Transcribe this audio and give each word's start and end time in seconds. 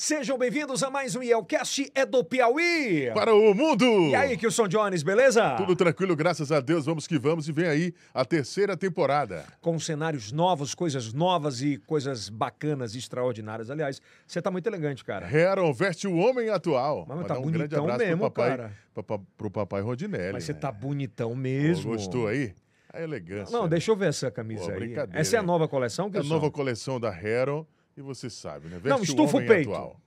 Sejam 0.00 0.38
bem-vindos 0.38 0.84
a 0.84 0.90
mais 0.90 1.16
um 1.16 1.22
Yelcast 1.24 1.90
é 1.92 2.06
do 2.06 2.22
Piauí. 2.22 3.10
Para 3.12 3.34
o 3.34 3.52
mundo! 3.52 3.84
E 4.10 4.14
aí, 4.14 4.36
Kilson 4.36 4.68
Jones, 4.68 5.02
beleza? 5.02 5.56
Tudo 5.56 5.74
tranquilo, 5.74 6.14
graças 6.14 6.52
a 6.52 6.60
Deus. 6.60 6.86
Vamos 6.86 7.04
que 7.04 7.18
vamos 7.18 7.48
e 7.48 7.52
vem 7.52 7.66
aí 7.66 7.92
a 8.14 8.24
terceira 8.24 8.76
temporada. 8.76 9.44
Com 9.60 9.76
cenários 9.80 10.30
novos, 10.30 10.72
coisas 10.72 11.12
novas 11.12 11.62
e 11.62 11.78
coisas 11.78 12.28
bacanas, 12.28 12.94
extraordinárias. 12.94 13.72
Aliás, 13.72 14.00
você 14.24 14.40
tá 14.40 14.52
muito 14.52 14.68
elegante, 14.68 15.04
cara. 15.04 15.28
Heron 15.28 15.72
veste 15.72 16.06
o 16.06 16.16
homem 16.16 16.48
atual. 16.48 17.04
Mas 17.08 17.26
tá 17.26 17.36
um 17.36 17.42
bonitão 17.42 17.58
grande 17.58 17.74
abraço 17.74 17.98
mesmo, 17.98 18.18
pro 18.18 18.30
papai, 18.30 18.50
cara. 18.50 18.72
Pro, 18.94 19.18
pro 19.36 19.50
papai 19.50 19.82
Rodinelli. 19.82 20.34
Mas 20.34 20.44
você 20.44 20.52
né? 20.52 20.60
tá 20.60 20.70
bonitão 20.70 21.30
Pô, 21.30 21.34
mesmo. 21.34 21.90
Gostou 21.90 22.28
aí? 22.28 22.54
A 22.92 23.02
elegância. 23.02 23.52
Não, 23.52 23.64
né? 23.64 23.70
deixa 23.70 23.90
eu 23.90 23.96
ver 23.96 24.10
essa 24.10 24.30
camisa 24.30 24.72
Pô, 24.72 24.78
aí. 24.78 24.94
Essa 25.12 25.34
é 25.34 25.38
a 25.40 25.42
nova 25.42 25.66
coleção, 25.66 26.04
É 26.06 26.08
a 26.10 26.12
Kilson? 26.12 26.28
nova 26.28 26.52
coleção 26.52 27.00
da 27.00 27.10
Heron 27.10 27.66
e 27.98 28.02
você 28.02 28.30
sabe, 28.30 28.68
né? 28.68 28.78
Veste 28.78 28.88
Não, 28.88 29.02
estufa 29.02 29.34
o 29.34 29.36
homem 29.38 29.48
peito. 29.48 29.72
atual. 29.74 30.00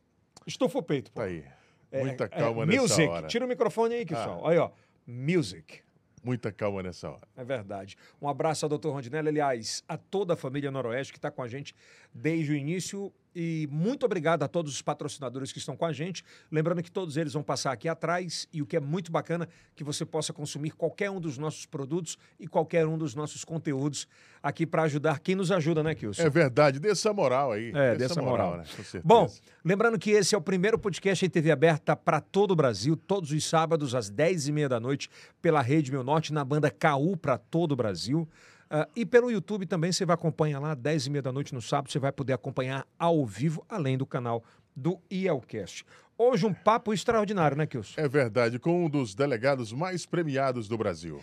Estufa 0.48 0.80
o 0.80 0.84
peito, 0.84 1.12
pô. 1.12 1.20
Tá 1.20 1.28
aí. 1.28 1.44
É, 1.92 2.04
Muita 2.04 2.24
é, 2.24 2.28
calma 2.30 2.66
nessa 2.66 2.82
music. 2.82 3.08
hora. 3.08 3.28
Tira 3.28 3.46
o 3.46 3.48
microfone 3.48 3.96
aí, 3.96 4.06
Kilson. 4.06 4.48
Aí, 4.48 4.58
ó. 4.58 4.72
Music. 5.06 5.82
Muita 6.24 6.52
calma 6.52 6.82
nessa 6.82 7.10
hora. 7.10 7.28
É 7.36 7.44
verdade. 7.44 7.98
Um 8.22 8.30
abraço 8.30 8.66
ao 8.66 8.70
Dr. 8.78 8.90
Rondinelli, 8.90 9.28
aliás, 9.28 9.84
a 9.88 9.98
toda 9.98 10.34
a 10.36 10.38
família 10.38 10.72
Noroeste 10.72 11.12
que 11.12 11.18
está 11.18 11.30
com 11.30 11.42
a 11.44 11.48
gente 11.48 11.76
desde 12.14 12.54
o 12.54 12.56
início. 12.56 13.12
E 13.34 13.68
muito 13.72 14.06
obrigado 14.06 14.44
a 14.44 14.48
todos 14.48 14.74
os 14.74 14.82
patrocinadores 14.82 15.52
que 15.52 15.60
estão 15.60 15.76
com 15.78 15.86
a 15.86 15.94
gente. 15.94 16.24
Lembrando 16.52 16.84
que 16.84 16.92
todos 16.92 17.16
eles 17.16 17.34
vão 17.34 17.42
passar 17.44 17.72
aqui 17.72 17.88
atrás. 17.88 18.48
E 18.52 18.62
o 18.62 18.66
que 18.66 18.76
é 18.76 18.80
muito 18.80 19.12
bacana, 19.12 19.48
que 19.76 19.84
você 19.84 20.06
possa 20.06 20.34
consumir 20.34 20.72
qualquer 20.72 21.10
um 21.10 21.20
dos 21.20 21.38
nossos 21.38 21.66
produtos 21.66 22.18
e 22.40 22.48
qualquer 22.48 22.86
um 22.86 22.98
dos 22.98 23.16
nossos 23.16 23.46
conteúdos 23.46 24.08
aqui 24.44 24.66
para 24.66 24.84
ajudar 24.84 25.20
quem 25.20 25.36
nos 25.36 25.52
ajuda, 25.52 25.82
né, 25.84 25.96
Kilson? 25.96 26.22
É 26.22 26.30
verdade, 26.30 26.80
dê 26.80 26.90
essa 26.90 27.14
moral 27.14 27.52
aí. 27.52 27.72
É, 27.74 27.92
Dê 27.92 28.00
dessa 28.00 28.22
moral. 28.22 28.58
né? 28.58 28.64
Com 28.64 28.84
certeza. 28.84 29.04
Bom, 29.06 29.32
lembrando 29.64 29.98
que 29.98 30.12
esse 30.12 30.36
é 30.36 30.38
o 30.38 30.42
primeiro 30.42 30.78
podcast 30.78 31.26
em 31.26 31.30
TV 31.30 31.52
aberta 31.52 31.96
para 31.96 32.20
todo 32.20 32.52
o 32.52 32.56
Brasil, 32.56 32.98
todos 32.98 33.32
os 33.32 33.46
sábados 33.46 33.96
às 33.96 34.12
10h30 34.12 34.68
da 34.68 34.80
noite, 34.80 35.10
pela 35.42 35.62
Rede 35.62 35.92
Meu 35.92 36.04
Norte, 36.04 36.34
na 36.34 36.44
banda 36.44 36.70
KU 36.72 37.16
para 37.16 37.38
todo 37.38 37.74
o 37.74 37.76
Brasil. 37.76 38.28
Ah, 38.74 38.88
e 38.96 39.06
pelo 39.06 39.30
YouTube 39.30 39.66
também 39.66 39.92
você 39.92 40.06
vai 40.06 40.14
acompanhar 40.14 40.60
lá, 40.60 40.74
10h30 40.74 41.22
da 41.22 41.32
noite 41.34 41.54
no 41.54 41.62
sábado, 41.62 41.92
você 41.92 42.00
vai 42.00 42.12
poder 42.12 42.32
acompanhar 42.32 42.88
ao 42.98 43.26
vivo, 43.26 43.66
além 43.68 43.98
do 43.98 44.06
canal 44.06 44.42
do 44.74 44.98
IELCast. 45.12 45.84
Hoje 46.18 46.46
um 46.46 46.54
papo 46.54 46.94
extraordinário, 46.94 47.58
né, 47.58 47.66
Kilson? 47.68 48.00
É 48.00 48.08
verdade, 48.08 48.58
com 48.60 48.86
um 48.86 48.90
dos 48.90 49.14
delegados 49.14 49.74
mais 49.74 50.06
premiados 50.06 50.70
do 50.70 50.78
Brasil. 50.78 51.20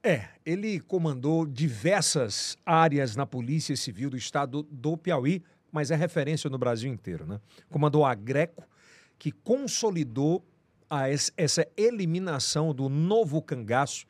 É, 0.00 0.28
ele 0.46 0.78
comandou 0.78 1.44
diversas 1.44 2.56
áreas 2.64 3.16
na 3.16 3.26
Polícia 3.26 3.74
Civil 3.76 4.08
do 4.08 4.16
Estado 4.16 4.62
do 4.70 4.96
Piauí, 4.96 5.42
mas 5.72 5.90
é 5.90 5.96
referência 5.96 6.48
no 6.48 6.58
Brasil 6.58 6.92
inteiro, 6.92 7.26
né? 7.26 7.40
Comandou 7.68 8.04
a 8.04 8.14
Greco, 8.14 8.62
que 9.18 9.32
consolidou 9.32 10.44
a 10.88 11.10
es- 11.10 11.32
essa 11.36 11.66
eliminação 11.76 12.72
do 12.74 12.88
novo 12.88 13.40
cangaço, 13.42 14.06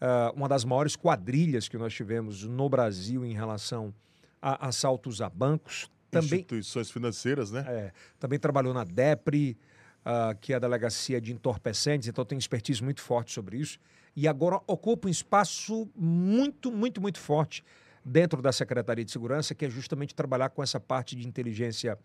ah, 0.00 0.32
uma 0.34 0.48
das 0.48 0.64
maiores 0.64 0.96
quadrilhas 0.96 1.68
que 1.68 1.76
nós 1.76 1.92
tivemos 1.92 2.44
no 2.44 2.68
Brasil 2.68 3.24
em 3.24 3.32
relação 3.32 3.94
a 4.40 4.68
assaltos 4.68 5.20
a 5.20 5.28
bancos. 5.28 5.90
Também 6.10 6.40
Instituições 6.40 6.90
financeiras, 6.90 7.50
né? 7.50 7.64
é, 7.68 7.92
também 8.18 8.38
trabalhou 8.38 8.72
na 8.72 8.84
DEPRE, 8.84 9.58
ah, 10.04 10.34
que 10.40 10.52
é 10.52 10.56
a 10.56 10.58
Delegacia 10.58 11.20
de 11.20 11.32
Entorpecentes, 11.32 12.08
então 12.08 12.24
tem 12.24 12.38
expertise 12.38 12.82
muito 12.82 13.00
forte 13.00 13.32
sobre 13.32 13.58
isso. 13.58 13.78
E 14.16 14.26
agora 14.26 14.60
ocupa 14.66 15.06
um 15.06 15.10
espaço 15.10 15.88
muito, 15.94 16.72
muito, 16.72 17.00
muito 17.00 17.18
forte 17.18 17.62
dentro 18.04 18.40
da 18.40 18.50
Secretaria 18.52 19.04
de 19.04 19.10
Segurança, 19.10 19.54
que 19.54 19.64
é 19.64 19.70
justamente 19.70 20.14
trabalhar 20.14 20.48
com 20.48 20.62
essa 20.62 20.80
parte 20.80 21.14
de 21.14 21.26
inteligência. 21.26 21.98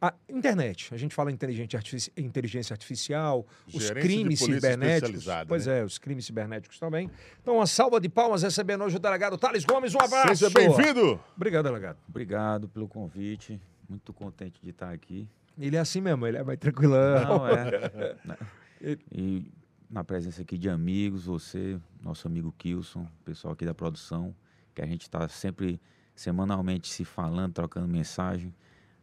A 0.00 0.12
internet, 0.28 0.92
a 0.92 0.96
gente 0.98 1.14
fala 1.14 1.32
inteligente 1.32 1.76
artifici- 1.76 2.12
inteligência 2.16 2.74
artificial, 2.74 3.46
os 3.66 3.82
Gerência 3.84 3.94
de 3.94 4.00
crimes 4.00 4.38
cibernéticos. 4.40 5.26
Pois 5.48 5.66
né? 5.66 5.80
é, 5.80 5.84
os 5.84 5.96
crimes 5.98 6.26
cibernéticos 6.26 6.78
também. 6.78 7.10
Então, 7.40 7.56
uma 7.56 7.66
salva 7.66 7.98
de 8.00 8.08
palmas 8.08 8.42
recebendo 8.42 8.84
hoje 8.84 8.96
o 8.96 8.98
delegado 8.98 9.38
Thales 9.38 9.64
Gomes. 9.64 9.94
Um 9.94 10.00
abraço. 10.00 10.36
Seja 10.36 10.50
bem-vindo! 10.50 11.18
Obrigado, 11.34 11.64
delegado. 11.64 11.96
Obrigado 12.08 12.68
pelo 12.68 12.86
convite. 12.86 13.58
Muito 13.88 14.12
contente 14.12 14.60
de 14.62 14.70
estar 14.70 14.90
aqui. 14.92 15.26
Ele 15.58 15.76
é 15.76 15.78
assim 15.80 16.00
mesmo, 16.00 16.26
ele 16.26 16.36
é 16.36 16.42
mais 16.42 16.58
tranquilão. 16.58 17.24
Não, 17.38 17.48
é. 17.48 18.16
Na- 18.24 18.36
e 19.12 19.46
na 19.88 20.02
presença 20.04 20.42
aqui 20.42 20.58
de 20.58 20.68
amigos, 20.68 21.24
você, 21.26 21.78
nosso 22.02 22.26
amigo 22.26 22.52
Kilson, 22.58 23.06
pessoal 23.24 23.54
aqui 23.54 23.64
da 23.64 23.72
produção, 23.74 24.34
que 24.74 24.82
a 24.82 24.86
gente 24.86 25.02
está 25.02 25.26
sempre 25.28 25.80
semanalmente 26.14 26.88
se 26.88 27.04
falando, 27.04 27.52
trocando 27.54 27.88
mensagem, 27.88 28.52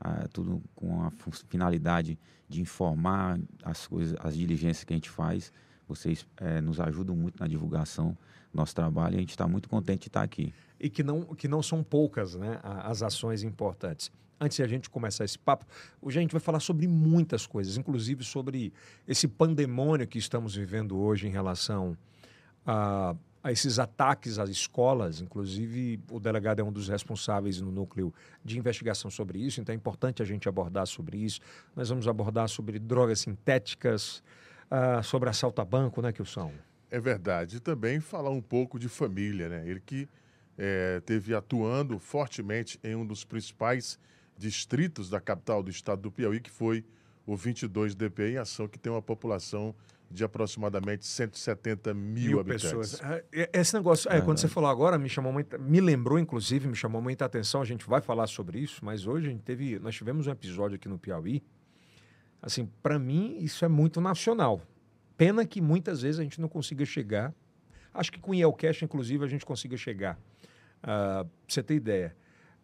ah, 0.03 0.27
tudo 0.33 0.61
com 0.73 1.03
a 1.03 1.11
finalidade 1.47 2.17
de 2.49 2.59
informar 2.59 3.39
as 3.63 3.85
coisas, 3.85 4.17
as 4.19 4.35
diligências 4.35 4.83
que 4.83 4.93
a 4.93 4.95
gente 4.95 5.09
faz. 5.09 5.53
Vocês 5.87 6.25
eh, 6.37 6.59
nos 6.59 6.79
ajudam 6.79 7.15
muito 7.15 7.39
na 7.39 7.47
divulgação 7.47 8.17
do 8.51 8.57
nosso 8.57 8.73
trabalho 8.73 9.13
e 9.13 9.17
a 9.17 9.19
gente 9.19 9.29
está 9.29 9.47
muito 9.47 9.69
contente 9.69 10.01
de 10.01 10.07
estar 10.07 10.23
aqui. 10.23 10.53
e 10.79 10.89
que 10.89 11.03
não, 11.03 11.23
que 11.35 11.47
não 11.47 11.61
são 11.61 11.83
poucas 11.83 12.33
né, 12.35 12.59
as 12.63 13.03
ações 13.03 13.43
importantes. 13.43 14.11
Antes 14.39 14.57
de 14.57 14.63
a 14.63 14.67
gente 14.67 14.89
começar 14.89 15.23
esse 15.23 15.37
papo, 15.37 15.67
hoje 16.01 16.17
a 16.17 16.21
gente 16.21 16.31
vai 16.31 16.41
falar 16.41 16.59
sobre 16.59 16.87
muitas 16.87 17.45
coisas, 17.45 17.77
inclusive 17.77 18.23
sobre 18.23 18.73
esse 19.07 19.27
pandemônio 19.27 20.07
que 20.07 20.17
estamos 20.17 20.55
vivendo 20.55 20.97
hoje 20.97 21.27
em 21.27 21.29
relação 21.29 21.95
a, 22.65 23.15
a 23.43 23.51
esses 23.51 23.79
ataques 23.79 24.37
às 24.37 24.49
escolas. 24.49 25.21
Inclusive, 25.21 25.99
o 26.09 26.19
delegado 26.19 26.59
é 26.59 26.63
um 26.63 26.71
dos 26.71 26.87
responsáveis 26.87 27.59
no 27.59 27.71
núcleo 27.71 28.13
de 28.43 28.57
investigação 28.57 29.09
sobre 29.09 29.39
isso, 29.39 29.59
então 29.61 29.73
é 29.73 29.75
importante 29.75 30.21
a 30.21 30.25
gente 30.25 30.47
abordar 30.47 30.85
sobre 30.85 31.17
isso. 31.17 31.39
Nós 31.75 31.89
vamos 31.89 32.07
abordar 32.07 32.47
sobre 32.47 32.77
drogas 32.79 33.19
sintéticas, 33.19 34.23
ah, 34.69 35.01
sobre 35.03 35.29
assalto 35.29 35.61
a 35.61 35.65
banco, 35.65 36.01
né, 36.01 36.11
Kilson? 36.11 36.51
É 36.89 36.99
verdade. 36.99 37.57
E 37.57 37.59
também 37.59 37.99
falar 37.99 38.29
um 38.29 38.41
pouco 38.41 38.77
de 38.77 38.89
família, 38.89 39.49
né? 39.49 39.63
Ele 39.67 39.79
que 39.79 40.07
eh, 40.57 41.01
teve 41.05 41.33
atuando 41.33 41.97
fortemente 41.97 42.79
em 42.83 42.95
um 42.95 43.05
dos 43.05 43.23
principais 43.23 43.97
distritos 44.37 45.09
da 45.09 45.19
capital 45.19 45.63
do 45.63 45.71
estado 45.71 46.01
do 46.01 46.11
Piauí, 46.11 46.39
que 46.39 46.49
foi 46.49 46.85
o 47.25 47.35
22 47.35 47.95
DP 47.95 48.31
em 48.31 48.37
ação, 48.37 48.67
que 48.67 48.77
tem 48.77 48.91
uma 48.91 49.01
população 49.01 49.73
de 50.11 50.23
aproximadamente 50.23 51.05
170 51.05 51.93
mil, 51.93 52.39
habitantes. 52.39 52.63
pessoas. 52.65 53.01
Ah, 53.01 53.21
e- 53.33 53.49
Esse 53.53 53.73
negócio, 53.73 54.11
é, 54.11 54.19
quando 54.21 54.37
você 54.37 54.47
falou 54.47 54.69
agora, 54.69 54.97
me 54.97 55.07
chamou 55.09 55.31
muita, 55.31 55.57
me 55.57 55.79
lembrou, 55.79 56.19
inclusive, 56.19 56.67
me 56.67 56.75
chamou 56.75 57.01
muita 57.01 57.25
atenção. 57.25 57.61
A 57.61 57.65
gente 57.65 57.85
vai 57.87 58.01
falar 58.01 58.27
sobre 58.27 58.59
isso, 58.59 58.83
mas 58.83 59.07
hoje 59.07 59.27
a 59.27 59.29
gente 59.31 59.43
teve, 59.43 59.79
nós 59.79 59.95
tivemos 59.95 60.27
um 60.27 60.31
episódio 60.31 60.75
aqui 60.75 60.87
no 60.89 60.99
Piauí. 60.99 61.41
Assim, 62.41 62.69
para 62.81 62.97
mim, 62.99 63.37
isso 63.39 63.63
é 63.63 63.67
muito 63.67 64.01
nacional. 64.01 64.61
Pena 65.17 65.45
que 65.45 65.61
muitas 65.61 66.01
vezes 66.01 66.19
a 66.19 66.23
gente 66.23 66.41
não 66.41 66.49
consiga 66.49 66.83
chegar. 66.85 67.33
Acho 67.93 68.11
que 68.11 68.19
com 68.19 68.31
o 68.31 68.35
Yelcast, 68.35 68.83
inclusive, 68.83 69.23
a 69.23 69.27
gente 69.27 69.45
consiga 69.45 69.77
chegar. 69.77 70.19
Ah, 70.81 71.23
pra 71.25 71.31
você 71.47 71.61
ter 71.61 71.75
ideia, 71.75 72.15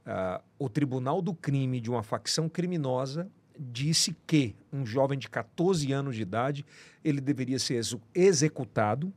ah, 0.05 0.41
o 0.57 0.67
Tribunal 0.67 1.21
do 1.21 1.33
Crime 1.33 1.79
de 1.79 1.89
uma 1.89 2.01
facção 2.01 2.49
criminosa 2.49 3.29
disse 3.59 4.15
que 4.25 4.55
um 4.71 4.85
jovem 4.85 5.17
de 5.17 5.29
14 5.29 5.91
anos 5.91 6.15
de 6.15 6.21
idade 6.21 6.65
ele 7.03 7.21
deveria 7.21 7.59
ser 7.59 7.81
executado 8.13 9.13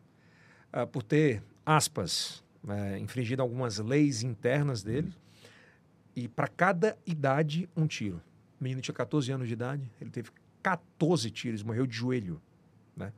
ah, 0.72 0.86
por 0.86 1.02
ter, 1.02 1.42
aspas, 1.66 2.44
eh, 2.68 2.98
infringido 2.98 3.42
algumas 3.42 3.78
leis 3.78 4.22
internas 4.22 4.82
dele. 4.82 5.12
E 6.14 6.28
para 6.28 6.46
cada 6.48 6.96
idade, 7.06 7.68
um 7.76 7.86
tiro. 7.86 8.20
O 8.60 8.64
menino 8.64 8.80
tinha 8.80 8.94
14 8.94 9.32
anos 9.32 9.48
de 9.48 9.54
idade, 9.54 9.90
ele 10.00 10.10
teve 10.10 10.30
14 10.62 11.30
tiros, 11.30 11.62
morreu 11.62 11.86
de 11.86 11.96
joelho. 11.96 12.40
Né? 12.96 13.12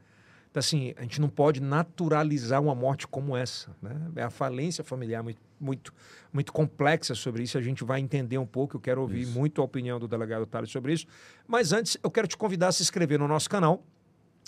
Então, 0.50 0.60
assim, 0.60 0.94
a 0.96 1.02
gente 1.02 1.20
não 1.20 1.28
pode 1.28 1.60
naturalizar 1.60 2.62
uma 2.62 2.74
morte 2.74 3.08
como 3.08 3.36
essa. 3.36 3.74
Né? 3.82 3.94
É 4.16 4.22
a 4.22 4.30
falência 4.30 4.84
familiar 4.84 5.22
muito, 5.22 5.40
muito, 5.62 5.94
muito 6.32 6.52
complexa 6.52 7.14
sobre 7.14 7.42
isso. 7.42 7.56
A 7.56 7.62
gente 7.62 7.84
vai 7.84 8.00
entender 8.00 8.38
um 8.38 8.46
pouco. 8.46 8.76
Eu 8.76 8.80
quero 8.80 9.00
ouvir 9.00 9.22
Isso. 9.22 9.38
muito 9.38 9.60
a 9.60 9.64
opinião 9.64 9.98
do 9.98 10.08
delegado 10.08 10.44
Thales 10.46 10.70
sobre 10.70 10.92
isso. 10.92 11.06
Mas 11.46 11.72
antes, 11.72 11.96
eu 12.02 12.10
quero 12.10 12.26
te 12.26 12.36
convidar 12.36 12.68
a 12.68 12.72
se 12.72 12.82
inscrever 12.82 13.18
no 13.18 13.28
nosso 13.28 13.48
canal 13.48 13.84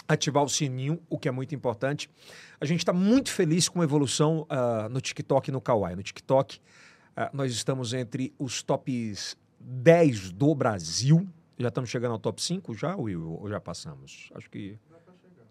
ativar 0.06 0.44
o 0.44 0.48
sininho, 0.48 1.00
o 1.08 1.18
que 1.18 1.28
é 1.28 1.30
muito 1.30 1.54
importante. 1.54 2.10
A 2.60 2.64
gente 2.66 2.80
está 2.80 2.92
muito 2.92 3.30
feliz 3.30 3.68
com 3.68 3.80
a 3.80 3.84
evolução 3.84 4.46
ah, 4.48 4.88
no 4.90 5.00
TikTok 5.00 5.48
e 5.48 5.52
no 5.52 5.60
Kawaii. 5.60 5.96
No 5.96 6.02
TikTok, 6.02 6.60
ah, 7.16 7.30
nós 7.32 7.52
estamos 7.52 7.94
entre 7.94 8.34
os 8.38 8.62
tops 8.62 9.36
10 9.58 10.32
do 10.32 10.54
Brasil. 10.54 11.26
Já 11.58 11.68
estamos 11.68 11.88
chegando 11.88 12.12
ao 12.12 12.18
top 12.18 12.42
5 12.42 12.74
já, 12.74 12.96
Will? 12.96 13.38
Ou 13.40 13.48
já 13.48 13.60
passamos? 13.60 14.30
Acho 14.34 14.50
que... 14.50 14.78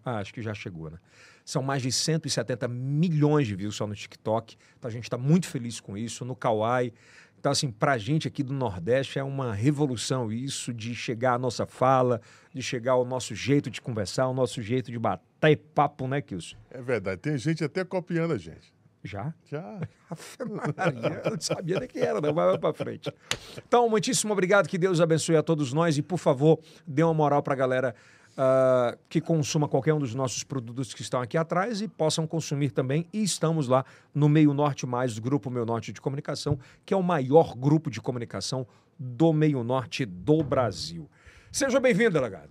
Ah, 0.04 0.18
acho 0.18 0.34
que 0.34 0.42
já 0.42 0.52
chegou, 0.52 0.90
né? 0.90 0.98
São 1.44 1.62
mais 1.62 1.82
de 1.82 1.92
170 1.92 2.66
milhões 2.68 3.46
de 3.46 3.54
views 3.54 3.76
só 3.76 3.86
no 3.86 3.94
TikTok. 3.94 4.56
Então 4.78 4.88
a 4.88 4.92
gente 4.92 5.04
está 5.04 5.18
muito 5.18 5.46
feliz 5.46 5.80
com 5.80 5.96
isso. 5.96 6.24
No 6.24 6.34
Kawaii. 6.34 6.92
Então, 7.38 7.52
assim, 7.52 7.70
para 7.70 7.92
a 7.92 7.98
gente 7.98 8.26
aqui 8.26 8.42
do 8.42 8.54
Nordeste 8.54 9.18
é 9.18 9.22
uma 9.22 9.52
revolução 9.52 10.32
isso 10.32 10.72
de 10.72 10.94
chegar 10.94 11.34
à 11.34 11.38
nossa 11.38 11.66
fala, 11.66 12.22
de 12.54 12.62
chegar 12.62 12.92
ao 12.92 13.04
nosso 13.04 13.34
jeito 13.34 13.70
de 13.70 13.82
conversar, 13.82 14.22
ao 14.22 14.32
nosso 14.32 14.62
jeito 14.62 14.90
de 14.90 14.98
bater 14.98 15.58
papo, 15.74 16.08
né, 16.08 16.22
Kilson? 16.22 16.56
É 16.70 16.80
verdade. 16.80 17.20
Tem 17.20 17.36
gente 17.36 17.62
até 17.62 17.84
copiando 17.84 18.32
a 18.32 18.38
gente. 18.38 18.72
Já? 19.02 19.34
Já. 19.50 19.60
Maria, 20.48 21.20
eu 21.22 21.32
não 21.32 21.40
sabia 21.40 21.78
nem 21.78 21.86
que 21.86 21.98
era, 21.98 22.18
não. 22.18 22.32
Vai 22.32 22.56
para 22.56 22.72
frente. 22.72 23.12
Então, 23.58 23.90
muitíssimo 23.90 24.32
obrigado. 24.32 24.66
Que 24.66 24.78
Deus 24.78 24.98
abençoe 24.98 25.36
a 25.36 25.42
todos 25.42 25.74
nós. 25.74 25.98
E, 25.98 26.02
por 26.02 26.16
favor, 26.16 26.58
dê 26.86 27.02
uma 27.02 27.12
moral 27.12 27.42
para 27.42 27.52
a 27.52 27.56
galera 27.56 27.94
uh, 28.34 28.98
que 29.08 29.20
consuma 29.20 29.68
qualquer 29.68 29.94
um 29.94 29.98
dos 29.98 30.14
nossos 30.14 30.44
produtos 30.44 30.92
que 30.92 31.02
estão 31.02 31.20
aqui 31.20 31.36
atrás 31.36 31.80
e 31.80 31.88
possam 31.88 32.26
consumir 32.26 32.70
também. 32.70 33.06
E 33.12 33.22
estamos 33.22 33.68
lá 33.68 33.84
no 34.14 34.28
Meio 34.28 34.52
Norte 34.52 34.86
Mais, 34.86 35.18
Grupo 35.18 35.50
Meio 35.50 35.66
Norte 35.66 35.92
de 35.92 36.00
Comunicação, 36.00 36.58
que 36.84 36.92
é 36.92 36.96
o 36.96 37.02
maior 37.02 37.54
grupo 37.56 37.90
de 37.90 38.00
comunicação 38.00 38.66
do 38.98 39.32
Meio 39.32 39.62
Norte 39.62 40.04
do 40.04 40.42
Brasil. 40.42 41.08
Seja 41.50 41.80
bem-vindo, 41.80 42.12
delegado. 42.12 42.50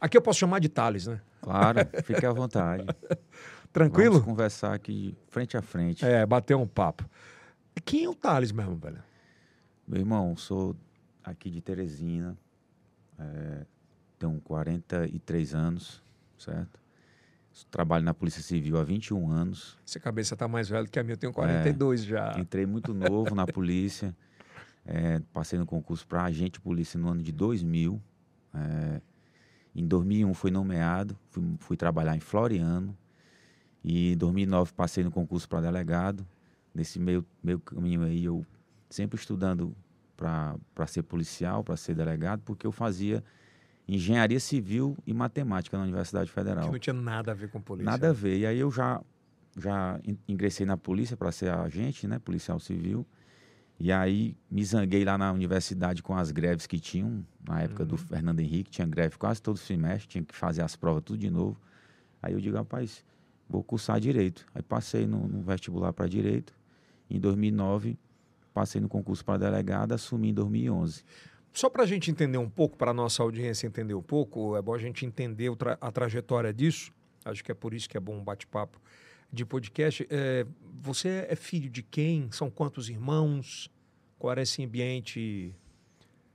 Aqui 0.00 0.16
eu 0.16 0.22
posso 0.22 0.38
chamar 0.38 0.58
de 0.58 0.68
Thales, 0.68 1.06
né? 1.06 1.20
Claro, 1.40 1.78
fique 2.04 2.24
à 2.24 2.32
vontade. 2.32 2.84
Tranquilo? 3.72 4.12
Vamos 4.12 4.26
conversar 4.26 4.74
aqui 4.74 5.16
frente 5.28 5.56
a 5.56 5.62
frente. 5.62 6.04
É, 6.04 6.24
bater 6.24 6.54
um 6.54 6.66
papo. 6.66 7.08
Quem 7.84 8.04
é 8.04 8.08
o 8.08 8.14
Thales 8.14 8.52
mesmo, 8.52 8.76
velho? 8.76 9.02
Meu 9.86 10.00
irmão, 10.00 10.36
sou 10.36 10.76
aqui 11.22 11.50
de 11.50 11.60
Teresina, 11.60 12.36
é, 13.18 13.66
tenho 14.24 14.40
43 14.40 15.54
anos, 15.54 16.02
certo? 16.38 16.80
Trabalho 17.70 18.04
na 18.04 18.12
Polícia 18.12 18.42
Civil 18.42 18.76
há 18.78 18.82
21 18.82 19.30
anos. 19.30 19.78
Essa 19.86 20.00
cabeça 20.00 20.36
tá 20.36 20.48
mais 20.48 20.68
velha 20.68 20.88
que 20.88 20.98
a 20.98 21.04
minha, 21.04 21.12
eu 21.12 21.18
tenho 21.18 21.32
42 21.32 22.02
é, 22.02 22.04
já. 22.04 22.34
Entrei 22.38 22.66
muito 22.66 22.92
novo 22.92 23.34
na 23.34 23.46
polícia, 23.46 24.14
é, 24.84 25.20
passei 25.32 25.58
no 25.58 25.64
concurso 25.64 26.06
para 26.06 26.24
agente 26.24 26.52
de 26.52 26.60
polícia 26.60 26.98
no 26.98 27.08
ano 27.08 27.22
de 27.22 27.30
2000. 27.30 28.02
É, 28.54 29.00
em 29.76 29.86
2001 29.86 30.34
fui 30.34 30.50
nomeado, 30.50 31.16
fui, 31.30 31.44
fui 31.60 31.76
trabalhar 31.76 32.16
em 32.16 32.20
Floriano, 32.20 32.96
e 33.84 34.12
em 34.12 34.16
2009 34.16 34.72
passei 34.72 35.04
no 35.04 35.10
concurso 35.10 35.48
para 35.48 35.60
delegado. 35.60 36.26
Nesse 36.74 36.98
meio, 36.98 37.24
meio 37.40 37.60
caminho 37.60 38.02
aí, 38.02 38.24
eu 38.24 38.44
sempre 38.90 39.16
estudando 39.16 39.76
para 40.16 40.86
ser 40.88 41.04
policial, 41.04 41.62
para 41.62 41.76
ser 41.76 41.94
delegado, 41.94 42.42
porque 42.44 42.66
eu 42.66 42.72
fazia 42.72 43.22
engenharia 43.86 44.40
civil 44.40 44.96
e 45.06 45.12
matemática 45.12 45.76
na 45.76 45.84
Universidade 45.84 46.30
Federal. 46.30 46.66
Que 46.66 46.72
não 46.72 46.78
tinha 46.78 46.94
nada 46.94 47.32
a 47.32 47.34
ver 47.34 47.50
com 47.50 47.60
polícia. 47.60 47.90
Nada 47.90 48.10
a 48.10 48.12
ver. 48.12 48.38
E 48.38 48.46
aí 48.46 48.58
eu 48.58 48.70
já, 48.70 49.00
já 49.56 50.00
ingressei 50.26 50.64
na 50.64 50.76
polícia 50.76 51.16
para 51.16 51.30
ser 51.30 51.50
agente, 51.50 52.08
né, 52.08 52.18
policial 52.18 52.58
civil. 52.58 53.06
E 53.78 53.90
aí 53.92 54.36
me 54.50 54.64
zanguei 54.64 55.04
lá 55.04 55.18
na 55.18 55.32
universidade 55.32 56.02
com 56.02 56.16
as 56.16 56.30
greves 56.30 56.66
que 56.66 56.78
tinham, 56.78 57.26
na 57.46 57.62
época 57.62 57.82
uhum. 57.82 57.88
do 57.88 57.96
Fernando 57.96 58.40
Henrique, 58.40 58.70
tinha 58.70 58.86
greve 58.86 59.18
quase 59.18 59.42
todo 59.42 59.58
semestre, 59.58 60.08
tinha 60.08 60.24
que 60.24 60.34
fazer 60.34 60.62
as 60.62 60.76
provas 60.76 61.02
tudo 61.02 61.18
de 61.18 61.30
novo. 61.30 61.60
Aí 62.22 62.32
eu 62.32 62.40
digo, 62.40 62.56
rapaz, 62.56 63.04
vou 63.48 63.62
cursar 63.62 64.00
direito. 64.00 64.46
Aí 64.54 64.62
passei 64.62 65.06
no, 65.06 65.26
no 65.28 65.42
vestibular 65.42 65.92
para 65.92 66.06
direito. 66.06 66.54
Em 67.10 67.18
2009, 67.18 67.98
passei 68.54 68.80
no 68.80 68.88
concurso 68.88 69.24
para 69.24 69.38
delegado, 69.38 69.92
assumi 69.92 70.30
em 70.30 70.34
2011. 70.34 71.04
Só 71.54 71.70
para 71.70 71.84
a 71.84 71.86
gente 71.86 72.10
entender 72.10 72.36
um 72.36 72.50
pouco, 72.50 72.76
para 72.76 72.90
a 72.90 72.94
nossa 72.94 73.22
audiência 73.22 73.68
entender 73.68 73.94
um 73.94 74.02
pouco, 74.02 74.56
é 74.56 74.60
bom 74.60 74.74
a 74.74 74.78
gente 74.78 75.06
entender 75.06 75.52
a 75.80 75.92
trajetória 75.92 76.52
disso. 76.52 76.92
Acho 77.24 77.44
que 77.44 77.52
é 77.52 77.54
por 77.54 77.72
isso 77.72 77.88
que 77.88 77.96
é 77.96 78.00
bom 78.00 78.16
um 78.16 78.24
bate-papo 78.24 78.80
de 79.32 79.46
podcast. 79.46 80.04
É, 80.10 80.44
você 80.82 81.24
é 81.30 81.36
filho 81.36 81.70
de 81.70 81.80
quem? 81.80 82.28
São 82.32 82.50
quantos 82.50 82.88
irmãos? 82.88 83.70
Qual 84.18 84.32
era 84.32 84.42
esse 84.42 84.64
ambiente? 84.64 85.54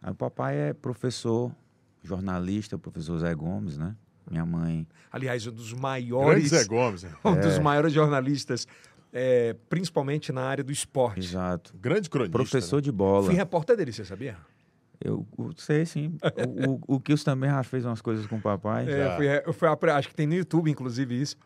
O 0.02 0.16
papai 0.16 0.56
é 0.56 0.74
professor, 0.74 1.54
jornalista, 2.02 2.78
professor 2.78 3.20
Zé 3.20 3.36
Gomes, 3.36 3.78
né? 3.78 3.98
Minha 4.32 4.46
mãe. 4.46 4.88
Aliás, 5.12 5.46
um 5.46 5.52
dos 5.52 5.74
maiores. 5.74 6.50
Grande 6.50 6.64
Zé 6.64 6.64
Gomes. 6.64 7.04
Né? 7.04 7.12
Um 7.26 7.34
é. 7.34 7.42
dos 7.42 7.60
maiores 7.60 7.92
jornalistas, 7.92 8.66
é, 9.12 9.54
principalmente 9.68 10.32
na 10.32 10.44
área 10.44 10.64
do 10.64 10.72
esporte. 10.72 11.20
Exato. 11.20 11.76
Grande 11.78 12.10
cronista. 12.10 12.32
Professor 12.32 12.78
né? 12.78 12.84
de 12.84 12.92
bola. 12.94 13.26
Fui 13.26 13.36
repórter 13.36 13.76
dele, 13.76 13.92
você 13.92 14.06
sabia? 14.06 14.38
Eu, 15.02 15.26
eu 15.38 15.52
sei, 15.56 15.86
sim. 15.86 16.18
o, 16.58 16.94
o, 16.94 16.96
o 16.96 17.00
Kills 17.00 17.24
também 17.24 17.50
já 17.50 17.64
fez 17.64 17.86
umas 17.86 18.02
coisas 18.02 18.28
com 18.28 18.36
o 18.36 18.42
papai. 18.42 18.86
É, 18.90 19.08
eu 19.08 19.16
fui, 19.54 19.68
eu 19.70 19.78
fui, 19.78 19.90
acho 19.92 20.10
que 20.10 20.16
tem 20.16 20.28
no 20.28 20.34
YouTube, 20.34 20.70
inclusive, 20.70 21.20
isso. 21.20 21.38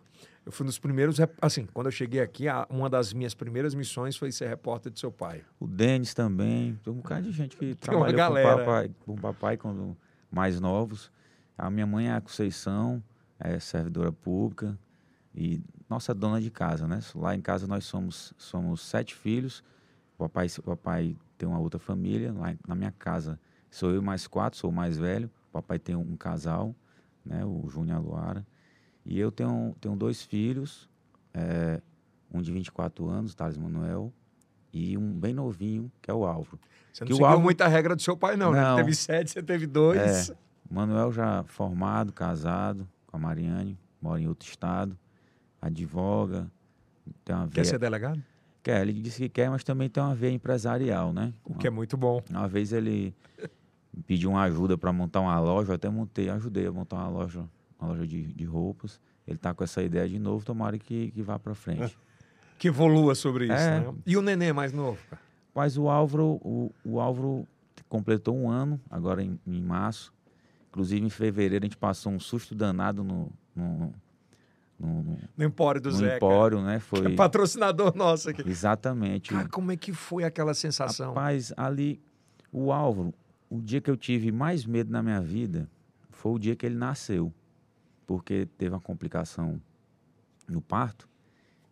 Eu 0.45 0.51
fui 0.51 0.65
um 0.65 0.67
dos 0.67 0.79
primeiros, 0.79 1.17
assim, 1.41 1.67
quando 1.73 1.87
eu 1.87 1.91
cheguei 1.91 2.19
aqui, 2.19 2.45
uma 2.69 2.89
das 2.89 3.13
minhas 3.13 3.33
primeiras 3.33 3.73
missões 3.73 4.17
foi 4.17 4.31
ser 4.31 4.47
repórter 4.49 4.91
de 4.91 4.99
seu 4.99 5.11
pai. 5.11 5.41
O 5.59 5.67
Denis 5.67 6.13
também, 6.13 6.77
tem 6.83 6.91
um 6.91 6.97
bocado 6.97 7.23
de 7.23 7.31
gente 7.31 7.55
que 7.55 7.75
trabalhou 7.75 8.13
com 8.13 8.39
o 8.39 8.43
papai, 8.43 8.91
com 9.05 9.13
o 9.13 9.17
papai 9.17 9.57
quando 9.57 9.95
mais 10.29 10.59
novos. 10.59 11.09
A 11.57 11.69
minha 11.69 11.85
mãe 11.85 12.09
é 12.09 12.13
a 12.13 12.19
Conceição, 12.19 13.01
é 13.39 13.57
servidora 13.59 14.11
pública 14.11 14.77
e 15.33 15.61
nossa 15.89 16.13
dona 16.13 16.41
de 16.41 16.49
casa, 16.49 16.87
né? 16.87 16.99
Lá 17.15 17.35
em 17.35 17.41
casa 17.41 17.65
nós 17.65 17.85
somos, 17.85 18.33
somos 18.37 18.81
sete 18.81 19.15
filhos. 19.15 19.63
Papai, 20.23 20.47
papai 20.63 21.17
tem 21.37 21.47
uma 21.49 21.59
outra 21.59 21.79
família. 21.79 22.31
Lá 22.31 22.55
na 22.65 22.75
minha 22.75 22.91
casa 22.91 23.37
sou 23.69 23.91
eu 23.91 24.01
mais 24.01 24.25
quatro, 24.25 24.57
sou 24.57 24.69
o 24.69 24.73
mais 24.73 24.97
velho. 24.97 25.29
O 25.49 25.51
papai 25.51 25.77
tem 25.77 25.95
um, 25.95 26.15
casal, 26.15 26.73
né? 27.25 27.43
O 27.43 27.67
Júnior 27.67 28.01
Luara. 28.01 28.45
E 29.05 29.19
eu 29.19 29.31
tenho, 29.31 29.75
tenho 29.81 29.97
dois 29.97 30.23
filhos, 30.23 30.89
é, 31.33 31.81
um 32.33 32.41
de 32.41 32.53
24 32.53 33.05
anos, 33.09 33.35
Thales 33.35 33.57
Manuel, 33.57 34.13
e 34.71 34.97
um 34.97 35.11
bem 35.11 35.33
novinho, 35.33 35.91
que 36.01 36.09
é 36.09 36.13
o 36.13 36.25
Álvaro. 36.25 36.57
Você 36.93 37.03
não 37.03 37.07
que 37.07 37.13
seguiu 37.13 37.25
Álvaro... 37.25 37.41
muita 37.43 37.67
regra 37.67 37.93
do 37.93 38.01
seu 38.01 38.15
pai, 38.15 38.37
não, 38.37 38.51
né? 38.53 38.61
não. 38.61 38.77
Né? 38.77 38.83
Teve 38.83 38.95
sete, 38.95 39.31
você 39.31 39.43
teve 39.43 39.67
dois. 39.67 40.29
É, 40.29 40.35
Manuel 40.71 41.11
já 41.11 41.43
formado, 41.43 42.13
casado 42.13 42.87
com 43.05 43.17
a 43.17 43.19
Mariane, 43.19 43.77
mora 44.01 44.21
em 44.21 44.27
outro 44.27 44.47
estado, 44.47 44.97
advoga. 45.61 46.49
Tem 47.25 47.35
uma. 47.35 47.49
Quer 47.49 47.65
ser 47.65 47.77
delegado? 47.77 48.23
Quer, 48.63 48.81
ele 48.81 48.93
disse 48.93 49.21
que 49.23 49.29
quer, 49.29 49.49
mas 49.49 49.63
também 49.63 49.89
tem 49.89 50.01
uma 50.01 50.15
veia 50.15 50.31
empresarial, 50.31 51.11
né? 51.11 51.33
O 51.43 51.53
que 51.53 51.67
é 51.67 51.69
muito 51.69 51.97
bom. 51.97 52.23
Uma 52.29 52.47
vez 52.47 52.71
ele 52.71 53.13
pediu 54.07 54.31
uma 54.31 54.43
ajuda 54.43 54.77
para 54.77 54.91
montar 54.93 55.19
uma 55.19 55.37
loja, 55.39 55.71
eu 55.71 55.75
até 55.75 55.89
montei, 55.89 56.29
ajudei 56.29 56.65
a 56.65 56.71
montar 56.71 56.95
uma 56.95 57.09
loja 57.09 57.43
uma 57.83 57.91
loja 57.91 58.07
de, 58.07 58.23
de 58.33 58.45
roupas. 58.45 58.99
Ele 59.27 59.35
está 59.35 59.53
com 59.53 59.63
essa 59.63 59.81
ideia 59.83 60.07
de 60.07 60.17
novo, 60.17 60.45
tomara 60.45 60.77
que, 60.77 61.11
que 61.11 61.21
vá 61.21 61.37
para 61.37 61.53
frente. 61.53 61.97
que 62.57 62.69
evolua 62.69 63.15
sobre 63.15 63.45
isso, 63.45 63.53
é. 63.53 63.79
né? 63.81 63.93
E 64.05 64.17
o 64.17 64.21
neném 64.21 64.53
mais 64.53 64.71
novo? 64.71 64.97
Mas 65.53 65.77
o 65.77 65.89
Álvaro, 65.89 66.39
o, 66.41 66.71
o 66.83 66.99
Álvaro 66.99 67.47
completou 67.87 68.35
um 68.35 68.49
ano, 68.49 68.79
agora 68.89 69.21
em, 69.21 69.39
em, 69.45 69.61
março. 69.61 70.13
Inclusive, 70.69 71.05
em 71.05 71.09
fevereiro, 71.09 71.63
a 71.63 71.67
gente 71.67 71.77
passou 71.77 72.11
um 72.11 72.19
susto 72.19 72.55
danado 72.55 73.03
no, 73.03 73.31
no, 73.55 73.93
no, 74.85 75.17
no 75.35 75.43
Empório 75.43 75.81
do 75.81 75.89
no 75.89 75.97
Zeca. 75.97 76.17
Empório, 76.17 76.61
né? 76.61 76.79
Foi... 76.79 77.13
É 77.13 77.15
patrocinador 77.15 77.95
nosso 77.97 78.29
aqui. 78.29 78.47
Exatamente. 78.47 79.29
Cara, 79.29 79.47
como 79.47 79.71
é 79.71 79.77
que 79.77 79.93
foi 79.93 80.23
aquela 80.23 80.53
sensação? 80.53 81.09
Rapaz, 81.09 81.53
ali, 81.55 82.01
o 82.51 82.71
Álvaro, 82.71 83.13
o 83.49 83.61
dia 83.61 83.79
que 83.79 83.89
eu 83.89 83.97
tive 83.97 84.31
mais 84.31 84.65
medo 84.65 84.91
na 84.91 85.01
minha 85.01 85.21
vida 85.21 85.69
foi 86.09 86.33
o 86.33 86.39
dia 86.39 86.55
que 86.55 86.65
ele 86.65 86.75
nasceu 86.75 87.33
porque 88.05 88.47
teve 88.57 88.73
uma 88.73 88.81
complicação 88.81 89.61
no 90.47 90.61
parto 90.61 91.07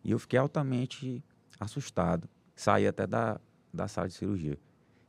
e 0.04 0.12
eu 0.12 0.20
fiquei 0.20 0.40
altamente 0.40 1.24
assustado. 1.60 2.28
Saí 2.56 2.88
até 2.88 3.06
da, 3.06 3.40
da 3.74 3.88
sala 3.88 4.08
de 4.08 4.14
cirurgia. 4.14 4.58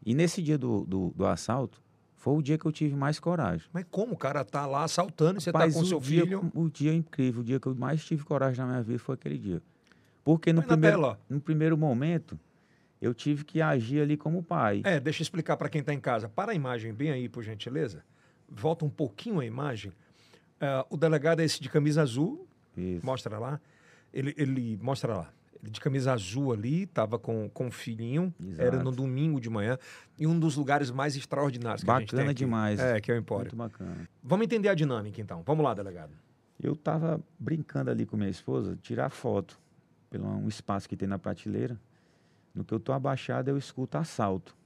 E 0.04 0.14
nesse 0.14 0.42
dia 0.42 0.58
do, 0.58 0.84
do, 0.84 1.12
do 1.14 1.26
assalto, 1.26 1.82
foi 2.22 2.34
o 2.34 2.40
dia 2.40 2.56
que 2.56 2.64
eu 2.64 2.70
tive 2.70 2.94
mais 2.94 3.18
coragem. 3.18 3.66
Mas 3.72 3.84
como 3.90 4.12
o 4.12 4.16
cara 4.16 4.44
tá 4.44 4.64
lá 4.64 4.84
assaltando 4.84 5.40
e 5.40 5.42
você 5.42 5.50
Rapaz, 5.50 5.74
tá 5.74 5.80
com 5.80 5.84
seu 5.84 5.98
dia, 5.98 6.22
filho? 6.22 6.52
O 6.54 6.70
dia 6.70 6.94
incrível, 6.94 7.40
o 7.40 7.44
dia 7.44 7.58
que 7.58 7.66
eu 7.66 7.74
mais 7.74 8.04
tive 8.04 8.22
coragem 8.22 8.64
na 8.64 8.70
minha 8.70 8.80
vida 8.80 9.00
foi 9.00 9.16
aquele 9.16 9.36
dia. 9.36 9.60
Porque 10.22 10.52
no, 10.52 10.62
primeiro, 10.62 11.16
no 11.28 11.40
primeiro 11.40 11.76
momento, 11.76 12.38
eu 13.00 13.12
tive 13.12 13.44
que 13.44 13.60
agir 13.60 14.02
ali 14.02 14.16
como 14.16 14.40
pai. 14.40 14.82
É, 14.84 15.00
deixa 15.00 15.20
eu 15.20 15.24
explicar 15.24 15.56
para 15.56 15.68
quem 15.68 15.80
está 15.80 15.92
em 15.92 15.98
casa. 15.98 16.28
Para 16.28 16.52
a 16.52 16.54
imagem 16.54 16.94
bem 16.94 17.10
aí, 17.10 17.28
por 17.28 17.42
gentileza. 17.42 18.04
Volta 18.48 18.84
um 18.84 18.90
pouquinho 18.90 19.40
a 19.40 19.44
imagem. 19.44 19.90
Uh, 19.90 20.86
o 20.90 20.96
delegado 20.96 21.40
é 21.40 21.44
esse 21.44 21.60
de 21.60 21.68
camisa 21.68 22.02
azul. 22.02 22.46
Isso. 22.76 23.04
Mostra 23.04 23.36
lá. 23.36 23.60
Ele, 24.14 24.32
ele 24.38 24.78
mostra 24.80 25.12
lá. 25.12 25.32
De 25.62 25.80
camisa 25.80 26.12
azul 26.12 26.52
ali, 26.52 26.82
estava 26.82 27.18
com, 27.18 27.48
com 27.50 27.68
o 27.68 27.70
filhinho. 27.70 28.34
Exato. 28.40 28.62
Era 28.62 28.82
no 28.82 28.90
domingo 28.90 29.40
de 29.40 29.48
manhã. 29.48 29.78
E 30.18 30.26
um 30.26 30.38
dos 30.38 30.56
lugares 30.56 30.90
mais 30.90 31.14
extraordinários 31.14 31.82
que 31.82 31.86
bacana 31.86 31.98
a 31.98 32.06
gente 32.06 32.16
tem 32.16 32.28
aqui. 32.28 32.34
demais. 32.34 32.80
É, 32.80 33.00
que 33.00 33.12
é 33.12 33.14
o 33.14 33.18
Empório. 33.18 33.44
Muito 33.44 33.56
bacana. 33.56 34.08
Vamos 34.22 34.44
entender 34.44 34.68
a 34.68 34.74
dinâmica, 34.74 35.20
então. 35.20 35.42
Vamos 35.46 35.64
lá, 35.64 35.72
delegado. 35.72 36.12
Eu 36.60 36.72
estava 36.72 37.20
brincando 37.38 37.90
ali 37.90 38.04
com 38.04 38.16
minha 38.16 38.30
esposa, 38.30 38.76
tirar 38.82 39.10
foto 39.10 39.58
pelo 40.10 40.26
um 40.26 40.48
espaço 40.48 40.88
que 40.88 40.96
tem 40.96 41.08
na 41.08 41.18
prateleira. 41.18 41.80
No 42.54 42.64
que 42.64 42.74
eu 42.74 42.78
estou 42.78 42.94
abaixado, 42.94 43.48
eu 43.48 43.56
escuto 43.56 43.96
assalto. 43.96 44.56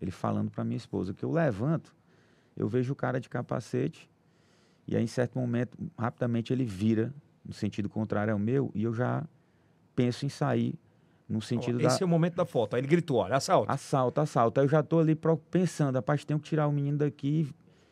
Ele 0.00 0.10
falando 0.10 0.50
para 0.50 0.62
minha 0.62 0.76
esposa 0.76 1.14
que 1.14 1.24
eu 1.24 1.30
levanto, 1.30 1.94
eu 2.56 2.68
vejo 2.68 2.92
o 2.92 2.96
cara 2.96 3.18
de 3.18 3.28
capacete 3.28 4.08
e 4.86 4.96
aí, 4.96 5.02
em 5.02 5.06
certo 5.06 5.38
momento, 5.38 5.76
rapidamente 5.98 6.52
ele 6.52 6.64
vira 6.64 7.12
no 7.44 7.52
sentido 7.52 7.88
contrário 7.88 8.32
ao 8.32 8.38
meu 8.38 8.70
e 8.74 8.84
eu 8.84 8.92
já 8.92 9.24
penso 9.94 10.26
em 10.26 10.28
sair 10.28 10.74
no 11.28 11.40
sentido 11.40 11.78
Esse 11.78 11.88
da... 11.88 11.94
Esse 11.94 12.02
é 12.02 12.06
o 12.06 12.08
momento 12.08 12.34
da 12.34 12.44
foto. 12.44 12.74
Aí 12.74 12.80
ele 12.80 12.88
gritou, 12.88 13.18
olha, 13.18 13.36
assalto. 13.36 13.70
Assalto, 13.70 14.20
assalto. 14.20 14.60
Aí 14.60 14.66
eu 14.66 14.70
já 14.70 14.80
estou 14.80 15.00
ali 15.00 15.18
pensando, 15.50 15.96
rapaz, 15.96 16.24
tenho 16.24 16.38
que 16.38 16.48
tirar 16.48 16.66
o 16.66 16.72
menino 16.72 16.98
daqui 16.98 17.48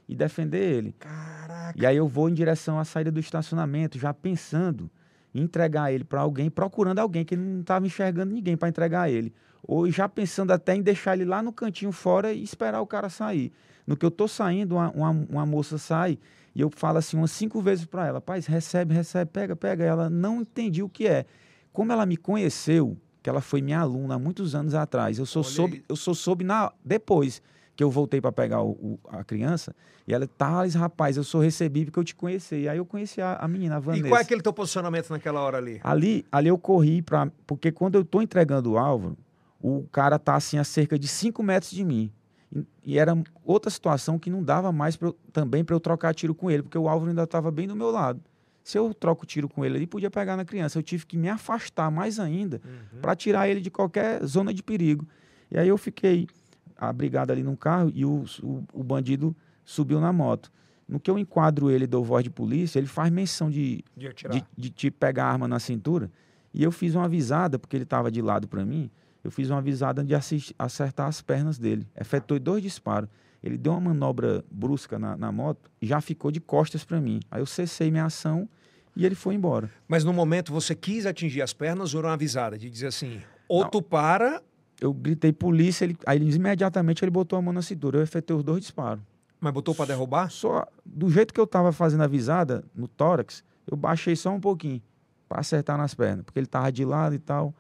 e 0.09 0.15
defender 0.15 0.59
ele. 0.59 0.93
Caraca. 0.99 1.75
E 1.77 1.87
aí 1.87 1.97
eu 1.97 2.07
vou 2.07 2.29
em 2.29 2.35
direção 2.35 2.79
à 2.79 2.85
saída 2.85 3.11
do 3.11 3.21
estacionamento, 3.21 3.99
já 3.99 4.13
pensando 4.13 4.91
entregar 5.35 5.93
ele 5.93 6.05
para 6.05 6.21
alguém, 6.21 6.51
procurando 6.51 6.99
alguém 6.99 7.25
que 7.25 7.35
ele 7.35 7.43
não 7.43 7.61
estava 7.61 7.87
enxergando 7.87 8.35
ninguém 8.35 8.57
para 8.57 8.69
entregar 8.69 9.11
ele. 9.11 9.33
Ou 9.63 9.91
já 9.91 10.09
pensando 10.09 10.51
até 10.51 10.75
em 10.75 10.83
deixar 10.83 11.15
ele 11.15 11.25
lá 11.25 11.43
no 11.43 11.53
cantinho 11.53 11.93
fora 11.93 12.33
e 12.33 12.43
esperar 12.43 12.81
o 12.81 12.87
cara 12.87 13.09
sair. 13.09 13.53
No 13.87 13.97
que 13.97 14.05
eu 14.05 14.11
tô 14.11 14.29
saindo, 14.29 14.75
uma, 14.75 14.91
uma, 14.91 15.11
uma 15.11 15.47
moça 15.47 15.79
sai 15.79 16.19
e 16.55 16.61
eu 16.61 16.71
falo 16.71 16.99
assim 16.99 17.17
umas 17.17 17.31
cinco 17.31 17.61
vezes 17.61 17.87
para 17.87 18.07
ela: 18.07 18.21
Pai, 18.21 18.41
recebe, 18.47 18.95
recebe, 18.95 19.31
pega, 19.31 19.57
pega. 19.57 19.85
Ela 19.85 20.11
não 20.11 20.43
entendi 20.43 20.83
o 20.83 20.89
que 20.89 21.07
é. 21.07 21.25
Como 21.73 21.93
ela 21.93 22.05
me 22.05 22.17
conheceu, 22.17 22.97
que 23.23 23.31
ela 23.31 23.41
foi 23.41 23.63
minha 23.63 23.81
aluna 23.81 24.15
há 24.15 24.19
muitos 24.19 24.55
anos 24.55 24.75
atrás, 24.75 25.19
eu 25.19 25.27
sou 25.27 25.43
soube, 25.43 25.85
eu 25.89 25.97
sou 25.97 26.15
soube 26.15 26.45
na, 26.45 26.73
depois 26.85 27.41
que 27.75 27.83
eu 27.83 27.91
voltei 27.91 28.21
para 28.21 28.31
pegar 28.31 28.63
o, 28.63 28.71
o, 28.73 29.01
a 29.09 29.25
criança, 29.25 29.75
e 30.07 30.13
ela, 30.13 30.27
Thales, 30.27 30.75
rapaz, 30.75 31.17
eu 31.17 31.25
sou 31.25 31.41
recebido 31.41 31.87
porque 31.87 32.01
eu 32.01 32.05
te 32.05 32.15
conheci. 32.15 32.63
E 32.63 32.69
aí 32.69 32.77
eu 32.77 32.85
conheci 32.85 33.21
a, 33.21 33.37
a 33.37 33.47
menina, 33.47 33.77
a 33.77 33.79
Vanessa. 33.79 34.07
E 34.07 34.11
qual 34.11 34.19
é 34.19 34.23
aquele 34.23 34.43
teu 34.43 34.53
posicionamento 34.53 35.11
naquela 35.11 35.41
hora 35.41 35.59
ali? 35.59 35.81
Ali, 35.83 36.27
ali 36.31 36.49
eu 36.49 36.59
corri 36.59 37.03
para. 37.03 37.31
Porque 37.47 37.71
quando 37.71 37.95
eu 37.95 38.05
tô 38.05 38.21
entregando 38.21 38.73
o 38.73 38.79
Álvaro, 38.79 39.17
o 39.61 39.87
cara 39.93 40.19
tá 40.19 40.35
assim 40.35 40.59
a 40.59 40.65
cerca 40.65 40.99
de 40.99 41.07
5 41.07 41.43
metros 41.43 41.71
de 41.71 41.85
mim. 41.85 42.11
E, 42.55 42.67
e, 42.85 42.99
era 42.99 43.17
outra 43.45 43.71
situação 43.71 44.19
que 44.19 44.29
não 44.29 44.43
dava 44.43 44.73
mais 44.73 44.97
pra 44.97 45.09
eu, 45.09 45.17
também 45.33 45.65
para 45.65 45.75
eu 45.75 45.81
trocar 45.81 46.15
tiro 46.15 46.35
com 46.35 46.51
ele, 46.51 46.63
porque 46.63 46.77
o 46.77 46.89
Álvaro 46.89 47.11
ainda 47.11 47.23
estava 47.23 47.51
bem 47.51 47.69
do 47.69 47.77
meu 47.77 47.91
lado. 47.91 48.21
Se 48.63 48.79
eu 48.79 48.95
troco 48.95 49.27
tiro 49.27 49.49
com 49.49 49.65
ele, 49.65 49.79
ele 49.79 49.87
podia 49.87 50.11
pegar 50.11 50.37
na 50.37 50.45
criança. 50.45 50.79
Eu 50.79 50.83
tive 50.83 51.05
que 51.05 51.17
me 51.17 51.29
afastar 51.29 51.91
mais 51.91 52.21
ainda 52.21 52.61
uhum. 52.65 53.01
para 53.01 53.17
tirar 53.17 53.49
ele 53.49 53.61
de 53.61 53.71
qualquer 53.71 54.25
zona 54.25 54.55
de 54.55 54.63
perigo. 54.63 55.07
E 55.51 55.59
aí 55.59 55.69
eu 55.69 55.77
fiquei 55.77 56.29
abrigado 56.77 57.31
ali 57.31 57.43
no 57.43 57.57
carro 57.57 57.91
e 57.95 58.05
o, 58.05 58.25
o, 58.43 58.65
o, 58.73 58.83
bandido 58.83 59.37
subiu 59.65 60.01
na 60.01 60.13
moto. 60.13 60.51
No 60.89 60.99
que 60.99 61.11
eu 61.11 61.19
enquadro 61.19 61.71
ele, 61.71 61.87
dou 61.87 62.05
voz 62.05 62.25
de 62.25 62.31
polícia, 62.31 62.79
ele 62.79 62.87
faz 62.87 63.11
menção 63.11 63.51
de, 63.51 63.85
de, 63.97 64.09
de, 64.13 64.45
de, 64.57 64.71
de 64.71 64.91
pegar 64.91 65.27
a 65.27 65.33
arma 65.33 65.49
na 65.49 65.59
cintura. 65.59 66.11
E 66.53 66.63
eu 66.63 66.71
fiz 66.71 66.95
uma 66.95 67.05
avisada, 67.05 67.59
porque 67.59 67.77
ele 67.77 67.85
estava 67.85 68.11
de 68.11 68.21
lado 68.21 68.47
para 68.47 68.65
mim, 68.65 68.91
eu 69.25 69.31
fiz 69.31 69.49
uma 69.49 69.59
avisada 69.59 70.05
de 70.05 70.15
acertar 70.59 71.07
as 71.07 71.23
pernas 71.23 71.59
dele. 71.59 71.87
Efetuei 71.99 72.41
dois 72.41 72.63
disparos. 72.63 73.09
Ele 73.43 73.59
deu 73.59 73.73
uma 73.73 73.81
manobra 73.81 74.45
brusca 74.51 74.99
na, 74.99 75.17
na 75.17 75.33
moto 75.33 75.71
e 75.81 75.87
já 75.87 76.01
ficou 76.01 76.31
de 76.31 76.41
costas 76.41 76.85
para 76.85 77.01
mim. 77.01 77.21
Aí 77.31 77.41
eu 77.41 77.47
cessei 77.47 77.91
minha 77.91 78.05
ação 78.05 78.49
e 78.95 79.05
ele 79.05 79.15
foi 79.15 79.35
embora. 79.35 79.71
Mas 79.89 80.05
no 80.05 80.13
momento 80.13 80.53
você 80.53 80.75
quis 80.75 81.07
atingir 81.07 81.43
as 81.43 81.53
pernas 81.53 81.93
ou 81.95 82.01
era 82.01 82.09
uma 82.09 82.15
avisada 82.15 82.57
de 82.57 82.71
dizer 82.71 82.89
assim, 82.89 83.21
ou 83.49 83.63
Não. 83.63 83.71
tu 83.71 83.83
para... 83.83 84.43
Eu 84.81 84.93
gritei 84.93 85.33
polícia, 85.33 85.85
ele, 85.85 85.97
aí 86.05 86.19
ele, 86.19 86.35
imediatamente 86.35 87.05
ele 87.05 87.11
botou 87.11 87.39
a 87.39 87.43
mão 87.43 87.53
na 87.53 87.63
cintura. 87.63 87.99
Eu 87.99 88.03
efetuei 88.03 88.37
os 88.37 88.45
dois 88.45 88.63
disparos. 88.63 89.01
Mas 89.41 89.53
botou 89.53 89.77
para 89.77 89.87
derrubar? 89.87 90.29
Só 90.29 90.67
do 90.85 91.09
jeito 91.09 91.33
que 91.33 91.39
eu 91.39 91.45
estava 91.45 91.71
fazendo 91.71 92.01
a 92.01 92.05
avisada, 92.05 92.65
no 92.75 92.89
tórax, 92.89 93.45
eu 93.65 93.77
baixei 93.77 94.17
só 94.17 94.31
um 94.31 94.41
pouquinho 94.41 94.83
para 95.29 95.39
acertar 95.39 95.79
nas 95.79 95.95
pernas, 95.95 96.25
porque 96.25 96.39
ele 96.39 96.49
tava 96.49 96.73
de 96.73 96.85
lado 96.85 97.15
e 97.15 97.19
tal 97.21 97.55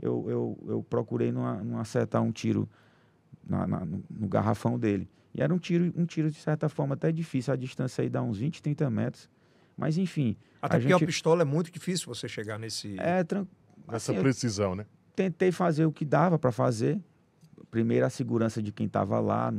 eu, 0.00 0.26
eu, 0.28 0.58
eu 0.68 0.82
procurei 0.82 1.32
não, 1.32 1.64
não 1.64 1.78
acertar 1.78 2.22
um 2.22 2.30
tiro 2.30 2.68
na, 3.46 3.66
na, 3.66 3.84
no, 3.84 4.04
no, 4.10 4.28
garrafão 4.28 4.78
dele. 4.78 5.08
E 5.34 5.42
era 5.42 5.52
um 5.52 5.58
tiro, 5.58 5.92
um 5.96 6.04
tiro, 6.04 6.30
de 6.30 6.38
certa 6.38 6.68
forma, 6.68 6.94
até 6.94 7.10
difícil. 7.10 7.52
A 7.52 7.56
distância 7.56 8.02
aí 8.02 8.08
dá 8.08 8.22
uns 8.22 8.38
20, 8.38 8.62
30 8.62 8.90
metros. 8.90 9.30
Mas, 9.76 9.98
enfim. 9.98 10.36
Até 10.62 10.76
a 10.76 10.78
porque 10.78 10.92
gente... 10.92 11.04
a 11.04 11.06
pistola 11.06 11.42
é 11.42 11.44
muito 11.44 11.70
difícil 11.70 12.06
você 12.06 12.28
chegar 12.28 12.58
nesse. 12.58 12.98
É, 12.98 13.24
tran... 13.24 13.46
Essa 13.88 14.12
assim, 14.12 14.20
precisão, 14.20 14.74
né? 14.74 14.86
Tentei 15.14 15.52
fazer 15.52 15.84
o 15.84 15.92
que 15.92 16.04
dava 16.04 16.38
para 16.38 16.52
fazer. 16.52 17.00
Primeiro, 17.70 18.06
a 18.06 18.10
segurança 18.10 18.62
de 18.62 18.72
quem 18.72 18.86
estava 18.86 19.18
lá, 19.20 19.52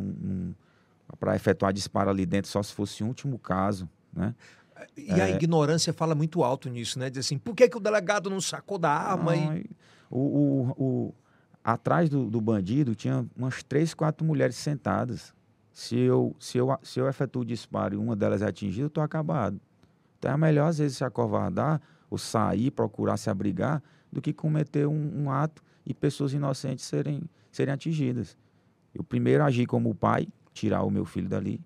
para 1.19 1.35
efetuar 1.35 1.73
disparo 1.73 2.09
ali 2.09 2.25
dentro, 2.25 2.49
só 2.49 2.63
se 2.63 2.73
fosse 2.73 3.03
um 3.03 3.07
último 3.07 3.37
caso, 3.37 3.89
né? 4.13 4.33
E 4.97 5.11
é... 5.11 5.21
a 5.21 5.29
ignorância 5.29 5.93
fala 5.93 6.15
muito 6.15 6.43
alto 6.43 6.69
nisso, 6.69 6.99
né? 6.99 7.09
Diz 7.09 7.25
assim, 7.25 7.37
por 7.37 7.55
que, 7.55 7.69
que 7.69 7.77
o 7.77 7.79
delegado 7.79 8.29
não 8.29 8.41
sacou 8.41 8.77
da 8.77 8.89
arma? 8.89 9.35
Não, 9.35 9.57
e... 9.57 9.69
O, 10.09 10.19
o, 10.19 10.75
o, 10.77 11.15
atrás 11.65 12.07
do, 12.07 12.29
do, 12.29 12.39
bandido 12.39 12.93
tinha 12.93 13.25
umas 13.35 13.63
três, 13.63 13.91
quatro 13.95 14.23
mulheres 14.23 14.55
sentadas. 14.55 15.33
Se 15.73 15.97
eu, 15.97 16.35
se 16.39 16.59
eu, 16.59 16.77
se 16.83 16.99
eu 16.99 17.09
efetuo 17.09 17.41
o 17.41 17.45
disparo 17.45 17.95
e 17.95 17.97
uma 17.97 18.15
delas 18.15 18.43
é 18.43 18.45
atingida, 18.45 18.83
eu 18.83 18.87
estou 18.87 19.03
acabado. 19.03 19.59
Então 20.19 20.31
é 20.31 20.37
melhor, 20.37 20.67
às 20.67 20.77
vezes, 20.77 20.97
se 20.97 21.03
acovardar 21.03 21.81
ou 22.07 22.19
sair, 22.19 22.69
procurar 22.69 23.17
se 23.17 23.31
abrigar, 23.31 23.81
do 24.11 24.21
que 24.21 24.31
cometer 24.31 24.85
um, 24.85 25.23
um 25.23 25.31
ato 25.31 25.63
e 25.83 25.93
pessoas 25.93 26.33
inocentes 26.33 26.85
serem, 26.85 27.23
serem 27.51 27.73
atingidas. 27.73 28.37
Eu 28.93 29.03
primeiro 29.03 29.43
agi 29.43 29.65
como 29.65 29.93
pai, 29.95 30.27
tirar 30.53 30.83
o 30.83 30.91
meu 30.91 31.03
filho 31.03 31.27
dali, 31.27 31.59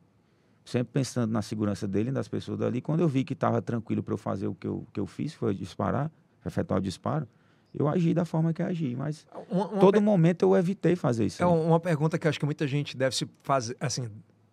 sempre 0.63 0.93
pensando 0.93 1.31
na 1.31 1.41
segurança 1.41 1.87
dele 1.87 2.09
e 2.09 2.13
das 2.13 2.29
pessoas 2.29 2.57
dali. 2.57 2.81
Quando 2.81 3.01
eu 3.01 3.07
vi 3.07 3.25
que 3.25 3.33
estava 3.33 3.61
tranquilo 3.61 4.01
para 4.01 4.13
eu 4.13 4.17
fazer 4.17 4.47
o 4.47 4.55
que 4.55 4.65
eu, 4.65 4.87
que 4.93 4.99
eu 4.99 5.05
fiz, 5.05 5.33
foi 5.33 5.53
disparar, 5.53 6.09
efetuar 6.43 6.79
o 6.79 6.81
disparo, 6.81 7.27
eu 7.73 7.87
agi 7.87 8.13
da 8.13 8.25
forma 8.25 8.53
que 8.53 8.61
agi, 8.63 8.95
mas 8.95 9.25
uma, 9.49 9.67
uma 9.67 9.79
todo 9.79 10.01
momento 10.01 10.43
eu 10.43 10.55
evitei 10.55 10.95
fazer 10.95 11.25
isso. 11.25 11.41
É 11.41 11.45
uma 11.45 11.79
pergunta 11.79 12.17
que 12.17 12.27
acho 12.27 12.39
que 12.39 12.45
muita 12.45 12.67
gente 12.67 12.97
deve 12.97 13.15
se 13.15 13.27
fazer, 13.43 13.77
assim, 13.79 14.09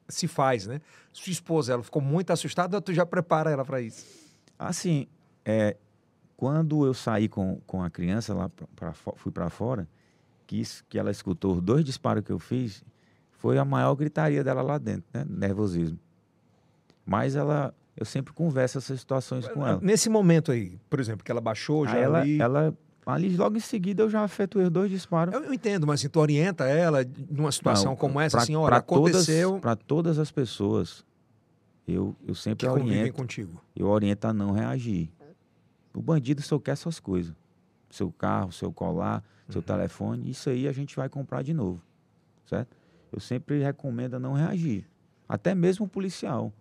se 0.08 0.28
faz, 0.28 0.66
né? 0.66 0.80
Sua 1.12 1.30
esposa, 1.30 1.72
ela 1.72 1.82
ficou 1.82 2.02
muito 2.02 2.30
assustada 2.30 2.76
ou 2.76 2.82
tu 2.82 2.92
já 2.92 3.06
prepara 3.06 3.50
ela 3.50 3.64
para 3.64 3.80
isso? 3.80 4.04
Assim, 4.58 5.06
é, 5.44 5.76
quando 6.36 6.84
eu 6.84 6.92
saí 6.92 7.28
com, 7.28 7.60
com 7.66 7.82
a 7.82 7.90
criança 7.90 8.34
lá, 8.34 8.50
pra, 8.74 8.92
fui 8.92 9.32
para 9.32 9.48
fora, 9.48 9.88
que, 10.46 10.60
isso, 10.60 10.84
que 10.88 10.98
ela 10.98 11.10
escutou 11.10 11.54
os 11.54 11.62
dois 11.62 11.84
disparos 11.84 12.22
que 12.22 12.30
eu 12.30 12.38
fiz, 12.38 12.84
foi 13.32 13.58
a 13.58 13.64
maior 13.64 13.94
gritaria 13.94 14.44
dela 14.44 14.62
lá 14.62 14.78
dentro, 14.78 15.04
né? 15.12 15.24
Nervosismo. 15.28 15.98
Mas 17.04 17.34
ela, 17.36 17.74
eu 17.96 18.04
sempre 18.04 18.32
converso 18.32 18.78
essas 18.78 19.00
situações 19.00 19.48
com 19.48 19.66
ela. 19.66 19.80
Nesse 19.82 20.08
momento 20.08 20.52
aí, 20.52 20.78
por 20.90 21.00
exemplo, 21.00 21.24
que 21.24 21.30
ela 21.30 21.40
baixou, 21.40 21.86
já 21.86 21.96
ela, 21.96 22.20
ali... 22.20 22.40
ela 22.40 22.76
Ali, 23.06 23.36
logo 23.36 23.56
em 23.56 23.60
seguida, 23.60 24.02
eu 24.02 24.10
já 24.10 24.24
efetuei 24.24 24.64
os 24.64 24.70
dois 24.70 24.90
disparos. 24.90 25.32
Eu, 25.32 25.44
eu 25.44 25.54
entendo, 25.54 25.86
mas 25.86 26.00
assim, 26.00 26.08
tu 26.08 26.18
orienta 26.18 26.64
ela 26.64 27.06
numa 27.30 27.52
situação 27.52 27.92
Não, 27.92 27.96
como 27.96 28.20
essa, 28.20 28.36
pra, 28.36 28.42
assim, 28.42 28.56
olha, 28.56 28.76
aconteceu... 28.76 29.60
Para 29.60 29.76
todas 29.76 30.18
as 30.18 30.32
pessoas, 30.32 31.04
eu, 31.86 32.16
eu 32.26 32.34
sempre 32.34 32.66
que 32.66 32.72
oriento... 32.72 33.14
contigo. 33.14 33.62
Eu 33.76 33.86
oriento 33.86 34.26
a 34.26 34.34
não 34.34 34.50
reagir. 34.50 35.08
O 35.94 36.02
bandido 36.02 36.42
só 36.42 36.58
quer 36.58 36.76
suas 36.76 36.98
coisas. 36.98 37.32
Seu 37.88 38.10
carro, 38.10 38.50
seu 38.50 38.72
colar, 38.72 39.22
seu 39.48 39.60
uhum. 39.60 39.66
telefone, 39.66 40.28
isso 40.28 40.50
aí 40.50 40.66
a 40.66 40.72
gente 40.72 40.96
vai 40.96 41.08
comprar 41.08 41.42
de 41.42 41.54
novo, 41.54 41.80
certo? 42.44 42.76
Eu 43.12 43.20
sempre 43.20 43.62
recomendo 43.62 44.14
a 44.14 44.18
não 44.18 44.32
reagir. 44.32 44.84
Até 45.28 45.54
mesmo 45.54 45.86
o 45.86 45.88
policial. 45.88 46.52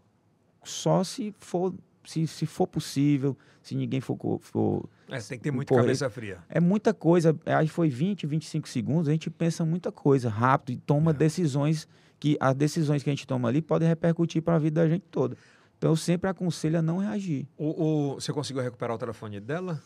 Só 0.64 1.04
se 1.04 1.34
for 1.40 1.74
se, 2.06 2.28
se 2.28 2.46
for 2.46 2.68
possível, 2.68 3.38
se 3.62 3.76
ninguém 3.76 4.00
for. 4.00 4.18
for 4.42 4.90
é, 5.10 5.20
tem 5.20 5.38
que 5.38 5.44
ter 5.44 5.52
muita 5.52 5.76
cabeça 5.76 6.10
fria. 6.10 6.40
É 6.50 6.60
muita 6.60 6.94
coisa. 6.94 7.38
Aí 7.46 7.68
foi 7.68 7.90
20, 7.90 8.28
25 8.28 8.70
segundos, 8.70 9.08
a 9.08 9.12
gente 9.12 9.30
pensa 9.30 9.66
muita 9.66 9.92
coisa 9.92 10.30
rápido 10.30 10.76
e 10.76 10.78
toma 10.78 11.12
é. 11.12 11.14
decisões 11.14 11.88
que 12.20 12.38
as 12.40 12.56
decisões 12.56 13.04
que 13.04 13.10
a 13.10 13.14
gente 13.14 13.28
toma 13.28 13.50
ali 13.50 13.62
podem 13.62 13.88
repercutir 13.88 14.42
para 14.42 14.56
a 14.56 14.60
vida 14.60 14.82
da 14.82 14.90
gente 14.90 15.06
toda. 15.12 15.38
Então 15.78 15.92
eu 15.92 15.96
sempre 15.96 16.30
aconselho 16.30 16.80
a 16.80 16.82
não 16.82 16.98
reagir. 16.98 17.48
O, 17.58 17.84
o, 17.84 18.14
você 18.16 18.32
conseguiu 18.32 18.64
recuperar 18.64 18.96
o 18.96 19.00
telefone 19.00 19.40
dela? 19.40 19.82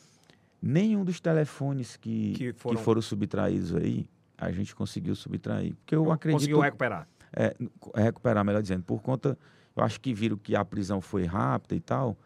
Nenhum 0.61 1.03
dos 1.03 1.19
telefones 1.19 1.97
que, 1.97 2.33
que, 2.33 2.53
foram... 2.53 2.77
que 2.77 2.83
foram 2.83 3.01
subtraídos 3.01 3.75
aí, 3.75 4.07
a 4.37 4.51
gente 4.51 4.75
conseguiu 4.75 5.15
subtrair. 5.15 5.75
Porque 5.75 5.95
eu 5.95 6.11
acredito. 6.11 6.39
Conseguiu 6.39 6.59
recuperar? 6.59 7.07
É, 7.31 7.55
recuperar, 7.95 8.43
melhor 8.43 8.61
dizendo, 8.61 8.83
por 8.83 9.01
conta 9.01 9.37
eu 9.79 9.83
acho 9.83 9.99
que 9.99 10.13
viram 10.13 10.37
que 10.37 10.55
a 10.55 10.63
prisão 10.63 11.01
foi 11.01 11.25
rápida 11.25 11.75
e 11.75 11.79
tal. 11.79 12.17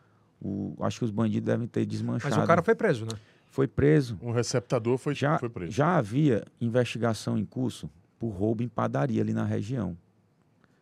O, 0.41 0.75
acho 0.81 0.99
que 0.99 1.05
os 1.05 1.11
bandidos 1.11 1.45
devem 1.45 1.67
ter 1.67 1.85
desmanchado. 1.85 2.35
Mas 2.35 2.43
o 2.43 2.47
cara 2.47 2.61
foi 2.61 2.75
preso, 2.75 3.05
né? 3.05 3.17
Foi 3.47 3.67
preso. 3.67 4.17
Um 4.21 4.31
receptador 4.31 4.97
foi, 4.97 5.13
já, 5.13 5.37
foi 5.37 5.49
preso. 5.49 5.71
Já 5.71 5.95
havia 5.95 6.43
investigação 6.59 7.37
em 7.37 7.45
curso 7.45 7.89
por 8.17 8.29
roubo 8.29 8.63
em 8.63 8.67
padaria 8.67 9.21
ali 9.21 9.33
na 9.33 9.45
região. 9.45 9.95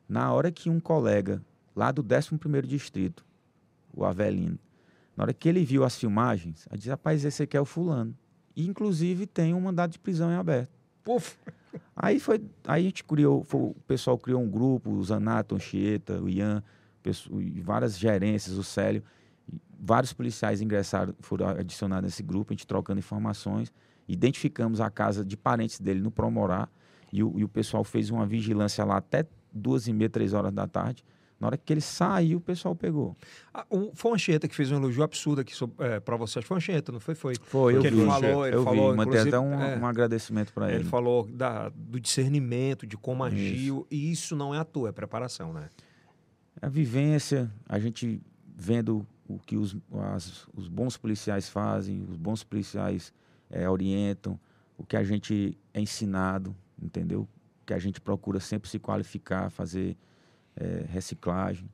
Na 0.07 0.31
hora 0.31 0.51
que 0.51 0.69
um 0.69 0.79
colega 0.79 1.41
lá 1.75 1.91
do 1.91 2.03
11º 2.03 2.65
Distrito, 2.65 3.25
o 3.93 4.05
Avelino, 4.05 4.57
na 5.15 5.23
hora 5.23 5.33
que 5.33 5.49
ele 5.49 5.65
viu 5.65 5.83
as 5.83 5.97
filmagens, 5.97 6.65
ele 6.69 6.77
disse, 6.77 6.89
rapaz, 6.89 7.25
esse 7.25 7.43
aqui 7.43 7.57
é 7.57 7.61
o 7.61 7.65
fulano. 7.65 8.15
E, 8.55 8.67
inclusive, 8.67 9.25
tem 9.25 9.53
um 9.53 9.61
mandado 9.61 9.91
de 9.91 9.99
prisão 9.99 10.31
em 10.31 10.35
aberto. 10.35 10.71
Puf! 11.03 11.37
Aí 11.95 12.19
foi, 12.19 12.41
aí 12.67 12.81
a 12.81 12.85
gente 12.85 13.03
criou, 13.03 13.43
foi, 13.43 13.61
o 13.61 13.75
pessoal 13.87 14.17
criou 14.17 14.41
um 14.41 14.49
grupo, 14.49 14.89
o 14.91 15.03
Zanato, 15.03 15.55
o 15.55 15.59
Chieta, 15.59 16.21
o 16.21 16.29
Ian, 16.29 16.63
várias 17.63 17.97
gerências, 17.97 18.57
o 18.57 18.63
Célio, 18.63 19.03
vários 19.79 20.13
policiais 20.13 20.61
ingressaram, 20.61 21.13
foram 21.19 21.47
adicionados 21.47 22.05
nesse 22.05 22.23
grupo, 22.23 22.51
a 22.51 22.53
gente 22.53 22.67
trocando 22.67 22.99
informações, 22.99 23.71
identificamos 24.07 24.79
a 24.81 24.89
casa 24.89 25.23
de 25.25 25.35
parentes 25.35 25.79
dele 25.79 26.01
no 26.01 26.11
Promorá 26.11 26.67
e 27.11 27.23
o, 27.23 27.39
e 27.39 27.43
o 27.43 27.49
pessoal 27.49 27.83
fez 27.83 28.09
uma 28.09 28.25
vigilância 28.25 28.83
lá 28.85 28.97
até 28.97 29.25
duas 29.51 29.87
e 29.87 29.93
meia, 29.93 30.09
três 30.09 30.33
horas 30.33 30.53
da 30.53 30.67
tarde. 30.67 31.03
Na 31.41 31.47
hora 31.47 31.57
que 31.57 31.73
ele 31.73 31.81
saiu, 31.81 32.37
o 32.37 32.41
pessoal 32.41 32.75
pegou. 32.75 33.17
Ah, 33.51 33.65
um, 33.71 33.89
foi 33.95 34.11
uma 34.11 34.15
Anchieta 34.15 34.47
que 34.47 34.55
fez 34.55 34.71
um 34.71 34.75
elogio 34.75 35.01
absurdo 35.01 35.41
aqui 35.41 35.51
é, 35.79 35.99
para 35.99 36.15
vocês. 36.15 36.45
Foi 36.45 36.53
uma 36.53 36.59
Anchieta, 36.59 36.91
não 36.91 36.99
foi? 36.99 37.15
Foi, 37.15 37.33
foi 37.41 37.75
eu 37.77 37.81
vi. 37.81 37.87
Ele 37.87 38.05
falou, 38.05 38.45
ele 38.45 38.55
eu 38.57 38.63
falou, 38.63 38.91
vi. 38.91 38.97
Mandei 38.97 39.21
até 39.21 39.39
um, 39.39 39.59
é, 39.59 39.75
um 39.75 39.87
agradecimento 39.87 40.53
para 40.53 40.67
ele. 40.67 40.81
Ele 40.81 40.83
falou 40.83 41.27
da, 41.27 41.69
do 41.69 41.99
discernimento, 41.99 42.85
de 42.85 42.95
como 42.95 43.23
agiu. 43.23 43.87
E 43.89 44.11
isso 44.11 44.35
não 44.35 44.53
é 44.53 44.59
à 44.59 44.63
toa, 44.63 44.89
é 44.89 44.91
preparação, 44.91 45.51
né? 45.51 45.67
É 46.61 46.67
a 46.67 46.69
vivência, 46.69 47.51
a 47.67 47.79
gente 47.79 48.21
vendo 48.55 49.03
o 49.27 49.39
que 49.39 49.57
os, 49.57 49.75
as, 50.13 50.47
os 50.55 50.67
bons 50.67 50.95
policiais 50.95 51.49
fazem, 51.49 52.05
os 52.07 52.17
bons 52.17 52.43
policiais 52.43 53.11
é, 53.49 53.67
orientam, 53.67 54.39
o 54.77 54.85
que 54.85 54.95
a 54.95 55.03
gente 55.03 55.57
é 55.73 55.81
ensinado, 55.81 56.55
entendeu? 56.79 57.27
Que 57.65 57.73
a 57.73 57.79
gente 57.79 57.99
procura 57.99 58.39
sempre 58.39 58.69
se 58.69 58.77
qualificar, 58.77 59.49
fazer 59.49 59.97
é, 60.55 60.85
reciclagem. 60.89 61.69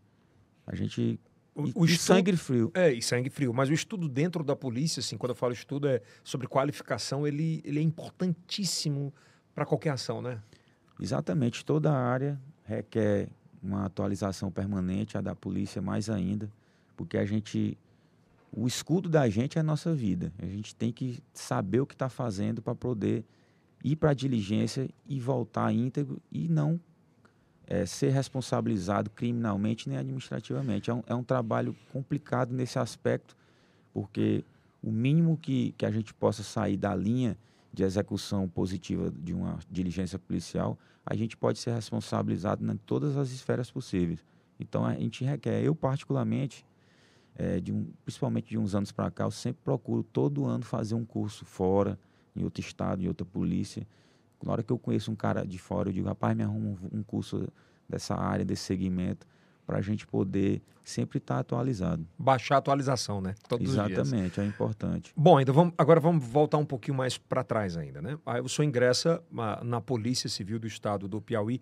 A 0.65 0.75
gente 0.75 1.19
O, 1.55 1.67
e, 1.67 1.73
o 1.75 1.85
estudo- 1.85 1.97
sangue 2.15 2.35
frio. 2.37 2.71
É, 2.73 2.91
e 2.91 3.01
sangue 3.01 3.29
frio. 3.29 3.53
Mas 3.53 3.69
o 3.69 3.73
estudo 3.73 4.07
dentro 4.07 4.43
da 4.43 4.55
polícia, 4.55 4.99
assim, 4.99 5.17
quando 5.17 5.31
eu 5.31 5.35
falo 5.35 5.53
estudo 5.53 5.87
é 5.87 6.01
sobre 6.23 6.47
qualificação, 6.47 7.25
ele, 7.27 7.61
ele 7.65 7.79
é 7.79 7.81
importantíssimo 7.81 9.13
para 9.55 9.65
qualquer 9.65 9.89
ação, 9.91 10.21
né? 10.21 10.41
Exatamente, 10.99 11.63
toda 11.65 11.91
a 11.91 11.97
área 11.97 12.39
requer 12.63 13.29
uma 13.61 13.85
atualização 13.85 14.51
permanente, 14.51 15.17
a 15.17 15.21
da 15.21 15.35
polícia 15.35 15.81
mais 15.81 16.09
ainda, 16.09 16.49
porque 16.95 17.17
a 17.17 17.25
gente, 17.25 17.77
o 18.51 18.67
escudo 18.67 19.07
da 19.09 19.27
gente 19.29 19.57
é 19.57 19.61
a 19.61 19.63
nossa 19.63 19.93
vida. 19.95 20.31
A 20.39 20.45
gente 20.45 20.75
tem 20.75 20.91
que 20.91 21.19
saber 21.33 21.79
o 21.79 21.85
que 21.87 21.93
está 21.95 22.09
fazendo 22.09 22.61
para 22.61 22.75
poder 22.75 23.23
ir 23.83 23.95
para 23.95 24.11
a 24.11 24.13
diligência 24.13 24.89
e 25.07 25.19
voltar 25.19 25.71
íntegro 25.71 26.21
e 26.31 26.47
não 26.47 26.79
eh, 27.67 27.85
ser 27.85 28.11
responsabilizado 28.11 29.09
criminalmente 29.09 29.89
nem 29.89 29.97
administrativamente. 29.97 30.89
É 30.89 30.93
um, 30.93 31.03
é 31.05 31.13
um 31.13 31.23
trabalho 31.23 31.75
complicado 31.91 32.53
nesse 32.53 32.79
aspecto, 32.79 33.35
porque 33.93 34.43
o 34.81 34.91
mínimo 34.91 35.37
que, 35.37 35.73
que 35.77 35.85
a 35.85 35.91
gente 35.91 36.13
possa 36.13 36.43
sair 36.43 36.77
da 36.77 36.95
linha 36.95 37.37
de 37.73 37.83
execução 37.83 38.47
positiva 38.47 39.11
de 39.11 39.33
uma 39.33 39.59
diligência 39.69 40.17
policial, 40.17 40.79
a 41.05 41.15
gente 41.15 41.37
pode 41.37 41.59
ser 41.59 41.73
responsabilizado 41.73 42.65
em 42.65 42.77
todas 42.77 43.15
as 43.17 43.31
esferas 43.31 43.69
possíveis. 43.69 44.23
Então 44.59 44.85
a 44.85 44.93
gente 44.93 45.23
requer, 45.23 45.61
eu 45.61 45.75
particularmente, 45.75 46.65
eh, 47.35 47.59
de 47.59 47.71
um, 47.71 47.87
principalmente 48.03 48.49
de 48.49 48.57
uns 48.57 48.73
anos 48.73 48.91
para 48.91 49.11
cá, 49.11 49.25
eu 49.25 49.31
sempre 49.31 49.61
procuro 49.63 50.03
todo 50.03 50.45
ano 50.45 50.63
fazer 50.63 50.95
um 50.95 51.05
curso 51.05 51.45
fora, 51.45 51.99
em 52.35 52.43
outro 52.43 52.61
estado, 52.61 53.03
em 53.03 53.07
outra 53.07 53.25
polícia. 53.25 53.85
Na 54.43 54.51
hora 54.51 54.63
que 54.63 54.71
eu 54.71 54.77
conheço 54.77 55.11
um 55.11 55.15
cara 55.15 55.45
de 55.45 55.57
fora, 55.57 55.89
eu 55.89 55.93
digo, 55.93 56.07
rapaz, 56.07 56.35
me 56.35 56.43
arruma 56.43 56.77
um, 56.91 57.01
curso 57.03 57.47
dessa 57.89 58.15
área, 58.15 58.45
desse 58.45 58.63
segmento, 58.63 59.25
para 59.65 59.79
a 59.79 59.81
gente 59.81 60.05
poder 60.07 60.61
sempre 60.83 61.17
estar 61.17 61.39
atualizado. 61.39 62.07
Baixar 62.17 62.55
a 62.55 62.57
atualização, 62.59 63.19
né? 63.19 63.35
Todos 63.49 63.67
os 63.69 63.73
dias. 63.85 63.99
Exatamente, 64.07 64.39
é 64.39 64.45
importante. 64.45 65.11
Bom, 65.17 65.37
ainda 65.37 65.51
vamos, 65.51 65.73
agora 65.77 65.99
vamos 65.99 66.25
voltar 66.25 66.57
um 66.57 66.65
pouquinho 66.65 66.95
mais 66.95 67.17
para 67.17 67.43
trás 67.43 67.75
ainda, 67.75 68.01
né? 68.01 68.17
Aí 68.25 68.39
o 68.41 68.47
senhor 68.47 68.67
ingressa 68.67 69.21
ah, 69.37 69.61
na 69.63 69.81
Polícia 69.81 70.29
Civil 70.29 70.59
do 70.59 70.67
Estado 70.67 71.07
do 71.07 71.19
Piauí, 71.21 71.59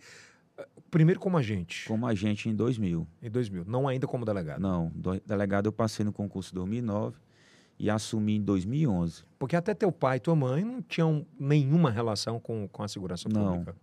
primeiro 0.91 1.20
como 1.20 1.38
agente, 1.38 1.86
Como 1.88 2.05
agente 2.05 2.48
em 2.50 2.55
2000. 2.55 3.08
em 3.22 3.29
2000, 3.32 3.65
não 3.65 3.88
ainda 3.88 4.05
como 4.08 4.24
delegado. 4.25 4.60
Não, 4.62 4.91
do- 4.94 5.20
delegado 5.25 5.65
eu 5.67 5.72
passei 5.74 6.05
no 6.05 6.13
concurso 6.13 6.51
em 6.53 6.55
2009 6.55 7.17
e 7.77 7.89
assumi 7.89 8.38
em 8.38 8.41
2011. 8.41 9.24
Porque 9.38 9.55
até 9.55 9.74
teu 9.74 9.91
pai 9.91 10.17
e 10.17 10.20
tua 10.20 10.36
mãe 10.36 10.63
não 10.63 10.82
tinham 10.82 11.25
nenhuma 11.39 11.91
relação 11.91 12.39
com, 12.39 12.67
com 12.67 12.84
a 12.84 12.88
segurança 12.88 13.27
Não. 13.29 13.51
pública. 13.58 13.75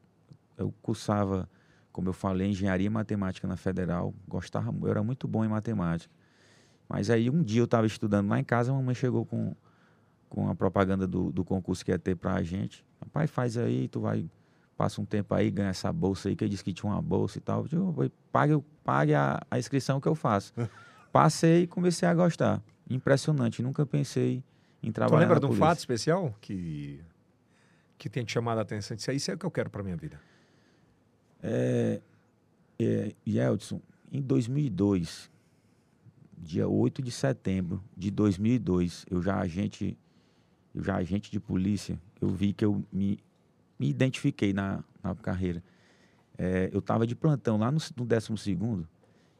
Eu 0.57 0.73
cursava, 0.83 1.49
como 1.93 2.09
eu 2.09 2.13
falei, 2.13 2.49
engenharia 2.49 2.87
e 2.87 2.91
matemática 2.91 3.47
na 3.47 3.57
Federal. 3.57 4.15
Gostava, 4.27 4.75
eu 4.83 4.91
era 4.91 5.03
muito 5.03 5.29
bom 5.29 5.45
em 5.45 5.49
matemática. 5.49 6.13
Mas 6.89 7.11
aí 7.11 7.31
um 7.31 7.43
dia 7.43 7.61
eu 7.61 7.65
estava 7.65 7.87
estudando 7.87 8.29
lá 8.29 8.39
em 8.39 8.45
casa, 8.45 8.71
a 8.71 8.75
mamãe 8.75 8.95
chegou 8.95 9.25
com, 9.25 9.55
com 10.29 10.49
a 10.49 10.55
propaganda 10.55 11.07
do, 11.07 11.33
do 11.33 11.45
concurso 11.45 11.85
que 11.85 11.91
ia 11.91 11.99
ter 11.99 12.15
para 12.17 12.35
a 12.35 12.43
gente. 12.43 12.85
Pai, 13.13 13.27
faz 13.27 13.57
aí, 13.57 13.89
tu 13.89 14.01
vai, 14.01 14.25
passa 14.77 15.01
um 15.01 15.05
tempo 15.05 15.35
aí, 15.35 15.51
ganha 15.51 15.71
essa 15.71 15.93
bolsa 15.93 16.29
aí, 16.29 16.37
que 16.37 16.45
eu 16.45 16.49
disse 16.49 16.63
que 16.65 16.73
tinha 16.73 16.91
uma 16.93 17.01
bolsa 17.03 17.39
e 17.39 17.41
tal. 17.41 17.63
Eu 17.63 17.69
digo, 17.69 17.93
"Pai, 17.93 18.11
pague, 18.31 18.65
pague 18.85 19.15
a, 19.15 19.41
a 19.51 19.59
inscrição 19.59 20.01
que 20.01 20.09
eu 20.09 20.15
faço. 20.15 20.53
Passei 21.13 21.63
e 21.63 21.67
comecei 21.67 22.09
a 22.09 22.15
gostar. 22.15 22.63
Impressionante, 22.89 23.63
nunca 23.63 23.87
pensei 23.87 24.43
em 24.83 24.91
Tu 24.91 24.95
trabalhar 24.95 25.21
lembra 25.21 25.35
na 25.37 25.41
de 25.41 25.47
um 25.47 25.49
polícia. 25.51 25.67
fato 25.67 25.79
especial 25.79 26.35
que, 26.41 27.01
que 27.97 28.09
tem 28.11 28.25
te 28.25 28.33
chamado 28.33 28.59
a 28.59 28.63
atenção? 28.63 28.97
Isso 28.97 29.11
aí 29.11 29.17
isso 29.17 29.31
é 29.31 29.35
o 29.35 29.39
que 29.39 29.47
eu 29.47 29.51
quero 29.51 29.71
para 29.71 29.83
minha 29.83 29.97
vida. 29.97 30.21
É, 31.43 32.01
é, 32.79 33.15
Yeldson, 33.27 33.81
em 34.11 34.21
2002, 34.21 35.31
dia 36.39 36.69
8 36.69 37.01
de 37.03 37.11
setembro 37.11 37.83
de 37.97 38.11
2002, 38.11 39.07
eu 39.11 39.23
já 39.23 39.39
agente, 39.39 39.97
eu 40.75 40.83
já 40.83 40.97
agente 40.97 41.31
de 41.31 41.41
polícia, 41.41 41.99
eu 42.21 42.29
vi 42.29 42.53
que 42.53 42.65
eu 42.65 42.85
me, 42.93 43.19
me 43.79 43.89
identifiquei 43.89 44.53
na, 44.53 44.83
na 45.03 45.15
carreira. 45.15 45.63
É, 46.37 46.71
eu 46.73 46.81
estava 46.81 47.07
de 47.07 47.15
plantão 47.15 47.57
lá 47.57 47.71
no, 47.71 47.79
no 47.97 48.07
12º 48.07 48.85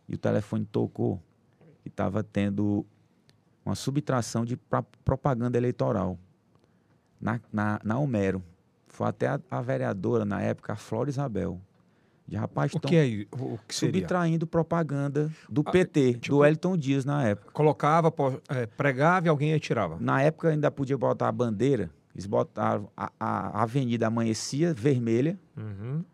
e 0.09 0.15
o 0.15 0.19
telefone 0.19 0.65
tocou 0.65 1.21
e 1.85 1.89
estava 1.89 2.23
tendo 2.23 2.87
uma 3.65 3.75
subtração 3.75 4.45
de 4.45 4.59
propaganda 5.05 5.57
eleitoral 5.57 6.19
na, 7.21 7.41
na, 7.53 7.81
na 7.85 7.99
Homero. 7.99 8.43
Foi 8.89 9.07
até 9.09 9.29
a, 9.29 9.41
a 9.51 9.61
vereadora, 9.63 10.25
na 10.25 10.41
época, 10.43 10.73
a 10.73 10.77
Flora 10.77 11.09
Isabel. 11.09 11.61
De 12.27 12.37
rapaz, 12.37 12.73
O 12.73 12.79
tão 12.81 12.89
que 12.89 12.97
é 12.97 13.27
o 13.37 13.59
que 13.67 13.75
seria? 13.75 14.01
subtraindo 14.01 14.47
propaganda 14.47 15.31
do 15.51 15.63
Ah, 15.67 15.71
PT, 15.71 16.15
tipo- 16.15 16.29
do 16.29 16.39
Wellington 16.39 16.77
Dias 16.77 17.05
na 17.05 17.23
época. 17.25 17.51
Colocava, 17.53 18.13
eh, 18.49 18.67
pregava 18.67 19.27
e 19.27 19.29
alguém 19.29 19.51
retirava. 19.53 19.97
Na 20.01 20.23
época 20.23 20.49
ainda 20.49 20.71
podia 20.71 20.97
botar 20.97 21.29
a 21.29 21.33
bandeira, 21.33 21.91
eles 22.15 22.27
botaram 22.27 22.89
a, 22.97 23.11
a 23.19 23.63
avenida 23.63 24.07
amanhecia 24.07 24.73
vermelha 24.73 25.39
Uhum. 25.57 26.05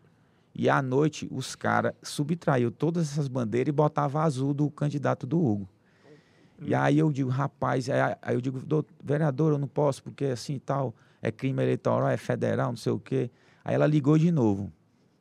e 0.55 0.67
à 0.69 0.81
noite 0.81 1.27
os 1.31 1.55
caras 1.55 1.93
subtraiu 2.01 2.71
todas 2.71 3.11
essas 3.11 3.27
bandeiras 3.27 3.69
e 3.69 3.71
botava 3.71 4.21
azul 4.23 4.53
do 4.53 4.69
candidato 4.69 5.27
do 5.27 5.39
Hugo. 5.39 5.69
E 6.61 6.75
aí 6.75 6.99
eu 6.99 7.11
digo, 7.11 7.29
rapaz, 7.29 7.89
aí 7.89 8.17
aí 8.21 8.35
eu 8.35 8.41
digo, 8.41 8.59
"Doutor, 8.59 8.93
vereador, 9.03 9.53
eu 9.53 9.57
não 9.57 9.67
posso, 9.67 10.03
porque 10.03 10.25
assim 10.25 10.55
e 10.55 10.59
tal, 10.59 10.93
é 11.21 11.31
crime 11.31 11.61
eleitoral, 11.61 12.09
é 12.09 12.17
federal, 12.17 12.69
não 12.69 12.77
sei 12.77 12.91
o 12.91 12.99
quê. 12.99 13.29
Aí 13.63 13.75
ela 13.75 13.85
ligou 13.85 14.17
de 14.17 14.31
novo, 14.31 14.71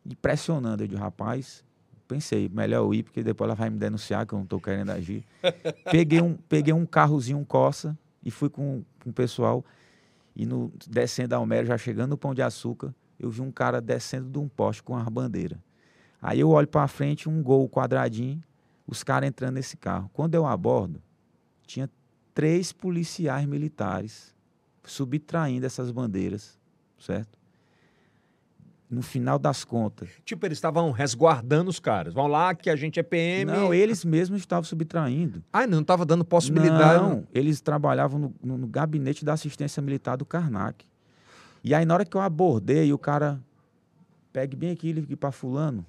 e 0.08 0.16
pressionando. 0.16 0.82
Eu 0.82 0.88
digo, 0.88 1.00
rapaz, 1.00 1.64
pensei, 2.06 2.48
melhor 2.48 2.78
eu 2.78 2.94
ir, 2.94 3.02
porque 3.02 3.22
depois 3.22 3.48
ela 3.48 3.54
vai 3.54 3.68
me 3.68 3.78
denunciar 3.78 4.26
que 4.26 4.32
eu 4.32 4.38
não 4.38 4.44
estou 4.44 4.60
querendo 4.60 4.90
agir. 4.90 5.24
peguei, 5.90 6.20
um, 6.20 6.34
peguei 6.34 6.72
um 6.72 6.86
carrozinho, 6.86 7.38
um 7.38 7.44
Corsa, 7.44 7.96
e 8.24 8.30
fui 8.30 8.48
com, 8.48 8.82
com 9.02 9.10
o 9.10 9.12
pessoal. 9.12 9.64
E 10.34 10.46
no, 10.46 10.72
descendo 10.86 11.34
a 11.34 11.38
Almero, 11.38 11.66
já 11.66 11.76
chegando 11.76 12.10
no 12.10 12.16
Pão 12.16 12.34
de 12.34 12.42
Açúcar, 12.42 12.94
eu 13.18 13.30
vi 13.30 13.40
um 13.40 13.50
cara 13.50 13.80
descendo 13.80 14.30
de 14.30 14.38
um 14.38 14.48
poste 14.48 14.82
com 14.82 14.96
a 14.96 15.04
bandeira. 15.04 15.58
Aí 16.22 16.40
eu 16.40 16.50
olho 16.50 16.66
para 16.66 16.86
frente, 16.88 17.28
um 17.28 17.42
gol 17.42 17.68
quadradinho, 17.68 18.42
os 18.86 19.02
caras 19.02 19.28
entrando 19.28 19.54
nesse 19.54 19.76
carro. 19.76 20.10
Quando 20.12 20.34
eu 20.34 20.46
abordo, 20.46 21.00
tinha 21.68 21.88
três 22.34 22.72
policiais 22.72 23.46
militares 23.46 24.34
subtraindo 24.84 25.66
essas 25.66 25.90
bandeiras, 25.90 26.58
certo? 26.98 27.38
No 28.90 29.02
final 29.02 29.38
das 29.38 29.64
contas. 29.64 30.08
Tipo, 30.24 30.46
eles 30.46 30.56
estavam 30.56 30.90
resguardando 30.92 31.68
os 31.68 31.78
caras. 31.78 32.14
Vão 32.14 32.26
lá 32.26 32.54
que 32.54 32.70
a 32.70 32.76
gente 32.76 32.98
é 32.98 33.02
PM. 33.02 33.44
Não, 33.52 33.74
eles 33.74 34.02
mesmos 34.02 34.40
estavam 34.40 34.64
subtraindo. 34.64 35.44
Ah, 35.52 35.66
não 35.66 35.82
estava 35.82 36.06
dando 36.06 36.24
possibilidade. 36.24 37.02
Não, 37.02 37.26
eles 37.34 37.60
trabalhavam 37.60 38.18
no, 38.18 38.34
no- 38.42 38.56
no 38.58 38.66
gabinete 38.66 39.26
da 39.26 39.34
assistência 39.34 39.82
militar 39.82 40.16
do 40.16 40.24
Karnak. 40.24 40.86
E 41.62 41.74
aí, 41.74 41.84
na 41.84 41.92
hora 41.92 42.04
que 42.06 42.16
eu 42.16 42.20
abordei, 42.22 42.90
o 42.90 42.96
cara 42.98 43.38
pegue 44.32 44.56
bem 44.56 44.70
aqui, 44.70 44.90
ligue 44.90 45.16
para 45.16 45.30
fulano. 45.32 45.84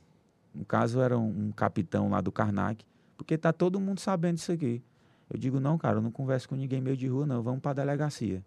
No 0.53 0.65
caso, 0.65 0.99
era 0.99 1.17
um, 1.17 1.45
um 1.47 1.51
capitão 1.53 2.09
lá 2.09 2.19
do 2.19 2.33
Karnak. 2.33 2.83
Porque 3.15 3.37
tá 3.37 3.53
todo 3.53 3.79
mundo 3.79 3.99
sabendo 4.01 4.35
disso 4.35 4.51
aqui. 4.51 4.81
Eu 5.29 5.37
digo, 5.37 5.59
não, 5.59 5.77
cara, 5.77 5.97
eu 5.97 6.01
não 6.01 6.11
converso 6.11 6.49
com 6.49 6.55
ninguém 6.55 6.81
meio 6.81 6.97
de 6.97 7.07
rua, 7.07 7.25
não. 7.25 7.41
Vamos 7.43 7.59
para 7.61 7.71
a 7.71 7.73
delegacia. 7.75 8.43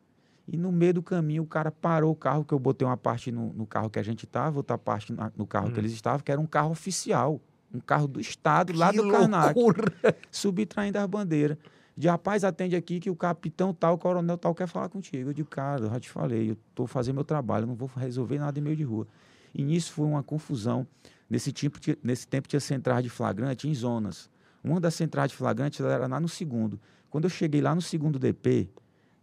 E 0.49 0.57
no 0.57 0.73
meio 0.73 0.95
do 0.95 1.03
caminho, 1.03 1.45
o 1.45 1.47
cara 1.47 1.71
parou 1.71 2.11
o 2.11 2.17
carro, 2.17 2.45
que 2.45 2.53
eu 2.53 2.59
botei 2.59 2.87
uma 2.87 2.97
parte 2.97 3.31
no, 3.31 3.53
no 3.53 3.65
carro 3.67 3.89
que 3.89 3.99
a 3.99 4.03
gente 4.03 4.25
estava, 4.25 4.57
outra 4.59 4.77
parte 4.77 5.13
na- 5.13 5.31
no 5.37 5.47
carro 5.47 5.71
que 5.71 5.79
eles 5.79 5.93
estavam, 5.93 6.19
que 6.21 6.33
era 6.33 6.41
um 6.41 6.47
carro 6.47 6.71
oficial. 6.73 7.41
Um 7.73 7.79
carro 7.81 8.07
do 8.09 8.21
Estado, 8.21 8.73
lá 8.75 8.91
Que 8.91 8.97
do 8.99 9.05
Karnak 9.11 9.55
subtraindo 10.31 10.99
as 10.99 11.07
bandeiras. 11.07 11.57
De 11.97 12.09
rapaz, 12.09 12.43
atende 12.43 12.75
aqui 12.75 12.99
que 13.01 13.09
o 13.11 13.15
capitão 13.17 13.73
tal, 13.73 13.95
o 13.95 13.99
coronel 13.99 14.37
tal 14.37 14.55
quer 14.55 14.67
falar 14.67 14.89
contigo. 14.89 15.31
Eu 15.31 15.35
digo, 15.35 15.49
cara, 15.49 15.85
eu 15.85 15.91
já 15.91 16.01
te 16.01 16.11
falei, 16.11 16.51
eu 16.51 16.57
estou 16.71 16.87
fazendo 16.87 17.15
meu 17.17 17.25
trabalho, 17.25 17.67
não 17.67 17.75
vou 17.75 17.91
resolver 17.97 18.39
nada 18.39 18.59
em 18.59 18.63
meio 18.63 18.77
de 18.77 18.83
rua. 18.83 19.07
E 19.55 19.63
nisso 19.63 19.93
foi 19.93 20.07
uma 20.07 20.23
confusão. 20.23 20.87
Nesse, 21.31 21.53
tipo, 21.53 21.79
ti- 21.79 21.99
nesse 22.03 22.27
tempo 22.27 22.49
tinha 22.49 22.61
centrais 22.61 23.03
de 23.03 23.09
flagrante 23.11 23.69
em 23.69 23.75
zonas. 23.75 24.29
Uma 24.63 24.81
das 24.81 24.95
centrais 24.95 25.31
de 25.31 25.37
flagrante 25.37 25.83
era 25.83 26.07
lá 26.07 26.21
no 26.21 26.29
segundo. 26.29 26.81
Quando 27.11 27.25
eu 27.25 27.31
cheguei 27.31 27.61
lá 27.61 27.75
no 27.75 27.83
segundo 27.83 28.19
DP, 28.19 28.71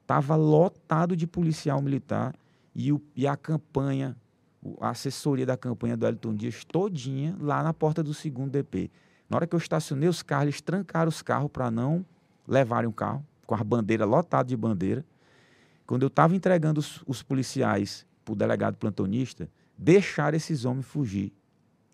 estava 0.01 0.35
lotado 0.35 1.15
de 1.15 1.25
policial 1.25 1.81
militar 1.81 2.35
e, 2.75 2.91
o, 2.91 3.01
e 3.15 3.25
a 3.25 3.37
campanha, 3.37 4.15
a 4.81 4.89
assessoria 4.89 5.45
da 5.45 5.55
campanha 5.55 5.95
do 5.95 6.05
Elton 6.05 6.35
Dias 6.35 6.63
todinha 6.65 7.35
lá 7.39 7.63
na 7.63 7.73
porta 7.73 8.03
do 8.03 8.13
segundo 8.13 8.51
DP. 8.51 8.91
Na 9.29 9.37
hora 9.37 9.47
que 9.47 9.55
eu 9.55 9.59
estacionei 9.59 10.09
os 10.09 10.21
carros, 10.21 10.45
eles 10.45 10.61
trancaram 10.61 11.09
os 11.09 11.21
carros 11.21 11.49
para 11.51 11.71
não 11.71 12.05
levarem 12.47 12.89
o 12.89 12.93
carro, 12.93 13.25
com 13.45 13.55
a 13.55 13.63
bandeira 13.63 14.03
lotada 14.03 14.49
de 14.49 14.57
bandeira. 14.57 15.05
Quando 15.85 16.03
eu 16.03 16.07
estava 16.07 16.35
entregando 16.35 16.79
os, 16.79 17.03
os 17.07 17.23
policiais 17.23 18.05
para 18.25 18.33
o 18.33 18.35
delegado 18.35 18.75
plantonista, 18.75 19.49
deixaram 19.77 20.35
esses 20.35 20.65
homens 20.65 20.85
fugir. 20.85 21.31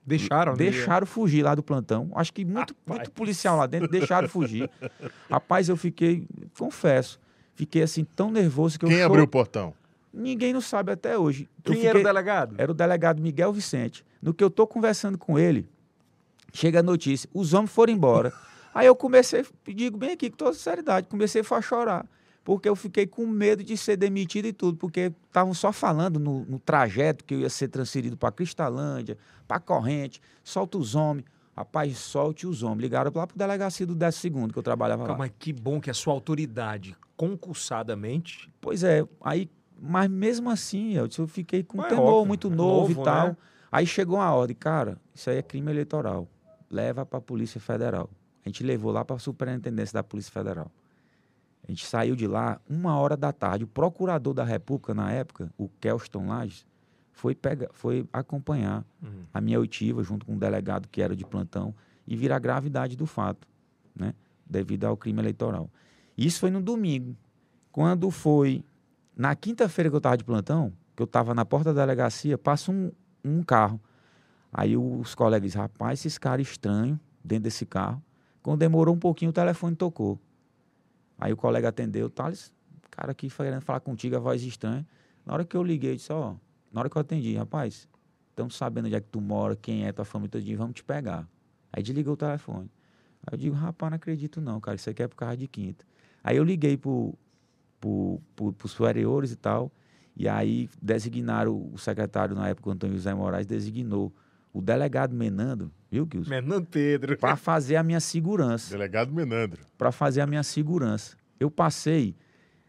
Deixaram? 0.06 0.52
né? 0.54 0.58
Deixaram 0.58 1.08
fugir 1.08 1.44
lá 1.44 1.56
do 1.56 1.64
plantão. 1.64 2.12
Acho 2.16 2.32
que 2.32 2.46
muito, 2.46 2.76
Rapaz. 2.86 3.00
muito 3.00 3.12
policial 3.12 3.58
lá 3.58 3.66
dentro 3.66 3.88
deixaram 3.90 4.30
fugir. 4.30 4.70
Rapaz, 5.30 5.68
eu 5.68 5.76
fiquei, 5.76 6.28
confesso, 6.58 7.20
fiquei 7.56 7.82
assim 7.82 8.04
tão 8.04 8.30
nervoso 8.32 8.78
que 8.78 8.86
eu 8.86 8.90
Quem 8.90 9.02
abriu 9.02 9.24
o 9.24 9.28
portão? 9.28 9.74
Ninguém 10.14 10.54
não 10.54 10.62
sabe 10.62 10.92
até 10.92 11.18
hoje. 11.18 11.50
Quem 11.64 11.80
era 11.82 11.84
o 11.84 12.00
fiquei- 12.00 12.04
delegado? 12.04 12.56
Era 12.58 12.72
o 12.72 12.76
delegado 12.76 13.22
Miguel 13.22 13.52
Vicente. 13.52 14.06
No 14.22 14.34
que 14.34 14.44
eu 14.44 14.50
tô 14.50 14.66
conversando 14.66 15.18
com 15.18 15.38
ele, 15.38 15.68
chega 16.54 16.80
a 16.80 16.84
notícia, 16.84 17.30
os 17.34 17.54
homens 17.54 17.72
foram 17.72 17.92
embora. 17.94 18.32
Aí 18.74 18.88
eu 18.88 18.96
comecei, 18.96 19.46
digo 19.68 19.98
bem 19.98 20.12
aqui 20.12 20.30
com 20.30 20.36
toda 20.38 20.54
sinceridade, 20.54 21.08
comecei 21.08 21.42
a 21.50 21.62
chorar. 21.62 22.06
Porque 22.46 22.70
eu 22.70 22.76
fiquei 22.76 23.08
com 23.08 23.26
medo 23.26 23.64
de 23.64 23.76
ser 23.76 23.98
demitido 23.98 24.46
e 24.46 24.54
tudo, 24.54 24.78
porque 24.78 25.12
estavam 25.28 25.52
só 25.52 25.72
falando 25.74 26.20
no, 26.20 26.46
no 26.46 26.60
trajeto 26.60 27.26
que 27.26 27.34
eu 27.34 27.40
ia 27.40 27.50
ser 27.50 27.70
transferido 27.70 28.16
para 28.16 28.32
Cristalândia, 28.32 29.18
para 29.48 29.60
Corrente, 29.60 30.22
solta 30.44 30.78
os 30.78 30.94
homens. 30.94 31.26
Rapaz, 31.58 31.98
solte 31.98 32.46
os 32.46 32.62
homens. 32.62 32.82
Ligaram 32.82 33.12
lá 33.16 33.26
pro 33.26 33.36
delegacia 33.36 33.84
do 33.88 33.96
10 33.96 34.14
segundo 34.14 34.54
que 34.54 34.60
eu 34.60 34.64
trabalhava 34.64 35.02
lá. 35.02 35.08
Calma, 35.10 35.28
que 35.28 35.52
bom 35.52 35.82
que 35.82 35.90
a 35.90 35.94
sua 35.94 36.14
autoridade, 36.14 36.96
concursadamente, 37.18 38.52
Pois 38.62 38.84
é, 38.84 39.04
aí, 39.22 39.50
mas 39.82 40.08
mesmo 40.08 40.50
assim, 40.52 40.94
eu, 40.94 41.10
eu 41.18 41.28
fiquei 41.28 41.64
com 41.64 41.80
um 41.80 41.84
É 41.84 41.90
temor 41.90 42.14
óbvio, 42.14 42.28
muito 42.28 42.48
é 42.48 42.56
novo, 42.56 42.90
novo, 42.90 43.02
e 43.02 43.04
tal. 43.04 43.28
né? 43.30 43.38
Aí 43.72 43.88
chegou 43.88 44.18
uma 44.18 44.32
ordem, 44.32 44.56
cara, 44.56 44.98
isso 45.16 45.32
aí 45.32 45.38
é 45.38 45.42
crime 45.42 45.72
eleitoral. 45.72 46.28
Leva 46.70 47.06
para 47.06 47.18
a 47.18 47.22
Polícia 47.22 47.60
Federal. 47.60 48.08
A 48.46 48.50
gente 48.50 48.64
levou 48.64 48.92
lá 48.92 49.04
para 49.04 49.16
a 49.16 49.20
Superintendência 49.20 49.94
da 49.94 50.04
Polícia 50.04 50.32
Federal. 50.32 50.72
A 51.68 51.72
gente 51.72 51.86
saiu 51.86 52.16
de 52.16 52.28
lá 52.28 52.60
uma 52.70 52.98
hora 52.98 53.18
da 53.18 53.32
tarde. 53.34 53.64
O 53.64 53.68
procurador 53.68 54.34
da 54.34 54.44
República, 54.44 54.94
na 54.94 55.12
época, 55.12 55.52
o 55.58 55.68
Kelston 55.82 56.28
Lages, 56.28 56.66
foi, 57.12 57.34
pega, 57.34 57.70
foi 57.74 58.06
acompanhar 58.14 58.86
Uhum. 59.02 59.24
a 59.34 59.42
minha 59.42 59.60
oitiva 59.60 60.04
junto 60.04 60.26
com 60.26 60.34
um 60.34 60.38
delegado 60.38 60.88
que 60.90 61.02
era 61.02 61.16
de 61.16 61.26
plantão 61.26 61.74
e 62.06 62.16
vir 62.16 62.32
a 62.32 62.38
gravidade 62.40 62.96
do 62.96 63.06
fato, 63.06 63.48
né? 63.96 64.14
Devido 64.46 64.86
ao 64.86 64.96
crime 64.98 65.20
eleitoral. 65.22 65.70
Isso 66.18 66.40
foi 66.40 66.52
no 66.52 66.62
domingo. 66.62 67.16
Quando 67.72 68.12
foi 68.12 68.64
na 69.16 69.34
quinta-feira 69.36 69.90
que 69.90 69.96
eu 69.96 70.00
estava 70.00 70.18
de 70.18 70.24
plantão, 70.24 70.72
que 70.96 71.02
eu 71.02 71.06
estava 71.06 71.34
na 71.34 71.44
porta 71.46 71.74
da 71.74 71.82
delegacia, 71.82 72.38
passa 72.38 72.72
um, 72.72 72.92
um 73.24 73.42
carro. 73.42 73.80
Aí 74.54 74.78
os 74.78 75.16
colegas 75.16 75.48
dizem, 75.50 75.62
rapaz, 75.62 76.00
esses 76.00 76.18
caras 76.18 76.48
estranhos 76.48 76.98
dentro 77.24 77.44
desse 77.46 77.66
carro. 77.66 78.02
Quando 78.44 78.60
demorou 78.60 78.94
um 78.94 79.00
pouquinho, 79.00 79.32
o 79.32 79.34
telefone 79.34 79.76
tocou. 79.76 80.20
Aí 81.18 81.32
o 81.32 81.38
colega 81.38 81.70
atendeu, 81.70 82.10
Thales, 82.10 82.54
cara 82.96 83.12
aqui 83.12 83.30
querendo 83.30 83.62
falar 83.62 83.80
contigo, 83.82 84.16
a 84.16 84.20
voz 84.20 84.42
estranha. 84.42 84.86
Na 85.26 85.34
hora 85.34 85.46
que 85.46 85.56
eu 85.56 85.64
liguei, 85.64 85.92
eu 85.92 85.96
disse, 85.96 86.12
ó, 86.14 86.36
na 86.72 86.82
hora 86.82 86.90
que 86.90 86.98
eu 86.98 87.02
atendi, 87.02 87.36
rapaz, 87.36 87.88
estamos 88.30 88.56
sabendo 88.56 88.86
onde 88.86 88.96
é 88.96 89.02
que 89.02 89.08
tu 89.08 89.20
mora, 89.20 89.56
quem 89.56 89.86
é 89.86 89.92
tua 89.92 90.06
família, 90.06 90.32
todinho, 90.32 90.58
vamos 90.58 90.76
te 90.76 90.84
pegar. 90.84 91.28
Aí 91.72 91.84
desligou 91.84 92.14
o 92.14 92.18
telefone. 92.18 92.72
Aí 93.26 93.34
eu 93.34 93.38
digo, 93.38 93.56
rapaz, 93.56 93.92
não 93.92 93.96
acredito 93.98 94.40
não, 94.40 94.60
cara, 94.60 94.76
isso 94.76 94.90
aqui 94.90 95.04
é 95.04 95.08
por 95.08 95.16
causa 95.16 95.36
de 95.36 95.48
quinta. 95.48 95.86
Aí 96.24 96.38
eu 96.38 96.44
liguei 96.44 96.78
pro, 96.78 97.14
pro, 97.80 98.22
pro, 98.36 98.54
pros 98.54 98.72
superiores 98.72 99.32
e 99.32 99.36
tal, 99.36 99.72
e 100.16 100.30
aí 100.30 100.70
designaram 100.82 101.70
o 101.74 101.78
secretário 101.78 102.36
na 102.36 102.48
época, 102.48 102.70
o 102.70 102.72
Antônio 102.72 102.96
José 102.96 103.14
Moraes, 103.14 103.46
designou 103.46 104.14
o 104.56 104.62
delegado 104.62 105.14
Menando, 105.14 105.70
viu, 105.92 106.08
Kilson? 106.08 106.30
Menando 106.30 106.66
Pedro. 106.66 107.18
Para 107.18 107.36
fazer 107.36 107.76
a 107.76 107.84
minha 107.84 108.00
segurança 108.00 108.72
Delegado 108.72 109.14
Menandro. 109.14 109.60
para 109.78 109.92
fazer 109.92 110.22
a 110.22 110.28
minha 110.28 110.44
segurança. 110.44 111.18
Eu 111.38 111.52
passei 111.52 112.16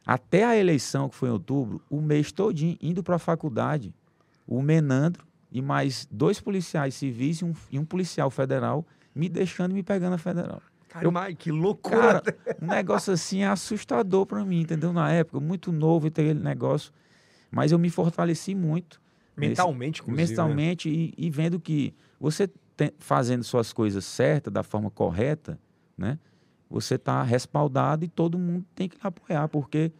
até 0.04 0.42
a 0.44 0.56
eleição, 0.56 1.08
que 1.08 1.14
foi 1.14 1.28
em 1.28 1.32
outubro, 1.32 1.80
o 1.88 2.00
mês 2.00 2.32
todinho 2.32 2.76
indo 2.82 3.04
para 3.04 3.14
a 3.14 3.18
faculdade, 3.20 3.94
o 4.44 4.60
Menandro 4.60 5.24
e 5.48 5.62
mais 5.62 6.08
dois 6.10 6.40
policiais 6.40 6.96
civis 6.96 7.38
e 7.38 7.44
um, 7.44 7.54
e 7.70 7.78
um 7.78 7.84
policial 7.84 8.32
federal 8.32 8.84
me 9.14 9.28
deixando 9.28 9.70
e 9.70 9.74
me 9.74 9.82
pegando 9.84 10.14
a 10.14 10.18
federal. 10.18 10.60
Cara, 10.88 11.08
mas 11.08 11.36
que 11.38 11.52
loucura. 11.52 12.20
Cara, 12.20 12.36
um 12.60 12.66
negócio 12.66 13.12
assim 13.12 13.42
é 13.42 13.46
assustador 13.46 14.26
para 14.26 14.44
mim, 14.44 14.62
entendeu? 14.62 14.92
Na 14.92 15.12
época, 15.12 15.38
muito 15.38 15.70
novo 15.70 16.08
e 16.08 16.10
ter 16.10 16.22
aquele 16.22 16.42
negócio. 16.42 16.92
Mas 17.48 17.70
eu 17.70 17.78
me 17.78 17.90
fortaleci 17.90 18.56
muito. 18.56 19.00
Mentalmente, 19.36 20.00
inclusive. 20.02 20.22
né? 20.22 20.28
mentalmente 20.30 20.88
e, 20.88 21.12
e 21.16 21.30
vendo 21.30 21.58
que 21.60 21.94
você 22.18 22.48
tem- 22.76 22.92
fazendo 22.98 23.42
suas 23.44 23.72
coisas 23.72 24.04
certas, 24.04 24.52
da 24.52 24.62
forma 24.62 24.90
correta, 24.90 25.58
né? 25.96 26.18
Você 26.68 26.96
está 26.96 27.22
respaldado 27.22 28.04
e 28.04 28.08
todo 28.08 28.38
mundo 28.38 28.64
tem 28.74 28.88
que 28.88 28.96
apoiar, 29.00 29.46
porque 29.48 29.92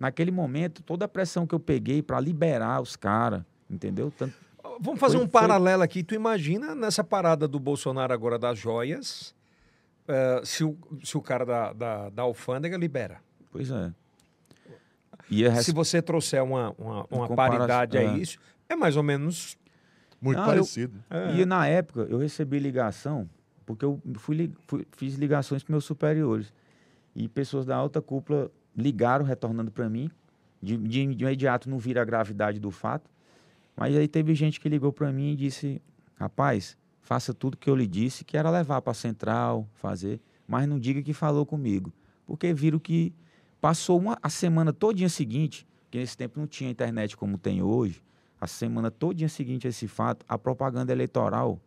naquele 0.00 0.30
momento, 0.30 0.82
toda 0.82 1.04
a 1.04 1.08
pressão 1.08 1.46
que 1.46 1.54
eu 1.54 1.60
peguei 1.60 2.02
para 2.02 2.18
liberar 2.20 2.80
os 2.80 2.96
caras, 2.96 3.42
entendeu? 3.70 4.10
Tanto, 4.16 4.34
Vamos 4.80 5.00
fazer 5.00 5.16
Foi- 5.16 5.26
um 5.26 5.28
foi- 5.28 5.40
paralelo 5.40 5.82
aqui. 5.82 6.02
Tu 6.04 6.14
imagina 6.14 6.74
nessa 6.74 7.02
parada 7.02 7.48
do 7.48 7.58
Bolsonaro 7.58 8.12
agora 8.12 8.38
das 8.38 8.56
joias, 8.58 9.34
eh, 10.06 10.40
se, 10.44 10.62
o, 10.64 10.76
se 11.02 11.16
o 11.16 11.20
cara 11.22 11.44
da, 11.44 11.72
da, 11.72 12.10
da 12.10 12.22
alfândega 12.22 12.76
libera. 12.76 13.20
pois 13.50 13.70
é. 13.70 13.92
Res- 15.30 15.66
Se 15.66 15.72
você 15.72 16.00
trouxer 16.00 16.42
uma, 16.42 16.74
uma, 16.78 17.06
uma 17.10 17.28
paridade 17.28 17.98
a 17.98 18.02
é. 18.02 18.16
isso, 18.16 18.38
é 18.68 18.76
mais 18.76 18.96
ou 18.96 19.02
menos. 19.02 19.56
Muito 20.20 20.36
Não, 20.38 20.44
eu- 20.44 20.48
parecido. 20.50 21.02
é, 21.08 21.36
E 21.36 21.44
na 21.46 21.66
época 21.66 22.00
eu 22.10 22.18
recebi 22.18 22.58
ligação, 22.58 23.28
porque 23.64 23.84
eu 23.84 24.00
fui, 24.16 24.50
fui- 24.66 24.86
fiz 24.96 25.14
ligações 25.14 25.62
para 25.62 25.72
meus 25.72 25.84
superiores. 25.84 26.52
E 27.14 27.28
pessoas 27.28 27.64
da 27.64 27.76
alta 27.76 28.02
cúpula 28.02 28.50
ligaram, 28.76 29.24
retornando 29.24 29.70
para 29.70 29.88
mim. 29.88 30.10
De, 30.60 30.76
de- 30.76 31.14
de 31.14 31.22
imediato 31.24 31.70
não 31.70 31.78
vira 31.78 32.02
a 32.02 32.04
gravidade 32.04 32.58
do 32.58 32.70
fato. 32.70 33.08
Mas 33.76 33.96
aí 33.96 34.08
teve 34.08 34.34
gente 34.34 34.58
que 34.60 34.68
ligou 34.68 34.92
para 34.92 35.12
mim 35.12 35.32
e 35.32 35.36
disse: 35.36 35.80
Rapaz, 36.16 36.76
faça 37.00 37.32
tudo 37.32 37.56
que 37.56 37.70
eu 37.70 37.76
lhe 37.76 37.86
disse, 37.86 38.24
que 38.24 38.36
era 38.36 38.50
levar 38.50 38.82
para 38.82 38.90
a 38.90 38.94
central, 38.94 39.68
fazer, 39.74 40.20
mas 40.48 40.66
não 40.68 40.80
diga 40.80 41.00
que 41.00 41.12
falou 41.12 41.46
comigo. 41.46 41.92
Porque 42.26 42.52
viram 42.52 42.80
que 42.80 43.14
passou 43.60 43.96
uma, 43.98 44.18
a 44.20 44.28
semana 44.28 44.72
todinha 44.72 45.08
seguinte, 45.08 45.64
que 45.92 45.98
nesse 45.98 46.16
tempo 46.16 46.40
não 46.40 46.46
tinha 46.48 46.68
internet 46.68 47.16
como 47.16 47.38
tem 47.38 47.62
hoje, 47.62 48.02
a 48.40 48.46
semana 48.46 48.90
todinha 48.90 49.28
seguinte 49.28 49.66
a 49.66 49.70
esse 49.70 49.88
fato, 49.88 50.24
a 50.28 50.38
propaganda 50.38 50.92
eleitoral 50.92 51.60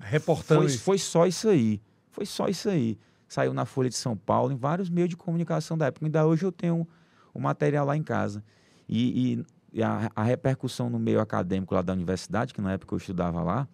reportando 0.00 0.60
foi, 0.62 0.66
isso. 0.70 0.82
foi 0.82 0.98
só 0.98 1.26
isso 1.26 1.48
aí. 1.48 1.80
Foi 2.10 2.26
só 2.26 2.48
isso 2.48 2.68
aí. 2.68 2.98
Saiu 3.26 3.52
na 3.54 3.64
Folha 3.64 3.88
de 3.88 3.96
São 3.96 4.16
Paulo, 4.16 4.52
em 4.52 4.56
vários 4.56 4.88
meios 4.90 5.08
de 5.10 5.16
comunicação 5.16 5.76
da 5.78 5.86
época. 5.86 6.06
Ainda 6.06 6.26
hoje 6.26 6.44
eu 6.44 6.52
tenho 6.52 6.86
o 7.32 7.40
material 7.40 7.86
lá 7.86 7.96
em 7.96 8.02
casa. 8.02 8.42
E, 8.88 9.34
e- 9.34 9.46
e 9.70 9.82
a, 9.82 10.10
a 10.16 10.22
repercussão 10.22 10.88
no 10.88 10.98
meio 10.98 11.20
acadêmico 11.20 11.74
lá 11.74 11.82
da 11.82 11.92
universidade, 11.92 12.54
que 12.54 12.60
na 12.60 12.72
época 12.72 12.94
eu 12.94 12.96
estudava 12.98 13.42
lá, 13.42 13.68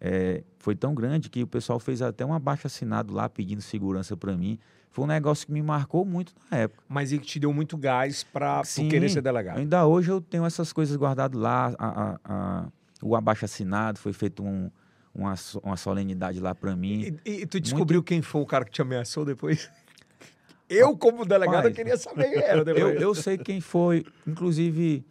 eh, 0.00 0.42
foi 0.58 0.74
tão 0.74 0.94
grande 0.94 1.28
que 1.30 1.42
o 1.42 1.46
pessoal 1.46 1.78
fez 1.78 2.02
até 2.02 2.24
um 2.24 2.32
abaixo 2.34 2.66
assinado 2.66 3.12
lá 3.14 3.28
pedindo 3.28 3.62
segurança 3.62 4.16
para 4.16 4.36
mim. 4.36 4.58
Foi 4.90 5.04
um 5.04 5.08
negócio 5.08 5.46
que 5.46 5.52
me 5.52 5.60
marcou 5.62 6.04
muito 6.04 6.32
na 6.50 6.58
época. 6.58 6.82
Mas 6.88 7.12
ele 7.12 7.22
te 7.22 7.38
deu 7.38 7.52
muito 7.52 7.76
gás 7.76 8.24
para 8.24 8.62
querer 8.88 9.08
ser 9.10 9.20
delegado. 9.20 9.58
Ainda 9.58 9.86
hoje 9.86 10.10
eu 10.10 10.20
tenho 10.20 10.44
essas 10.46 10.72
coisas 10.72 10.96
guardadas 10.96 11.38
lá. 11.38 11.74
a- 11.78 11.86
a- 12.02 12.18
a- 12.24 12.68
o 13.02 13.14
abaixo 13.14 13.44
assinado 13.44 13.98
foi 13.98 14.12
feito 14.14 14.42
um- 14.42 14.70
uma, 15.14 15.34
uma 15.62 15.76
solenidade 15.76 16.40
lá 16.40 16.54
para 16.54 16.74
mim. 16.74 17.18
E, 17.26 17.42
e 17.42 17.46
tu 17.46 17.60
descobriu 17.60 18.02
quem 18.02 18.22
foi 18.22 18.40
o 18.40 18.46
cara 18.46 18.64
que 18.64 18.70
te 18.70 18.80
ameaçou 18.82 19.24
depois? 19.24 19.70
Eu, 20.68 20.96
como 20.96 21.24
delegado, 21.24 21.56
Rapaz, 21.56 21.74
queria 21.76 21.96
saber 21.96 22.30
quem 22.30 22.42
era 22.42 22.64
Eu, 22.76 22.88
eu 22.94 23.14
sei 23.14 23.38
quem 23.38 23.60
foi. 23.60 24.04
Inclusive, 24.26 25.04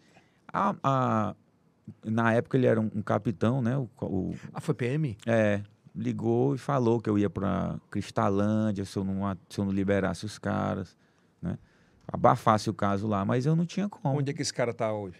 a- 0.52 0.76
a- 0.84 1.36
na 2.04 2.34
época 2.34 2.58
ele 2.58 2.66
era 2.68 2.80
um, 2.80 2.90
um 2.96 3.02
capitão, 3.02 3.62
né? 3.62 3.78
O, 3.78 3.90
o- 4.02 4.36
Ah, 4.54 4.60
foi 4.62 4.74
PM? 4.74 5.18
é, 5.26 5.62
ligou 5.96 6.56
e 6.56 6.58
falou 6.58 7.00
que 7.00 7.10
eu 7.10 7.18
ia 7.18 7.30
para 7.30 7.80
Cristalândia 7.90 8.84
se 8.86 8.98
eu, 8.98 9.04
não, 9.04 9.38
se 9.50 9.60
eu 9.60 9.66
não 9.66 9.72
liberasse 9.72 10.26
os 10.26 10.38
caras, 10.38 10.96
né? 11.42 11.58
Abafasse 12.08 12.70
o 12.70 12.74
caso 12.74 13.08
lá, 13.08 13.24
mas 13.26 13.46
eu 13.46 13.56
não 13.56 13.66
tinha 13.66 13.88
como. 13.90 14.18
Onde 14.20 14.30
é 14.32 14.34
que 14.34 14.42
esse 14.42 14.54
cara 14.54 14.74
tá 14.74 14.92
hoje? 14.94 15.18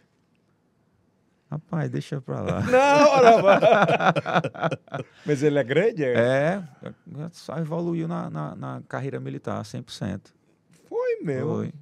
Rapaz, 1.50 1.90
deixa 1.90 2.20
pra 2.20 2.42
lá. 2.42 2.62
Não, 2.66 3.22
não, 3.24 5.06
Mas 5.26 5.44
ele 5.44 5.60
é 5.60 5.64
grande? 5.64 6.04
É. 6.04 6.62
É, 6.84 7.30
só 7.32 7.58
evoluiu 7.58 8.08
na, 8.08 8.30
na, 8.30 8.56
na 8.56 8.82
carreira 8.88 9.20
militar, 9.20 9.64
100%. 9.64 10.34
Foi 10.90 11.20
mesmo. 11.24 11.54
Foi. 11.56 11.74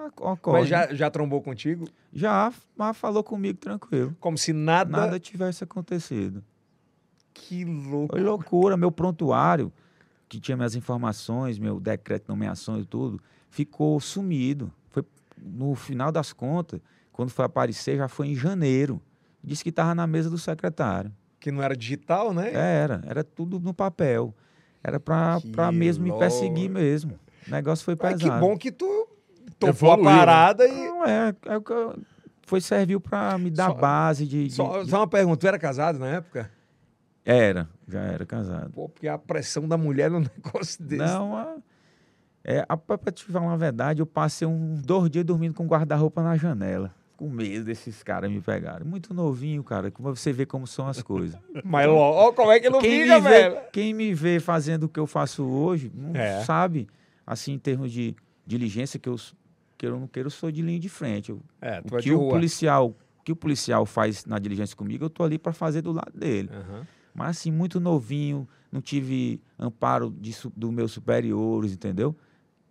Ah, 0.00 0.32
ocorre. 0.32 0.60
Mas 0.60 0.68
já, 0.68 0.94
já 0.94 1.10
trombou 1.10 1.42
contigo? 1.42 1.86
Já, 2.12 2.52
mas 2.76 2.96
falou 2.96 3.22
comigo 3.22 3.58
tranquilo. 3.58 4.16
Como 4.18 4.38
se 4.38 4.52
nada. 4.52 4.90
Nada 4.90 5.20
tivesse 5.20 5.62
acontecido. 5.62 6.42
Que 7.34 7.64
louco. 7.64 8.14
Foi 8.14 8.22
loucura. 8.22 8.76
Meu 8.76 8.90
prontuário, 8.90 9.70
que 10.28 10.40
tinha 10.40 10.56
minhas 10.56 10.74
informações, 10.74 11.58
meu 11.58 11.78
decreto 11.78 12.24
de 12.24 12.28
nomeação 12.30 12.80
e 12.80 12.84
tudo, 12.84 13.20
ficou 13.50 14.00
sumido. 14.00 14.72
Foi 14.88 15.04
no 15.36 15.74
final 15.74 16.10
das 16.10 16.32
contas, 16.32 16.80
quando 17.12 17.30
foi 17.30 17.44
aparecer, 17.44 17.98
já 17.98 18.08
foi 18.08 18.28
em 18.28 18.34
janeiro. 18.34 19.00
Disse 19.42 19.62
que 19.62 19.70
estava 19.70 19.94
na 19.94 20.06
mesa 20.06 20.30
do 20.30 20.38
secretário. 20.38 21.12
Que 21.38 21.50
não 21.50 21.62
era 21.62 21.76
digital, 21.76 22.32
né? 22.32 22.52
Era, 22.52 23.02
era 23.06 23.24
tudo 23.24 23.58
no 23.60 23.74
papel. 23.74 24.34
Era 24.82 24.98
para 24.98 25.72
mesmo 25.72 26.04
me 26.04 26.18
perseguir 26.18 26.70
mesmo. 26.70 27.18
O 27.46 27.50
negócio 27.50 27.84
foi 27.84 27.96
Mas 28.00 28.14
pesado. 28.14 28.34
que 28.34 28.40
bom 28.40 28.56
que 28.56 28.70
tu 28.70 29.08
topou 29.58 29.92
a 29.92 29.96
né? 29.96 30.02
parada 30.04 30.66
e. 30.66 30.72
Não, 30.88 31.04
é, 31.04 31.34
é 31.46 31.56
o 31.56 31.62
que 31.62 31.72
eu- 31.72 31.98
foi 32.46 32.60
serviu 32.60 33.00
para 33.00 33.38
me 33.38 33.50
dar 33.50 33.66
Só- 33.68 33.74
base 33.74 34.26
de, 34.26 34.48
de- 34.48 34.54
Só, 34.54 34.84
só 34.84 34.96
uma 34.98 35.06
pergunta, 35.06 35.36
tu 35.38 35.46
era 35.46 35.58
casado 35.58 35.98
na 35.98 36.08
época? 36.08 36.50
Era, 37.24 37.68
já 37.86 38.00
era 38.00 38.26
casado. 38.26 38.70
Pô, 38.72 38.88
porque 38.88 39.06
a 39.06 39.16
pressão 39.18 39.68
da 39.68 39.76
mulher 39.76 40.10
num 40.10 40.20
negócio 40.36 40.82
desse. 40.82 41.02
Não, 41.02 41.36
a, 41.36 41.54
é, 42.42 42.64
a, 42.68 42.76
pra 42.76 42.96
pra 42.98 43.12
te 43.12 43.24
falar 43.24 43.46
uma 43.46 43.56
verdade, 43.58 44.00
eu 44.00 44.06
passei 44.06 44.48
uns 44.48 44.82
dois 44.82 45.08
dias 45.10 45.24
dormindo 45.24 45.54
com 45.54 45.66
guarda-roupa 45.66 46.22
na 46.22 46.36
janela. 46.36 46.92
Com 47.16 47.28
medo 47.28 47.66
desses 47.66 48.02
caras 48.02 48.30
me 48.30 48.40
pegarem. 48.40 48.84
Muito 48.86 49.12
novinho, 49.12 49.62
cara. 49.62 49.90
Como 49.90 50.12
você 50.16 50.32
vê 50.32 50.46
como 50.46 50.66
são 50.66 50.88
as 50.88 51.02
coisas. 51.02 51.38
Mas 51.62 51.86
ó, 51.86 52.32
como 52.32 52.50
é 52.50 52.58
que 52.58 52.70
não 52.70 52.80
quem, 52.80 53.02
fica, 53.02 53.20
velho? 53.20 53.54
vê, 53.56 53.60
quem 53.70 53.92
me 53.92 54.14
vê 54.14 54.40
fazendo 54.40 54.84
o 54.84 54.88
que 54.88 54.98
eu 54.98 55.06
faço 55.06 55.44
hoje, 55.44 55.92
não 55.94 56.16
É. 56.18 56.42
sabe, 56.44 56.88
assim, 57.26 57.52
em 57.52 57.58
termos 57.58 57.92
de 57.92 58.16
diligência, 58.46 58.98
que 58.98 59.08
eu, 59.08 59.16
s- 59.80 59.86
que 59.86 59.86
eu 59.86 59.98
não 59.98 60.06
quero, 60.06 60.26
eu 60.26 60.30
sou 60.30 60.50
de 60.50 60.62
linha 60.62 60.78
de 60.78 60.88
frente. 60.88 61.30
Eu- 61.30 61.40
É, 61.60 61.80
tu 61.80 61.94
o 61.94 61.98
é 61.98 62.00
que 62.00 62.04
de 62.08 62.14
o 62.14 62.18
rua. 62.18 62.30
policial, 62.32 62.88
o 63.18 63.22
que 63.24 63.32
o 63.32 63.36
policial 63.36 63.84
faz 63.86 64.24
na 64.26 64.38
diligência 64.38 64.76
comigo, 64.76 65.04
eu 65.04 65.10
tô 65.10 65.22
ali 65.24 65.38
para 65.38 65.52
fazer 65.52 65.82
do 65.82 65.92
lado 65.92 66.12
dele. 66.14 66.48
Aham. 66.52 66.86
Mas 67.14 67.38
assim, 67.38 67.50
muito 67.50 67.80
novinho, 67.80 68.46
não 68.70 68.80
tive 68.80 69.40
amparo 69.58 70.10
de, 70.10 70.34
dos 70.56 70.70
meus 70.70 70.92
superiores, 70.92 71.72
entendeu? 71.72 72.14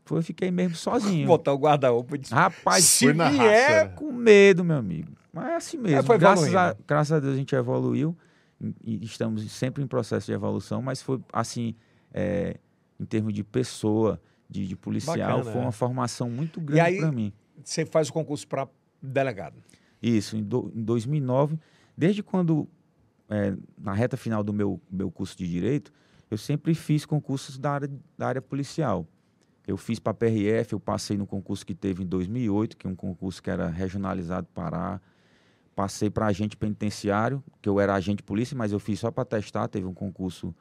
Foi, 0.05 0.19
eu 0.19 0.23
fiquei 0.23 0.49
mesmo 0.49 0.75
sozinho. 0.75 1.27
Botar 1.27 1.53
o 1.53 1.57
guarda-roupa 1.57 2.15
e 2.15 2.19
disse, 2.19 2.33
Rapaz, 2.33 2.83
se 2.85 3.11
na 3.13 3.29
vier, 3.29 3.37
raça, 3.37 3.87
né? 3.89 3.93
com 3.95 4.11
medo, 4.11 4.63
meu 4.63 4.77
amigo. 4.77 5.11
Mas 5.33 5.45
é 5.47 5.55
assim 5.55 5.77
mesmo. 5.77 5.99
É, 5.99 6.03
foi 6.03 6.17
graças, 6.17 6.55
a, 6.55 6.75
graças 6.87 7.11
a 7.11 7.19
Deus 7.19 7.33
a 7.33 7.37
gente 7.37 7.53
evoluiu 7.55 8.15
e 8.83 8.95
e 9.01 9.05
estamos 9.05 9.49
sempre 9.51 9.83
em 9.83 9.87
processo 9.87 10.25
de 10.25 10.33
evolução, 10.33 10.81
mas 10.81 11.01
foi 11.01 11.19
assim, 11.31 11.75
é, 12.13 12.57
em 12.99 13.05
termos 13.05 13.33
de 13.33 13.43
pessoa, 13.43 14.19
de, 14.49 14.65
de 14.67 14.75
policial, 14.75 15.15
Bacana, 15.17 15.43
foi 15.43 15.61
é. 15.61 15.63
uma 15.65 15.71
formação 15.71 16.29
muito 16.29 16.59
grande 16.59 16.97
para 16.97 17.11
mim. 17.11 17.31
você 17.63 17.85
faz 17.85 18.09
o 18.09 18.13
concurso 18.13 18.47
para 18.47 18.67
delegado. 19.01 19.61
Isso, 20.01 20.35
em, 20.37 20.43
do- 20.43 20.71
em 20.75 20.81
2009, 20.83 21.59
desde 21.95 22.23
quando, 22.23 22.67
é, 23.29 23.53
na 23.77 23.93
reta 23.93 24.17
final 24.17 24.43
do 24.43 24.51
meu, 24.53 24.81
meu 24.89 25.11
curso 25.11 25.37
de 25.37 25.47
Direito, 25.47 25.91
eu 26.31 26.37
sempre 26.37 26.73
fiz 26.73 27.05
concursos 27.05 27.57
da 27.57 27.71
área, 27.71 27.89
da 28.17 28.27
área 28.27 28.41
policial. 28.41 29.05
Eu 29.67 29.77
fiz 29.77 29.99
para 29.99 30.11
a 30.11 30.13
PRF, 30.15 30.73
eu 30.73 30.79
passei 30.79 31.15
no 31.17 31.27
concurso 31.27 31.63
que 31.65 31.75
teve 31.75 32.03
em 32.03 32.07
2008, 32.07 32.75
que 32.77 32.87
é 32.87 32.89
um 32.89 32.95
concurso 32.95 33.41
que 33.43 33.49
era 33.51 33.67
regionalizado 33.69 34.47
Pará. 34.53 34.99
Passei 35.75 36.09
para 36.09 36.25
agente 36.25 36.57
penitenciário, 36.57 37.43
que 37.61 37.69
eu 37.69 37.79
era 37.79 37.93
agente 37.93 38.21
polícia, 38.23 38.57
mas 38.57 38.71
eu 38.71 38.79
fiz 38.79 38.99
só 38.99 39.11
para 39.11 39.23
testar. 39.25 39.67
Teve 39.67 39.85
um 39.85 39.93
concurso 39.93 40.53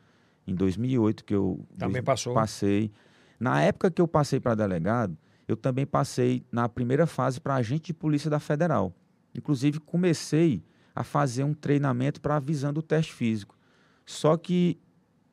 em 0.46 0.54
2008 0.54 1.24
que 1.24 1.34
eu 1.34 1.64
Também 1.78 2.02
passou. 2.02 2.34
passei. 2.34 2.90
Na 3.38 3.60
época 3.60 3.90
que 3.90 4.00
eu 4.00 4.08
passei 4.08 4.40
para 4.40 4.54
delegado, 4.54 5.16
eu 5.46 5.56
também 5.56 5.86
passei 5.86 6.44
na 6.50 6.68
primeira 6.68 7.06
fase 7.06 7.40
para 7.40 7.54
agente 7.54 7.86
de 7.86 7.94
polícia 7.94 8.28
da 8.28 8.38
Federal. 8.38 8.94
Inclusive, 9.34 9.80
comecei 9.80 10.62
a 10.94 11.04
fazer 11.04 11.44
um 11.44 11.54
treinamento 11.54 12.20
para 12.20 12.38
visando 12.38 12.80
o 12.80 12.82
teste 12.82 13.12
físico. 13.12 13.56
Só 14.04 14.36
que 14.36 14.78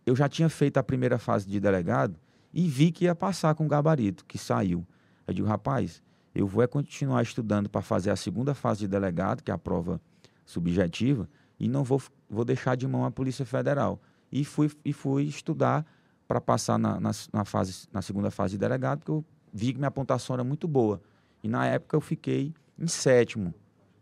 eu 0.06 0.15
já 0.15 0.30
tinha 0.30 0.48
feito 0.48 0.78
a 0.78 0.84
primeira 0.84 1.18
fase 1.18 1.48
de 1.48 1.60
delegado 1.60 2.20
e 2.54 2.68
vi 2.68 2.91
que 2.91 3.06
ia 3.06 3.15
passar 3.15 3.56
com 3.56 3.65
o 3.65 3.68
gabarito, 3.68 4.24
que 4.26 4.38
saiu. 4.38 4.86
Eu 5.28 5.34
digo, 5.34 5.48
rapaz, 5.48 6.02
eu 6.34 6.46
vou 6.46 6.62
é 6.63 6.68
continuar 6.68 7.24
estudando 7.24 7.70
para 7.70 7.82
fazer 7.82 8.12
a 8.12 8.15
segunda 8.15 8.54
fase 8.54 8.82
de 8.82 8.88
delegado, 8.88 9.41
que 9.41 9.50
é 9.50 9.54
a 9.54 9.58
prova 9.58 10.00
subjetiva, 10.46 11.28
e 11.60 11.68
não 11.68 11.84
vou, 11.84 12.02
vou 12.30 12.46
deixar 12.46 12.76
de 12.76 12.88
mão 12.88 13.06
a 13.06 13.12
Polícia 13.12 13.46
Federal. 13.46 14.02
E 14.32 14.46
fui, 14.46 14.70
e 14.84 14.94
fui 14.94 15.24
estudar 15.24 15.86
para 16.28 16.42
passar 16.42 16.78
na, 16.78 17.00
na, 17.00 17.12
na 17.32 17.46
fase, 17.46 17.88
na 17.92 18.02
segunda 18.02 18.32
fase 18.32 18.54
de 18.54 18.58
delegado, 18.58 19.00
porque 19.00 19.12
eu 19.12 19.26
vi 19.54 19.72
que 19.74 19.80
minha 19.80 19.92
pontuação 19.92 20.34
era 20.36 20.44
muito 20.44 20.68
boa. 20.68 21.02
E 21.44 21.48
na 21.48 21.66
época 21.68 21.96
eu 21.96 22.02
fiquei 22.02 22.54
em 22.78 22.88
sétimo, 22.88 23.54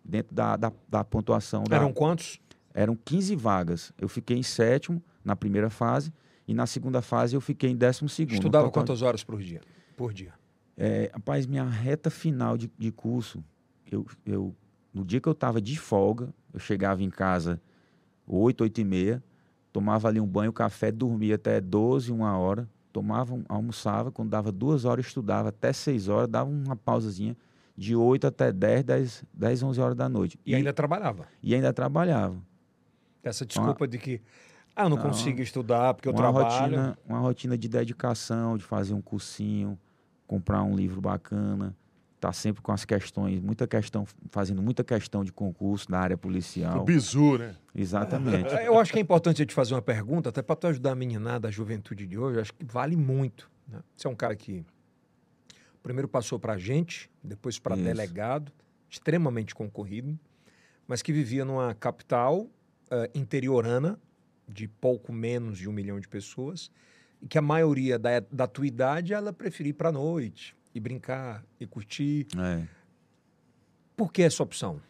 dentro 0.03 0.33
da, 0.33 0.55
da, 0.55 0.71
da 0.87 1.03
pontuação. 1.03 1.63
Da, 1.65 1.75
Eram 1.77 1.93
quantos? 1.93 2.39
eram 2.73 2.95
15 2.95 3.35
vagas. 3.35 3.91
Eu 3.99 4.07
fiquei 4.07 4.37
em 4.37 4.43
sétimo 4.43 5.01
na 5.23 5.35
primeira 5.35 5.69
fase 5.69 6.11
e 6.47 6.53
na 6.53 6.65
segunda 6.65 7.01
fase 7.01 7.35
eu 7.35 7.41
fiquei 7.41 7.69
em 7.69 7.75
décimo 7.75 8.09
segundo. 8.09 8.33
Estudava 8.35 8.65
total- 8.65 8.81
quantas 8.83 9.01
horas 9.01 9.23
por 9.23 9.41
dia? 9.41 9.61
Por 9.95 10.13
dia. 10.13 10.33
É, 10.75 11.11
rapaz, 11.13 11.45
minha 11.45 11.63
reta 11.65 12.09
final 12.09 12.57
de, 12.57 12.71
de 12.79 12.91
curso, 12.91 13.43
eu, 13.91 14.05
eu, 14.25 14.55
no 14.93 15.05
dia 15.05 15.21
que 15.21 15.27
eu 15.27 15.33
estava 15.33 15.61
de 15.61 15.77
folga, 15.77 16.33
eu 16.51 16.59
chegava 16.59 17.03
em 17.03 17.09
casa 17.11 17.61
8, 18.25 18.61
8 18.61 18.81
e 18.81 18.83
meia, 18.83 19.23
tomava 19.73 20.07
ali 20.07 20.21
um 20.21 20.27
banho, 20.27 20.53
café, 20.53 20.91
dormia 20.91 21.35
até 21.35 21.59
12, 21.59 22.11
uma 22.11 22.37
hora, 22.37 22.69
tomava, 22.93 23.37
almoçava, 23.49 24.11
quando 24.11 24.29
dava 24.29 24.51
duas 24.51 24.85
horas, 24.85 25.07
estudava 25.07 25.49
até 25.49 25.73
6 25.73 26.07
horas, 26.07 26.29
dava 26.29 26.49
uma 26.49 26.75
pausazinha 26.75 27.35
de 27.75 27.95
8 27.95 28.27
até 28.27 28.51
10, 28.51 28.83
10, 28.83 29.23
10 29.33 29.63
11 29.63 29.81
horas 29.81 29.95
da 29.97 30.07
noite. 30.07 30.39
E, 30.45 30.53
ainda 30.53 30.71
trabalhava. 30.71 31.25
e 31.41 31.55
ainda 31.55 31.73
trabalhava. 31.73 32.37
Essa 33.23 33.45
desculpa 33.45 33.87
de 33.87 33.97
que, 33.97 34.21
ah, 34.75 34.83
eu 34.83 34.89
não, 34.89 34.97
Não. 34.97 35.03
consigo 35.03 35.41
estudar 35.41 35.93
porque 35.95 36.07
eu 36.07 36.13
uma 36.13 36.17
trabalho. 36.21 36.45
rotina, 36.45 36.97
uma 37.07 37.19
rotina 37.19 37.57
de 37.57 37.67
dedicação, 37.67 38.57
de 38.57 38.63
fazer 38.63 38.93
um 38.93 39.01
cursinho, 39.01 39.77
comprar 40.27 40.61
um 40.61 40.75
livro 40.75 41.01
bacana, 41.01 41.75
tá 42.23 42.31
sempre 42.31 42.61
com 42.61 42.71
as 42.71 42.85
questões, 42.85 43.41
muita 43.41 43.67
questão, 43.67 44.05
fazendo 44.29 44.61
muita 44.61 44.81
questão 44.81 45.25
de 45.25 45.33
concurso 45.33 45.91
na 45.91 45.99
área 45.99 46.15
O 46.15 46.17
policial. 46.17 46.85
bizu, 46.85 47.37
né? 47.37 47.53
Exatamente. 47.75 48.53
Eu 48.63 48.79
acho 48.79 48.93
que 48.93 48.97
é 48.97 49.01
importante 49.01 49.41
eu 49.41 49.45
te 49.45 49.53
fazer 49.53 49.73
uma 49.73 49.81
pergunta, 49.81 50.29
até 50.29 50.41
para 50.41 50.55
tu 50.55 50.67
ajudar 50.67 50.93
a 50.93 50.95
meninada, 50.95 51.49
a 51.49 51.51
juventude 51.51 52.07
de 52.07 52.17
hoje, 52.17 52.37
eu 52.37 52.41
acho 52.41 52.53
que 52.53 52.63
vale 52.63 52.95
muito. 52.95 53.51
Né? 53.67 53.81
Você 53.93 54.07
é 54.07 54.09
um 54.09 54.15
cara 54.15 54.37
que 54.37 54.65
primeiro 55.81 56.07
passou 56.07 56.39
para 56.39 56.53
agente, 56.53 57.11
depois 57.21 57.59
para 57.59 57.75
delegado, 57.75 58.53
extremamente 58.89 59.53
concorrido, 59.53 60.17
mas 60.87 61.01
que 61.01 61.11
vivia 61.11 61.43
numa 61.43 61.73
capital 61.73 62.47
eh, 62.89 63.11
interiorana 63.13 63.99
de 64.47 64.65
pouco 64.69 65.11
menos 65.11 65.57
de 65.57 65.67
um 65.67 65.73
milhão 65.73 65.99
de 65.99 66.07
pessoas 66.07 66.71
e 67.21 67.27
que 67.27 67.37
a 67.37 67.41
maioria 67.41 67.99
da, 67.99 68.21
da 68.31 68.47
tua 68.47 68.65
idade 68.65 69.13
ela 69.13 69.33
preferia 69.33 69.71
ir 69.71 69.73
para 69.73 69.91
noite 69.91 70.55
e 70.73 70.79
brincar 70.79 71.43
e 71.59 71.65
curtir. 71.67 72.27
É. 72.37 72.67
Por 73.95 74.11
que 74.11 74.21
essa 74.23 74.41
opção? 74.43 74.81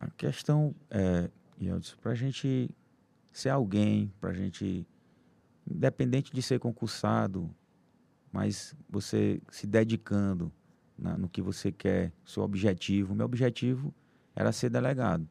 A 0.00 0.08
questão 0.10 0.74
é, 0.90 1.30
para 2.00 2.12
a 2.12 2.14
gente 2.14 2.70
ser 3.32 3.50
alguém, 3.50 4.12
para 4.20 4.30
a 4.30 4.34
gente, 4.34 4.86
independente 5.68 6.32
de 6.32 6.42
ser 6.42 6.58
concursado, 6.58 7.50
mas 8.32 8.74
você 8.88 9.40
se 9.50 9.66
dedicando 9.66 10.52
na- 10.96 11.16
no 11.16 11.28
que 11.28 11.40
você 11.42 11.70
quer, 11.72 12.12
seu 12.24 12.42
objetivo. 12.42 13.14
Meu 13.14 13.26
objetivo 13.26 13.94
era 14.34 14.52
ser 14.52 14.70
delegado. 14.70 15.28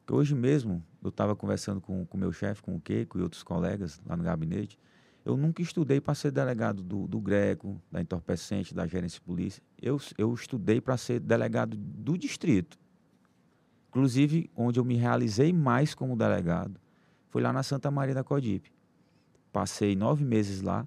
Porque 0.00 0.14
hoje 0.14 0.34
mesmo, 0.34 0.82
eu 1.02 1.10
estava 1.10 1.36
conversando 1.36 1.80
com 1.80 2.06
o 2.10 2.16
meu 2.16 2.32
chefe, 2.32 2.62
com 2.62 2.74
o 2.74 2.80
Keiko 2.80 3.18
e 3.18 3.22
outros 3.22 3.42
colegas 3.42 4.00
lá 4.06 4.16
no 4.16 4.24
gabinete, 4.24 4.78
eu 5.30 5.36
nunca 5.36 5.62
estudei 5.62 6.00
para 6.00 6.14
ser 6.14 6.30
delegado 6.30 6.82
do, 6.82 7.06
do 7.06 7.20
Greco, 7.20 7.80
da 7.90 8.00
entorpecente, 8.00 8.74
da 8.74 8.86
gerência 8.86 9.18
de 9.18 9.24
polícia. 9.24 9.62
Eu, 9.80 10.00
eu 10.18 10.32
estudei 10.34 10.80
para 10.80 10.96
ser 10.96 11.20
delegado 11.20 11.76
do 11.76 12.18
distrito. 12.18 12.78
Inclusive, 13.88 14.50
onde 14.54 14.78
eu 14.78 14.84
me 14.84 14.96
realizei 14.96 15.52
mais 15.52 15.94
como 15.94 16.16
delegado 16.16 16.80
foi 17.28 17.42
lá 17.42 17.52
na 17.52 17.62
Santa 17.62 17.90
Maria 17.90 18.14
da 18.14 18.24
Codipe. 18.24 18.72
Passei 19.52 19.96
nove 19.96 20.24
meses 20.24 20.62
lá, 20.62 20.86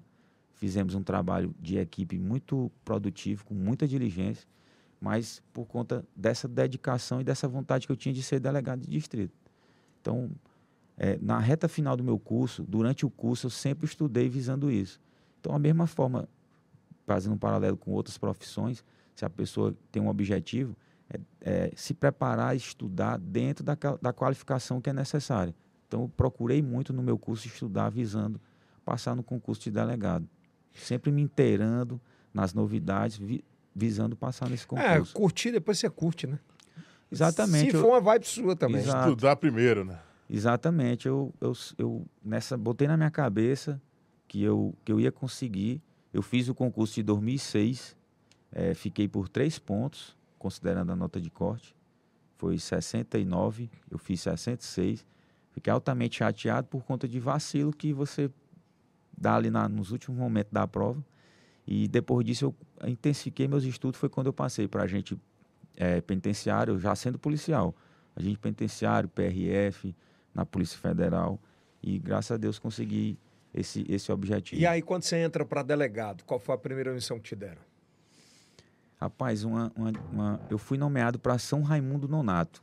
fizemos 0.54 0.94
um 0.94 1.02
trabalho 1.02 1.54
de 1.60 1.78
equipe 1.78 2.18
muito 2.18 2.70
produtivo, 2.84 3.44
com 3.44 3.54
muita 3.54 3.86
diligência, 3.86 4.46
mas 5.00 5.42
por 5.52 5.66
conta 5.66 6.06
dessa 6.14 6.48
dedicação 6.48 7.20
e 7.20 7.24
dessa 7.24 7.46
vontade 7.46 7.86
que 7.86 7.92
eu 7.92 7.96
tinha 7.96 8.14
de 8.14 8.22
ser 8.22 8.40
delegado 8.40 8.80
de 8.80 8.90
distrito. 8.90 9.34
Então, 10.00 10.30
eh, 10.96 11.18
na 11.20 11.38
reta 11.38 11.68
final 11.68 11.96
do 11.96 12.04
meu 12.04 12.18
curso, 12.18 12.62
durante 12.62 13.04
o 13.06 13.10
curso, 13.10 13.46
eu 13.46 13.50
sempre 13.50 13.86
estudei 13.86 14.28
visando 14.28 14.70
isso. 14.70 15.00
Então, 15.40 15.54
a 15.54 15.58
mesma 15.58 15.86
forma, 15.86 16.28
fazendo 17.06 17.34
um 17.34 17.38
paralelo 17.38 17.76
com 17.76 17.90
outras 17.92 18.16
profissões, 18.16 18.84
se 19.14 19.24
a 19.24 19.30
pessoa 19.30 19.74
tem 19.92 20.02
um 20.02 20.08
objetivo, 20.08 20.76
é, 21.10 21.20
é, 21.40 21.72
se 21.76 21.92
preparar 21.94 22.54
e 22.54 22.58
estudar 22.58 23.18
dentro 23.18 23.62
da, 23.64 23.76
da 24.00 24.12
qualificação 24.12 24.80
que 24.80 24.88
é 24.88 24.92
necessária. 24.92 25.54
Então, 25.86 26.02
eu 26.02 26.08
procurei 26.16 26.62
muito 26.62 26.92
no 26.92 27.02
meu 27.02 27.18
curso 27.18 27.46
estudar 27.46 27.90
visando 27.90 28.40
passar 28.84 29.14
no 29.14 29.22
concurso 29.22 29.62
de 29.62 29.70
delegado. 29.70 30.28
Sempre 30.72 31.12
me 31.12 31.22
inteirando 31.22 32.00
nas 32.32 32.52
novidades, 32.52 33.16
vi- 33.16 33.44
visando 33.74 34.16
passar 34.16 34.48
nesse 34.48 34.64
É, 34.64 34.66
concurso. 34.66 35.14
curtir, 35.14 35.52
depois 35.52 35.78
você 35.78 35.88
curte, 35.90 36.26
né? 36.26 36.38
Exatamente. 37.10 37.70
Se 37.70 37.76
eu- 37.76 37.80
for 37.82 37.88
uma 37.90 38.00
vibe 38.00 38.26
sua 38.26 38.56
também. 38.56 38.80
Exato. 38.80 39.10
Estudar 39.10 39.36
primeiro, 39.36 39.84
né? 39.84 39.98
Exatamente. 40.34 41.06
Eu, 41.06 41.32
eu, 41.40 41.52
eu 41.78 42.06
nessa, 42.22 42.56
botei 42.56 42.88
na 42.88 42.96
minha 42.96 43.10
cabeça 43.10 43.80
que 44.26 44.42
eu, 44.42 44.74
que 44.84 44.90
eu 44.90 44.98
ia 44.98 45.12
conseguir. 45.12 45.80
Eu 46.12 46.22
fiz 46.22 46.48
o 46.48 46.54
concurso 46.54 46.94
de 46.94 47.02
2006, 47.04 47.96
eh, 48.52 48.74
fiquei 48.74 49.06
por 49.06 49.28
três 49.28 49.58
pontos, 49.58 50.16
considerando 50.38 50.90
a 50.90 50.96
nota 50.96 51.20
de 51.20 51.30
corte. 51.30 51.74
Foi 52.36 52.58
69, 52.58 53.70
eu 53.88 53.96
fiz 53.96 54.22
66. 54.22 55.06
Fiquei 55.52 55.72
altamente 55.72 56.16
chateado 56.16 56.66
por 56.66 56.82
conta 56.84 57.06
de 57.06 57.20
vacilo 57.20 57.72
que 57.72 57.92
você 57.92 58.28
dá 59.16 59.36
ali 59.36 59.50
na, 59.50 59.68
nos 59.68 59.92
últimos 59.92 60.18
momentos 60.18 60.52
da 60.52 60.66
prova. 60.66 61.04
E 61.64 61.86
depois 61.86 62.26
disso 62.26 62.52
eu 62.80 62.88
intensifiquei 62.88 63.46
meus 63.46 63.62
estudos, 63.62 64.00
foi 64.00 64.08
quando 64.08 64.26
eu 64.26 64.32
passei 64.32 64.66
para 64.66 64.82
agente 64.82 65.16
é, 65.76 66.00
penitenciário, 66.00 66.76
já 66.78 66.94
sendo 66.96 67.20
policial. 67.20 67.72
Agente 68.16 68.38
penitenciário, 68.38 69.08
PRF, 69.08 69.94
na 70.34 70.44
Polícia 70.44 70.78
Federal. 70.78 71.38
E 71.82 71.98
graças 71.98 72.32
a 72.32 72.36
Deus 72.36 72.58
consegui 72.58 73.18
esse, 73.52 73.84
esse 73.88 74.10
objetivo. 74.10 74.60
E 74.60 74.66
aí, 74.66 74.82
quando 74.82 75.02
você 75.02 75.16
entra 75.16 75.44
para 75.44 75.62
delegado, 75.62 76.24
qual 76.24 76.40
foi 76.40 76.54
a 76.54 76.58
primeira 76.58 76.92
missão 76.92 77.18
que 77.18 77.24
te 77.24 77.36
deram? 77.36 77.60
Rapaz, 78.96 79.44
uma, 79.44 79.70
uma, 79.76 79.92
uma 80.10 80.40
eu 80.50 80.58
fui 80.58 80.78
nomeado 80.78 81.18
para 81.18 81.38
São 81.38 81.62
Raimundo 81.62 82.08
Nonato. 82.08 82.62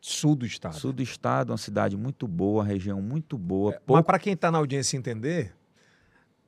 Sul 0.00 0.36
do 0.36 0.46
estado. 0.46 0.76
Sul 0.76 0.92
do 0.92 1.02
estado, 1.02 1.50
uma 1.50 1.58
cidade 1.58 1.96
muito 1.96 2.28
boa, 2.28 2.62
região 2.62 3.02
muito 3.02 3.36
boa. 3.36 3.74
É, 3.74 3.80
Mas 3.84 4.04
para 4.04 4.18
quem 4.18 4.34
está 4.34 4.50
na 4.50 4.58
audiência 4.58 4.96
entender, 4.96 5.52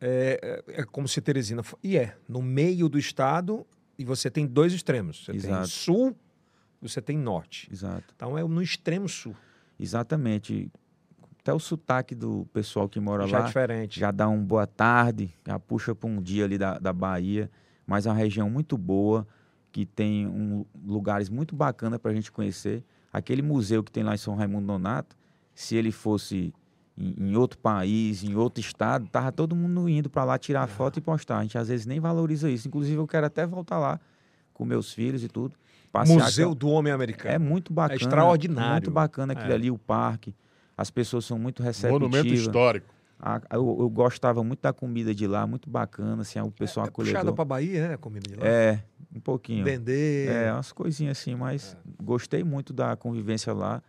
é, 0.01 0.63
é, 0.69 0.81
é, 0.81 0.85
como 0.85 1.09
se 1.09 1.21
Teresina. 1.21 1.63
E 1.83 1.97
é, 1.97 2.17
no 2.29 2.41
meio 2.41 2.89
do 2.89 2.97
estado, 2.97 3.67
e 3.99 4.05
você 4.05 4.31
tem 4.31 4.47
dois 4.47 4.73
extremos. 4.73 5.25
Você 5.25 5.33
Exato. 5.33 5.57
tem 5.57 5.67
sul 5.67 6.17
você 6.81 7.03
tem 7.03 7.19
norte. 7.19 7.69
Exato. 7.71 8.05
Então 8.17 8.39
é 8.39 8.43
no 8.43 8.63
extremo 8.63 9.09
sul. 9.09 9.37
Exatamente. 9.81 10.71
Até 11.41 11.55
o 11.55 11.59
sotaque 11.59 12.15
do 12.15 12.47
pessoal 12.53 12.89
que 12.89 13.01
mora 13.01 13.27
já 13.27 13.39
lá. 13.39 13.39
Já 13.39 13.45
é 13.45 13.47
diferente. 13.47 14.01
Já 14.01 14.11
dá 14.11 14.29
um 14.29 14.45
boa 14.45 14.67
tarde, 14.67 15.35
já 15.47 15.59
puxa 15.59 15.95
para 15.95 16.09
um 16.09 16.21
dia 16.21 16.45
ali 16.45 16.59
da, 16.59 16.79
da 16.79 16.93
Bahia. 16.93 17.51
Mas 17.87 18.07
é 18.07 18.11
uma 18.11 18.17
região 18.17 18.49
muito 18.51 18.77
boa, 18.77 19.27
que 19.73 19.87
tem 19.87 20.27
um, 20.27 20.65
lugares 20.85 21.29
muito 21.29 21.57
bacanas 21.57 21.99
para 21.99 22.11
a 22.11 22.15
gente 22.15 22.31
conhecer. 22.31 22.85
Aquele 23.13 23.43
museu 23.43 23.83
que 23.83 23.91
tem 23.91 24.03
lá 24.03 24.15
em 24.15 24.19
São 24.19 24.37
Raimundo 24.37 24.67
Nonato, 24.67 25.17
se 25.55 25.75
ele 25.75 25.91
fosse 25.91 26.55
em, 26.97 27.31
em 27.31 27.37
outro 27.37 27.59
país, 27.59 28.23
em 28.23 28.35
outro 28.35 28.61
estado, 28.61 29.09
tava 29.09 29.33
todo 29.33 29.57
mundo 29.57 29.89
indo 29.89 30.11
para 30.11 30.25
lá 30.25 30.39
tirar 30.39 30.67
foto 30.69 30.99
e 30.99 31.01
postar. 31.01 31.39
A 31.39 31.43
gente 31.43 31.57
às 31.57 31.69
vezes 31.69 31.87
nem 31.87 31.99
valoriza 31.99 32.51
isso. 32.51 32.69
Inclusive, 32.69 32.97
eu 32.97 33.07
quero 33.07 33.27
até 33.27 33.47
voltar 33.47 33.79
lá 33.79 33.99
com 34.53 34.65
meus 34.65 34.93
filhos 34.93 35.25
e 35.25 35.29
tudo. 35.29 35.57
Museu 36.07 36.55
do 36.55 36.69
Homem 36.69 36.93
Americano. 36.93 37.35
É 37.35 37.39
muito 37.39 37.73
bacana. 37.73 37.95
É 37.95 38.03
extraordinário. 38.03 38.73
Muito 38.73 38.91
bacana 38.91 39.33
aquilo 39.33 39.53
é. 39.53 39.55
ali, 39.55 39.71
o 39.71 39.79
parque. 39.79 40.35
As 40.77 40.91
pessoas 40.91 41.25
são 41.25 41.39
muito 41.39 41.63
receptivas. 41.63 42.01
Monumento 42.01 42.29
histórico. 42.29 42.95
A, 43.23 43.39
eu, 43.53 43.77
eu, 43.81 43.91
gostava 43.91 44.43
muito 44.43 44.63
da 44.63 44.73
comida 44.73 45.15
de 45.15 45.27
lá, 45.27 45.47
muito 45.47 45.69
bacana, 45.69 46.23
assim, 46.23 46.41
o 46.41 46.51
pessoal 46.51 46.87
é, 46.87 46.89
é 46.89 46.91
acolhedor. 46.91 47.21
puxada 47.21 47.35
pra 47.35 47.45
Bahia, 47.45 47.89
né, 47.89 47.95
a 47.95 47.99
comida 47.99 48.27
de 48.27 48.35
lá? 48.35 48.47
É, 48.47 48.83
um 49.15 49.21
pouquinho. 49.21 49.63
Vender. 49.63 50.31
É, 50.31 50.51
umas 50.51 50.73
coisinhas 50.73 51.19
assim, 51.19 51.35
mas 51.35 51.77
é. 51.79 52.03
gostei 52.03 52.43
muito 52.43 52.73
da 52.73 52.97
convivência 52.97 53.53
lá 53.53 53.83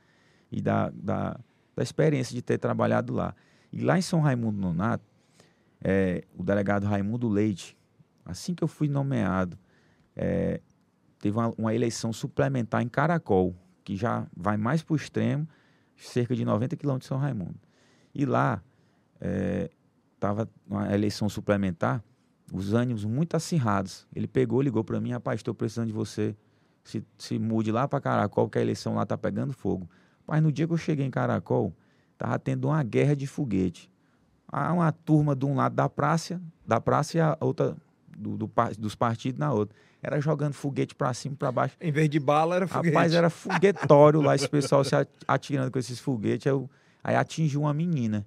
e 0.51 0.61
da, 0.61 0.89
da, 0.89 1.39
da, 1.73 1.81
experiência 1.81 2.35
de 2.35 2.41
ter 2.41 2.57
trabalhado 2.57 3.13
lá. 3.13 3.33
E 3.71 3.79
lá 3.81 3.97
em 3.97 4.01
São 4.01 4.19
Raimundo 4.19 4.59
Nonato, 4.59 5.05
é, 5.81 6.25
o 6.37 6.43
delegado 6.43 6.85
Raimundo 6.85 7.29
Leite, 7.29 7.77
assim 8.25 8.53
que 8.53 8.61
eu 8.61 8.67
fui 8.67 8.89
nomeado, 8.89 9.57
é, 10.13 10.59
teve 11.21 11.37
uma, 11.37 11.53
uma, 11.57 11.73
eleição 11.73 12.11
suplementar 12.11 12.81
em 12.81 12.89
Caracol, 12.89 13.55
que 13.83 13.95
já 13.95 14.27
vai 14.35 14.57
mais 14.57 14.81
para 14.81 14.93
o 14.93 14.95
extremo, 14.95 15.47
cerca 15.95 16.35
de 16.35 16.43
90 16.43 16.75
quilômetros 16.75 17.05
de 17.05 17.09
São 17.09 17.17
Raimundo. 17.17 17.59
E 18.13 18.25
lá 18.25 18.61
estava 20.13 20.43
é, 20.43 20.47
uma 20.67 20.93
eleição 20.93 21.29
suplementar, 21.29 22.03
os 22.51 22.73
ânimos 22.73 23.05
muito 23.05 23.37
acirrados. 23.37 24.07
Ele 24.13 24.27
pegou, 24.27 24.61
ligou 24.61 24.83
para 24.83 24.99
mim, 24.99 25.11
rapaz, 25.11 25.39
estou 25.39 25.53
precisando 25.53 25.87
de 25.87 25.93
você, 25.93 26.35
se, 26.83 27.05
se 27.17 27.37
mude 27.37 27.71
lá 27.71 27.87
para 27.87 28.01
Caracol, 28.01 28.49
que 28.49 28.57
a 28.57 28.61
eleição 28.61 28.95
lá 28.95 29.03
está 29.03 29.17
pegando 29.17 29.53
fogo. 29.53 29.87
Mas 30.27 30.41
no 30.41 30.51
dia 30.51 30.65
que 30.65 30.73
eu 30.73 30.77
cheguei 30.77 31.05
em 31.05 31.11
Caracol, 31.11 31.73
estava 32.13 32.37
tendo 32.39 32.67
uma 32.67 32.81
guerra 32.83 33.15
de 33.15 33.27
foguete. 33.27 33.91
Há 34.47 34.73
uma 34.73 34.91
turma 34.91 35.35
de 35.35 35.45
um 35.45 35.55
lado 35.55 35.75
da 35.75 35.87
praça, 35.87 36.41
da 36.65 36.81
praça 36.81 37.17
e 37.17 37.21
a 37.21 37.37
outra 37.39 37.77
do, 38.17 38.37
do, 38.37 38.51
dos 38.77 38.95
partidos 38.95 39.39
na 39.39 39.53
outra 39.53 39.75
era 40.01 40.19
jogando 40.19 40.53
foguete 40.53 40.95
para 40.95 41.13
cima, 41.13 41.35
para 41.35 41.51
baixo. 41.51 41.75
Em 41.79 41.91
vez 41.91 42.09
de 42.09 42.19
bala, 42.19 42.55
era 42.55 42.67
foguete. 42.67 42.93
Rapaz, 42.93 43.13
era 43.13 43.29
foguetório 43.29 44.21
lá, 44.21 44.35
esse 44.35 44.49
pessoal 44.49 44.83
se 44.83 44.95
atirando 45.27 45.69
com 45.69 45.77
esses 45.77 45.99
foguetes. 45.99 46.47
Eu, 46.47 46.69
aí 47.03 47.15
atingiu 47.15 47.61
uma 47.61 47.73
menina. 47.73 48.25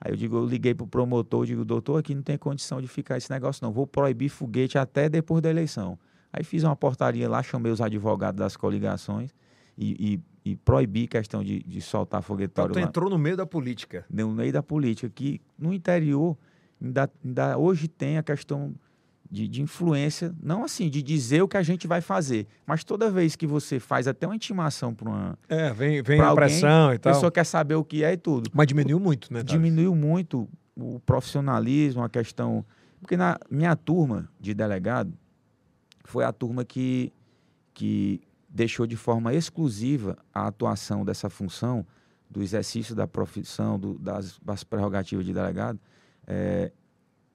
Aí 0.00 0.12
eu 0.12 0.16
digo, 0.16 0.36
eu 0.36 0.44
liguei 0.44 0.74
pro 0.74 0.86
promotor, 0.86 1.46
digo, 1.46 1.64
doutor, 1.64 1.98
aqui 1.98 2.14
não 2.14 2.22
tem 2.22 2.36
condição 2.36 2.80
de 2.80 2.86
ficar 2.86 3.16
esse 3.16 3.30
negócio, 3.30 3.64
não. 3.64 3.72
Vou 3.72 3.86
proibir 3.86 4.28
foguete 4.28 4.76
até 4.76 5.08
depois 5.08 5.40
da 5.40 5.48
eleição. 5.48 5.98
Aí 6.30 6.44
fiz 6.44 6.62
uma 6.62 6.76
portaria 6.76 7.28
lá, 7.28 7.42
chamei 7.42 7.72
os 7.72 7.80
advogados 7.80 8.38
das 8.38 8.56
coligações 8.56 9.30
e, 9.78 10.20
e, 10.44 10.50
e 10.50 10.56
proibi 10.56 11.06
questão 11.06 11.42
de, 11.42 11.62
de 11.62 11.80
soltar 11.80 12.22
foguetório 12.22 12.72
então, 12.72 12.82
lá. 12.82 12.88
entrou 12.88 13.08
no 13.08 13.18
meio 13.18 13.36
da 13.36 13.46
política. 13.46 14.04
No 14.10 14.30
meio 14.30 14.52
da 14.52 14.62
política, 14.62 15.08
que 15.08 15.40
no 15.58 15.72
interior 15.72 16.36
ainda, 16.82 17.10
ainda 17.24 17.56
hoje 17.56 17.88
tem 17.88 18.18
a 18.18 18.22
questão 18.22 18.74
de, 19.34 19.48
de, 19.48 19.60
influência, 19.60 20.32
não 20.40 20.62
assim, 20.62 20.88
de 20.88 21.02
dizer 21.02 21.42
o 21.42 21.48
que 21.48 21.56
a 21.56 21.62
gente 21.62 21.88
vai 21.88 22.00
fazer, 22.00 22.46
mas 22.64 22.84
toda 22.84 23.10
vez 23.10 23.34
que 23.34 23.48
você 23.48 23.80
faz 23.80 24.06
até 24.06 24.26
uma 24.28 24.36
intimação 24.36 24.94
para 24.94 25.08
uma. 25.08 25.38
É, 25.48 25.72
vem, 25.72 26.00
vem 26.02 26.20
a 26.20 26.26
alguém, 26.26 26.46
pressão 26.46 26.94
e 26.94 26.98
tal. 26.98 27.10
A 27.10 27.14
pessoa 27.16 27.32
quer 27.32 27.44
saber 27.44 27.74
o 27.74 27.84
que 27.84 28.04
é 28.04 28.12
e 28.12 28.16
tudo. 28.16 28.48
Mas 28.54 28.68
diminuiu 28.68 29.00
muito, 29.00 29.34
né? 29.34 29.42
Diminuiu 29.42 29.92
muito 29.96 30.48
o 30.76 31.00
profissionalismo, 31.00 32.04
a 32.04 32.08
questão. 32.08 32.64
Porque 33.00 33.16
na 33.16 33.36
minha 33.50 33.74
turma 33.74 34.30
de 34.40 34.54
delegado, 34.54 35.12
foi 36.04 36.24
a 36.24 36.32
turma 36.32 36.64
que, 36.64 37.12
que 37.74 38.22
deixou 38.48 38.86
de 38.86 38.96
forma 38.96 39.34
exclusiva 39.34 40.16
a 40.32 40.46
atuação 40.46 41.04
dessa 41.04 41.28
função, 41.28 41.84
do 42.30 42.40
exercício 42.40 42.94
da 42.94 43.08
profissão, 43.08 43.80
do, 43.80 43.98
das, 43.98 44.38
das 44.38 44.62
prerrogativas 44.62 45.26
de 45.26 45.32
delegado, 45.32 45.80
é, 46.24 46.70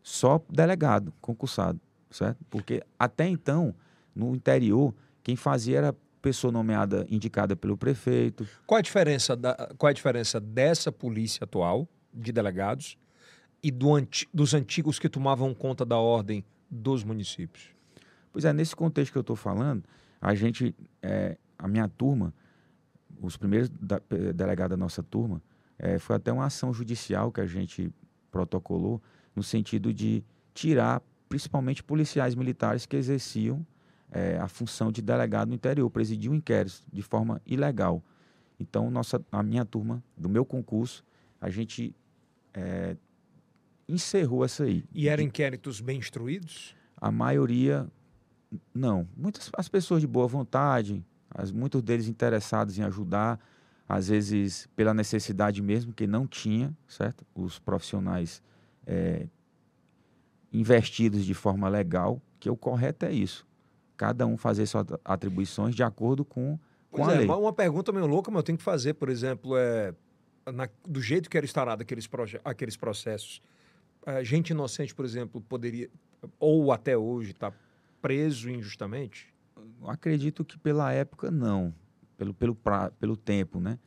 só 0.01 0.41
delegado, 0.49 1.13
concursado 1.19 1.79
certo? 2.09 2.43
Porque 2.49 2.83
até 2.97 3.27
então, 3.27 3.73
no 4.15 4.35
interior, 4.35 4.93
quem 5.23 5.35
fazia 5.35 5.77
era 5.77 5.95
pessoa 6.21 6.51
nomeada, 6.51 7.05
indicada 7.09 7.55
pelo 7.55 7.77
prefeito. 7.77 8.47
Qual 8.65 8.77
a 8.77 8.81
diferença, 8.81 9.35
da, 9.35 9.53
qual 9.77 9.89
a 9.89 9.93
diferença 9.93 10.39
dessa 10.39 10.91
polícia 10.91 11.43
atual, 11.43 11.87
de 12.13 12.31
delegados, 12.31 12.97
e 13.61 13.71
do 13.71 13.93
anti, 13.93 14.27
dos 14.33 14.53
antigos 14.53 14.99
que 14.99 15.09
tomavam 15.09 15.53
conta 15.53 15.85
da 15.85 15.97
ordem 15.97 16.43
dos 16.69 17.03
municípios? 17.03 17.69
Pois 18.31 18.45
é, 18.45 18.53
nesse 18.53 18.75
contexto 18.75 19.11
que 19.11 19.17
eu 19.17 19.21
estou 19.21 19.35
falando, 19.35 19.83
a 20.21 20.35
gente, 20.35 20.75
é, 21.01 21.37
a 21.57 21.67
minha 21.67 21.87
turma, 21.87 22.33
os 23.21 23.37
primeiros 23.37 23.69
da, 23.69 24.01
delegados 24.33 24.77
da 24.77 24.77
nossa 24.77 25.01
turma, 25.01 25.41
é, 25.77 25.97
foi 25.97 26.15
até 26.15 26.31
uma 26.31 26.45
ação 26.45 26.73
judicial 26.73 27.31
que 27.31 27.41
a 27.41 27.45
gente 27.45 27.91
protocolou, 28.29 29.01
no 29.35 29.41
sentido 29.41 29.93
de 29.93 30.23
tirar 30.53 31.01
principalmente 31.29 31.83
policiais 31.83 32.33
militares 32.33 32.87
que 32.87 32.97
exerciam 32.97 33.65
é, 34.11 34.37
a 34.39 34.47
função 34.47 34.91
de 34.91 35.01
delegado 35.01 35.49
no 35.49 35.53
interior, 35.53 35.87
presidiam 35.89 36.33
inquéritos 36.33 36.83
de 36.91 37.03
forma 37.03 37.39
ilegal. 37.45 38.03
Então, 38.59 38.89
nossa, 38.89 39.23
a 39.31 39.43
minha 39.43 39.63
turma, 39.63 40.03
do 40.17 40.27
meu 40.27 40.43
concurso, 40.43 41.05
a 41.39 41.49
gente 41.49 41.95
é, 42.53 42.97
encerrou 43.87 44.43
essa 44.43 44.63
aí. 44.63 44.83
E 44.91 45.07
eram 45.07 45.23
inquéritos 45.23 45.79
bem 45.79 45.99
instruídos? 45.99 46.75
A 46.97 47.11
maioria, 47.11 47.87
não. 48.73 49.07
Muitas 49.15 49.49
as 49.55 49.69
pessoas 49.69 50.01
de 50.01 50.07
boa 50.07 50.27
vontade, 50.27 51.05
as, 51.29 51.51
muitos 51.51 51.81
deles 51.81 52.07
interessados 52.07 52.77
em 52.77 52.83
ajudar, 52.83 53.39
às 53.87 54.09
vezes 54.09 54.67
pela 54.75 54.93
necessidade 54.93 55.61
mesmo, 55.61 55.93
que 55.93 56.05
não 56.05 56.27
tinha, 56.27 56.75
certo? 56.87 57.25
Os 57.33 57.59
profissionais 57.59 58.41
é, 58.85 59.27
investidos 60.51 61.25
de 61.25 61.33
forma 61.33 61.69
legal, 61.69 62.21
que 62.39 62.49
o 62.49 62.55
correto 62.55 63.05
é 63.05 63.11
isso. 63.11 63.47
Cada 63.95 64.25
um 64.25 64.37
fazer 64.37 64.65
suas 64.65 64.87
atribuições 65.03 65.75
de 65.75 65.83
acordo 65.83 66.23
com, 66.23 66.57
com 66.91 67.03
pois 67.03 67.09
a 67.09 67.13
é, 67.13 67.17
lei. 67.19 67.27
Uma 67.27 67.53
pergunta 67.53 67.91
meio 67.91 68.07
louca, 68.07 68.31
mas 68.31 68.39
eu 68.39 68.43
tenho 68.43 68.57
que 68.57 68.63
fazer, 68.63 68.93
por 68.93 69.09
exemplo, 69.09 69.57
é, 69.57 69.93
na, 70.51 70.69
do 70.87 71.01
jeito 71.01 71.29
que 71.29 71.37
era 71.37 71.45
instalado 71.45 71.81
aqueles, 71.81 72.09
aqueles 72.43 72.77
processos, 72.77 73.41
a 74.05 74.23
gente 74.23 74.51
inocente, 74.51 74.95
por 74.95 75.05
exemplo, 75.05 75.41
poderia, 75.41 75.89
ou 76.39 76.71
até 76.71 76.97
hoje, 76.97 77.31
está 77.31 77.51
preso 78.01 78.49
injustamente? 78.49 79.33
Acredito 79.85 80.45
que 80.45 80.57
pela 80.57 80.91
época 80.91 81.29
não, 81.29 81.73
pelo, 82.17 82.33
pelo, 82.33 82.55
pra, 82.55 82.91
pelo 82.91 83.15
tempo, 83.15 83.59
né? 83.59 83.77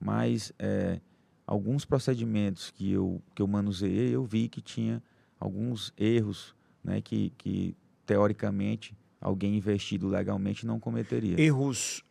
Mas 0.00 0.52
é, 0.58 1.00
alguns 1.46 1.84
procedimentos 1.84 2.70
que 2.70 2.92
eu, 2.92 3.22
que 3.34 3.42
eu 3.42 3.46
manuseei, 3.46 4.14
eu 4.14 4.24
vi 4.24 4.48
que 4.48 4.60
tinha 4.60 5.02
alguns 5.38 5.92
erros 5.96 6.54
né, 6.82 7.00
que, 7.00 7.30
que, 7.38 7.76
teoricamente, 8.06 8.96
alguém 9.20 9.56
investido 9.56 10.08
legalmente 10.08 10.66
não 10.66 10.78
cometeria. 10.80 11.40
Erros 11.40 12.04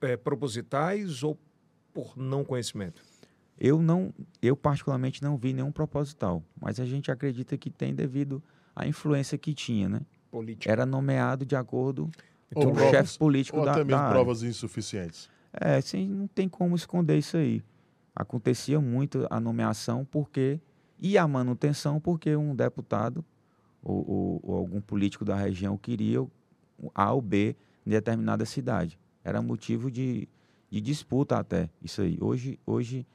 é, 0.00 0.16
propositais 0.16 1.22
ou 1.22 1.38
por 1.92 2.16
não 2.16 2.44
conhecimento? 2.44 3.02
Eu 3.58 3.80
não, 3.80 4.12
eu 4.42 4.54
particularmente 4.54 5.22
não 5.22 5.36
vi 5.36 5.52
nenhum 5.52 5.72
proposital, 5.72 6.42
mas 6.60 6.78
a 6.78 6.84
gente 6.84 7.10
acredita 7.10 7.56
que 7.56 7.70
tem 7.70 7.94
devido 7.94 8.42
à 8.74 8.86
influência 8.86 9.38
que 9.38 9.54
tinha, 9.54 9.88
né? 9.88 10.00
Política. 10.30 10.70
Era 10.70 10.84
nomeado 10.84 11.46
de 11.46 11.56
acordo 11.56 12.10
com 12.52 12.72
o 12.72 12.78
chefe 12.90 13.18
político 13.18 13.58
ou 13.58 13.64
da, 13.64 13.72
até 13.72 13.84
mesmo 13.84 14.02
da 14.02 14.10
provas 14.10 14.42
insuficientes. 14.42 15.30
É, 15.52 15.80
sim, 15.80 16.06
não 16.06 16.26
tem 16.26 16.48
como 16.48 16.76
esconder 16.76 17.16
isso 17.16 17.36
aí. 17.38 17.62
Acontecia 18.14 18.78
muito 18.80 19.26
a 19.30 19.40
nomeação 19.40 20.04
porque 20.04 20.60
e 20.98 21.18
a 21.18 21.26
manutenção 21.26 22.00
porque 22.00 22.34
um 22.36 22.54
deputado 22.54 23.24
ou, 23.82 24.10
ou, 24.10 24.40
ou 24.42 24.56
algum 24.56 24.80
político 24.80 25.24
da 25.24 25.36
região 25.36 25.76
queria 25.76 26.26
A 26.94 27.12
ou 27.12 27.22
B 27.22 27.56
em 27.86 27.90
determinada 27.90 28.44
cidade. 28.44 28.98
Era 29.22 29.40
motivo 29.42 29.90
de, 29.90 30.28
de 30.70 30.80
disputa 30.80 31.38
até 31.38 31.70
isso 31.82 32.02
aí. 32.02 32.18
Hoje, 32.20 32.58
hoje 32.66 33.06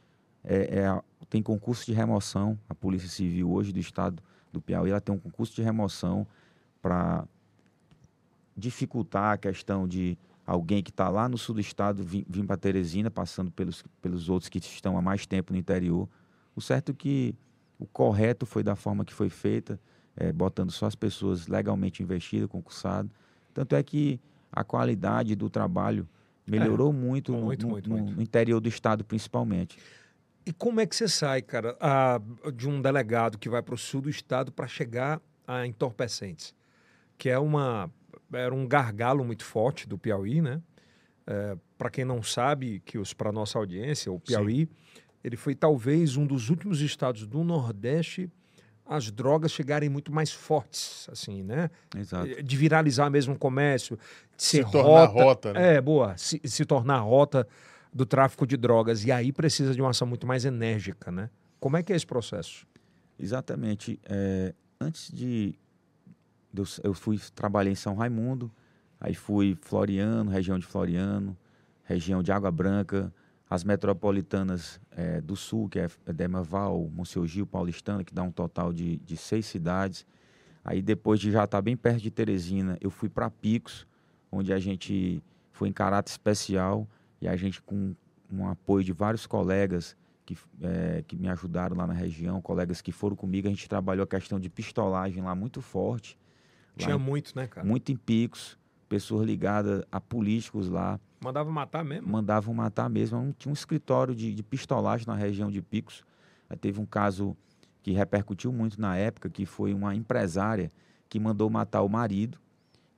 é, 0.44 0.80
é, 0.80 1.02
tem 1.30 1.42
concurso 1.42 1.86
de 1.86 1.94
remoção. 1.94 2.58
A 2.70 2.76
Polícia 2.76 3.10
Civil 3.10 3.52
hoje 3.52 3.72
do 3.72 3.80
Estado 3.80 4.22
do 4.52 4.62
Piauí 4.62 4.92
ela 4.92 5.02
tem 5.02 5.16
um 5.16 5.20
concurso 5.20 5.56
de 5.56 5.62
remoção 5.62 6.28
para 6.82 7.26
dificultar 8.56 9.34
a 9.34 9.38
questão 9.38 9.88
de 9.88 10.18
alguém 10.46 10.84
que 10.84 10.90
está 10.90 11.08
lá 11.10 11.30
no 11.30 11.38
sul 11.38 11.56
do 11.56 11.62
estado 11.62 12.04
vir, 12.04 12.26
vir 12.28 12.46
para 12.46 12.58
Teresina, 12.58 13.10
passando 13.10 13.50
pelos, 13.52 13.84
pelos 14.02 14.30
outros 14.30 14.50
que 14.50 14.58
estão 14.60 14.98
há 14.98 15.02
mais 15.02 15.26
tempo 15.26 15.54
no 15.54 15.60
interior. 15.60 16.10
O 16.56 16.62
certo 16.62 16.92
é 16.92 16.96
que 16.96 17.36
o 17.82 17.88
correto 17.88 18.46
foi 18.46 18.62
da 18.62 18.76
forma 18.76 19.04
que 19.04 19.12
foi 19.12 19.28
feita, 19.28 19.80
é, 20.16 20.32
botando 20.32 20.70
só 20.70 20.86
as 20.86 20.94
pessoas 20.94 21.48
legalmente 21.48 22.04
investidas, 22.04 22.48
concursadas. 22.48 23.12
Tanto 23.52 23.76
é 23.76 23.82
que 23.82 24.22
a 24.52 24.64
qualidade 24.64 25.36
do 25.36 25.50
trabalho 25.50 26.08
melhorou 26.46 26.92
é, 26.92 26.94
muito, 26.94 27.34
muito, 27.34 27.66
no, 27.66 27.72
muito, 27.72 27.90
no, 27.90 27.98
muito, 27.98 28.16
no, 28.16 28.22
interior 28.22 28.60
do 28.60 28.70
estado, 28.70 29.04
principalmente. 29.04 29.80
E 30.46 30.54
como 30.54 30.80
é 30.80 30.86
que 30.86 30.96
você 30.96 31.08
sai, 31.08 31.42
cara, 31.42 31.76
a, 31.80 32.22
de 32.54 32.70
um 32.70 32.80
delegado 32.80 33.40
que 33.40 33.50
vai 33.50 33.64
para 33.64 33.74
o 33.74 33.78
sul 33.78 34.02
do 34.02 34.10
estado 34.12 34.52
para 34.52 34.68
chegar 34.68 35.20
a 35.48 35.66
entorpecentes? 35.66 36.54
Que 37.18 37.30
é 37.30 37.40
uma 37.40 37.90
era 38.32 38.54
um 38.54 38.68
gargalo 38.68 39.26
muito 39.26 39.44
forte 39.44 39.88
do 39.88 39.98
Piauí, 39.98 40.40
né? 40.40 40.62
É, 41.26 41.58
para 41.78 41.90
quem 41.90 42.06
não 42.06 42.22
sabe, 42.22 42.80
que 42.86 42.98
os 42.98 43.14
para 43.14 43.32
nossa 43.32 43.58
audiência, 43.58 44.12
o 44.12 44.20
Piauí, 44.20 44.68
Sim. 44.68 44.70
Ele 45.24 45.38
foi 45.38 45.56
talvez 45.56 46.18
um 46.18 46.26
dos 46.26 46.50
últimos 46.50 46.82
estados 46.82 47.26
do 47.26 47.44
Nordeste 47.44 48.30
as 48.86 49.10
drogas 49.10 49.52
chegarem 49.52 49.88
muito 49.88 50.12
mais 50.12 50.32
fortes, 50.32 51.08
assim, 51.10 51.44
né? 51.44 51.70
Exato. 51.96 52.44
De 52.44 52.58
viralizar 52.58 53.10
mesmo 53.10 53.36
o 53.36 53.38
comércio, 53.38 53.98
de 54.36 54.44
ser 54.44 54.66
se 54.66 54.72
tornar 54.72 55.06
rota, 55.06 55.24
rota 55.24 55.54
né? 55.54 55.76
É, 55.76 55.82
boa, 55.82 56.18
se, 56.18 56.42
se 56.44 56.66
tornar 56.66 57.00
rota 57.00 57.48
do 57.94 58.06
tráfico 58.06 58.46
de 58.46 58.58
drogas. 58.58 59.06
E 59.06 59.12
aí 59.12 59.32
precisa 59.32 59.74
de 59.74 59.82
uma 59.82 59.92
ação 59.92 60.06
muito 60.06 60.28
mais 60.28 60.44
enérgica, 60.44 61.10
né? 61.10 61.30
Como 61.58 61.78
é 61.78 61.84
que 61.84 61.94
é 61.94 61.96
esse 61.96 62.06
processo? 62.06 62.68
Exatamente. 63.18 64.00
É, 64.04 64.54
antes 64.80 65.10
de 65.12 65.56
eu 66.84 66.94
fui 66.94 67.18
trabalhei 67.34 67.72
em 67.72 67.76
São 67.76 67.96
Raimundo, 67.96 68.52
aí 69.00 69.16
fui 69.16 69.58
Floriano, 69.62 70.30
região 70.30 70.60
de 70.60 70.66
Floriano, 70.66 71.38
região 71.84 72.22
de 72.22 72.32
Água 72.32 72.52
Branca, 72.52 73.14
as 73.52 73.66
metropolitanas 73.66 74.80
é, 74.92 75.20
do 75.20 75.36
Sul, 75.36 75.68
que 75.68 75.78
é 75.78 75.90
Demaval, 76.14 76.90
Monsenhor 76.90 77.28
Gil, 77.28 77.46
Paulistana, 77.46 78.02
que 78.02 78.14
dá 78.14 78.24
um 78.24 78.32
total 78.32 78.72
de, 78.72 78.96
de 79.00 79.18
seis 79.18 79.46
cidades. 79.46 80.06
Aí 80.64 80.82
depois 80.82 81.20
de 81.20 81.34
já 81.34 81.44
estar 81.44 81.58
tá 81.58 81.62
bem 81.62 81.76
perto 81.76 82.00
de 82.00 82.10
Teresina, 82.10 82.78
eu 82.80 82.90
fui 82.90 83.10
para 83.10 83.30
Picos, 83.30 83.86
onde 84.32 84.54
a 84.54 84.58
gente 84.58 85.22
foi 85.52 85.68
em 85.68 85.74
caráter 85.74 86.12
especial 86.12 86.88
e 87.20 87.28
a 87.28 87.36
gente 87.36 87.62
com 87.62 87.94
um 88.32 88.48
apoio 88.48 88.86
de 88.86 88.94
vários 88.94 89.28
colegas 89.28 89.98
que, 90.26 90.38
é, 90.62 91.04
que 91.06 91.18
me 91.18 91.28
ajudaram 91.28 91.76
lá 91.76 91.86
na 91.86 91.94
região, 91.94 92.42
colegas 92.42 92.82
que 92.82 92.94
foram 92.94 93.18
comigo, 93.18 93.50
a 93.50 93.52
gente 93.52 93.68
trabalhou 93.68 94.06
a 94.06 94.08
questão 94.08 94.40
de 94.40 94.50
pistolagem 94.50 95.22
lá 95.22 95.36
muito 95.36 95.62
forte. 95.62 96.18
Tinha 96.78 96.98
muito, 96.98 97.36
né, 97.36 97.48
cara? 97.48 97.68
Muito 97.68 97.92
em 97.92 97.98
picos, 97.98 98.58
pessoas 98.92 99.26
ligadas 99.26 99.86
a 99.90 100.02
políticos 100.02 100.68
lá. 100.68 101.00
Mandavam 101.24 101.54
matar 101.54 101.82
mesmo? 101.82 102.10
Mandavam 102.10 102.54
matar 102.54 102.90
mesmo. 102.90 103.34
Tinha 103.38 103.50
um 103.50 103.54
escritório 103.54 104.14
de, 104.14 104.36
de 104.36 104.44
pistolagem 104.44 105.08
na 105.08 105.16
região 105.16 105.50
de 105.50 105.62
Picos. 105.62 106.04
Aí 106.50 106.58
teve 106.58 106.82
um 106.82 106.86
caso 106.86 107.38
que 107.82 107.94
repercutiu 107.94 108.52
muito 108.52 108.82
na 108.82 108.98
época, 108.98 109.30
que 109.30 109.46
foi 109.46 109.74
uma 109.74 109.96
empresária 109.96 110.70
que 111.08 111.22
mandou 111.22 111.50
matar 111.50 111.84
o 111.84 111.88
marido 111.88 112.38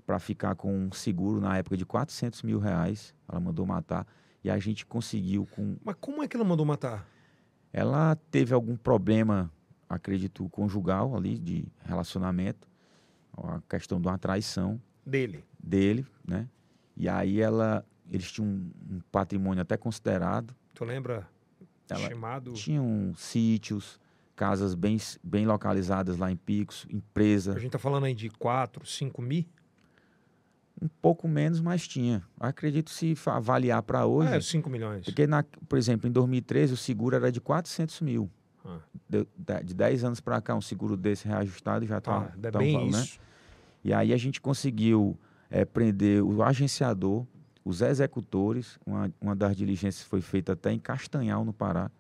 para 0.04 0.18
ficar 0.18 0.56
com 0.56 0.76
um 0.76 0.92
seguro 0.92 1.40
na 1.40 1.60
época 1.60 1.78
de 1.78 1.86
400 1.86 2.42
mil 2.42 2.58
reais. 2.58 3.14
Ela 3.30 3.40
mandou 3.40 3.64
matar 3.64 4.08
e 4.44 4.50
a 4.50 4.58
gente 4.58 4.88
conseguiu 4.88 5.46
com... 5.46 5.78
Mas 5.86 5.96
como 6.02 6.24
é 6.24 6.28
que 6.28 6.36
ela 6.36 6.44
mandou 6.44 6.66
matar? 6.66 7.08
Ela 7.72 8.16
teve 8.32 8.52
algum 8.52 8.76
problema, 8.76 9.52
acredito, 9.88 10.50
conjugal 10.50 11.16
ali, 11.16 11.38
de 11.38 11.68
relacionamento 11.86 12.68
a 13.38 13.62
questão 13.70 14.02
de 14.02 14.08
uma 14.08 14.18
traição 14.18 14.82
dele, 15.06 15.44
dele, 15.64 16.06
né? 16.28 16.48
E 16.96 17.08
aí 17.08 17.42
ela, 17.42 17.86
eles 18.12 18.32
tinham 18.32 18.48
um, 18.48 18.72
um 18.96 19.00
patrimônio 19.12 19.62
até 19.62 19.78
considerado. 19.78 20.54
Tu 20.74 20.84
lembra? 20.84 21.28
Ela 21.90 22.10
chamado? 22.10 22.54
Tinham 22.54 23.14
sítios, 23.16 24.00
casas 24.36 24.76
bem, 24.76 24.98
bem 25.24 25.46
localizadas 25.46 26.18
lá 26.18 26.32
em 26.32 26.36
Picos, 26.36 26.86
empresa. 26.90 27.54
A 27.54 27.60
gente 27.60 27.72
tá 27.72 27.80
falando 27.80 28.06
aí 28.06 28.14
de 28.14 28.30
4, 28.30 28.86
5 28.86 29.22
mil? 29.22 29.46
Um 30.82 30.88
pouco 31.02 31.28
menos, 31.28 31.62
mas 31.62 31.88
tinha. 31.88 32.24
acredito 32.40 32.90
se 32.90 33.16
avaliar 33.28 33.82
para 33.84 34.06
hoje. 34.06 34.34
É, 34.34 34.42
5 34.42 34.70
milhões. 34.70 35.06
Porque, 35.06 35.26
na, 35.26 35.44
por 35.70 35.78
exemplo, 35.78 36.10
em 36.10 36.12
2013 36.12 36.74
o 36.74 36.78
seguro 36.78 37.16
era 37.16 37.32
de 37.32 37.40
400 37.40 38.02
mil. 38.02 38.30
Ah. 38.66 38.80
De, 39.08 39.26
de 39.64 39.74
10 39.74 40.04
anos 40.04 40.20
para 40.20 40.42
cá, 40.42 40.56
um 40.56 40.62
seguro 40.62 40.98
desse 40.98 41.28
reajustado 41.28 41.86
já 41.86 42.00
está. 42.00 42.18
Ah, 42.18 42.52
tá 42.52 42.60
bem 42.60 42.74
falando, 42.74 42.90
isso. 42.90 43.20
Né? 43.20 43.26
E 43.84 43.94
aí 43.94 44.14
a 44.14 44.18
gente 44.18 44.42
conseguiu 44.42 45.18
é, 45.54 45.64
prender 45.64 46.24
o 46.24 46.42
agenciador, 46.42 47.28
os 47.64 47.82
executores. 47.82 48.80
Uma, 48.84 49.14
uma 49.22 49.36
das 49.36 49.56
diligências 49.56 50.04
foi 50.04 50.20
feita 50.20 50.54
até 50.54 50.72
em 50.72 50.80
Castanhal, 50.80 51.46
no 51.46 51.54
Pará. 51.54 51.92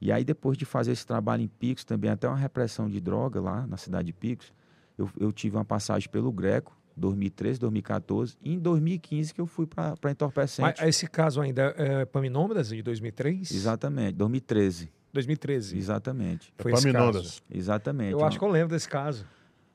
E 0.00 0.10
aí, 0.10 0.24
depois 0.24 0.56
de 0.56 0.64
fazer 0.64 0.92
esse 0.92 1.06
trabalho 1.06 1.42
em 1.42 1.48
Picos, 1.48 1.84
também 1.84 2.10
até 2.10 2.26
uma 2.26 2.36
repressão 2.36 2.88
de 2.88 2.98
droga 2.98 3.40
lá 3.40 3.66
na 3.66 3.76
cidade 3.76 4.06
de 4.06 4.12
Picos, 4.14 4.54
eu, 4.96 5.10
eu 5.20 5.30
tive 5.30 5.56
uma 5.56 5.66
passagem 5.66 6.08
pelo 6.08 6.32
Greco, 6.32 6.76
2013, 6.96 7.60
2014, 7.60 8.36
e 8.42 8.54
em 8.54 8.58
2015 8.58 9.34
que 9.34 9.40
eu 9.40 9.46
fui 9.46 9.66
para 9.66 10.10
Entorpecente. 10.10 10.62
Mas 10.62 10.80
esse 10.88 11.06
caso 11.06 11.42
ainda 11.42 11.74
é 11.76 12.06
Paminômadas, 12.06 12.68
de 12.68 12.82
2003? 12.82 13.50
Exatamente, 13.50 14.14
2013. 14.14 14.90
2013. 15.12 15.76
Exatamente. 15.76 16.54
Foi 16.56 16.72
esse 16.72 16.90
caso. 16.90 17.42
Exatamente. 17.50 18.12
Eu 18.12 18.24
acho 18.24 18.38
que 18.38 18.44
eu 18.44 18.48
lembro 18.48 18.74
desse 18.74 18.88
caso. 18.88 19.26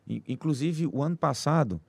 Inclusive, 0.07 0.87
o 0.87 1.03
ano 1.03 1.15
passado, 1.15 1.79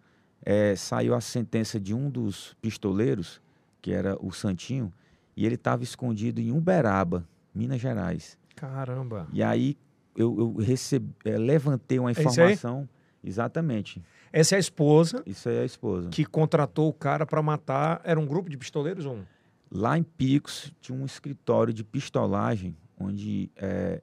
é, 0.45 0.77
saiu 0.77 1.15
a 1.15 1.21
sentença 1.21 1.81
de 1.81 1.95
um 1.95 2.11
dos 2.11 2.55
pistoleiros, 2.61 3.41
que 3.81 3.93
era 3.93 4.17
o 4.21 4.31
Santinho, 4.31 4.93
e 5.37 5.47
ele 5.47 5.55
estava 5.55 5.83
escondido 5.83 6.41
em 6.41 6.53
Uberaba, 6.53 7.27
Minas 7.55 7.81
Gerais. 7.81 8.39
Caramba! 8.55 9.27
E 9.33 9.43
aí 9.43 9.77
eu, 10.17 10.39
eu 10.39 10.55
recebi, 10.57 11.13
é, 11.25 11.37
levantei 11.37 11.99
uma 11.99 12.11
informação. 12.11 12.89
Exatamente. 13.23 14.03
Essa 14.31 14.55
é 14.55 14.57
a 14.57 14.61
esposa. 14.61 15.23
Isso 15.27 15.49
aí 15.49 15.57
é 15.57 15.63
a 15.63 15.65
esposa. 15.65 16.11
Que 16.11 16.25
contratou 16.25 16.89
o 16.89 16.93
cara 16.93 17.25
para 17.25 17.41
matar. 17.41 18.03
Era 18.05 18.21
um 18.21 18.27
grupo 18.27 18.51
de 18.51 18.57
pistoleiros 18.59 19.07
ou 19.07 19.17
um? 19.17 19.25
Lá 19.71 19.97
em 19.97 20.03
Picos 20.03 20.73
tinha 20.81 20.97
um 20.97 21.07
escritório 21.07 21.73
de 21.73 21.83
pistolagem 21.83 22.77
onde 22.99 23.51
é, 23.57 24.03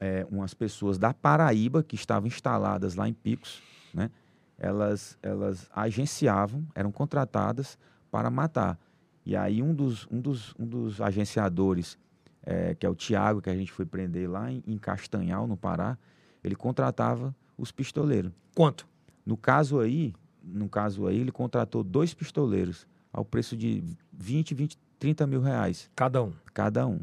é, 0.00 0.26
umas 0.30 0.52
pessoas 0.54 0.98
da 0.98 1.14
Paraíba 1.14 1.82
que 1.82 1.94
estavam 1.94 2.26
instaladas 2.26 2.94
lá 2.94 3.08
em 3.08 3.12
Picos, 3.12 3.62
né? 3.92 4.10
Elas, 4.58 5.18
elas 5.22 5.68
agenciavam, 5.74 6.66
eram 6.74 6.92
contratadas 6.92 7.78
para 8.10 8.30
matar. 8.30 8.78
E 9.26 9.34
aí 9.34 9.62
um 9.62 9.74
dos, 9.74 10.06
um 10.10 10.20
dos, 10.20 10.54
um 10.58 10.66
dos 10.66 11.00
agenciadores, 11.00 11.98
é, 12.42 12.74
que 12.74 12.84
é 12.84 12.88
o 12.88 12.94
Tiago, 12.94 13.40
que 13.40 13.50
a 13.50 13.56
gente 13.56 13.72
foi 13.72 13.86
prender 13.86 14.30
lá 14.30 14.50
em, 14.50 14.62
em 14.66 14.78
Castanhal, 14.78 15.46
no 15.46 15.56
Pará, 15.56 15.98
ele 16.42 16.54
contratava 16.54 17.34
os 17.56 17.72
pistoleiros. 17.72 18.32
Quanto? 18.54 18.86
No 19.24 19.36
caso 19.36 19.80
aí, 19.80 20.14
no 20.42 20.68
caso 20.68 21.06
aí, 21.06 21.18
ele 21.18 21.32
contratou 21.32 21.82
dois 21.82 22.12
pistoleiros 22.12 22.86
ao 23.12 23.24
preço 23.24 23.56
de 23.56 23.82
20, 24.12 24.54
20, 24.54 24.78
30 24.98 25.26
mil 25.26 25.40
reais. 25.40 25.90
Cada 25.96 26.22
um? 26.22 26.32
Cada 26.52 26.86
um. 26.86 27.00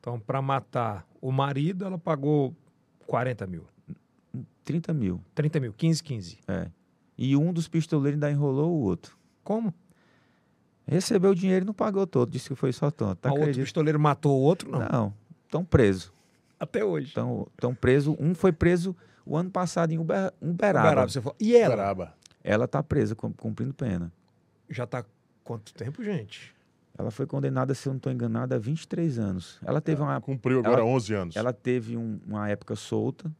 Então, 0.00 0.18
para 0.18 0.40
matar 0.40 1.06
o 1.20 1.30
marido, 1.30 1.84
ela 1.84 1.98
pagou 1.98 2.56
40 3.06 3.46
mil. 3.46 3.64
30 4.64 4.92
mil. 4.94 5.20
30 5.34 5.60
mil, 5.60 5.72
15, 5.72 6.02
15. 6.02 6.38
É. 6.48 6.68
E 7.16 7.36
um 7.36 7.52
dos 7.52 7.68
pistoleiros 7.68 8.14
ainda 8.14 8.30
enrolou 8.30 8.72
o 8.72 8.80
outro. 8.82 9.16
Como? 9.44 9.72
Recebeu 10.86 11.30
o 11.30 11.34
dinheiro 11.34 11.64
e 11.64 11.66
não 11.66 11.74
pagou 11.74 12.06
todo, 12.06 12.30
disse 12.30 12.48
que 12.48 12.54
foi 12.54 12.72
só 12.72 12.90
tanto. 12.90 13.16
Tá 13.18 13.32
o 13.32 13.38
outro 13.38 13.54
pistoleiro 13.54 13.98
matou 14.00 14.38
o 14.38 14.42
outro, 14.42 14.70
não? 14.70 14.80
Não, 14.80 15.14
estão 15.44 15.64
preso. 15.64 16.12
Até 16.58 16.84
hoje. 16.84 17.08
Estão 17.08 17.74
preso. 17.80 18.16
Um 18.18 18.34
foi 18.34 18.52
preso 18.52 18.94
o 19.24 19.36
ano 19.36 19.50
passado 19.50 19.92
em 19.92 19.98
Uber, 19.98 20.32
Uberaba. 20.40 20.86
Uberaba 20.86 21.08
você 21.08 21.20
falou. 21.20 21.36
E 21.40 21.56
ela? 21.56 21.74
Uberaba. 21.74 22.14
Ela 22.42 22.64
está 22.64 22.82
presa, 22.82 23.14
cumprindo 23.14 23.72
pena. 23.72 24.12
Já 24.68 24.84
está 24.84 25.04
quanto 25.44 25.72
tempo, 25.74 26.02
gente? 26.02 26.54
Ela 26.98 27.10
foi 27.10 27.26
condenada, 27.26 27.74
se 27.74 27.88
eu 27.88 27.92
não 27.92 27.96
estou 27.96 28.12
enganado, 28.12 28.54
a 28.54 28.58
23 28.58 29.18
anos. 29.18 29.58
Ela 29.64 29.80
teve 29.80 30.02
uma. 30.02 30.20
Cumpriu 30.20 30.58
agora 30.58 30.82
ela, 30.82 30.90
11 30.90 31.14
anos. 31.14 31.36
Ela 31.36 31.52
teve 31.52 31.96
um, 31.96 32.20
uma 32.26 32.48
época 32.48 32.76
solta, 32.76 33.30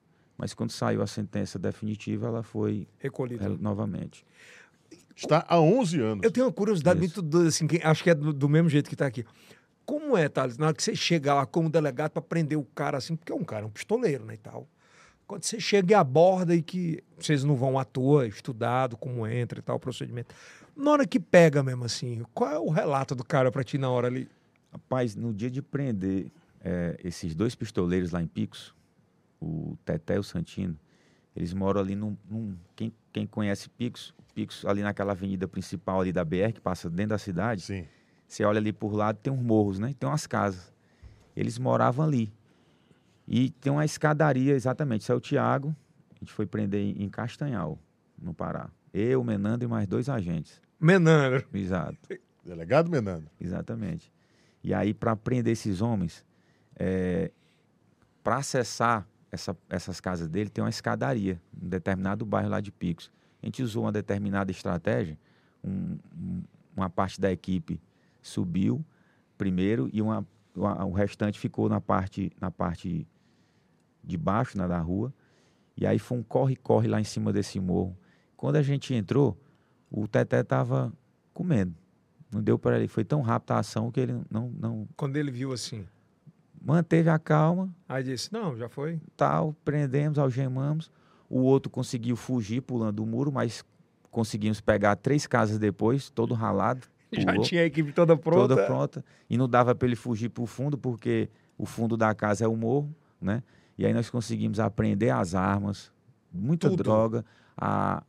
mas 0.43 0.53
quando 0.53 0.73
saiu 0.73 1.01
a 1.01 1.07
sentença 1.07 1.57
definitiva, 1.57 2.27
ela 2.27 2.43
foi. 2.43 2.89
Recolhida. 2.99 3.49
novamente. 3.49 4.27
Está 5.15 5.47
há 5.47 5.61
11 5.61 6.01
anos. 6.01 6.25
Eu 6.25 6.33
tenho 6.33 6.47
uma 6.47 6.53
curiosidade 6.53 6.99
Isso. 6.99 7.15
muito 7.15 7.23
doida, 7.23 7.49
assim, 7.49 7.65
que 7.65 7.81
acho 7.81 8.03
que 8.03 8.11
é 8.11 8.15
do, 8.15 8.33
do 8.33 8.49
mesmo 8.49 8.69
jeito 8.69 8.89
que 8.89 8.97
está 8.97 9.07
aqui. 9.07 9.25
Como 9.87 10.17
é, 10.17 10.29
Thales, 10.29 10.59
na 10.59 10.67
hora 10.67 10.75
que 10.75 10.83
você 10.83 10.97
chega 10.97 11.33
lá 11.33 11.47
como 11.47 11.71
delegado 11.71 12.11
para 12.11 12.23
prender 12.23 12.59
o 12.59 12.65
cara 12.75 12.99
assim, 12.99 13.15
porque 13.15 13.31
é 13.31 13.35
um 13.37 13.45
cara, 13.45 13.65
um 13.65 13.71
pistoleiro, 13.71 14.25
né, 14.25 14.35
e 14.35 14.39
tal. 14.39 14.67
Quando 15.29 15.45
você 15.45 15.61
chega 15.61 15.93
e 15.93 15.95
aborda 15.95 16.57
e 16.57 16.61
que 16.61 17.05
vocês 17.17 17.45
não 17.45 17.55
vão 17.55 17.79
à 17.79 17.85
toa, 17.85 18.27
estudado, 18.27 18.97
como 18.97 19.25
entra 19.25 19.61
e 19.61 19.63
tal, 19.63 19.77
o 19.77 19.81
procedimento. 19.81 20.35
Na 20.75 20.91
hora 20.91 21.07
que 21.07 21.21
pega 21.21 21.63
mesmo 21.63 21.85
assim, 21.85 22.25
qual 22.35 22.51
é 22.51 22.59
o 22.59 22.69
relato 22.69 23.15
do 23.15 23.23
cara 23.23 23.53
para 23.53 23.63
ti 23.63 23.79
na 23.79 23.89
hora 23.89 24.09
ali? 24.09 24.29
Rapaz, 24.73 25.15
no 25.15 25.33
dia 25.33 25.49
de 25.49 25.63
prender 25.63 26.33
é, 26.61 26.99
esses 27.05 27.33
dois 27.33 27.55
pistoleiros 27.55 28.11
lá 28.11 28.21
em 28.21 28.27
Picos, 28.27 28.75
o 29.43 29.77
Teté 29.85 30.17
e 30.17 30.19
o 30.19 30.23
Santino, 30.23 30.79
eles 31.35 31.53
moram 31.53 31.81
ali 31.81 31.95
num. 31.95 32.17
num 32.29 32.57
quem, 32.77 32.93
quem 33.13 33.27
conhece 33.27 33.69
Picos, 33.69 34.15
Picos 34.35 34.65
ali 34.65 34.83
naquela 34.83 35.13
avenida 35.13 35.49
principal 35.49 36.01
ali 36.01 36.13
da 36.13 36.25
BR, 36.25 36.53
que 36.55 36.61
passa 36.61 36.89
dentro 36.89 37.11
da 37.11 37.19
cidade. 37.19 37.63
Sim. 37.63 37.87
Você 38.27 38.45
olha 38.45 38.59
ali 38.59 38.73
por 38.73 38.95
lado, 38.95 39.19
tem 39.19 39.33
uns 39.33 39.43
morros, 39.43 39.79
né? 39.79 39.95
Tem 39.99 40.09
umas 40.09 40.27
casas. 40.27 40.73
Eles 41.37 41.59
moravam 41.59 42.05
ali. 42.05 42.33
E 43.27 43.51
tem 43.51 43.73
uma 43.73 43.85
escadaria, 43.85 44.55
exatamente. 44.55 45.03
Isso 45.03 45.13
é 45.13 45.15
o 45.15 45.21
Tiago. 45.21 45.75
A 46.15 46.19
gente 46.19 46.33
foi 46.33 46.47
prender 46.47 46.81
em 46.81 47.09
Castanhal, 47.09 47.79
no 48.19 48.33
Pará. 48.33 48.71
Eu, 48.93 49.23
Menando 49.25 49.65
e 49.65 49.69
mais 49.69 49.87
dois 49.87 50.09
agentes. 50.09 50.61
Menando. 50.79 51.45
Exato. 51.53 51.99
Delegado 52.45 52.91
Menando. 52.91 53.27
Exatamente. 53.41 54.13
E 54.63 54.73
aí, 54.73 54.95
para 54.95 55.17
prender 55.17 55.53
esses 55.53 55.81
homens, 55.81 56.25
é, 56.77 57.31
para 58.23 58.37
acessar 58.37 59.07
essa, 59.33 59.57
essas 59.71 59.99
casas 59.99 60.29
dele, 60.29 60.51
tem 60.51 60.63
uma 60.63 60.69
escadaria, 60.69 61.41
um 61.61 61.67
determinado 61.67 62.27
bairro 62.27 62.51
lá 62.51 62.61
de 62.61 62.71
Picos. 62.71 63.11
A 63.43 63.47
gente 63.47 63.63
usou 63.63 63.85
uma 63.85 63.93
determinada 63.93 64.51
estratégia, 64.51 65.19
um, 65.65 65.99
um, 66.15 66.43
uma 66.77 66.91
parte 66.91 67.19
da 67.19 67.33
equipe 67.33 67.81
subiu 68.21 68.85
primeiro 69.39 69.89
e 69.93 70.03
uma, 70.03 70.25
uma, 70.55 70.85
o 70.85 70.93
restante 70.93 71.39
ficou 71.39 71.69
na 71.69 71.81
parte, 71.81 72.31
na 72.39 72.51
parte 72.51 73.07
de 74.05 74.17
baixo, 74.19 74.59
na 74.59 74.69
da 74.69 74.79
rua. 74.79 75.13
E 75.77 75.87
aí 75.87 75.99
foi 75.99 76.19
um 76.19 76.23
corre-corre 76.23 76.87
lá 76.87 77.01
em 77.01 77.05
cima 77.05 77.33
desse 77.33 77.59
morro. 77.59 77.97
Quando 78.37 78.57
a 78.57 78.63
gente 78.63 78.93
entrou, 78.93 79.37
o 79.91 80.07
Teté 80.07 80.41
estava 80.41 80.93
comendo. 81.33 81.75
Não 82.31 82.43
deu 82.43 82.59
para 82.59 82.77
ele. 82.77 82.87
Foi 82.87 83.05
tão 83.05 83.23
rápida 83.23 83.55
a 83.55 83.59
ação 83.61 83.91
que 83.91 83.99
ele 83.99 84.21
não, 84.31 84.51
não. 84.51 84.89
Quando 84.97 85.17
ele 85.17 85.31
viu 85.31 85.53
assim. 85.53 85.87
Manteve 86.65 87.11
a 87.11 87.19
calma. 87.19 87.75
Aí 87.89 88.05
disse: 88.05 88.33
Não, 88.33 88.57
já 88.57 88.69
foi. 88.69 89.01
Tal, 89.17 89.55
prendemos, 89.65 90.19
algemamos. 90.19 90.91
O 91.29 91.41
outro 91.41 91.71
conseguiu 91.71 92.15
fugir 92.15 92.61
pulando 92.61 93.03
o 93.03 93.07
muro, 93.07 93.33
mas 93.33 93.65
conseguimos 94.11 94.61
pegar 94.61 94.97
três 94.97 95.27
casas 95.27 95.59
depois, 95.59 96.11
todo 96.11 96.35
ralado. 96.35 96.87
Já 97.13 97.39
tinha 97.39 97.63
a 97.63 97.65
equipe 97.65 97.93
toda 97.93 98.17
pronta. 98.17 98.49
Toda 98.49 98.67
pronta. 98.67 99.05
E 99.29 99.37
não 99.37 99.49
dava 99.49 99.75
para 99.75 99.87
ele 99.87 99.97
fugir 99.97 100.31
para 100.31 100.43
o 100.43 100.47
fundo, 100.47 100.79
porque 100.79 101.29
o 101.59 101.67
fundo 101.67 101.95
da 101.97 102.15
casa 102.15 102.45
é 102.45 102.49
o 102.49 102.57
morro, 102.57 102.95
né? 103.21 103.43
E 103.77 103.85
aí 103.85 103.93
nós 103.93 104.09
conseguimos 104.09 104.59
apreender 104.61 105.11
as 105.11 105.35
armas, 105.35 105.93
muita 106.33 106.71
Tudo. 106.71 106.83
droga, 106.83 107.25
a, 107.57 108.03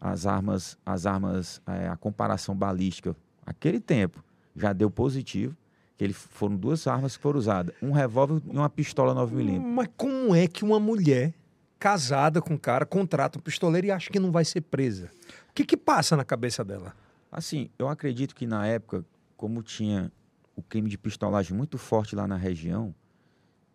as 0.00 0.26
armas, 0.26 0.78
as 0.84 1.06
armas, 1.06 1.62
é, 1.66 1.88
a 1.88 1.96
comparação 1.96 2.54
balística. 2.54 3.16
Aquele 3.44 3.80
tempo 3.80 4.22
já 4.54 4.72
deu 4.72 4.90
positivo, 4.90 5.56
que 6.02 6.04
ele, 6.04 6.12
foram 6.12 6.56
duas 6.56 6.88
armas 6.88 7.16
que 7.16 7.22
foram 7.22 7.38
usadas, 7.38 7.72
um 7.80 7.92
revólver 7.92 8.42
e 8.44 8.50
uma 8.50 8.68
pistola 8.68 9.14
9mm. 9.14 9.60
Mas 9.60 9.88
como 9.96 10.34
é 10.34 10.48
que 10.48 10.64
uma 10.64 10.80
mulher 10.80 11.32
casada 11.78 12.42
com 12.42 12.54
um 12.54 12.58
cara 12.58 12.84
contrata 12.84 13.38
um 13.38 13.40
pistoleiro 13.40 13.86
e 13.86 13.90
acha 13.92 14.10
que 14.10 14.18
não 14.18 14.32
vai 14.32 14.44
ser 14.44 14.62
presa? 14.62 15.10
O 15.48 15.52
que 15.54 15.64
que 15.64 15.76
passa 15.76 16.16
na 16.16 16.24
cabeça 16.24 16.64
dela? 16.64 16.92
Assim, 17.30 17.70
eu 17.78 17.88
acredito 17.88 18.34
que 18.34 18.48
na 18.48 18.66
época, 18.66 19.04
como 19.36 19.62
tinha 19.62 20.10
o 20.56 20.62
crime 20.62 20.90
de 20.90 20.98
pistolagem 20.98 21.56
muito 21.56 21.78
forte 21.78 22.16
lá 22.16 22.26
na 22.26 22.36
região, 22.36 22.92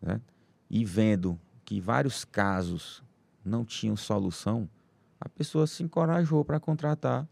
né? 0.02 0.20
e 0.70 0.84
vendo 0.84 1.40
que 1.64 1.80
vários 1.80 2.26
casos 2.26 3.02
não 3.44 3.64
tinham 3.64 3.96
solução, 3.96 4.70
a 5.18 5.30
pessoa 5.30 5.66
se 5.66 5.82
encorajou 5.82 6.44
para 6.44 6.60
contratar 6.60 7.26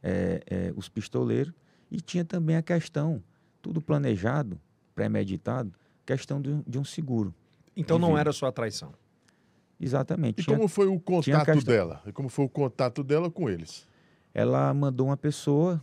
é, 0.00 0.40
é, 0.46 0.72
os 0.76 0.88
pistoleiros 0.88 1.52
e 1.90 2.00
tinha 2.00 2.24
também 2.24 2.56
a 2.56 2.62
questão, 2.62 3.20
tudo 3.64 3.80
planejado, 3.80 4.60
premeditado, 4.94 5.72
questão 6.04 6.38
de, 6.38 6.50
um- 6.50 6.62
de 6.66 6.78
um 6.78 6.84
seguro. 6.84 7.34
Então 7.74 7.98
não 7.98 8.16
era 8.18 8.30
só 8.30 8.46
a 8.48 8.52
traição. 8.52 8.92
Exatamente. 9.80 10.42
E 10.42 10.44
Tinha- 10.44 10.54
como 10.54 10.68
foi 10.68 10.86
o 10.86 11.00
contato 11.00 11.46
questão- 11.46 11.74
dela? 11.74 12.02
E 12.06 12.12
como 12.12 12.28
foi 12.28 12.44
o 12.44 12.48
contato 12.48 13.02
dela 13.02 13.30
com 13.30 13.48
eles? 13.48 13.88
ela 14.34 14.74
mandou 14.74 15.06
uma 15.06 15.16
pessoa 15.16 15.80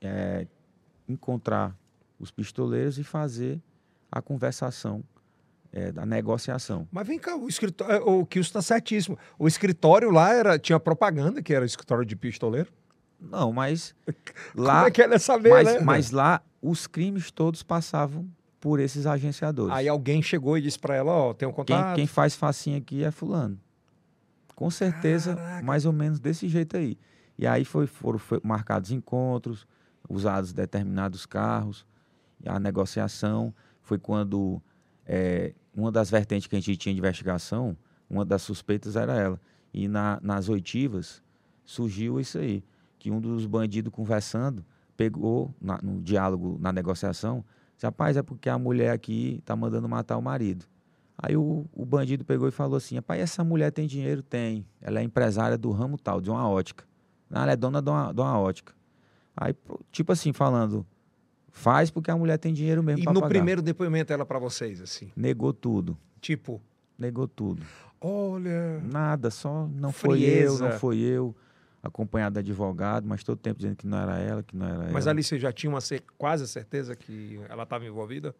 é, 0.00 0.46
encontrar 1.08 1.74
os 2.20 2.30
pistoleiros 2.30 2.98
e 2.98 3.02
fazer 3.04 3.60
a 4.12 4.20
conversação 4.22 5.02
é, 5.72 5.90
da 5.90 6.04
negociação. 6.06 6.86
Mas 6.92 7.06
vem 7.06 7.18
cá, 7.18 7.34
o 7.34 7.48
escritório, 7.48 8.06
o 8.06 8.24
Kilson 8.26 8.48
está 8.48 8.62
certíssimo. 8.62 9.18
O 9.38 9.48
escritório 9.48 10.10
lá 10.10 10.32
era, 10.34 10.58
tinha 10.58 10.78
propaganda 10.78 11.42
que 11.42 11.52
era 11.52 11.64
escritório 11.66 12.04
de 12.04 12.14
pistoleiro. 12.14 12.70
Não, 13.18 13.50
mas 13.52 13.94
Como 14.54 14.66
lá, 14.66 14.86
é 14.86 14.90
que 14.90 15.00
ela 15.00 15.14
ia 15.14 15.18
saber, 15.18 15.48
mas, 15.50 15.66
né? 15.66 15.80
mas 15.80 16.10
lá 16.10 16.42
os 16.68 16.86
crimes 16.86 17.30
todos 17.30 17.62
passavam 17.62 18.28
por 18.60 18.80
esses 18.80 19.06
agenciadores. 19.06 19.72
Aí 19.74 19.88
alguém 19.88 20.20
chegou 20.22 20.58
e 20.58 20.62
disse 20.62 20.78
para 20.78 20.94
ela, 20.96 21.12
ó, 21.12 21.34
tem 21.34 21.46
um 21.46 21.52
quem, 21.52 21.64
contato. 21.64 21.94
quem 21.96 22.06
faz 22.06 22.34
facinho 22.34 22.78
aqui 22.78 23.04
é 23.04 23.10
fulano. 23.10 23.58
Com 24.54 24.70
certeza, 24.70 25.36
Caraca. 25.36 25.64
mais 25.64 25.84
ou 25.84 25.92
menos 25.92 26.18
desse 26.18 26.48
jeito 26.48 26.76
aí. 26.76 26.98
E 27.38 27.46
aí 27.46 27.64
foi, 27.64 27.86
foram 27.86 28.18
foi- 28.18 28.40
marcados 28.42 28.90
encontros, 28.90 29.66
usados 30.08 30.52
determinados 30.52 31.26
carros, 31.26 31.86
a 32.44 32.58
negociação 32.58 33.54
foi 33.82 33.98
quando 33.98 34.60
é, 35.06 35.54
uma 35.74 35.92
das 35.92 36.10
vertentes 36.10 36.46
que 36.48 36.56
a 36.56 36.60
gente 36.60 36.76
tinha 36.76 36.92
de 36.94 36.98
investigação, 36.98 37.76
uma 38.10 38.24
das 38.24 38.42
suspeitas 38.42 38.96
era 38.96 39.14
ela. 39.14 39.40
E 39.72 39.86
na- 39.86 40.18
nas 40.22 40.48
oitivas 40.48 41.22
surgiu 41.64 42.18
isso 42.18 42.38
aí, 42.38 42.64
que 42.98 43.10
um 43.10 43.20
dos 43.20 43.46
bandidos 43.46 43.92
conversando 43.92 44.64
pegou 44.96 45.54
na- 45.60 45.78
no 45.82 46.00
diálogo, 46.00 46.56
na 46.60 46.72
negociação, 46.72 47.44
disse, 47.74 47.86
rapaz, 47.86 48.16
é 48.16 48.22
porque 48.22 48.48
a 48.48 48.58
mulher 48.58 48.90
aqui 48.90 49.40
tá 49.44 49.54
mandando 49.54 49.88
matar 49.88 50.16
o 50.16 50.22
marido. 50.22 50.64
Aí 51.18 51.36
o, 51.36 51.64
o 51.72 51.84
bandido 51.86 52.24
pegou 52.24 52.46
e 52.46 52.50
falou 52.50 52.76
assim: 52.76 52.96
rapaz, 52.96 53.20
essa 53.20 53.42
mulher 53.42 53.70
tem 53.72 53.86
dinheiro? 53.86 54.22
Tem. 54.22 54.66
Ela 54.82 55.00
é 55.00 55.02
empresária 55.02 55.56
do 55.56 55.70
ramo 55.70 55.96
tal, 55.96 56.20
de 56.20 56.30
uma 56.30 56.46
ótica. 56.48 56.84
Não, 57.30 57.42
ela 57.42 57.52
é 57.52 57.56
dona 57.56 57.80
de 57.80 57.88
uma, 57.90 58.12
de 58.12 58.20
uma 58.20 58.38
ótica. 58.38 58.74
Aí, 59.36 59.54
tipo 59.90 60.12
assim, 60.12 60.32
falando, 60.32 60.84
faz 61.50 61.90
porque 61.90 62.10
a 62.10 62.16
mulher 62.16 62.38
tem 62.38 62.52
dinheiro 62.52 62.82
mesmo 62.82 63.02
E 63.10 63.12
no 63.12 63.26
primeiro 63.28 63.62
depoimento 63.62 64.12
ela 64.12 64.24
para 64.26 64.38
vocês, 64.38 64.80
assim. 64.80 65.10
Negou 65.16 65.52
tudo. 65.52 65.96
Tipo, 66.20 66.60
Negou 66.98 67.26
tudo. 67.28 67.62
olha. 68.00 68.80
Nada, 68.80 69.30
só 69.30 69.66
não 69.74 69.92
foi 69.92 70.18
eu, 70.18 70.54
Frieza. 70.54 70.68
não 70.68 70.78
foi 70.78 70.98
eu. 70.98 71.34
Acompanhado 71.86 72.34
de 72.34 72.38
advogado, 72.40 73.06
mas 73.06 73.22
todo 73.22 73.38
tempo 73.38 73.58
dizendo 73.58 73.76
que 73.76 73.86
não 73.86 73.98
era 73.98 74.18
ela, 74.18 74.42
que 74.42 74.56
não 74.56 74.66
era 74.66 74.90
Mas 74.92 75.06
ela. 75.06 75.12
ali 75.14 75.22
você 75.22 75.38
já 75.38 75.52
tinha 75.52 75.70
uma 75.70 75.80
quase 76.18 76.46
certeza 76.48 76.94
que 76.96 77.40
ela 77.48 77.62
estava 77.62 77.84
envolvida? 77.84 78.34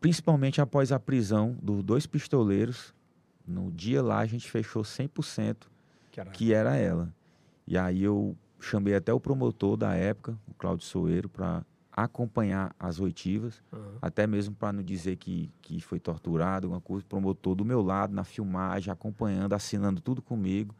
Principalmente 0.00 0.60
após 0.60 0.92
a 0.92 1.00
prisão 1.00 1.56
dos 1.62 1.82
dois 1.82 2.06
pistoleiros. 2.06 2.94
No 3.46 3.70
dia 3.70 4.02
lá 4.02 4.18
a 4.18 4.26
gente 4.26 4.50
fechou 4.50 4.82
100% 4.82 5.56
Que 6.10 6.20
era... 6.20 6.30
que 6.30 6.52
era 6.52 6.76
ela. 6.76 7.12
E 7.66 7.76
aí 7.78 8.02
eu 8.02 8.36
chamei 8.60 8.94
até 8.94 9.12
o 9.12 9.20
promotor 9.20 9.76
da 9.76 9.94
época, 9.94 10.36
o 10.48 10.54
Cláudio 10.54 10.84
Soeiro, 10.86 11.28
para 11.28 11.64
acompanhar 11.92 12.74
as 12.78 13.00
oitivas, 13.00 13.62
Aham. 13.72 13.98
até 14.02 14.26
mesmo 14.26 14.54
para 14.54 14.72
não 14.72 14.82
dizer 14.82 15.16
que, 15.16 15.50
que 15.62 15.80
foi 15.80 15.98
torturado, 15.98 16.66
alguma 16.66 16.80
coisa. 16.80 17.04
O 17.04 17.08
promotor 17.08 17.54
do 17.54 17.64
meu 17.64 17.80
lado, 17.82 18.12
na 18.14 18.22
filmagem, 18.24 18.92
acompanhando, 18.92 19.54
assinando 19.54 20.00
tudo 20.00 20.20
comigo. 20.20 20.74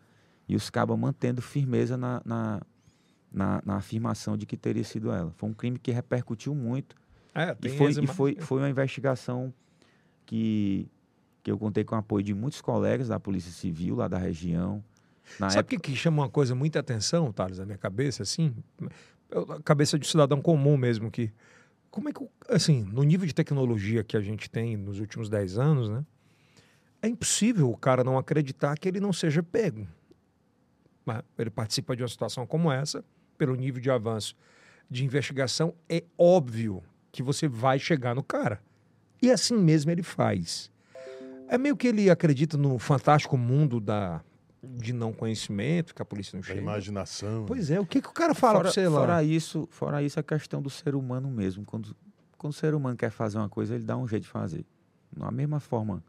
E 0.48 0.54
os 0.56 0.70
cabas 0.70 0.98
mantendo 0.98 1.42
firmeza 1.42 1.96
na, 1.96 2.22
na, 2.24 2.62
na, 3.32 3.62
na 3.64 3.76
afirmação 3.76 4.36
de 4.36 4.46
que 4.46 4.56
teria 4.56 4.84
sido 4.84 5.10
ela. 5.10 5.32
Foi 5.36 5.48
um 5.48 5.52
crime 5.54 5.78
que 5.78 5.90
repercutiu 5.90 6.54
muito. 6.54 6.94
É, 7.34 7.54
E 7.62 7.68
foi, 7.68 7.90
e 8.04 8.06
foi, 8.06 8.36
foi 8.40 8.58
uma 8.60 8.70
investigação 8.70 9.52
que, 10.24 10.88
que 11.42 11.50
eu 11.50 11.58
contei 11.58 11.84
com 11.84 11.94
o 11.94 11.98
apoio 11.98 12.24
de 12.24 12.34
muitos 12.34 12.60
colegas 12.60 13.08
da 13.08 13.18
Polícia 13.20 13.50
Civil 13.52 13.96
lá 13.96 14.08
da 14.08 14.18
região. 14.18 14.82
Na 15.40 15.50
Sabe 15.50 15.66
o 15.66 15.68
que, 15.68 15.78
que 15.90 15.96
chama 15.96 16.22
uma 16.22 16.28
coisa 16.28 16.54
muita 16.54 16.78
atenção, 16.80 17.32
Thales, 17.32 17.58
na 17.58 17.66
minha 17.66 17.78
cabeça, 17.78 18.22
assim? 18.22 18.54
Eu- 19.30 19.52
a 19.52 19.62
cabeça 19.62 19.98
de 19.98 20.06
cidadão 20.06 20.40
comum 20.40 20.76
mesmo, 20.76 21.10
que... 21.10 21.32
Como 21.90 22.08
é 22.08 22.12
que, 22.12 22.20
assim, 22.48 22.84
no 22.92 23.02
nível 23.02 23.26
de 23.26 23.34
tecnologia 23.34 24.04
que 24.04 24.16
a 24.16 24.20
gente 24.20 24.50
tem 24.50 24.76
nos 24.76 25.00
últimos 25.00 25.28
10 25.30 25.56
anos, 25.58 25.88
né? 25.88 26.04
É 27.00 27.08
impossível 27.08 27.70
o 27.70 27.76
cara 27.76 28.04
não 28.04 28.18
acreditar 28.18 28.76
que 28.78 28.86
ele 28.86 29.00
não 29.00 29.12
seja 29.12 29.42
pego. 29.42 29.86
Ele 31.38 31.50
participa 31.50 31.94
de 31.96 32.02
uma 32.02 32.08
situação 32.08 32.46
como 32.46 32.70
essa, 32.70 33.04
pelo 33.38 33.54
nível 33.54 33.80
de 33.80 33.90
avanço 33.90 34.34
de 34.90 35.04
investigação, 35.04 35.74
é 35.88 36.04
óbvio 36.16 36.82
que 37.10 37.22
você 37.22 37.48
vai 37.48 37.78
chegar 37.78 38.14
no 38.14 38.22
cara. 38.22 38.60
E 39.20 39.30
assim 39.30 39.56
mesmo 39.56 39.90
ele 39.90 40.02
faz. 40.02 40.70
É 41.48 41.56
meio 41.58 41.76
que 41.76 41.88
ele 41.88 42.08
acredita 42.10 42.56
no 42.56 42.78
fantástico 42.78 43.36
mundo 43.36 43.80
da, 43.80 44.20
de 44.62 44.92
não 44.92 45.12
conhecimento, 45.12 45.94
que 45.94 46.02
a 46.02 46.04
polícia 46.04 46.36
não 46.36 46.40
Da 46.40 46.46
chega. 46.48 46.60
imaginação. 46.60 47.44
Pois 47.46 47.70
é, 47.70 47.80
o 47.80 47.86
que, 47.86 48.00
que 48.00 48.08
o 48.08 48.12
cara 48.12 48.34
fala 48.34 48.54
fora, 48.54 48.64
pra 48.64 48.72
você 48.72 48.88
lá? 48.88 49.00
fora 49.00 49.22
isso, 49.24 49.68
fora 49.70 50.02
isso, 50.02 50.20
a 50.20 50.22
questão 50.22 50.60
do 50.62 50.70
ser 50.70 50.94
humano 50.94 51.28
mesmo. 51.30 51.64
Quando, 51.64 51.96
quando 52.36 52.52
o 52.52 52.56
ser 52.56 52.74
humano 52.74 52.96
quer 52.96 53.10
fazer 53.10 53.38
uma 53.38 53.48
coisa, 53.48 53.74
ele 53.74 53.84
dá 53.84 53.96
um 53.96 54.06
jeito 54.06 54.24
de 54.24 54.28
fazer. 54.28 54.64
Da 55.16 55.30
mesma 55.30 55.60
forma 55.60 56.02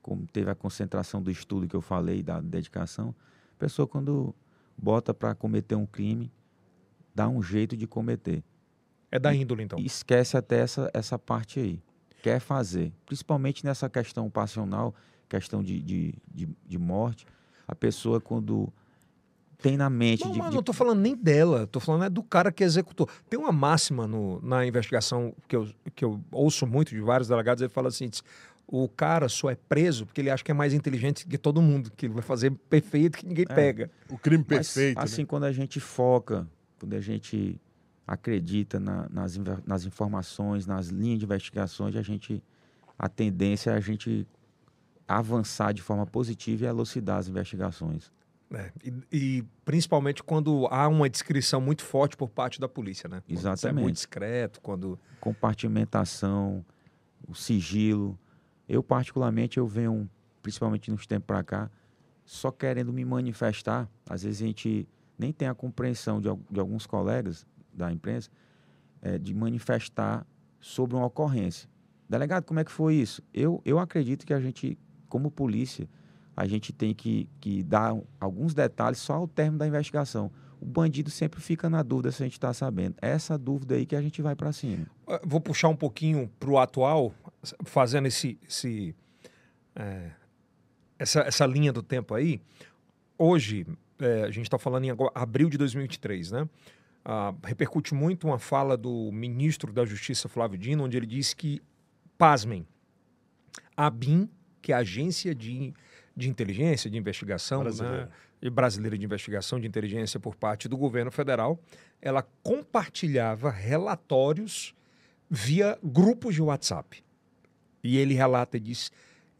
como 0.00 0.26
teve 0.26 0.50
a 0.50 0.54
concentração 0.54 1.22
do 1.22 1.30
estudo 1.30 1.66
que 1.66 1.74
eu 1.74 1.80
falei, 1.80 2.22
da 2.22 2.40
dedicação, 2.40 3.14
a 3.56 3.58
pessoa 3.58 3.86
quando 3.86 4.34
bota 4.76 5.14
para 5.14 5.34
cometer 5.34 5.74
um 5.74 5.86
crime, 5.86 6.30
dá 7.14 7.28
um 7.28 7.42
jeito 7.42 7.76
de 7.76 7.86
cometer. 7.86 8.42
É 9.10 9.18
da 9.18 9.34
índole, 9.34 9.62
então. 9.62 9.78
E 9.78 9.86
esquece 9.86 10.36
até 10.36 10.58
essa, 10.58 10.90
essa 10.92 11.18
parte 11.18 11.60
aí. 11.60 11.82
Quer 12.22 12.40
fazer. 12.40 12.92
Principalmente 13.06 13.64
nessa 13.64 13.88
questão 13.88 14.28
passional, 14.28 14.94
questão 15.28 15.62
de, 15.62 15.80
de, 15.80 16.14
de, 16.32 16.48
de 16.66 16.78
morte. 16.78 17.26
A 17.66 17.74
pessoa, 17.74 18.20
quando 18.20 18.72
tem 19.64 19.76
na 19.76 19.88
mente. 19.88 20.24
Não, 20.24 20.32
de, 20.32 20.38
mas 20.38 20.48
de... 20.48 20.54
não 20.54 20.60
estou 20.60 20.74
falando 20.74 21.00
nem 21.00 21.14
dela, 21.16 21.62
estou 21.62 21.80
falando 21.80 22.04
é 22.04 22.10
do 22.10 22.22
cara 22.22 22.50
que 22.50 22.64
executou. 22.64 23.08
Tem 23.30 23.38
uma 23.38 23.52
máxima 23.52 24.06
no, 24.06 24.40
na 24.42 24.66
investigação 24.66 25.34
que 25.48 25.56
eu, 25.56 25.68
que 25.94 26.04
eu 26.04 26.20
ouço 26.30 26.66
muito 26.66 26.90
de 26.90 27.00
vários 27.00 27.28
delegados, 27.28 27.62
ele 27.62 27.70
fala 27.70 27.88
assim: 27.88 28.08
diz, 28.08 28.22
o 28.66 28.88
cara 28.88 29.28
só 29.28 29.50
é 29.50 29.54
preso 29.54 30.06
porque 30.06 30.20
ele 30.20 30.30
acha 30.30 30.42
que 30.42 30.50
é 30.50 30.54
mais 30.54 30.72
inteligente 30.72 31.26
que 31.26 31.36
todo 31.38 31.60
mundo, 31.60 31.90
que 31.96 32.06
ele 32.06 32.14
vai 32.14 32.22
fazer 32.22 32.50
perfeito 32.50 33.18
que 33.18 33.26
ninguém 33.26 33.44
É. 33.48 33.54
pega. 33.54 33.90
O 34.08 34.16
crime 34.18 34.44
Mas, 34.48 34.72
perfeito. 34.74 34.98
assim, 34.98 35.22
né? 35.22 35.26
quando 35.26 35.44
a 35.44 35.52
gente 35.52 35.78
foca, 35.80 36.48
quando 36.78 36.94
a 36.94 37.00
gente 37.00 37.60
acredita 38.06 38.78
na- 38.80 39.08
nas, 39.10 39.38
nas 39.66 39.84
informações, 39.84 40.66
nas 40.66 40.88
linhas 40.88 41.18
de 41.18 41.24
investigações, 41.24 41.94
a 41.96 42.02
gente 42.02 42.42
a 42.98 43.08
tendência 43.08 43.70
é 43.70 43.74
a 43.74 43.80
gente 43.80 44.26
avançar 45.06 45.72
de 45.74 45.82
forma 45.82 46.06
positiva 46.06 46.64
e 46.64 46.66
elucidar 46.68 47.18
as 47.18 47.28
investigações. 47.28 48.10
né? 48.48 48.70
E, 48.84 48.92
e 49.12 49.44
principalmente 49.64 50.22
quando 50.22 50.66
há 50.70 50.86
uma 50.86 51.10
descrição 51.10 51.60
muito 51.60 51.82
forte 51.82 52.16
por 52.16 52.28
parte 52.30 52.60
da 52.60 52.68
polícia, 52.68 53.08
né? 53.08 53.20
Quando 53.26 53.36
Isso 53.38 53.48
é 53.48 53.52
Exatamente. 53.52 53.82
muito 53.82 53.94
discreto, 53.96 54.60
quando. 54.60 54.98
Compartimentação, 55.20 56.64
o 57.26 57.34
sigilo. 57.34 58.18
Eu, 58.68 58.82
particularmente, 58.82 59.58
eu 59.58 59.66
venho, 59.66 60.08
principalmente 60.42 60.90
nos 60.90 61.06
tempos 61.06 61.26
para 61.26 61.42
cá, 61.42 61.70
só 62.24 62.50
querendo 62.50 62.92
me 62.92 63.04
manifestar. 63.04 63.88
Às 64.08 64.22
vezes 64.22 64.42
a 64.42 64.46
gente 64.46 64.88
nem 65.18 65.32
tem 65.32 65.48
a 65.48 65.54
compreensão 65.54 66.20
de, 66.20 66.28
de 66.50 66.60
alguns 66.60 66.86
colegas 66.86 67.46
da 67.72 67.92
imprensa 67.92 68.30
eh, 69.02 69.18
de 69.18 69.34
manifestar 69.34 70.26
sobre 70.60 70.96
uma 70.96 71.06
ocorrência. 71.06 71.68
Delegado, 72.08 72.44
como 72.44 72.60
é 72.60 72.64
que 72.64 72.72
foi 72.72 72.94
isso? 72.94 73.22
Eu, 73.32 73.60
eu 73.64 73.78
acredito 73.78 74.26
que 74.26 74.32
a 74.32 74.40
gente, 74.40 74.78
como 75.08 75.30
polícia, 75.30 75.88
a 76.36 76.46
gente 76.46 76.72
tem 76.72 76.94
que, 76.94 77.28
que 77.40 77.62
dar 77.62 77.96
alguns 78.18 78.54
detalhes 78.54 78.98
só 78.98 79.14
ao 79.14 79.28
término 79.28 79.58
da 79.58 79.66
investigação. 79.66 80.30
O 80.60 80.64
bandido 80.64 81.10
sempre 81.10 81.40
fica 81.40 81.68
na 81.68 81.82
dúvida 81.82 82.10
se 82.10 82.22
a 82.22 82.26
gente 82.26 82.34
está 82.34 82.52
sabendo. 82.52 82.96
É 83.00 83.10
essa 83.10 83.36
dúvida 83.36 83.74
aí 83.74 83.84
que 83.84 83.94
a 83.94 84.00
gente 84.00 84.22
vai 84.22 84.34
para 84.34 84.52
cima. 84.52 84.86
Vou 85.22 85.40
puxar 85.40 85.68
um 85.68 85.76
pouquinho 85.76 86.30
para 86.40 86.50
o 86.50 86.58
atual, 86.58 87.12
fazendo 87.64 88.06
esse, 88.06 88.38
esse, 88.48 88.94
é, 89.74 90.10
essa, 90.98 91.20
essa 91.20 91.46
linha 91.46 91.72
do 91.72 91.82
tempo 91.82 92.14
aí. 92.14 92.40
Hoje, 93.18 93.66
é, 93.98 94.24
a 94.24 94.30
gente 94.30 94.46
está 94.46 94.58
falando 94.58 94.84
em 94.84 94.90
agora, 94.90 95.12
abril 95.14 95.48
de 95.48 95.58
2023, 95.58 96.32
né? 96.32 96.48
Ah, 97.04 97.34
repercute 97.44 97.94
muito 97.94 98.26
uma 98.26 98.38
fala 98.38 98.76
do 98.76 99.10
ministro 99.12 99.72
da 99.72 99.84
Justiça, 99.84 100.28
Flávio 100.28 100.56
Dino, 100.58 100.84
onde 100.84 100.96
ele 100.96 101.06
disse 101.06 101.36
que, 101.36 101.60
pasmem, 102.16 102.66
a 103.76 103.90
BIM, 103.90 104.28
que 104.62 104.72
é 104.72 104.74
a 104.74 104.78
Agência 104.78 105.34
de, 105.34 105.74
de 106.16 106.30
Inteligência, 106.30 106.90
de 106.90 106.96
Investigação, 106.96 107.62
Brasileira. 107.62 108.06
né? 108.06 108.50
brasileira 108.50 108.96
de 108.98 109.04
investigação 109.04 109.58
de 109.58 109.66
inteligência 109.66 110.20
por 110.20 110.34
parte 110.34 110.68
do 110.68 110.76
governo 110.76 111.10
federal, 111.10 111.58
ela 112.00 112.22
compartilhava 112.42 113.50
relatórios 113.50 114.74
via 115.30 115.78
grupos 115.82 116.34
de 116.34 116.42
WhatsApp. 116.42 117.03
E 117.84 117.96
ele 117.98 118.14
relata 118.14 118.56
e 118.56 118.60
diz: 118.60 118.90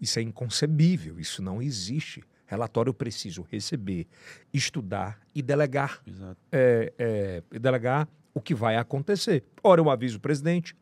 isso 0.00 0.18
é 0.18 0.22
inconcebível, 0.22 1.18
isso 1.18 1.42
não 1.42 1.60
existe. 1.62 2.22
Relatório 2.46 2.90
eu 2.90 2.94
preciso 2.94 3.44
receber, 3.50 4.06
estudar 4.52 5.18
e 5.34 5.40
delegar, 5.42 6.00
Exato. 6.06 6.36
é, 6.52 6.92
é, 6.98 7.58
delegar 7.58 8.06
o 8.34 8.40
que 8.40 8.54
vai 8.54 8.76
acontecer. 8.76 9.42
Ora 9.62 9.80
eu 9.80 9.88
aviso 9.88 10.18
o 10.18 10.20
presidente, 10.20 10.76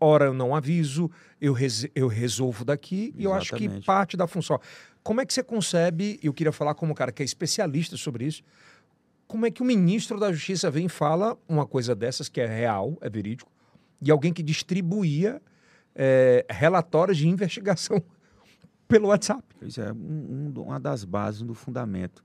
ora 0.00 0.24
eu 0.24 0.32
não 0.34 0.54
aviso, 0.54 1.10
eu, 1.38 1.52
res- 1.52 1.86
eu 1.94 2.08
resolvo 2.08 2.64
daqui, 2.64 3.14
e 3.16 3.24
eu 3.24 3.32
acho 3.34 3.54
que 3.54 3.64
Exatamente. 3.64 3.84
parte 3.86 4.16
da 4.16 4.26
função. 4.26 4.58
Como 5.02 5.20
é 5.20 5.26
que 5.26 5.34
você 5.34 5.42
concebe, 5.42 6.18
eu 6.22 6.32
queria 6.32 6.50
falar 6.52 6.74
como 6.74 6.92
um 6.92 6.94
cara 6.94 7.12
que 7.12 7.22
é 7.22 7.24
especialista 7.26 7.96
sobre 7.96 8.24
isso, 8.24 8.42
como 9.26 9.44
é 9.44 9.50
que 9.50 9.60
o 9.62 9.64
ministro 9.66 10.18
da 10.18 10.32
Justiça 10.32 10.70
vem 10.70 10.86
e 10.86 10.88
fala 10.88 11.36
uma 11.46 11.66
coisa 11.66 11.94
dessas 11.94 12.28
que 12.28 12.40
é 12.40 12.46
real, 12.46 12.96
é 13.02 13.10
verídico, 13.10 13.50
e 14.00 14.10
alguém 14.10 14.32
que 14.32 14.42
distribuía 14.42 15.42
é, 15.94 16.44
relatórios 16.48 17.18
de 17.18 17.28
investigação 17.28 18.02
pelo 18.88 19.08
WhatsApp? 19.08 19.42
Pois 19.58 19.78
é, 19.78 19.92
um- 19.92 20.52
um 20.56 20.62
uma 20.62 20.78
das 20.80 21.04
bases 21.04 21.42
do 21.42 21.54
fundamento 21.54 22.24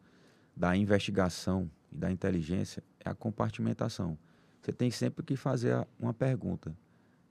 da 0.56 0.76
investigação 0.76 1.70
e 1.92 1.96
da 1.98 2.12
inteligência 2.12 2.84
é 3.04 3.10
a 3.10 3.14
compartimentação. 3.16 4.18
Você 4.62 4.72
tem 4.74 4.90
sempre 4.92 5.24
que 5.24 5.36
fazer 5.36 5.88
uma 6.00 6.14
pergunta. 6.14 6.76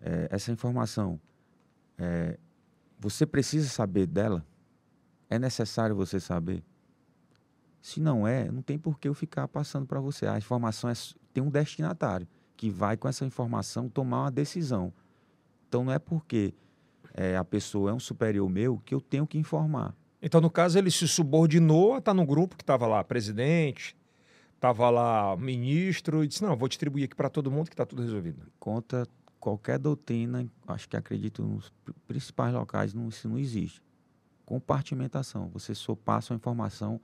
É, 0.00 0.28
essa 0.30 0.52
informação, 0.52 1.20
é, 1.98 2.38
você 2.98 3.26
precisa 3.26 3.68
saber 3.68 4.06
dela? 4.06 4.44
É 5.28 5.38
necessário 5.38 5.94
você 5.96 6.20
saber? 6.20 6.62
Se 7.82 8.00
não 8.00 8.26
é, 8.26 8.50
não 8.50 8.62
tem 8.62 8.78
por 8.78 8.98
que 8.98 9.08
eu 9.08 9.14
ficar 9.14 9.46
passando 9.48 9.86
para 9.86 10.00
você. 10.00 10.26
A 10.26 10.38
informação 10.38 10.88
é 10.90 10.94
tem 11.32 11.42
um 11.42 11.50
destinatário 11.50 12.26
que 12.56 12.70
vai 12.70 12.96
com 12.96 13.06
essa 13.08 13.24
informação 13.24 13.88
tomar 13.88 14.22
uma 14.22 14.30
decisão. 14.30 14.92
Então 15.76 15.84
não 15.84 15.92
é 15.92 15.98
porque 15.98 16.54
é, 17.12 17.36
a 17.36 17.44
pessoa 17.44 17.90
é 17.90 17.92
um 17.92 18.00
superior 18.00 18.48
meu 18.48 18.78
que 18.78 18.94
eu 18.94 19.00
tenho 19.00 19.26
que 19.26 19.36
informar. 19.36 19.94
Então, 20.22 20.40
no 20.40 20.48
caso, 20.48 20.78
ele 20.78 20.90
se 20.90 21.06
subordinou 21.06 21.94
a 21.94 21.98
estar 21.98 22.14
no 22.14 22.24
grupo 22.24 22.56
que 22.56 22.62
estava 22.62 22.86
lá 22.86 23.04
presidente, 23.04 23.94
estava 24.54 24.88
lá 24.88 25.36
ministro, 25.36 26.24
e 26.24 26.28
disse: 26.28 26.42
Não, 26.42 26.56
vou 26.56 26.66
distribuir 26.66 27.04
aqui 27.04 27.14
para 27.14 27.28
todo 27.28 27.50
mundo 27.50 27.68
que 27.68 27.74
está 27.74 27.84
tudo 27.84 28.00
resolvido. 28.00 28.50
Contra 28.58 29.06
qualquer 29.38 29.78
doutrina, 29.78 30.50
acho 30.66 30.88
que 30.88 30.96
acredito 30.96 31.42
nos 31.42 31.68
pr- 31.84 31.92
principais 32.06 32.54
locais, 32.54 32.94
não, 32.94 33.10
isso 33.10 33.28
não 33.28 33.38
existe. 33.38 33.82
Compartimentação. 34.46 35.50
Você 35.50 35.74
só 35.74 35.94
passa 35.94 36.32
a 36.32 36.36
informação 36.36 36.98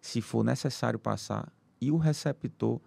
se 0.00 0.22
for 0.22 0.42
necessário 0.42 0.98
passar 0.98 1.52
e 1.78 1.90
o 1.90 1.98
receptor 1.98 2.80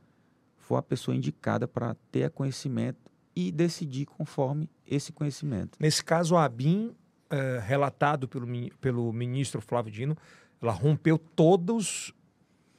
for 0.58 0.78
a 0.78 0.82
pessoa 0.82 1.16
indicada 1.16 1.68
para 1.68 1.96
ter 2.12 2.32
conhecimento 2.32 3.00
e 3.38 3.52
decidir 3.52 4.08
conforme 4.08 4.68
esse 4.84 5.12
conhecimento. 5.12 5.78
Nesse 5.80 6.04
caso, 6.04 6.36
a 6.36 6.44
ABIN, 6.44 6.96
eh, 7.30 7.62
relatado 7.64 8.28
pelo, 8.28 8.48
pelo 8.82 9.14
ministro 9.14 9.62
Flávio 9.62 9.92
Dino, 9.92 10.18
ela 10.60 10.72
rompeu 10.72 11.20
todos, 11.20 12.12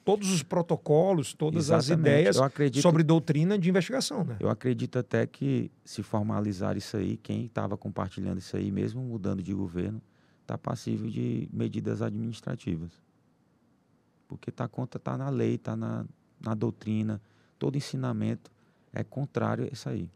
todos 0.04 0.32
os 0.32 0.42
protocolos, 0.42 1.32
todas 1.32 1.70
as 1.70 1.84
Exatamente. 1.84 2.10
ideias 2.10 2.36
Eu 2.36 2.42
acredito, 2.42 2.82
sobre 2.82 3.04
doutrina 3.04 3.56
de 3.56 3.68
investigação, 3.68 4.24
né? 4.24 4.36
eu 4.40 4.50
acredito 4.50 4.98
até 4.98 5.28
que 5.28 5.70
se 5.84 6.02
formalizar 6.02 6.76
isso 6.76 6.96
aí, 6.96 7.16
quem 7.18 7.44
estava 7.44 7.76
compartilhando 7.76 8.38
isso 8.38 8.56
aí, 8.56 8.72
mesmo 8.72 9.00
mudando 9.00 9.40
de 9.40 9.54
governo, 9.54 10.02
está 10.42 10.58
passível 10.58 11.08
de 11.08 11.48
medidas 11.52 12.02
administrativas. 12.02 12.90
Porque 14.26 14.50
tá 14.50 14.66
conta 14.66 14.98
tá 14.98 15.16
na 15.16 15.30
lei, 15.30 15.56
tá 15.56 15.76
na, 15.76 16.04
na 16.40 16.52
doutrina, 16.52 17.22
todo 17.60 17.76
ensinamento 17.76 18.50
é 18.92 19.04
contrário 19.04 19.64
a 19.64 19.68
isso 19.68 19.88
aí. 19.88 20.10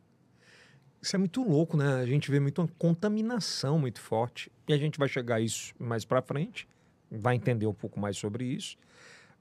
Isso 1.03 1.17
é 1.17 1.19
muito 1.19 1.43
louco, 1.43 1.77
né? 1.77 1.97
A 1.97 2.07
gente 2.07 2.31
vê 2.31 2.39
muito 2.39 2.61
uma 2.63 2.69
contaminação 2.79 3.79
muito 3.79 4.01
forte. 4.01 4.51
E 4.69 4.73
a 4.73 4.79
gente 4.79 4.99
vai 4.99 5.09
chegar 5.09 5.37
a 5.37 5.41
isso 5.41 5.75
mais 5.79 6.05
para 6.05 6.23
frente, 6.23 6.69
vai 7.11 7.35
entender 7.35 7.67
um 7.67 7.75
pouco 7.75 7.99
mais 7.99 8.17
sobre 8.17 8.45
isso. 8.45 8.77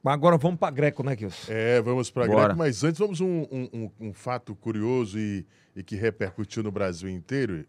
Mas 0.04 0.16
agora 0.16 0.36
vamos 0.38 0.60
para 0.60 0.72
Greco, 0.72 1.04
né, 1.04 1.16
Kilson? 1.16 1.52
É, 1.52 1.80
vamos 1.80 2.10
para. 2.10 2.26
Greco, 2.28 2.58
mas 2.58 2.84
antes 2.84 2.98
vamos 2.98 3.22
um, 3.22 3.42
um, 3.52 3.70
um- 3.72 3.92
um 4.08 4.14
fato 4.14 4.56
curioso 4.56 5.20
e, 5.20 5.46
e 5.76 5.84
que 5.84 5.96
repercutiu 5.96 6.64
no 6.64 6.72
Brasil 6.72 7.08
inteiro, 7.08 7.64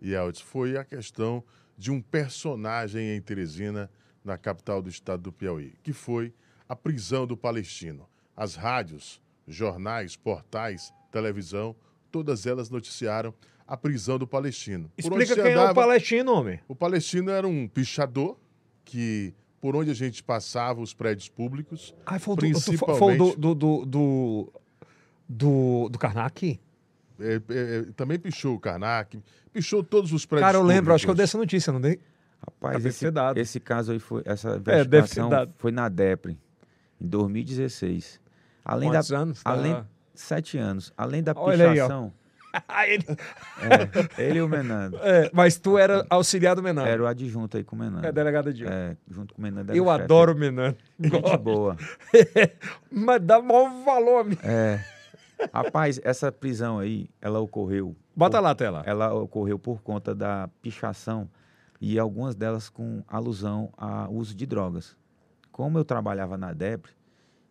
e 0.00 0.16
Aldes, 0.16 0.40
foi 0.40 0.78
a 0.78 0.84
questão 0.84 1.44
de 1.76 1.90
um 1.90 2.00
personagem 2.00 3.14
em 3.14 3.20
Teresina, 3.20 3.90
na 4.24 4.38
capital 4.38 4.80
do 4.80 4.88
estado 4.88 5.22
do 5.24 5.32
Piauí, 5.32 5.74
que 5.82 5.92
foi 5.92 6.32
a 6.66 6.74
prisão 6.74 7.26
do 7.26 7.36
palestino. 7.36 8.08
As 8.34 8.54
rádios, 8.54 9.20
jornais, 9.46 10.16
portais, 10.16 10.90
televisão, 11.12 11.76
todas 12.14 12.46
elas 12.46 12.70
noticiaram 12.70 13.34
a 13.66 13.76
prisão 13.76 14.16
do 14.20 14.24
palestino. 14.26 14.88
Explica 14.96 15.34
quem 15.34 15.44
é 15.52 15.56
o 15.56 15.60
andava- 15.62 15.74
palestino, 15.74 16.32
homem. 16.32 16.60
o 16.68 16.76
palestino 16.76 17.28
era 17.32 17.44
um 17.48 17.66
pichador 17.66 18.36
que, 18.84 19.34
por 19.60 19.74
onde 19.74 19.90
a 19.90 19.94
gente 19.94 20.22
passava, 20.22 20.80
os 20.80 20.94
prédios 20.94 21.28
públicos, 21.28 21.92
Ah, 22.06 22.20
foi 22.20 22.34
o 22.34 22.36
do, 22.36 22.42
tu- 22.52 22.60
foi 22.60 22.76
Principalmente- 22.76 23.18
do, 23.18 23.34
do, 23.36 23.54
do, 23.54 23.84
do, 23.86 24.52
do, 25.28 25.88
do 25.88 25.98
Karnak? 25.98 26.60
É, 27.18 27.34
é, 27.34 27.40
é, 27.48 27.82
também 27.96 28.16
pichou 28.18 28.54
o 28.54 28.60
Karnak, 28.60 29.20
pichou 29.52 29.82
todos 29.82 30.12
os 30.12 30.24
prédios 30.24 30.46
Cara, 30.46 30.58
eu 30.58 30.62
lembro, 30.62 30.94
acho 30.94 31.04
que 31.04 31.10
eu 31.10 31.14
dei 31.14 31.26
públicos. 31.26 31.30
essa 31.30 31.38
notícia, 31.38 31.72
não 31.72 31.80
dei? 31.80 31.98
Rapaz, 32.46 32.76
Deve 32.76 32.88
esse, 32.90 33.06
esse 33.40 33.58
caso 33.60 33.90
aí 33.90 33.98
foi, 33.98 34.22
essa 34.24 34.50
É, 34.66 34.82
investigação 34.82 35.28
dado. 35.30 35.52
foi 35.56 35.72
na 35.72 35.88
DEPRE, 35.88 36.38
em 37.00 37.06
2016. 37.08 38.20
Além 38.64 38.88
da, 38.90 38.98
Quantos 38.98 39.12
anos? 39.12 39.42
Tá- 39.42 39.50
além- 39.50 39.84
sete 40.14 40.56
anos. 40.58 40.92
Além 40.96 41.22
da 41.22 41.32
Olha 41.36 41.66
aí, 41.68 41.72
pichação, 41.74 42.12
ele... 42.86 43.04
É, 44.18 44.22
ele 44.22 44.38
e 44.38 44.42
o 44.42 44.48
Menando. 44.48 44.96
É, 45.02 45.30
mas 45.32 45.56
tu 45.58 45.76
era 45.76 46.06
auxiliar 46.08 46.54
do 46.54 46.62
Menando. 46.62 46.88
Era 46.88 47.02
o 47.02 47.06
adjunto 47.06 47.56
aí 47.56 47.64
com 47.64 47.74
o 47.74 47.78
Menando. 47.78 48.06
É 48.06 48.12
delegado 48.12 48.52
de 48.52 48.64
É, 48.66 48.96
junto 49.10 49.34
com 49.34 49.40
o 49.40 49.42
Menando. 49.42 49.72
Eu 49.72 49.84
chefe. 49.86 50.02
adoro 50.02 50.32
o 50.32 50.36
Menando. 50.36 50.76
Gente 51.00 51.36
boa. 51.38 51.76
mas 52.90 53.20
dá 53.22 53.40
maior 53.42 53.70
valor 53.84 54.20
a 54.20 54.24
mim. 54.24 54.38
É. 54.42 54.80
Rapaz, 55.52 56.00
essa 56.04 56.30
prisão 56.30 56.78
aí, 56.78 57.08
ela 57.20 57.40
ocorreu. 57.40 57.94
Bota 58.14 58.38
por- 58.38 58.42
lá 58.44 58.50
a 58.50 58.54
tela. 58.54 58.82
Ela 58.86 59.12
ocorreu 59.12 59.58
por 59.58 59.82
conta 59.82 60.14
da 60.14 60.48
pichação 60.62 61.28
e 61.80 61.98
algumas 61.98 62.34
delas 62.36 62.68
com 62.68 63.02
alusão 63.08 63.72
ao 63.76 64.12
uso 64.14 64.34
de 64.34 64.46
drogas. 64.46 64.96
Como 65.50 65.76
eu 65.76 65.84
trabalhava 65.84 66.36
na 66.38 66.52
DEPRE, 66.52 66.92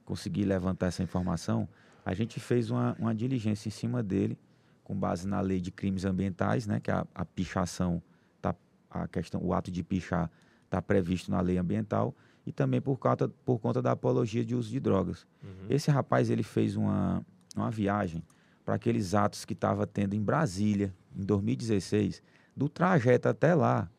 consegui 0.06 0.44
levantar 0.46 0.88
essa 0.88 1.04
informação, 1.04 1.68
a 2.06 2.14
gente 2.14 2.40
fez 2.40 2.70
uma, 2.70 2.96
uma 3.00 3.16
diligência 3.16 3.68
em 3.68 3.72
cima 3.72 4.04
dele, 4.04 4.38
com 4.84 4.96
base 4.96 5.28
na 5.28 5.40
lei 5.40 5.62
de 5.62 5.72
crimes 5.72 6.06
ambientais, 6.06 6.68
né, 6.68 6.80
que 6.80 6.92
a, 6.92 7.06
a 7.16 7.24
pichação, 7.24 8.02
tá, 8.42 8.56
a 8.90 9.08
questão, 9.08 9.42
o 9.44 9.54
ato 9.54 9.72
de 9.72 9.84
pichar 9.84 10.30
está 10.66 10.82
previsto 10.82 11.32
na 11.32 11.40
lei 11.40 11.58
ambiental, 11.58 12.14
e 12.46 12.52
também 12.52 12.82
por 12.82 12.98
conta, 12.98 13.30
por 13.46 13.60
conta 13.60 13.82
da 13.82 13.92
apologia 13.92 14.44
de 14.44 14.54
uso 14.54 14.70
de 14.70 14.80
drogas. 14.80 15.26
Esse 15.70 15.90
rapaz 15.90 16.30
ele 16.30 16.44
fez 16.44 16.76
uma, 16.76 17.26
uma 17.56 17.72
viagem 17.72 18.22
para 18.66 18.76
aqueles 18.76 19.14
atos 19.14 19.46
que 19.46 19.54
estava 19.54 19.88
tendo 19.88 20.14
em 20.14 20.22
Brasília, 20.22 20.94
em 21.16 21.24
2016, 21.24 22.22
do 22.56 22.68
trajeto 22.68 23.30
até 23.30 23.56
lá, 23.56 23.90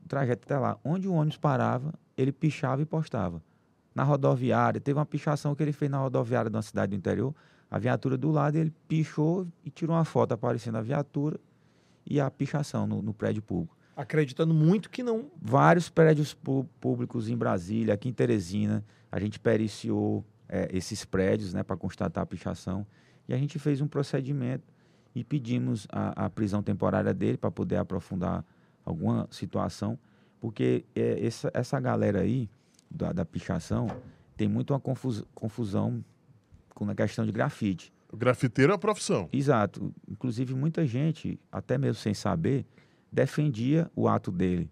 do 0.00 0.08
trajeto 0.08 0.44
até 0.44 0.58
lá, 0.58 0.78
onde 0.84 1.08
o 1.08 1.12
ônibus 1.12 1.36
parava, 1.36 1.92
ele 2.16 2.32
pichava 2.32 2.82
e 2.82 2.86
postava. 2.86 3.42
Na 3.98 4.04
rodoviária, 4.04 4.80
teve 4.80 4.96
uma 4.96 5.04
pichação 5.04 5.56
que 5.56 5.62
ele 5.64 5.72
fez 5.72 5.90
na 5.90 5.98
rodoviária 5.98 6.48
de 6.48 6.54
uma 6.54 6.62
cidade 6.62 6.90
do 6.90 6.94
interior, 6.96 7.34
a 7.68 7.80
viatura 7.80 8.16
do 8.16 8.30
lado, 8.30 8.54
ele 8.56 8.72
pichou 8.86 9.44
e 9.64 9.70
tirou 9.70 9.96
uma 9.96 10.04
foto 10.04 10.30
aparecendo 10.30 10.76
a 10.78 10.80
viatura 10.80 11.40
e 12.06 12.20
a 12.20 12.30
pichação 12.30 12.86
no, 12.86 13.02
no 13.02 13.12
prédio 13.12 13.42
público. 13.42 13.76
Acreditando 13.96 14.54
muito 14.54 14.88
que 14.88 15.02
não. 15.02 15.24
Vários 15.42 15.88
prédios 15.88 16.32
pú- 16.32 16.64
públicos 16.80 17.28
em 17.28 17.36
Brasília, 17.36 17.92
aqui 17.92 18.08
em 18.08 18.12
Teresina, 18.12 18.84
a 19.10 19.18
gente 19.18 19.40
periciou 19.40 20.24
eh, 20.48 20.68
esses 20.72 21.04
prédios 21.04 21.52
né, 21.52 21.64
para 21.64 21.76
constatar 21.76 22.22
a 22.22 22.26
pichação 22.26 22.86
e 23.28 23.34
a 23.34 23.36
gente 23.36 23.58
fez 23.58 23.80
um 23.80 23.88
procedimento 23.88 24.72
e 25.12 25.24
pedimos 25.24 25.88
a, 25.90 26.26
a 26.26 26.30
prisão 26.30 26.62
temporária 26.62 27.12
dele 27.12 27.36
para 27.36 27.50
poder 27.50 27.78
aprofundar 27.78 28.44
alguma 28.84 29.26
situação, 29.28 29.98
porque 30.40 30.84
eh, 30.94 31.18
essa, 31.26 31.50
essa 31.52 31.80
galera 31.80 32.20
aí 32.20 32.48
da, 32.90 33.12
da 33.12 33.24
pichação 33.24 33.88
tem 34.36 34.48
muito 34.48 34.72
uma 34.72 34.80
confus- 34.80 35.24
confusão 35.34 36.04
com 36.74 36.88
a 36.88 36.94
questão 36.94 37.26
de 37.26 37.32
grafite. 37.32 37.92
O 38.10 38.16
grafiteiro 38.16 38.72
é 38.72 38.74
a 38.74 38.78
profissão. 38.78 39.28
Exato. 39.32 39.92
Inclusive, 40.08 40.54
muita 40.54 40.86
gente, 40.86 41.38
até 41.52 41.76
mesmo 41.76 41.96
sem 42.00 42.14
saber, 42.14 42.64
defendia 43.12 43.90
o 43.94 44.08
ato 44.08 44.30
dele. 44.30 44.70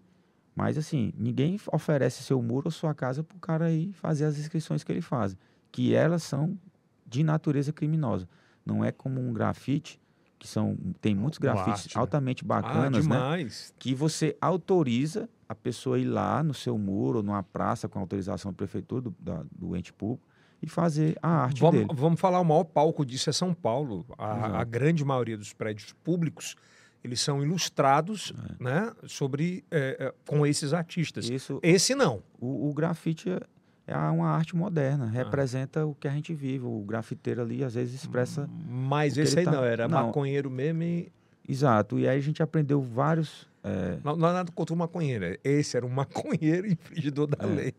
Mas, 0.55 0.77
assim, 0.77 1.13
ninguém 1.15 1.59
oferece 1.71 2.23
seu 2.23 2.41
muro 2.41 2.67
ou 2.67 2.71
sua 2.71 2.93
casa 2.95 3.23
para 3.23 3.37
o 3.37 3.39
cara 3.39 3.65
aí 3.65 3.91
fazer 3.93 4.25
as 4.25 4.39
inscrições 4.39 4.83
que 4.83 4.91
ele 4.91 5.01
faz, 5.01 5.37
que 5.71 5.93
elas 5.93 6.23
são 6.23 6.57
de 7.05 7.23
natureza 7.23 7.71
criminosa. 7.71 8.27
Não 8.65 8.83
é 8.83 8.91
como 8.91 9.21
um 9.21 9.31
grafite, 9.31 9.99
que 10.39 10.47
são 10.47 10.75
tem 10.99 11.13
muitos 11.13 11.37
grafites 11.39 11.83
arte, 11.83 11.95
né? 11.95 12.01
altamente 12.01 12.43
Ah, 12.43 12.47
bacanas, 12.47 13.05
né? 13.05 13.15
demais. 13.15 13.73
que 13.77 13.93
você 13.93 14.35
autoriza 14.41 15.29
a 15.49 15.55
pessoa 15.55 15.97
ir 15.99 16.05
lá 16.05 16.43
no 16.43 16.53
seu 16.53 16.77
muro, 16.77 17.23
numa 17.23 17.41
praça 17.43 17.87
com 17.87 17.99
autorização 17.99 18.51
da 18.51 18.55
prefeitura, 18.57 19.01
do, 19.01 19.15
da- 19.19 19.43
do 19.51 19.75
ente 19.75 19.93
público, 19.93 20.27
e 20.61 20.67
fazer 20.67 21.17
a 21.21 21.29
arte 21.43 21.61
Vamos, 21.61 21.81
dele. 21.81 21.91
vamos 21.93 22.19
falar, 22.19 22.39
o 22.39 22.43
maior 22.43 22.63
palco 22.63 23.05
disso 23.05 23.29
é 23.29 23.33
São 23.33 23.53
Paulo. 23.53 24.05
A, 24.17 24.59
a 24.59 24.63
grande 24.63 25.05
maioria 25.05 25.37
dos 25.37 25.53
prédios 25.53 25.93
públicos, 26.03 26.55
eles 27.03 27.21
são 27.21 27.43
ilustrados 27.43 28.33
né, 28.59 28.91
sobre, 29.05 29.63
é, 29.69 29.97
é, 29.99 30.13
com 30.27 30.45
esses 30.47 30.73
artistas. 30.73 31.29
Isso, 31.29 31.59
Esse 31.61 31.93
não. 31.93 32.23
o, 32.39 32.69
o 32.69 32.73
grafite 32.73 33.29
é, 33.29 33.39
é 33.85 33.95
uma 33.95 34.29
arte 34.29 34.55
moderna, 34.55 35.05
representa 35.05 35.85
o 35.85 35.93
que 35.93 36.07
a 36.07 36.11
gente 36.11 36.33
vive. 36.33 36.65
O 36.65 36.79
grafiteiro 36.81 37.41
ali, 37.43 37.63
às 37.63 37.75
vezes, 37.75 37.93
expressa... 38.01 38.49
Mas 38.67 39.15
esse 39.15 39.37
aí 39.37 39.45
tá- 39.45 39.51
não, 39.51 39.63
era 39.63 39.87
não. 39.87 40.07
maconheiro 40.07 40.49
mesmo 40.49 40.81
e... 40.83 41.11
Exato. 41.47 41.97
E 41.99 42.07
aí 42.07 42.17
a 42.17 42.21
gente 42.21 42.41
aprendeu 42.43 42.81
vários... 42.81 43.47
é, 43.63 43.97
Não, 44.03 44.15
não 44.15 44.29
é 44.29 44.33
nada 44.33 44.51
contra 44.51 44.73
o 44.73 44.77
maconheiro. 44.77 45.37
Esse 45.43 45.77
era 45.77 45.85
um 45.85 45.89
maconheiro 45.89 46.67
infringidor 46.71 47.27
da 47.27 47.43
É. 47.43 47.47
lei. 47.47 47.73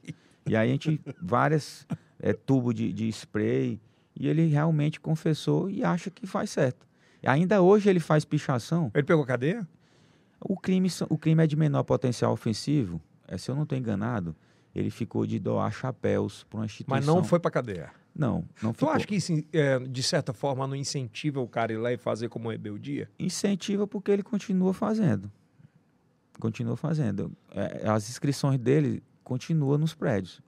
e 0.47 0.57
aí 0.57 0.69
a 0.69 0.73
gente... 0.73 1.01
várias 1.21 1.87
é, 2.21 2.33
tubos 2.33 2.75
de, 2.75 2.93
de 2.93 3.09
spray, 3.09 3.81
e 4.17 4.27
ele 4.29 4.47
realmente 4.47 4.99
confessou 4.99 5.71
e 5.71 5.85
acha 5.85 6.11
que 6.11 6.27
faz 6.27 6.51
certo. 6.51 6.87
E 7.23 7.29
ainda 7.29 7.61
hoje 7.63 7.89
ele 7.89 8.01
faz 8.01 8.25
pichação, 8.25 8.91
Ele 8.95 9.05
pegou 9.05 9.25
cadeia? 9.25 9.67
O 10.41 10.57
crime, 10.57 10.89
o 11.09 11.19
crime 11.19 11.43
é 11.43 11.47
de 11.47 11.57
menor 11.57 11.83
potencial 11.83 12.33
ofensivo. 12.33 13.01
É, 13.27 13.37
se 13.37 13.51
eu 13.51 13.55
não 13.57 13.65
estou 13.65 13.77
enganado, 13.77 14.35
ele 14.75 14.89
ficou 14.91 15.27
de 15.27 15.39
doar 15.39 15.71
chapéus 15.73 16.45
para 16.49 16.61
uma 16.61 16.67
instituição. 16.67 16.97
Mas 16.97 17.07
não 17.07 17.25
foi 17.25 17.39
pra 17.41 17.51
cadeia. 17.51 17.91
Não, 18.19 18.45
não 18.61 18.73
Tu 18.73 18.81
ficou. 18.81 18.91
acha 18.93 19.07
que 19.07 19.15
isso, 19.15 19.33
é, 19.53 19.79
de 19.79 20.03
certa 20.03 20.33
forma, 20.33 20.67
não 20.67 20.75
incentiva 20.75 21.41
o 21.41 21.47
cara 21.47 21.73
ir 21.73 21.77
lá 21.77 21.93
e 21.93 21.97
fazer 21.97 22.29
como 22.29 22.51
rebeldia? 22.51 23.09
Incentiva 23.19 23.87
porque 23.87 24.11
ele 24.11 24.25
continua 24.25 24.75
fazendo. 24.75 25.31
Continua 26.41 26.77
fazendo. 26.77 27.33
É, 27.55 27.89
as 27.89 28.11
inscrições 28.11 28.59
dele 28.59 29.03
continuam 29.23 29.79
nos 29.79 29.95
prédios. 29.95 30.43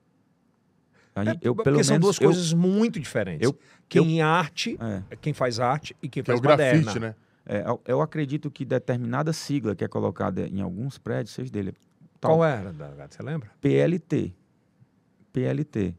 Gente- 1.16 1.38
eu, 1.42 1.52
É, 1.52 1.54
porque 1.54 1.70
pelo 1.70 1.84
são 1.84 1.94
menos, 1.94 2.06
duas 2.06 2.20
eu- 2.20 2.26
coisas 2.28 2.52
muito 2.52 2.98
diferentes. 2.98 3.46
eu- 3.46 3.56
quem 3.88 4.20
arte, 4.22 4.76
é, 5.10 5.16
quem 5.16 5.32
faz 5.32 5.60
arte 5.60 5.94
e 6.02 6.08
quem 6.08 6.22
Que 6.22 6.30
é 6.30 6.34
faz 6.34 6.38
o 6.38 6.42
grafite, 6.42 6.98
né? 6.98 7.14
é, 7.46 7.62
eu- 7.68 7.80
eu 7.86 8.00
acredito 8.00 8.50
que 8.50 8.64
determinada 8.64 9.32
sigla 9.32 9.74
que 9.76 9.84
é 9.84 9.88
colocada 9.88 10.46
em 10.48 10.60
alguns 10.60 10.98
prédios, 10.98 11.34
seja 11.34 11.50
dele, 11.52 11.74
tal 12.20 12.36
Qual 12.38 12.44
era? 12.44 12.72
Você 13.08 13.22
lembra? 13.22 13.50
PLT. 13.60 14.32
PLT. 15.32 15.94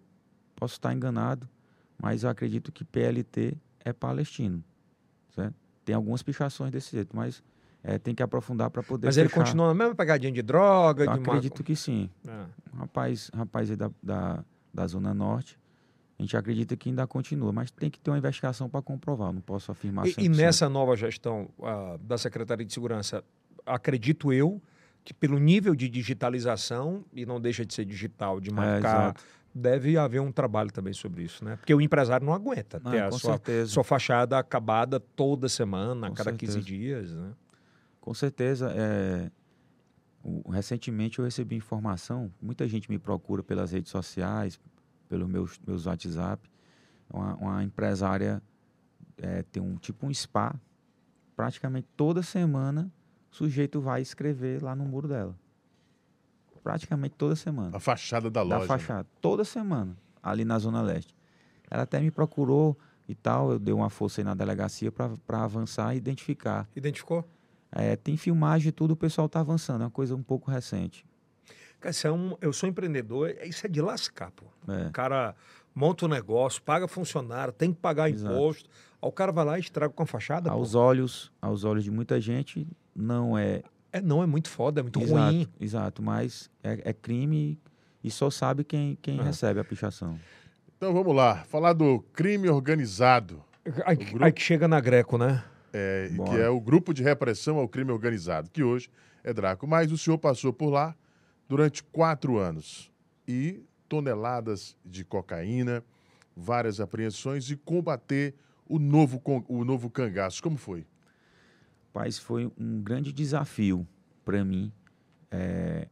Posso 0.55 0.73
estar 0.75 0.93
enganado, 0.93 1.47
mas 2.01 2.23
eu 2.23 2.29
acredito 2.29 2.71
que 2.71 2.83
PLT 2.83 3.55
é 3.83 3.93
palestino. 3.93 4.63
Certo? 5.35 5.53
Tem 5.85 5.95
algumas 5.95 6.21
pichações 6.23 6.71
desse 6.71 6.91
jeito, 6.91 7.15
mas 7.15 7.43
é, 7.83 7.97
tem 7.97 8.13
que 8.13 8.21
aprofundar 8.21 8.69
para 8.69 8.83
poder 8.83 9.07
Mas 9.07 9.17
ele 9.17 9.29
fechar. 9.29 9.43
continua 9.43 9.67
na 9.67 9.73
mesma 9.73 9.95
pegadinha 9.95 10.31
de 10.31 10.41
droga, 10.41 11.05
Eu 11.05 11.13
de 11.13 11.19
acredito 11.19 11.63
que 11.63 11.75
sim. 11.75 12.09
É. 12.27 12.45
Rapaz, 12.77 13.29
rapaz 13.33 13.69
aí 13.69 13.75
da, 13.75 13.89
da, 14.01 14.43
da 14.73 14.87
Zona 14.87 15.13
Norte, 15.13 15.57
a 16.19 16.21
gente 16.21 16.37
acredita 16.37 16.75
que 16.77 16.89
ainda 16.89 17.07
continua, 17.07 17.51
mas 17.51 17.71
tem 17.71 17.89
que 17.89 17.99
ter 17.99 18.11
uma 18.11 18.17
investigação 18.17 18.69
para 18.69 18.81
comprovar. 18.81 19.33
Não 19.33 19.41
posso 19.41 19.71
afirmar 19.71 20.05
E, 20.07 20.11
100%. 20.13 20.23
e 20.23 20.29
nessa 20.29 20.69
nova 20.69 20.95
gestão 20.95 21.49
ah, 21.63 21.97
da 22.01 22.17
Secretaria 22.17 22.65
de 22.65 22.71
Segurança, 22.73 23.23
acredito 23.65 24.31
eu 24.31 24.61
que 25.03 25.15
pelo 25.15 25.39
nível 25.39 25.73
de 25.73 25.89
digitalização, 25.89 27.03
e 27.11 27.25
não 27.25 27.41
deixa 27.41 27.65
de 27.65 27.73
ser 27.73 27.85
digital, 27.85 28.39
de 28.39 28.51
marcar, 28.51 29.09
É. 29.09 29.13
deve 29.53 29.97
haver 29.97 30.21
um 30.21 30.31
trabalho 30.31 30.71
também 30.71 30.93
sobre 30.93 31.23
isso, 31.23 31.43
né? 31.43 31.55
Porque 31.57 31.73
o 31.73 31.81
empresário 31.81 32.25
não 32.25 32.33
aguenta 32.33 32.79
ter 32.79 33.01
a 33.03 33.09
com 33.09 33.17
sua, 33.17 33.41
sua 33.67 33.83
fachada 33.83 34.37
acabada 34.37 34.99
toda 34.99 35.47
semana, 35.49 36.07
a 36.07 36.11
cada 36.11 36.31
15 36.31 36.53
certeza. 36.53 36.61
dias, 36.61 37.11
né? 37.13 37.33
Com 37.99 38.13
certeza. 38.13 38.71
É, 38.75 39.31
o- 40.23 40.49
recentemente 40.51 41.19
eu 41.19 41.25
recebi 41.25 41.55
informação, 41.55 42.31
muita 42.41 42.67
gente 42.67 42.89
me 42.89 42.97
procura 42.99 43.43
pelas 43.43 43.71
redes 43.71 43.91
sociais, 43.91 44.59
pelos 45.09 45.27
meus, 45.27 45.59
meus 45.65 45.85
WhatsApp. 45.85 46.49
Uma, 47.13 47.35
uma 47.35 47.63
empresária 47.63 48.41
é, 49.17 49.43
tem 49.43 49.61
um 49.61 49.75
tipo 49.75 50.05
um 50.07 50.13
spa, 50.13 50.55
praticamente 51.35 51.87
toda 51.97 52.23
semana 52.23 52.91
o 53.31 53.35
sujeito 53.35 53.79
vai 53.81 54.01
escrever 54.01 54.61
lá 54.63 54.75
no 54.75 54.85
muro 54.85 55.07
dela. 55.07 55.35
Praticamente 56.63 57.15
toda 57.17 57.35
semana 57.35 57.75
A 57.75 57.79
fachada 57.79 58.29
da 58.29 58.43
da 58.43 58.55
loja. 58.57 58.67
fachada, 58.67 59.07
toda 59.19 59.43
semana, 59.43 59.97
ali 60.21 60.45
na 60.45 60.59
Zona 60.59 60.81
Leste. 60.81 61.15
Ela 61.69 61.83
até 61.83 61.99
me 61.99 62.11
procurou 62.11 62.77
e 63.07 63.15
tal, 63.15 63.51
eu 63.51 63.59
dei 63.59 63.73
uma 63.73 63.89
força 63.89 64.21
aí 64.21 64.25
na 64.25 64.33
delegacia 64.35 64.91
para 64.91 65.43
avançar 65.43 65.93
e 65.93 65.97
identificar. 65.97 66.67
Identificou? 66.75 67.27
É, 67.71 67.95
tem 67.95 68.15
filmagem 68.17 68.69
e 68.69 68.71
tudo, 68.71 68.91
o 68.91 68.95
pessoal 68.97 69.25
está 69.27 69.39
avançando, 69.39 69.81
é 69.81 69.85
uma 69.85 69.91
coisa 69.91 70.15
um 70.15 70.21
pouco 70.21 70.51
recente. 70.51 71.05
Cara, 71.79 71.91
isso 71.91 72.05
é 72.05 72.11
um- 72.11 72.37
eu 72.41 72.53
sou 72.53 72.69
empreendedor, 72.69 73.29
isso 73.43 73.65
é 73.65 73.69
de 73.69 73.81
lascar, 73.81 74.29
pô. 74.31 74.45
É. 74.71 74.87
O 74.87 74.91
cara 74.91 75.33
monta 75.73 76.05
um 76.05 76.09
negócio, 76.09 76.61
paga 76.61 76.87
funcionário, 76.87 77.51
tem 77.51 77.73
que 77.73 77.79
pagar 77.79 78.09
Exato. 78.09 78.35
imposto. 78.35 78.69
Aí 79.01 79.09
o 79.09 79.11
cara 79.11 79.31
vai 79.31 79.45
lá 79.45 79.57
e 79.57 79.61
estraga 79.61 79.91
com 79.91 80.03
a 80.03 80.05
fachada. 80.05 80.49
pô. 80.51 80.55
Aos 80.57 80.75
olhos, 80.75 81.31
aos 81.41 81.63
olhos 81.63 81.83
de 81.83 81.89
muita 81.89 82.19
gente, 82.21 82.67
não 82.95 83.35
é 83.37 83.63
É 83.93 84.01
não, 84.01 84.23
é 84.23 84.25
muito 84.25 84.49
foda, 84.49 84.79
é 84.79 84.83
muito 84.83 85.01
exato, 85.01 85.21
ruim. 85.35 85.47
exato, 85.59 86.01
mas 86.01 86.49
é, 86.63 86.81
é 86.85 86.93
crime 86.93 87.59
e 88.03 88.09
só 88.09 88.29
sabe 88.29 88.63
quem, 88.63 88.97
quem 89.01 89.19
Ah. 89.19 89.23
recebe 89.23 89.59
a 89.59 89.63
pichação. 89.63 90.17
Então 90.77 90.93
vamos 90.93 91.15
lá, 91.15 91.43
falar 91.43 91.73
do 91.73 91.99
crime 92.13 92.49
organizado, 92.49 93.43
Aí, 93.85 93.95
grupo- 93.95 94.23
aí 94.23 94.31
que 94.31 94.41
chega 94.41 94.67
na 94.67 94.79
Greco, 94.79 95.17
né? 95.17 95.43
é, 95.73 96.07
que 96.09 96.15
Bora. 96.15 96.37
é 96.41 96.49
o 96.49 96.59
Grupo 96.59 96.93
de 96.93 97.03
Repressão 97.03 97.57
ao 97.57 97.67
Crime 97.67 97.91
Organizado, 97.91 98.49
que 98.49 98.63
hoje 98.63 98.89
é 99.23 99.31
Draco. 99.33 99.65
Mas 99.67 99.91
o 99.91 99.97
senhor 99.97 100.17
passou 100.17 100.51
por 100.51 100.69
lá 100.69 100.95
durante 101.47 101.83
quatro 101.83 102.37
anos 102.37 102.91
e 103.27 103.61
toneladas 103.87 104.75
de 104.85 105.05
cocaína, 105.05 105.83
várias 106.35 106.79
apreensões 106.81 107.49
e 107.51 107.55
combater 107.55 108.33
o 108.67 108.79
novo, 108.79 109.21
o 109.47 109.63
novo 109.63 109.89
cangaço. 109.89 110.41
Como 110.41 110.57
foi? 110.57 110.85
Paz, 111.91 112.17
foi 112.17 112.51
um 112.57 112.81
grande 112.81 113.11
desafio 113.11 113.87
para 114.23 114.43
mim 114.45 114.71
é, 115.29 115.87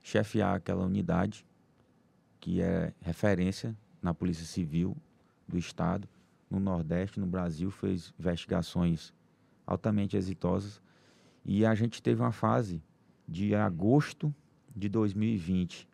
chefiar 0.00 0.56
aquela 0.56 0.84
unidade 0.84 1.46
que 2.40 2.60
é 2.60 2.92
referência 3.00 3.76
na 4.00 4.14
Polícia 4.14 4.44
Civil 4.44 4.96
do 5.46 5.58
Estado, 5.58 6.08
no 6.50 6.58
Nordeste, 6.58 7.20
no 7.20 7.26
Brasil, 7.26 7.70
fez 7.70 8.14
investigações 8.18 9.12
altamente 9.66 10.16
exitosas. 10.16 10.80
E 11.44 11.64
a 11.64 11.74
gente 11.74 12.02
teve 12.02 12.20
uma 12.20 12.32
fase 12.32 12.82
de 13.26 13.54
agosto 13.54 14.34
de 14.74 14.88
2020 14.88 15.88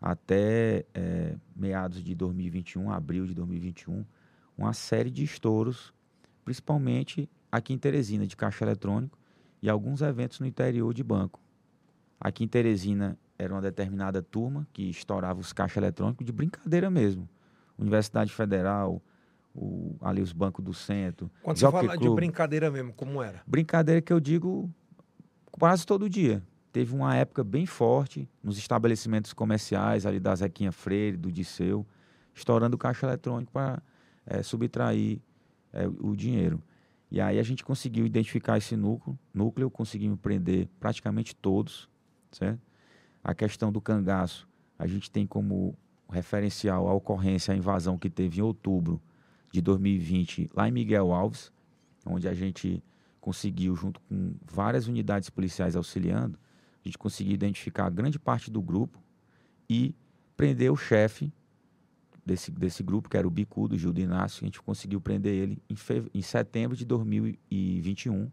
até 0.00 0.84
é, 0.94 1.36
meados 1.54 2.02
de 2.02 2.14
2021, 2.14 2.90
abril 2.90 3.26
de 3.26 3.34
2021, 3.34 4.04
uma 4.56 4.72
série 4.72 5.10
de 5.10 5.24
estouros, 5.24 5.92
principalmente 6.44 7.28
aqui 7.50 7.72
em 7.72 7.78
Teresina, 7.78 8.26
de 8.26 8.36
caixa 8.36 8.64
eletrônico, 8.64 9.18
e 9.62 9.68
alguns 9.68 10.02
eventos 10.02 10.40
no 10.40 10.46
interior 10.46 10.92
de 10.92 11.02
banco. 11.02 11.40
Aqui 12.20 12.44
em 12.44 12.48
Teresina 12.48 13.18
era 13.38 13.52
uma 13.52 13.60
determinada 13.60 14.22
turma 14.22 14.66
que 14.72 14.88
estourava 14.88 15.40
os 15.40 15.52
caixas 15.52 15.76
eletrônicos 15.78 16.24
de 16.24 16.32
brincadeira 16.32 16.90
mesmo. 16.90 17.28
Universidade 17.78 18.32
Federal, 18.32 19.02
o, 19.54 19.96
ali 20.00 20.22
os 20.22 20.32
bancos 20.32 20.64
do 20.64 20.72
centro. 20.72 21.30
Quando 21.42 21.58
você 21.58 21.70
fala 21.70 21.96
Club. 21.96 22.10
de 22.10 22.14
brincadeira 22.14 22.70
mesmo, 22.70 22.92
como 22.92 23.22
era? 23.22 23.42
Brincadeira 23.46 24.00
que 24.00 24.12
eu 24.12 24.20
digo 24.20 24.70
quase 25.50 25.86
todo 25.86 26.08
dia. 26.08 26.42
Teve 26.72 26.94
uma 26.94 27.14
época 27.16 27.42
bem 27.42 27.64
forte 27.64 28.28
nos 28.42 28.58
estabelecimentos 28.58 29.32
comerciais 29.32 30.04
ali 30.04 30.20
da 30.20 30.34
Zequinha 30.34 30.70
Freire, 30.72 31.16
do 31.16 31.32
Disseu, 31.32 31.86
estourando 32.34 32.76
caixa 32.76 33.06
eletrônico 33.06 33.50
para 33.50 33.82
é, 34.26 34.42
subtrair 34.42 35.20
é, 35.72 35.86
o 35.86 36.14
dinheiro. 36.14 36.62
E 37.10 37.20
aí 37.20 37.38
a 37.38 37.42
gente 37.42 37.64
conseguiu 37.64 38.04
identificar 38.04 38.58
esse 38.58 38.76
núcleo, 38.76 39.18
núcleo 39.32 39.70
conseguimos 39.70 40.18
prender 40.18 40.68
praticamente 40.80 41.34
todos, 41.34 41.88
certo? 42.32 42.60
A 43.22 43.34
questão 43.34 43.70
do 43.72 43.80
cangaço, 43.80 44.48
a 44.78 44.86
gente 44.86 45.10
tem 45.10 45.26
como 45.26 45.76
referencial 46.10 46.88
a 46.88 46.94
ocorrência, 46.94 47.54
a 47.54 47.56
invasão 47.56 47.98
que 47.98 48.10
teve 48.10 48.40
em 48.40 48.42
outubro 48.42 49.00
de 49.52 49.60
2020 49.60 50.50
lá 50.54 50.68
em 50.68 50.72
Miguel 50.72 51.12
Alves, 51.12 51.52
onde 52.04 52.28
a 52.28 52.34
gente 52.34 52.82
conseguiu, 53.20 53.74
junto 53.74 54.00
com 54.02 54.34
várias 54.44 54.86
unidades 54.86 55.30
policiais 55.30 55.74
auxiliando, 55.74 56.38
a 56.84 56.88
gente 56.88 56.98
conseguiu 56.98 57.34
identificar 57.34 57.90
grande 57.90 58.18
parte 58.18 58.50
do 58.50 58.62
grupo 58.62 59.02
e 59.68 59.94
prender 60.36 60.70
o 60.70 60.76
chefe 60.76 61.32
desse, 62.26 62.50
desse 62.50 62.82
grupo, 62.82 63.08
que 63.08 63.16
era 63.16 63.26
o 63.26 63.30
Bicudo, 63.30 63.78
Gildo 63.78 64.00
Inácio, 64.00 64.42
a 64.42 64.46
gente 64.46 64.60
conseguiu 64.60 65.00
prender 65.00 65.32
ele 65.32 65.62
em, 65.70 65.76
fe... 65.76 66.02
em 66.12 66.20
setembro 66.20 66.76
de 66.76 66.84
2021, 66.84 68.28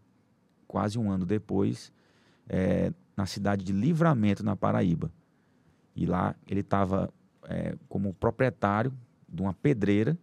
quase 0.66 0.98
um 0.98 1.12
ano 1.12 1.24
depois, 1.24 1.92
é, 2.48 2.92
na 3.16 3.24
cidade 3.24 3.64
de 3.64 3.72
Livramento, 3.72 4.44
na 4.44 4.56
Paraíba. 4.56 5.12
E 5.94 6.06
lá 6.06 6.34
ele 6.48 6.60
estava 6.60 7.08
é, 7.44 7.76
como 7.88 8.12
proprietário 8.12 8.92
de 9.28 9.40
uma 9.40 9.54
pedreira 9.54 10.18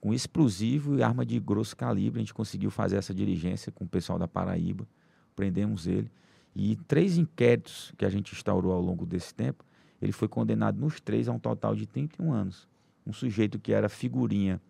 com 0.00 0.14
explosivo 0.14 0.96
e 0.96 1.02
arma 1.02 1.26
de 1.26 1.38
grosso 1.38 1.76
calibre. 1.76 2.20
A 2.20 2.22
gente 2.22 2.32
conseguiu 2.32 2.70
fazer 2.70 2.96
essa 2.96 3.12
diligência 3.12 3.70
com 3.70 3.84
o 3.84 3.88
pessoal 3.88 4.18
da 4.18 4.26
Paraíba, 4.26 4.88
prendemos 5.36 5.86
ele. 5.86 6.10
E 6.56 6.74
três 6.88 7.18
inquéritos 7.18 7.92
que 7.98 8.04
a 8.06 8.08
gente 8.08 8.32
instaurou 8.32 8.72
ao 8.72 8.80
longo 8.80 9.04
desse 9.04 9.34
tempo, 9.34 9.62
ele 10.00 10.12
foi 10.12 10.26
condenado 10.26 10.80
nos 10.80 11.00
três 11.00 11.28
a 11.28 11.32
um 11.32 11.38
total 11.38 11.74
de 11.74 11.86
31 11.86 12.32
anos. 12.32 12.66
Um 13.08 13.12
sujeito 13.12 13.58
que 13.58 13.72
era 13.72 13.88
figurinha 13.88 14.60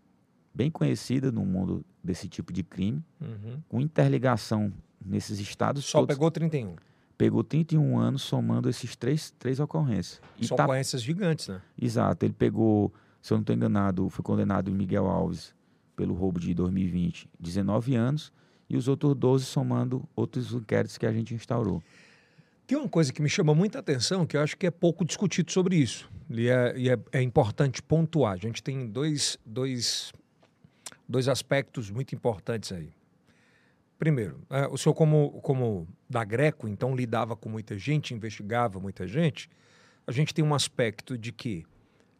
bem 0.55 0.70
conhecida 0.70 1.30
no 1.30 1.45
mundo 1.45 1.84
desse 2.03 2.28
tipo 2.28 2.53
de 2.53 2.62
crime, 2.62 3.05
uhum. 3.20 3.61
com 3.68 3.80
interligação 3.80 4.72
nesses 5.05 5.39
estados. 5.41 5.84
Só 5.84 5.99
todos. 5.99 6.14
pegou 6.14 6.30
31. 6.30 6.76
Pegou 7.18 7.43
31 7.43 7.99
anos 7.99 8.22
somando 8.22 8.70
esses 8.70 8.95
três, 8.95 9.32
três 9.39 9.59
ocorrências. 9.59 10.20
E 10.39 10.47
São 10.47 10.57
tá... 10.57 10.64
ocorrências 10.64 11.03
gigantes, 11.03 11.49
né? 11.49 11.61
Exato. 11.76 12.24
Ele 12.24 12.32
pegou 12.32 12.93
se 13.20 13.32
eu 13.32 13.36
não 13.36 13.43
estou 13.43 13.55
enganado, 13.55 14.09
foi 14.09 14.22
condenado 14.22 14.70
Miguel 14.70 15.07
Alves 15.07 15.55
pelo 15.97 16.14
roubo 16.14 16.39
de 16.39 16.55
2020, 16.55 17.28
19 17.39 17.95
anos, 17.95 18.32
e 18.70 18.76
os 18.76 18.86
outros 18.86 19.14
12 19.14 19.45
somando 19.45 20.09
outros 20.14 20.53
inquéritos 20.53 20.97
que 20.97 21.07
a 21.07 21.12
gente 21.12 21.34
instaurou. 21.34 21.82
Tem 22.69 22.77
uma 22.77 22.87
coisa 22.87 23.11
que 23.11 23.23
me 23.23 23.31
chama 23.31 23.55
muita 23.55 23.79
atenção, 23.79 24.27
que 24.27 24.37
eu 24.37 24.43
acho 24.43 24.55
que 24.55 24.66
é 24.66 24.71
pouco 24.71 25.03
discutido 25.03 25.51
sobre 25.51 25.75
isso, 25.77 26.07
e 26.29 26.51
é, 26.51 26.75
e 26.77 26.91
é, 26.91 26.99
é 27.12 27.23
importante 27.23 27.83
pontuar. 27.83 28.35
A 28.35 28.37
gente 28.37 28.62
tem 28.62 28.87
dois, 28.87 29.39
dois, 29.43 30.12
dois 31.09 31.29
aspectos 31.29 31.91
muito 31.91 32.14
importantes 32.14 32.71
aí. 32.71 32.93
Primeiro, 33.99 34.43
é, 34.51 34.66
o 34.66 34.77
senhor, 34.77 34.93
como, 34.93 35.41
como 35.41 35.89
da 36.11 36.23
Greco, 36.25 36.69
então 36.69 36.95
lidava 36.95 37.35
com 37.35 37.49
muita 37.49 37.79
gente, 37.79 38.12
investigava 38.12 38.79
muita 38.79 39.07
gente, 39.07 39.49
a 40.07 40.12
gente 40.12 40.35
tem 40.35 40.45
um 40.45 40.55
aspecto 40.55 41.16
de 41.16 41.33
que 41.33 41.64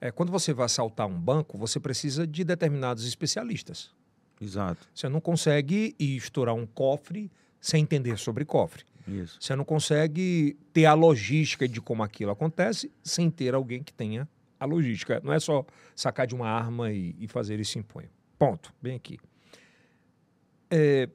é, 0.01 0.11
quando 0.11 0.33
você 0.33 0.55
vai 0.55 0.65
assaltar 0.65 1.07
um 1.07 1.21
banco, 1.21 1.59
você 1.59 1.79
precisa 1.79 2.27
de 2.27 2.43
determinados 2.43 3.07
especialistas. 3.07 3.91
Exato. 4.41 4.89
Você 4.95 5.11
não 5.11 5.21
consegue 5.21 5.95
ir 5.99 6.17
estourar 6.17 6.55
um 6.55 6.65
cofre 6.65 7.31
sem 7.61 7.83
entender 7.83 8.17
sobre 8.17 8.47
cofre. 8.47 8.89
Isso. 9.09 9.39
Você 9.41 9.57
não 9.57 9.65
consegue 9.65 10.57
ter 10.73 10.85
a 10.85 10.95
logística 10.95 11.67
de 11.67 11.81
como 11.81 12.03
aquilo 12.03 12.31
acontece 12.31 12.93
sem 13.03 13.31
ter 13.31 13.55
alguém 13.55 13.83
que 13.83 13.93
tenha 13.93 14.29
a 14.61 14.65
logística. 14.65 15.21
Não 15.25 15.33
é 15.33 15.41
só 15.41 15.65
sacar 15.97 16.27
de 16.27 16.35
uma 16.35 16.49
arma 16.49 16.93
e, 16.93 17.17
e 17.19 17.27
fazer 17.27 17.59
isso 17.59 17.79
em 17.79 17.83
punho. 17.83 18.09
Ponto. 18.39 18.73
Bem 18.81 18.97
aqui. 18.97 19.19
É, 20.71 21.09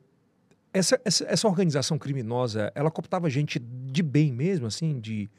essa, 0.73 0.99
essa, 1.05 1.25
essa, 1.25 1.47
organização 1.47 1.99
criminosa, 1.99 2.71
ela 2.73 2.89
cooptava 2.89 3.29
gente 3.29 3.59
de 3.59 4.01
bem 4.01 4.31
mesmo, 4.33 4.65
assim, 4.65 4.99
de 4.99 5.29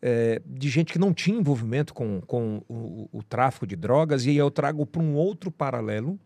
é, 0.00 0.40
de 0.46 0.68
gente 0.68 0.92
que 0.92 0.98
não 0.98 1.12
tinha 1.12 1.36
envolvimento 1.36 1.92
com, 1.92 2.20
com 2.20 2.62
o, 2.68 3.08
o, 3.12 3.22
tráfico 3.22 3.66
de 3.66 3.74
drogas, 3.74 4.26
e 4.26 4.30
aí 4.30 4.36
eu 4.36 4.48
trago 4.48 4.86
para 4.86 5.02
um 5.02 5.14
outro 5.14 5.50
paralelo, 5.50 6.18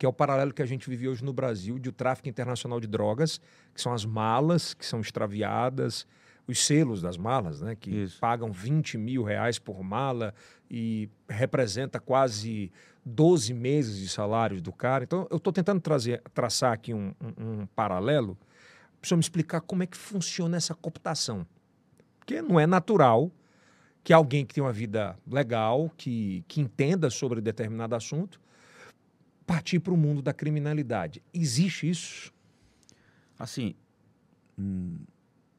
que 0.00 0.06
é 0.06 0.08
o 0.08 0.12
paralelo 0.14 0.54
que 0.54 0.62
a 0.62 0.66
gente 0.66 0.88
vive 0.88 1.06
hoje 1.06 1.22
no 1.22 1.30
Brasil, 1.30 1.78
de 1.78 1.90
o 1.90 1.92
tráfico 1.92 2.26
internacional 2.26 2.80
de 2.80 2.86
drogas, 2.86 3.38
que 3.74 3.82
são 3.82 3.92
as 3.92 4.02
malas 4.02 4.72
que 4.72 4.86
são 4.86 4.98
extraviadas, 4.98 6.06
os 6.48 6.64
selos 6.64 7.02
das 7.02 7.18
malas, 7.18 7.60
né, 7.60 7.76
que 7.76 7.90
Isso. 8.04 8.18
pagam 8.18 8.50
20 8.50 8.96
mil 8.96 9.22
reais 9.22 9.58
por 9.58 9.82
mala 9.82 10.34
e 10.70 11.10
representa 11.28 12.00
quase 12.00 12.72
12 13.04 13.52
meses 13.52 13.98
de 13.98 14.08
salários 14.08 14.62
do 14.62 14.72
cara. 14.72 15.04
Então, 15.04 15.28
eu 15.30 15.36
estou 15.36 15.52
tentando 15.52 15.82
trazer, 15.82 16.22
traçar 16.32 16.72
aqui 16.72 16.94
um, 16.94 17.12
um, 17.20 17.60
um 17.60 17.66
paralelo 17.66 18.38
para 19.02 19.16
me 19.18 19.20
explicar 19.20 19.60
como 19.60 19.82
é 19.82 19.86
que 19.86 19.98
funciona 19.98 20.56
essa 20.56 20.74
cooptação. 20.74 21.46
Porque 22.18 22.40
não 22.40 22.58
é 22.58 22.66
natural 22.66 23.30
que 24.02 24.14
alguém 24.14 24.46
que 24.46 24.54
tem 24.54 24.64
uma 24.64 24.72
vida 24.72 25.18
legal, 25.30 25.92
que, 25.94 26.42
que 26.48 26.58
entenda 26.58 27.10
sobre 27.10 27.42
determinado 27.42 27.94
assunto, 27.94 28.40
partir 29.50 29.80
para 29.80 29.92
o 29.92 29.96
mundo 29.96 30.22
da 30.22 30.32
criminalidade. 30.32 31.20
Existe 31.34 31.90
isso? 31.90 32.32
Assim, 33.36 33.74
hum, 34.56 34.98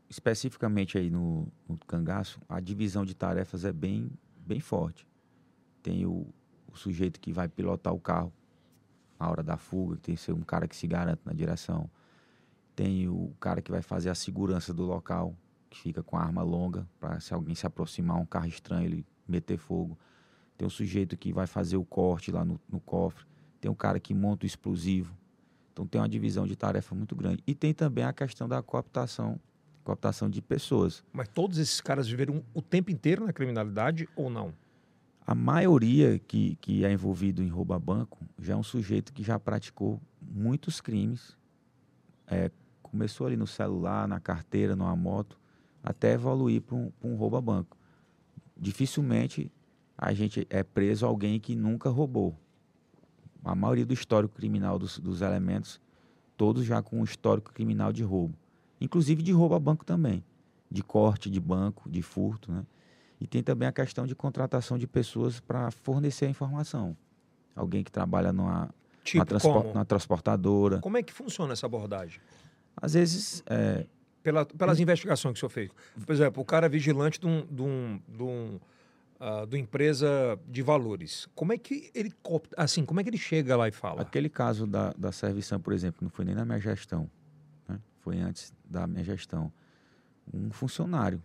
especificamente 0.09 0.97
aí 0.97 1.09
no, 1.09 1.45
no, 1.67 1.77
cangaço, 1.79 2.39
a 2.47 2.61
divisão 2.61 3.03
de 3.03 3.13
tarefas 3.13 3.65
é 3.65 3.73
bem, 3.73 4.09
bem 4.47 4.61
forte. 4.61 5.05
Tem 5.83 6.05
o, 6.05 6.25
o 6.71 6.77
sujeito 6.77 7.19
que 7.19 7.33
vai 7.33 7.49
pilotar 7.49 7.93
o 7.93 7.99
carro 7.99 8.31
na 9.19 9.29
hora 9.29 9.43
da 9.43 9.57
fuga, 9.57 9.97
tem 9.97 10.15
que 10.15 10.21
ser 10.21 10.31
um 10.31 10.41
cara 10.41 10.69
que 10.69 10.75
se 10.75 10.87
garante 10.87 11.23
na 11.25 11.33
direção. 11.33 11.91
Tem 12.73 13.09
o 13.09 13.35
cara 13.41 13.61
que 13.61 13.71
vai 13.71 13.81
fazer 13.81 14.09
a 14.09 14.15
segurança 14.15 14.73
do 14.73 14.85
local, 14.85 15.35
que 15.69 15.77
fica 15.77 16.01
com 16.01 16.15
a 16.15 16.21
arma 16.21 16.43
longa, 16.43 16.87
para 16.97 17.19
se 17.19 17.33
alguém 17.33 17.55
se 17.55 17.67
aproximar, 17.67 18.15
um 18.15 18.25
carro 18.25 18.47
estranho, 18.47 18.85
ele 18.85 19.05
meter 19.27 19.57
fogo. 19.57 19.99
Tem 20.57 20.65
um 20.65 20.71
sujeito 20.71 21.17
que 21.17 21.33
vai 21.33 21.45
fazer 21.45 21.75
o 21.75 21.83
corte 21.83 22.31
lá 22.31 22.45
no, 22.45 22.57
no 22.69 22.79
cofre. 22.79 23.29
Tem 23.61 23.69
um 23.69 23.75
cara 23.75 23.99
que 23.99 24.13
monta 24.13 24.45
o 24.45 24.47
explosivo. 24.47 25.15
Então 25.71 25.85
tem 25.85 26.01
uma 26.01 26.09
divisão 26.09 26.45
de 26.45 26.55
tarefa 26.55 26.93
muito 26.95 27.15
grande. 27.15 27.43
E 27.47 27.55
tem 27.55 27.73
também 27.73 28.03
a 28.03 28.11
questão 28.11 28.49
da 28.49 28.61
cooptação, 28.61 29.39
cooptação 29.83 30.29
de 30.29 30.41
pessoas. 30.41 31.03
Mas 31.13 31.27
todos 31.29 31.59
esses 31.59 31.79
caras 31.79 32.07
viveram 32.07 32.43
o 32.53 32.61
tempo 32.61 32.91
inteiro 32.91 33.25
na 33.25 33.31
criminalidade 33.31 34.09
ou 34.15 34.29
não? 34.29 34.53
A 35.25 35.35
maioria 35.35 36.19
que, 36.19 36.57
que 36.59 36.83
é 36.83 36.91
envolvido 36.91 37.43
em 37.43 37.47
roubo 37.47 37.73
a 37.73 37.79
banco 37.79 38.17
já 38.39 38.53
é 38.53 38.57
um 38.57 38.63
sujeito 38.63 39.13
que 39.13 39.23
já 39.23 39.39
praticou 39.39 40.01
muitos 40.19 40.81
crimes. 40.81 41.37
É, 42.27 42.49
começou 42.81 43.27
ali 43.27 43.37
no 43.37 43.47
celular, 43.47 44.07
na 44.07 44.19
carteira, 44.19 44.75
numa 44.75 44.95
moto 44.95 45.39
até 45.83 46.13
evoluir 46.13 46.61
para 46.61 46.75
um, 46.75 46.91
um 47.03 47.15
roubo 47.15 47.37
a 47.37 47.41
banco. 47.41 47.77
Dificilmente 48.57 49.51
a 49.97 50.13
gente 50.13 50.47
é 50.49 50.63
preso 50.63 51.05
alguém 51.05 51.39
que 51.39 51.55
nunca 51.55 51.89
roubou. 51.89 52.35
A 53.43 53.55
maioria 53.55 53.85
do 53.85 53.93
histórico 53.93 54.35
criminal 54.35 54.77
dos, 54.77 54.99
dos 54.99 55.21
elementos, 55.21 55.81
todos 56.37 56.63
já 56.65 56.81
com 56.81 56.99
um 56.99 57.03
histórico 57.03 57.51
criminal 57.51 57.91
de 57.91 58.03
roubo. 58.03 58.37
Inclusive 58.79 59.21
de 59.21 59.31
roubo 59.31 59.55
a 59.55 59.59
banco 59.59 59.85
também. 59.85 60.23
De 60.69 60.83
corte 60.83 61.29
de 61.29 61.39
banco, 61.39 61.89
de 61.89 62.01
furto, 62.01 62.51
né? 62.51 62.65
E 63.19 63.27
tem 63.27 63.43
também 63.43 63.67
a 63.67 63.71
questão 63.71 64.07
de 64.07 64.15
contratação 64.15 64.77
de 64.79 64.87
pessoas 64.87 65.39
para 65.39 65.69
fornecer 65.69 66.25
a 66.25 66.29
informação. 66.29 66.97
Alguém 67.55 67.83
que 67.83 67.91
trabalha 67.91 68.33
numa, 68.33 68.73
tipo 69.03 69.23
transpor, 69.23 69.63
numa 69.65 69.85
transportadora. 69.85 70.79
Como 70.79 70.97
é 70.97 71.03
que 71.03 71.13
funciona 71.13 71.53
essa 71.53 71.67
abordagem? 71.67 72.19
Às 72.75 72.93
vezes. 72.93 73.43
É... 73.45 73.85
Pela, 74.23 74.45
pelas 74.45 74.79
hum. 74.79 74.83
investigações 74.83 75.33
que 75.33 75.37
o 75.37 75.41
senhor 75.41 75.49
fez. 75.49 75.71
Por 76.05 76.13
exemplo, 76.13 76.41
o 76.41 76.45
cara 76.45 76.65
é 76.65 76.69
vigilante 76.69 77.19
de 77.19 77.27
um, 77.27 77.45
de 77.45 77.61
um, 77.61 78.01
de 78.07 78.23
um 78.23 78.59
uh, 79.21 79.45
do 79.45 79.55
empresa 79.55 80.39
de 80.47 80.63
valores. 80.63 81.27
Como 81.35 81.53
é 81.53 81.57
que 81.57 81.91
ele 81.93 82.11
assim, 82.57 82.83
como 82.83 82.99
é 82.99 83.03
que 83.03 83.09
ele 83.09 83.17
chega 83.17 83.55
lá 83.55 83.67
e 83.67 83.71
fala? 83.71 84.01
Aquele 84.01 84.29
caso 84.29 84.65
da, 84.65 84.91
da 84.93 85.11
servição, 85.11 85.59
por 85.59 85.73
exemplo, 85.73 85.99
não 86.01 86.09
foi 86.09 86.25
nem 86.25 86.33
na 86.33 86.43
minha 86.43 86.59
gestão, 86.59 87.09
né? 87.67 87.79
foi 87.99 88.17
antes 88.19 88.51
da 88.65 88.87
minha 88.87 89.03
gestão. 89.03 89.53
Um 90.33 90.49
funcionário 90.51 91.21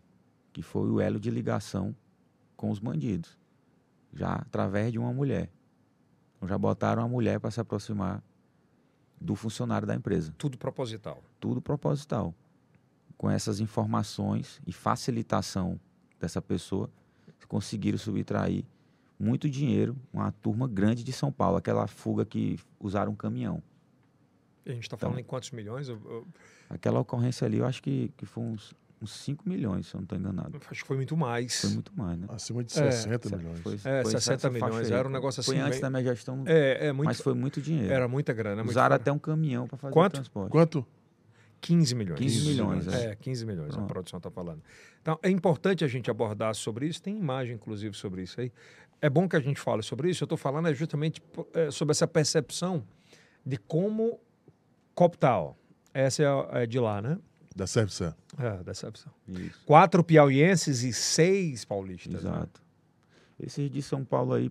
que 0.52 0.62
foi 0.62 0.90
o 0.90 1.00
elo 1.00 1.18
de 1.18 1.30
ligação 1.30 1.94
com 2.56 2.70
os 2.70 2.78
bandidos, 2.78 3.38
já 4.12 4.34
através 4.34 4.92
de 4.92 4.98
uma 4.98 5.12
mulher. 5.12 5.50
Então, 6.36 6.48
já 6.48 6.56
botaram 6.58 7.02
a 7.02 7.08
mulher 7.08 7.40
para 7.40 7.50
se 7.50 7.60
aproximar 7.60 8.22
do 9.20 9.34
funcionário 9.34 9.86
da 9.86 9.94
empresa. 9.94 10.34
Tudo 10.36 10.58
proposital. 10.58 11.22
Tudo 11.40 11.60
proposital. 11.60 12.34
Com 13.16 13.30
essas 13.30 13.60
informações 13.60 14.60
e 14.66 14.72
facilitação 14.72 15.80
dessa 16.18 16.40
pessoa, 16.42 16.90
conseguiram 17.46 17.98
subtrair 17.98 18.64
muito 19.18 19.48
dinheiro, 19.48 19.96
uma 20.12 20.30
turma 20.30 20.68
grande 20.68 21.02
de 21.02 21.12
São 21.12 21.32
Paulo, 21.32 21.56
aquela 21.56 21.86
fuga 21.86 22.24
que 22.24 22.58
usaram 22.78 23.12
um 23.12 23.16
caminhão. 23.16 23.62
A 24.66 24.72
gente 24.72 24.82
está 24.82 24.96
falando 24.96 25.14
então, 25.14 25.24
em 25.24 25.28
quantos 25.28 25.50
milhões? 25.52 25.88
Eu, 25.88 26.00
eu... 26.04 26.26
Aquela 26.68 27.00
ocorrência 27.00 27.46
ali, 27.46 27.58
eu 27.58 27.66
acho 27.66 27.82
que, 27.82 28.12
que 28.16 28.26
foi 28.26 28.42
uns, 28.42 28.74
uns 29.00 29.12
5 29.12 29.48
milhões, 29.48 29.86
se 29.86 29.94
eu 29.94 29.98
não 29.98 30.04
estou 30.04 30.18
enganado. 30.18 30.58
Acho 30.68 30.82
que 30.82 30.86
foi 30.86 30.96
muito 30.96 31.16
mais. 31.16 31.60
Foi 31.60 31.70
muito 31.70 31.92
mais, 31.94 32.18
né? 32.18 32.26
Acima 32.30 32.64
de 32.64 32.72
60 32.72 33.28
é, 33.28 33.36
milhões. 33.36 33.60
Foi, 33.60 33.74
é, 33.84 34.02
foi 34.02 34.10
60 34.10 34.50
milhões. 34.50 34.90
Era 34.90 35.08
um 35.08 35.12
negócio 35.12 35.40
assim. 35.40 35.52
Foi 35.52 35.60
antes 35.60 35.70
meio... 35.72 35.82
da 35.82 35.90
minha 35.90 36.02
gestão, 36.02 36.42
é, 36.46 36.88
é 36.88 36.92
muito, 36.92 37.06
mas 37.06 37.20
foi 37.20 37.34
muito 37.34 37.62
dinheiro. 37.62 37.92
Era 37.92 38.08
muita 38.08 38.32
grana. 38.32 38.62
Usaram 38.64 38.94
muito 38.94 39.02
até 39.02 39.12
um 39.12 39.18
caminhão 39.18 39.68
para 39.68 39.78
fazer 39.78 39.92
Quanto? 39.92 40.14
o 40.14 40.16
transporte. 40.16 40.50
Quanto? 40.50 40.86
15 41.60 41.94
milhões. 41.94 42.20
15 42.20 42.48
milhões, 42.48 42.88
é. 42.88 43.12
é 43.12 43.16
15 43.16 43.46
milhões, 43.46 43.74
Pronto. 43.74 43.84
a 43.84 43.88
produção 43.88 44.16
está 44.18 44.30
falando. 44.30 44.62
Então, 45.02 45.18
é 45.22 45.30
importante 45.30 45.84
a 45.84 45.88
gente 45.88 46.10
abordar 46.10 46.54
sobre 46.54 46.86
isso, 46.86 47.02
tem 47.02 47.16
imagem, 47.16 47.54
inclusive, 47.54 47.96
sobre 47.96 48.22
isso 48.22 48.40
aí. 48.40 48.52
É 49.00 49.10
bom 49.10 49.28
que 49.28 49.36
a 49.36 49.40
gente 49.40 49.60
fale 49.60 49.82
sobre 49.82 50.10
isso, 50.10 50.22
eu 50.22 50.26
estou 50.26 50.38
falando 50.38 50.68
é 50.68 50.74
justamente 50.74 51.22
é, 51.52 51.70
sobre 51.70 51.92
essa 51.92 52.06
percepção 52.06 52.84
de 53.44 53.56
como 53.56 54.18
cooptar. 54.94 55.54
Essa 55.92 56.22
é, 56.22 56.62
é 56.62 56.66
de 56.66 56.78
lá, 56.78 57.00
né? 57.00 57.18
Da 57.54 57.66
Servição. 57.66 58.14
É, 58.38 58.62
da 58.62 58.74
Servição. 58.74 59.12
Quatro 59.64 60.04
piauienses 60.04 60.82
e 60.82 60.92
seis 60.92 61.64
paulistas. 61.64 62.22
Né? 62.22 62.30
Exato. 62.30 62.60
Né? 63.38 63.46
Esses 63.46 63.70
de 63.70 63.82
São 63.82 64.04
Paulo 64.04 64.34
aí, 64.34 64.50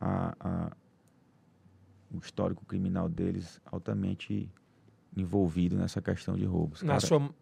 a, 0.00 0.34
a, 0.40 0.76
o 2.12 2.18
histórico 2.18 2.64
criminal 2.64 3.08
deles 3.08 3.60
altamente 3.66 4.50
envolvido 5.16 5.76
nessa 5.76 6.02
questão 6.02 6.36
de 6.36 6.44
roubos. 6.44 6.82
Na 6.82 6.94
Cara, 6.94 7.00
sua 7.00 7.34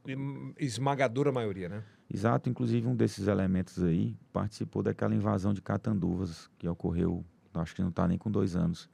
esmagadora 0.59 1.33
maioria, 1.33 1.69
né? 1.69 1.85
Exato, 2.13 2.51
inclusive 2.51 2.87
um 2.87 2.95
desses 2.95 3.27
elementos 3.27 3.83
aí 3.83 4.17
participou 4.33 4.83
daquela 4.83 5.15
invasão 5.15 5.55
de 5.55 5.63
Catanduvas 5.63 6.51
que 6.59 6.69
ocorreu, 6.69 7.25
acho 7.55 7.75
que 7.75 7.83
não 7.83 7.89
está 7.89 8.07
nem 8.07 8.19
com 8.19 8.31
dois 8.31 8.55
anos, 8.55 8.91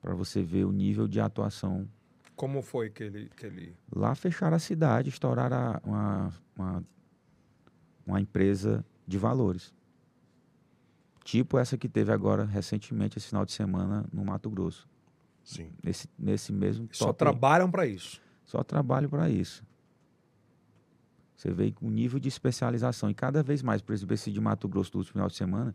para 0.00 0.14
você 0.14 0.42
ver 0.42 0.64
o 0.64 0.72
nível 0.72 1.08
de 1.08 1.20
atuação. 1.20 1.88
Como 2.36 2.62
foi 2.62 2.90
que 2.90 3.02
ele... 3.02 3.30
Que 3.36 3.46
ele... 3.46 3.76
Lá 3.94 4.14
fecharam 4.14 4.56
a 4.56 4.60
cidade, 4.60 5.08
estouraram 5.08 5.80
uma, 5.84 6.32
uma, 6.56 6.84
uma 8.06 8.20
empresa 8.20 8.84
de 9.06 9.18
valores. 9.18 9.74
Tipo 11.24 11.58
essa 11.58 11.76
que 11.76 11.88
teve 11.88 12.12
agora 12.12 12.44
recentemente, 12.44 13.18
esse 13.18 13.28
final 13.28 13.44
de 13.44 13.52
semana, 13.52 14.04
no 14.12 14.24
Mato 14.24 14.50
Grosso. 14.50 14.88
Sim. 15.44 15.70
Nesse, 15.82 16.08
nesse 16.18 16.52
mesmo 16.52 16.88
Só 16.92 17.12
trabalham 17.12 17.70
para 17.70 17.86
isso. 17.86 18.20
Só 18.44 18.62
trabalham 18.62 19.08
para 19.08 19.28
isso. 19.28 19.64
Você 21.36 21.50
vê 21.50 21.74
o 21.80 21.90
nível 21.90 22.20
de 22.20 22.28
especialização. 22.28 23.10
E 23.10 23.14
cada 23.14 23.42
vez 23.42 23.62
mais, 23.62 23.82
por 23.82 23.92
exemplo, 23.92 24.14
esse 24.14 24.30
de 24.30 24.40
Mato 24.40 24.68
Grosso 24.68 24.92
do 24.92 25.04
final 25.04 25.26
de 25.26 25.34
semana, 25.34 25.74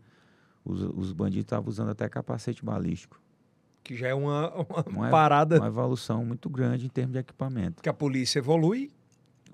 os, 0.64 0.82
os 0.82 1.12
bandidos 1.12 1.44
estavam 1.44 1.68
usando 1.68 1.90
até 1.90 2.08
capacete 2.08 2.64
balístico. 2.64 3.20
Que 3.84 3.94
já 3.94 4.08
é 4.08 4.14
uma, 4.14 4.50
uma, 4.54 4.84
uma 4.86 5.10
parada. 5.10 5.58
Uma 5.58 5.66
evolução 5.66 6.24
muito 6.24 6.48
grande 6.48 6.86
em 6.86 6.88
termos 6.88 7.12
de 7.12 7.18
equipamento. 7.18 7.82
Que 7.82 7.88
a 7.88 7.94
polícia 7.94 8.38
evolui. 8.38 8.90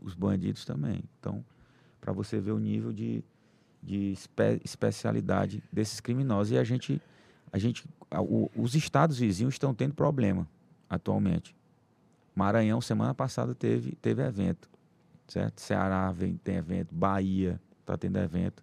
Os 0.00 0.14
bandidos 0.14 0.64
também. 0.64 1.02
Então, 1.18 1.44
para 2.00 2.12
você 2.12 2.40
ver 2.40 2.52
o 2.52 2.58
nível 2.58 2.92
de, 2.92 3.24
de 3.82 4.12
espe 4.12 4.60
especialidade 4.64 5.62
desses 5.72 5.98
criminosos. 6.00 6.52
E 6.52 6.58
a 6.58 6.64
gente 6.64 7.00
a 7.55 7.59
gente, 7.59 7.86
o, 8.11 8.50
os 8.57 8.74
estados 8.74 9.20
vizinhos 9.20 9.55
estão 9.55 9.72
tendo 9.72 9.94
problema 9.94 10.48
atualmente. 10.90 11.55
Maranhão, 12.34 12.80
semana 12.80 13.14
passada, 13.14 13.55
teve, 13.55 13.92
teve 14.02 14.24
evento, 14.24 14.68
certo? 15.28 15.61
Ceará 15.61 16.11
vem, 16.11 16.36
tem 16.36 16.57
evento, 16.57 16.92
Bahia 16.92 17.61
está 17.78 17.96
tendo 17.96 18.18
evento. 18.18 18.61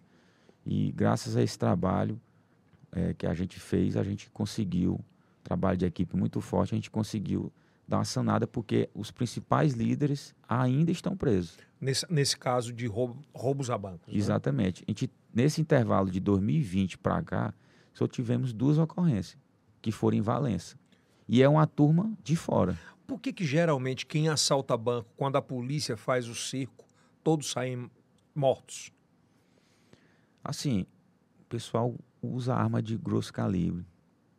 E 0.66 0.92
graças 0.92 1.38
a 1.38 1.42
esse 1.42 1.58
trabalho 1.58 2.20
é, 2.92 3.14
que 3.14 3.26
a 3.26 3.32
gente 3.32 3.58
fez, 3.58 3.96
a 3.96 4.02
gente 4.02 4.28
conseguiu, 4.28 5.00
trabalho 5.42 5.78
de 5.78 5.86
equipe 5.86 6.14
muito 6.14 6.42
forte, 6.42 6.74
a 6.74 6.76
gente 6.76 6.90
conseguiu 6.90 7.50
dar 7.88 7.96
uma 7.96 8.04
sanada 8.04 8.46
porque 8.46 8.90
os 8.94 9.10
principais 9.10 9.72
líderes 9.72 10.34
ainda 10.46 10.90
estão 10.90 11.16
presos. 11.16 11.56
Nesse, 11.80 12.04
nesse 12.12 12.36
caso 12.36 12.70
de 12.74 12.86
roubo, 12.86 13.22
roubos 13.32 13.70
a 13.70 13.78
bancos. 13.78 14.12
Né? 14.12 14.18
Exatamente. 14.18 14.82
Né? 14.82 14.84
A 14.88 14.90
gente, 14.90 15.10
nesse 15.32 15.62
intervalo 15.62 16.10
de 16.10 16.20
2020 16.20 16.98
para 16.98 17.22
cá, 17.22 17.54
só 17.92 18.06
tivemos 18.06 18.52
duas 18.52 18.78
ocorrências, 18.78 19.38
que 19.80 19.92
foram 19.92 20.16
em 20.16 20.20
Valença. 20.20 20.76
E 21.28 21.42
é 21.42 21.48
uma 21.48 21.66
turma 21.66 22.12
de 22.22 22.36
fora. 22.36 22.78
Por 23.06 23.20
que, 23.20 23.32
que 23.32 23.44
geralmente 23.44 24.06
quem 24.06 24.28
assalta 24.28 24.76
banco, 24.76 25.08
quando 25.16 25.36
a 25.36 25.42
polícia 25.42 25.96
faz 25.96 26.28
o 26.28 26.34
circo, 26.34 26.84
todos 27.22 27.50
saem 27.50 27.90
mortos? 28.34 28.92
Assim, 30.42 30.86
o 31.40 31.44
pessoal 31.44 31.94
usa 32.20 32.54
arma 32.54 32.82
de 32.82 32.96
grosso 32.96 33.32
calibre. 33.32 33.84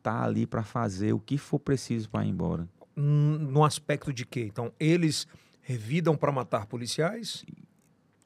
Tá 0.02 0.22
ali 0.22 0.46
para 0.46 0.62
fazer 0.62 1.12
o 1.12 1.18
que 1.18 1.38
for 1.38 1.58
preciso 1.58 2.10
para 2.10 2.26
ir 2.26 2.28
embora. 2.28 2.68
No 2.94 3.64
aspecto 3.64 4.12
de 4.12 4.26
quê? 4.26 4.46
Então, 4.46 4.72
eles 4.78 5.26
revidam 5.62 6.16
para 6.16 6.30
matar 6.30 6.66
policiais? 6.66 7.44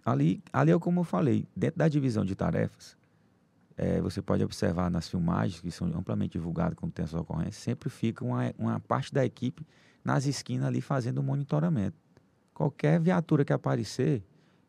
Ali, 0.05 0.43
ali 0.53 0.73
é 0.73 0.79
como 0.79 1.01
eu 1.01 1.05
falei, 1.05 1.47
dentro 1.55 1.79
da 1.79 1.89
divisão 1.89 2.25
de 2.25 2.35
tarefas, 2.35 2.97
é, 3.79 4.01
você 4.01 4.21
pode 4.21 4.43
observar 4.43 4.91
nas 4.91 5.09
filmagens, 5.09 5.61
que 5.61 5.71
são 5.71 5.87
amplamente 5.97 6.33
divulgadas 6.33 6.75
quando 6.75 6.93
tem 6.93 7.05
essas 7.05 7.19
ocorrências, 7.19 7.57
sempre 7.57 7.89
fica 7.89 8.25
uma, 8.25 8.53
uma 8.59 8.81
parte 8.81 9.15
da 9.15 9.25
equipe 9.25 9.65
nas 10.05 10.27
esquinas 10.27 10.67
ali 10.67 10.81
fazendo 10.81 11.19
o 11.19 11.23
monitoramento. 11.23 11.97
Qualquer 12.53 13.01
viatura 13.01 13.45
que 13.45 13.53
aparecer, 13.53 14.25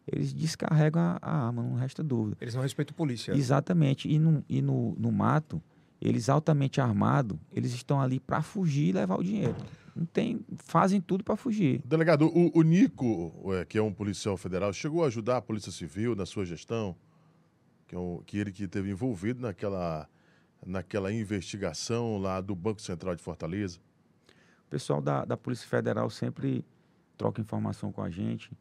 eles 0.06 0.32
descarregam 0.32 1.02
a, 1.02 1.18
a, 1.24 1.48
arma, 1.48 1.64
não 1.64 1.74
resta 1.74 2.04
dúvida. 2.04 2.38
Eles 2.40 2.54
não 2.54 2.62
respeitam 2.62 2.94
a 2.94 2.98
polícia. 2.98 3.32
Exatamente. 3.32 4.08
E 4.08 4.20
no, 4.20 4.46
e 4.48 4.62
no, 4.62 4.96
no 5.00 5.12
mato, 5.12 5.60
eles 6.00 6.30
altamente 6.30 6.80
armados, 6.80 7.36
eles 7.52 7.74
estão 7.74 8.00
ali 8.00 8.20
para 8.20 8.44
fugir 8.44 8.90
e 8.90 8.92
levar 8.92 9.18
o 9.18 9.24
dinheiro. 9.24 9.56
Não 9.96 10.06
tem, 10.06 10.40
fazem 10.60 11.02
tudo 11.02 11.24
para 11.24 11.36
fugir. 11.36 11.82
Delegado, 11.84 12.28
o, 12.28 12.52
o 12.60 12.62
Nico, 12.62 13.34
que 13.68 13.78
é 13.78 13.82
um 13.82 13.92
policial 13.92 14.38
federal, 14.38 14.72
chegou 14.72 15.04
a 15.04 15.08
ajudar 15.08 15.38
a 15.38 15.42
Polícia 15.42 15.72
Civil 15.72 16.16
na 16.16 16.28
sua 16.28 16.46
gestão? 16.46 16.96
Que, 17.90 17.96
é 17.96 17.98
o, 17.98 18.22
que 18.24 18.38
ele 18.38 18.52
que 18.52 18.68
teve 18.68 18.92
envolvido 18.92 19.42
naquela, 19.42 20.08
naquela 20.64 21.12
investigação 21.12 22.20
lá 22.20 22.40
do 22.40 22.56
Banco 22.56 22.80
Central 22.80 23.16
de 23.16 23.24
Fortaleza. 23.24 23.80
O 24.68 24.70
pessoal 24.70 25.02
da, 25.02 25.26
da 25.26 25.36
Polícia 25.36 25.68
Federal 25.68 26.08
sempre 26.12 26.64
troca 27.18 27.42
informação 27.42 27.92
com 27.92 28.04
a 28.04 28.10
gente, 28.10 28.52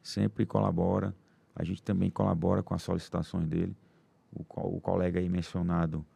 sempre 0.00 0.46
colabora. 0.46 1.12
A 1.52 1.64
gente 1.64 1.82
também 1.82 2.08
colabora 2.10 2.62
com 2.62 2.74
as 2.74 2.82
solicitações 2.82 3.48
dele. 3.48 3.76
O, 4.32 4.44
o 4.76 4.80
colega 4.80 5.18
aí 5.18 5.28
mencionado 5.28 6.06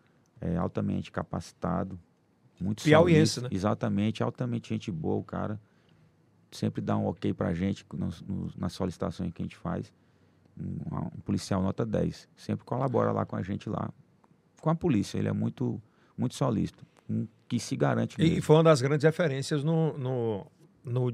é 0.41 0.57
altamente 0.57 1.11
capacitado, 1.11 1.99
muito 2.61 2.85
Piauiense, 2.85 3.41
né? 3.41 3.49
Exatamente, 3.51 4.23
altamente 4.23 4.69
gente 4.69 4.93
boa, 4.93 5.17
o 5.17 5.25
cara 5.25 5.61
sempre 6.53 6.81
dá 6.81 6.97
um 6.97 7.07
ok 7.07 7.33
pra 7.35 7.53
gente 7.53 7.85
nos, 7.93 8.23
nos, 8.23 8.55
nas 8.55 8.73
solicitações 8.75 9.33
que 9.33 9.43
a 9.43 9.45
gente 9.45 9.57
faz 9.57 9.93
um, 10.61 10.97
um, 10.97 11.21
policial 11.25 11.63
nota 11.63 11.85
10. 11.85 12.29
Sempre 12.37 12.65
colabora 12.65 13.13
lá 13.13 13.25
com 13.25 13.37
a 13.37 13.43
gente 13.43 13.69
lá, 13.69 13.91
com 14.61 14.71
a 14.71 14.75
polícia. 14.75 15.19
Ele 15.19 15.29
é 15.29 15.33
muito, 15.33 15.81
muito 16.17 16.35
solícito, 16.35 16.85
um, 17.09 17.27
que 17.49 17.59
se 17.59 17.77
garante 17.77 18.19
mesmo. 18.19 18.39
E 18.39 18.41
foi 18.41 18.57
uma 18.57 18.65
das 18.65 18.81
grandes 18.81 19.05
referências 19.05 19.65
no, 19.65 19.97
no, 19.99 20.47
no 20.85 21.13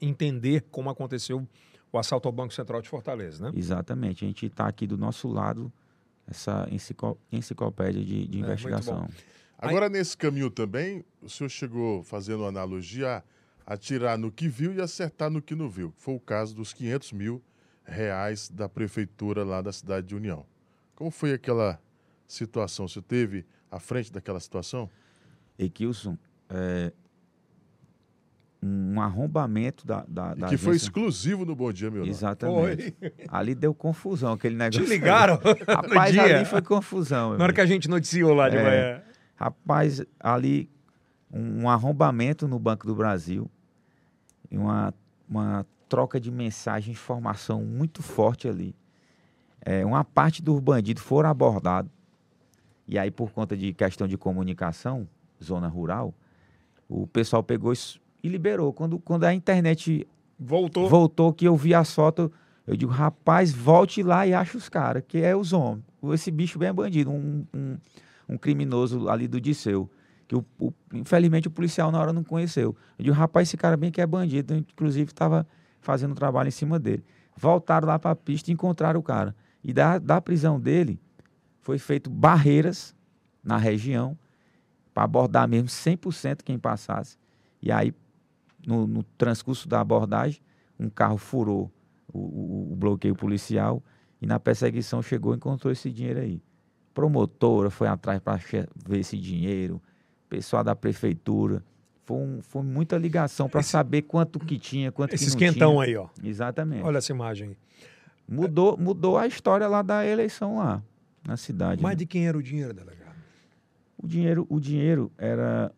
entender 0.00 0.64
como 0.70 0.90
aconteceu 0.90 1.46
o 1.92 1.98
assalto 1.98 2.28
ao 2.28 2.32
Banco 2.32 2.52
Central 2.52 2.82
de 2.82 2.88
Fortaleza, 2.88 3.44
né? 3.44 3.52
Exatamente. 3.54 4.24
A 4.24 4.28
gente 4.28 4.46
está 4.46 4.66
aqui 4.66 4.86
do 4.86 4.96
nosso 4.96 5.28
lado, 5.28 5.72
essa 6.26 6.68
enciclopédia 7.32 8.04
de, 8.04 8.26
de 8.26 8.38
é, 8.38 8.40
investigação. 8.42 9.08
Agora, 9.58 9.86
Aí... 9.86 9.92
nesse 9.92 10.16
caminho 10.16 10.50
também, 10.50 11.04
o 11.22 11.28
senhor 11.28 11.48
chegou 11.48 12.02
fazendo 12.02 12.44
analogia 12.44 13.24
a 13.66 13.74
atirar 13.74 14.16
no 14.16 14.30
que 14.30 14.48
viu 14.48 14.72
e 14.74 14.80
acertar 14.80 15.30
no 15.30 15.42
que 15.42 15.54
não 15.54 15.68
viu. 15.68 15.92
Foi 15.96 16.14
o 16.14 16.20
caso 16.20 16.54
dos 16.54 16.72
500 16.72 17.12
mil 17.12 17.42
reais 17.88 18.48
da 18.48 18.68
prefeitura 18.68 19.42
lá 19.44 19.62
da 19.62 19.72
cidade 19.72 20.06
de 20.06 20.14
União. 20.14 20.44
Como 20.94 21.10
foi 21.10 21.32
aquela 21.32 21.80
situação? 22.26 22.86
Você 22.86 23.00
teve 23.00 23.46
à 23.70 23.80
frente 23.80 24.12
daquela 24.12 24.38
situação? 24.38 24.88
Equilson, 25.58 26.16
é, 26.50 26.92
um 28.62 29.00
arrombamento 29.00 29.86
da, 29.86 30.04
da, 30.08 30.34
da 30.34 30.34
que 30.34 30.44
agência. 30.44 30.58
foi 30.58 30.76
exclusivo 30.76 31.44
no 31.44 31.54
Bom 31.54 31.72
Dia, 31.72 31.90
meu 31.90 32.04
Exatamente. 32.04 32.94
Foi. 32.98 33.12
Ali 33.28 33.54
deu 33.54 33.72
confusão, 33.72 34.32
aquele 34.32 34.56
negócio. 34.56 34.84
Te 34.84 34.88
ligaram? 34.88 35.40
Rapaz, 35.66 36.18
ali 36.18 36.44
foi 36.44 36.62
confusão. 36.62 37.36
Na 37.36 37.44
hora 37.44 37.52
que 37.52 37.60
a 37.60 37.66
gente 37.66 37.88
noticiou 37.88 38.34
lá 38.34 38.48
de 38.48 38.56
é, 38.56 38.62
manhã. 38.62 39.02
Rapaz, 39.36 40.02
ali 40.18 40.68
um, 41.32 41.62
um, 41.62 41.70
arrombamento 41.70 42.48
no 42.48 42.58
Banco 42.58 42.86
do 42.86 42.94
Brasil, 42.94 43.48
uma, 44.50 44.92
uma 45.28 45.66
troca 45.88 46.20
de 46.20 46.30
mensagem, 46.30 46.92
informação 46.92 47.62
muito 47.62 48.02
forte 48.02 48.48
ali. 48.48 48.74
É, 49.60 49.84
uma 49.84 50.04
parte 50.04 50.42
dos 50.42 50.60
bandidos 50.60 51.02
foram 51.02 51.30
abordados, 51.30 51.90
e 52.86 52.98
aí 52.98 53.10
por 53.10 53.30
conta 53.30 53.56
de 53.56 53.72
questão 53.72 54.06
de 54.06 54.16
comunicação, 54.16 55.08
zona 55.42 55.68
rural, 55.68 56.14
o 56.88 57.06
pessoal 57.06 57.42
pegou 57.42 57.72
isso 57.72 58.00
e 58.22 58.28
liberou. 58.28 58.72
Quando, 58.72 58.98
quando 58.98 59.24
a 59.24 59.34
internet 59.34 60.06
voltou. 60.38 60.88
voltou, 60.88 61.32
que 61.32 61.46
eu 61.46 61.56
vi 61.56 61.74
a 61.74 61.84
foto, 61.84 62.32
eu 62.66 62.76
digo, 62.76 62.90
rapaz, 62.90 63.52
volte 63.52 64.02
lá 64.02 64.26
e 64.26 64.32
acha 64.32 64.56
os 64.56 64.68
caras, 64.68 65.02
que 65.06 65.18
é 65.18 65.36
os 65.36 65.52
homens. 65.52 65.84
Esse 66.12 66.30
bicho 66.30 66.58
bem 66.58 66.68
é 66.68 66.72
bandido, 66.72 67.10
um, 67.10 67.44
um, 67.54 67.76
um, 68.28 68.38
criminoso 68.38 69.08
ali 69.08 69.26
do 69.26 69.40
Disseu. 69.40 69.90
Que 70.26 70.36
o, 70.36 70.44
o, 70.58 70.72
infelizmente 70.92 71.48
o 71.48 71.50
policial 71.50 71.90
na 71.90 71.98
hora 71.98 72.12
não 72.12 72.22
conheceu. 72.22 72.76
Eu 72.98 73.04
digo, 73.04 73.16
rapaz, 73.16 73.48
esse 73.48 73.56
cara 73.56 73.76
bem 73.76 73.90
que 73.90 74.00
é 74.00 74.06
bandido. 74.06 74.54
inclusive, 74.54 75.10
estava 75.10 75.46
fazendo 75.80 76.14
trabalho 76.14 76.48
em 76.48 76.52
cima 76.52 76.78
dele. 76.78 77.04
Voltaram 77.36 77.86
lá 77.86 77.98
para 77.98 78.10
a 78.10 78.16
pista 78.16 78.50
e 78.50 78.54
encontraram 78.54 78.98
o 78.98 79.02
cara. 79.02 79.34
E 79.62 79.72
da, 79.72 79.98
da 79.98 80.20
prisão 80.20 80.60
dele, 80.60 81.00
foi 81.60 81.78
feito 81.78 82.08
barreiras 82.08 82.94
na 83.42 83.56
região 83.56 84.16
para 84.94 85.04
abordar 85.04 85.46
mesmo 85.48 85.68
100% 85.68 86.42
quem 86.42 86.58
passasse. 86.58 87.16
E 87.62 87.70
aí 87.70 87.94
no, 88.66 88.86
no 88.86 89.02
transcurso 89.02 89.68
da 89.68 89.80
abordagem, 89.80 90.40
um 90.78 90.88
carro 90.88 91.18
furou 91.18 91.70
o, 92.12 92.18
o, 92.18 92.72
o, 92.72 92.76
bloqueio 92.76 93.14
policial 93.14 93.82
e 94.20 94.26
na 94.26 94.40
perseguição 94.40 95.02
chegou 95.02 95.32
e 95.32 95.36
encontrou 95.36 95.72
esse 95.72 95.90
dinheiro 95.90 96.20
aí. 96.20 96.42
Promotora 96.94 97.70
foi 97.70 97.86
atrás 97.86 98.20
para 98.20 98.40
ver 98.86 99.00
esse 99.00 99.16
dinheiro, 99.16 99.80
pessoal 100.28 100.64
da 100.64 100.74
prefeitura. 100.74 101.64
Foi, 102.08 102.16
um, 102.16 102.40
foi 102.40 102.62
muita 102.62 102.96
ligação 102.96 103.50
para 103.50 103.62
saber 103.62 104.00
quanto 104.00 104.38
que 104.38 104.58
tinha, 104.58 104.90
quanto 104.90 105.12
esse 105.12 105.24
que 105.26 105.30
não 105.30 105.36
esquentão 105.36 105.72
tinha. 105.72 105.84
aí, 105.84 105.96
ó. 105.98 106.08
Exatamente. 106.24 106.82
Olha 106.82 106.96
essa 106.96 107.12
imagem. 107.12 107.54
Mudou, 108.26 108.78
mudou 108.78 109.18
a 109.18 109.26
história 109.26 109.68
lá 109.68 109.82
da 109.82 110.06
eleição 110.06 110.56
lá, 110.56 110.82
na 111.22 111.36
cidade. 111.36 111.82
Mas 111.82 111.92
né? 111.92 111.96
de 111.96 112.06
quem 112.06 112.26
era 112.26 112.38
o 112.38 112.42
dinheiro, 112.42 112.72
delegado? 112.72 113.14
O 113.98 114.06
dinheiro, 114.06 114.46
o 114.48 114.58
dinheiro 114.58 115.12
era 115.18 115.70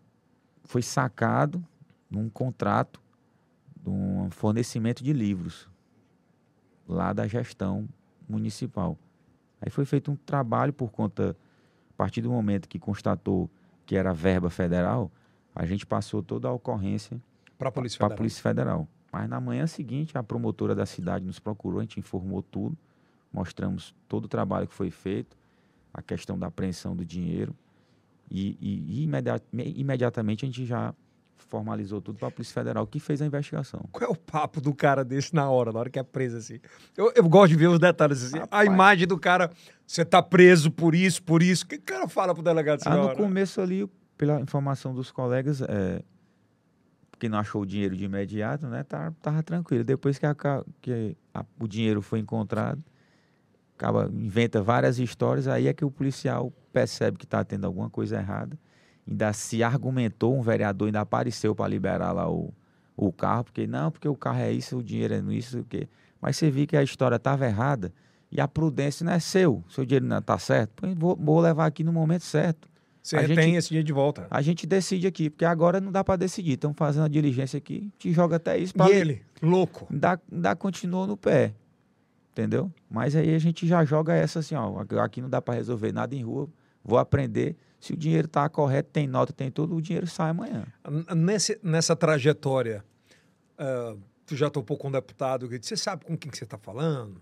foi 0.62 0.83
sacado 0.83 1.61
num 2.09 2.28
contrato 2.28 3.03
de 3.74 3.91
um 3.91 4.31
fornecimento 4.31 5.03
de 5.03 5.12
livros 5.12 5.68
lá 6.87 7.12
da 7.12 7.26
gestão 7.26 7.89
municipal. 8.28 8.97
Aí 9.61 9.68
foi 9.68 9.85
feito 9.85 10.12
um 10.12 10.16
trabalho 10.16 10.72
por 10.72 10.93
conta, 10.93 11.37
a 11.91 11.97
partir 11.97 12.20
do 12.20 12.31
momento 12.31 12.68
que 12.68 12.78
constatou 12.78 13.51
que 13.85 13.97
era 13.97 14.14
verba 14.14 14.49
federal, 14.49 15.11
a 15.55 15.66
gente 15.66 15.86
passou 15.86 16.22
toda 16.22 16.48
a 16.48 16.53
ocorrência 16.53 17.20
para 17.59 17.68
a 17.68 17.72
Polícia, 17.72 17.98
Federal. 17.98 18.16
Polícia 18.16 18.42
Federal. 18.42 18.88
Mas 19.12 19.28
na 19.28 19.40
manhã 19.40 19.66
seguinte, 19.66 20.16
a 20.16 20.22
promotora 20.22 20.74
da 20.74 20.86
cidade 20.86 21.24
nos 21.24 21.38
procurou, 21.38 21.80
a 21.80 21.82
gente 21.82 21.98
informou 21.98 22.42
tudo, 22.42 22.76
mostramos 23.32 23.94
todo 24.09 24.24
o 24.26 24.28
trabalho 24.28 24.66
que 24.66 24.74
foi 24.74 24.90
feito, 24.90 25.36
a 25.92 26.01
questão 26.01 26.38
da 26.38 26.46
apreensão 26.46 26.94
do 26.94 27.05
dinheiro, 27.05 27.55
e, 28.30 28.57
e, 28.61 29.03
e 29.03 29.80
imediatamente 29.80 30.44
a 30.44 30.46
gente 30.46 30.64
já 30.64 30.94
formalizou 31.48 32.01
tudo 32.01 32.16
para 32.16 32.28
a 32.28 32.30
Polícia 32.30 32.55
Federal, 32.55 32.86
que 32.86 33.01
fez 33.01 33.20
a 33.20 33.26
investigação. 33.26 33.80
Qual 33.90 34.09
é 34.09 34.12
o 34.12 34.16
papo 34.16 34.61
do 34.61 34.72
cara 34.72 35.05
desse 35.05 35.34
na 35.34 35.51
hora, 35.51 35.72
na 35.72 35.80
hora 35.80 35.90
que 35.90 35.98
é 35.98 36.03
preso 36.03 36.36
assim? 36.36 36.61
Eu, 36.96 37.12
eu 37.16 37.28
gosto 37.28 37.51
de 37.51 37.57
ver 37.57 37.66
os 37.66 37.80
detalhes 37.80 38.22
assim. 38.22 38.38
Rapaz. 38.38 38.68
A 38.68 38.72
imagem 38.72 39.07
do 39.07 39.18
cara, 39.18 39.51
você 39.84 40.05
tá 40.05 40.22
preso 40.22 40.70
por 40.70 40.94
isso, 40.94 41.20
por 41.20 41.42
isso. 41.42 41.64
O 41.64 41.68
que 41.68 41.74
o 41.74 41.82
cara 41.82 42.07
fala 42.07 42.32
pro 42.32 42.42
delegado 42.42 42.78
assim 42.80 42.88
ah, 42.88 42.96
No 42.96 43.16
começo 43.16 43.61
ali, 43.61 43.88
pela 44.21 44.39
informação 44.39 44.93
dos 44.95 45.11
colegas, 45.11 45.62
é, 45.62 46.03
que 47.18 47.27
não 47.27 47.39
achou 47.39 47.62
o 47.62 47.66
dinheiro 47.66 47.97
de 47.97 48.05
imediato, 48.05 48.66
né? 48.66 48.83
Tava, 48.83 49.16
tava 49.23 49.43
tranquilo. 49.43 49.83
Depois 49.83 50.18
que, 50.18 50.27
a, 50.27 50.37
que 50.83 51.16
a, 51.33 51.43
o 51.59 51.66
dinheiro 51.66 52.03
foi 52.03 52.18
encontrado, 52.18 52.85
acaba, 53.79 54.11
inventa 54.12 54.61
várias 54.61 54.99
histórias, 54.99 55.49
aí 55.49 55.68
é 55.68 55.73
que 55.73 55.87
o 55.87 55.91
policial 55.91 56.53
percebe 56.71 57.16
que 57.16 57.25
está 57.25 57.43
tendo 57.43 57.64
alguma 57.64 57.89
coisa 57.89 58.18
errada 58.18 58.59
ainda 59.09 59.33
se 59.33 59.62
argumentou, 59.62 60.37
um 60.37 60.43
vereador 60.43 60.89
ainda 60.89 61.01
apareceu 61.01 61.55
para 61.55 61.66
liberar 61.66 62.12
lá 62.12 62.31
o, 62.31 62.53
o 62.95 63.11
carro, 63.11 63.45
porque 63.45 63.66
não, 63.66 63.91
porque 63.91 64.07
o 64.07 64.14
carro 64.14 64.41
é 64.41 64.53
isso, 64.53 64.77
o 64.77 64.83
dinheiro 64.83 65.14
é 65.14 65.35
isso, 65.35 65.61
o 65.61 65.64
quê. 65.64 65.89
Mas 66.21 66.37
você 66.37 66.51
viu 66.51 66.66
que 66.66 66.77
a 66.77 66.83
história 66.83 67.16
estava 67.16 67.47
errada 67.47 67.91
e 68.31 68.39
a 68.39 68.47
prudência 68.47 69.03
não 69.03 69.14
é 69.14 69.18
seu, 69.18 69.64
seu 69.71 69.87
dinheiro 69.87 70.05
não 70.05 70.18
está 70.18 70.39
certo, 70.39 70.87
vou, 70.95 71.16
vou 71.16 71.41
levar 71.41 71.64
aqui 71.64 71.83
no 71.83 71.93
momento 71.93 72.25
certo. 72.25 72.68
Você 73.11 73.16
a 73.16 73.34
tem 73.34 73.56
esse 73.56 73.70
dia 73.70 73.82
de 73.82 73.92
volta. 73.92 74.26
A 74.30 74.40
gente 74.40 74.66
decide 74.66 75.06
aqui, 75.06 75.28
porque 75.28 75.44
agora 75.44 75.80
não 75.80 75.90
dá 75.90 76.04
para 76.04 76.16
decidir. 76.16 76.52
Estão 76.52 76.72
fazendo 76.72 77.04
a 77.04 77.08
diligência 77.08 77.58
aqui, 77.58 77.92
te 77.98 78.12
joga 78.12 78.36
até 78.36 78.56
isso. 78.56 78.72
E 78.88 78.92
ele, 78.92 79.22
louco? 79.42 79.86
Dá, 79.90 80.18
dá 80.30 80.54
continuou 80.54 81.06
no 81.06 81.16
pé. 81.16 81.52
Entendeu? 82.30 82.72
Mas 82.88 83.16
aí 83.16 83.34
a 83.34 83.38
gente 83.38 83.66
já 83.66 83.84
joga 83.84 84.14
essa 84.14 84.38
assim, 84.38 84.54
ó. 84.54 84.84
Aqui 85.02 85.20
não 85.20 85.28
dá 85.28 85.42
para 85.42 85.54
resolver 85.54 85.92
nada 85.92 86.14
em 86.14 86.22
rua. 86.22 86.48
Vou 86.84 86.98
aprender. 86.98 87.56
Se 87.80 87.92
o 87.92 87.96
dinheiro 87.96 88.26
está 88.26 88.48
correto, 88.48 88.90
tem 88.92 89.08
nota, 89.08 89.32
tem 89.32 89.50
tudo, 89.50 89.74
o 89.74 89.82
dinheiro 89.82 90.06
sai 90.06 90.30
amanhã. 90.30 90.64
Nesse, 91.16 91.58
nessa 91.62 91.96
trajetória, 91.96 92.84
uh, 93.58 93.98
tu 94.24 94.36
já 94.36 94.48
topou 94.48 94.76
com 94.76 94.88
um 94.88 94.92
deputado 94.92 95.48
que 95.48 95.58
você 95.61 95.76
sabe 95.76 96.04
com 96.04 96.16
quem 96.16 96.30
que 96.30 96.38
você 96.38 96.44
está 96.44 96.58
falando? 96.58 97.20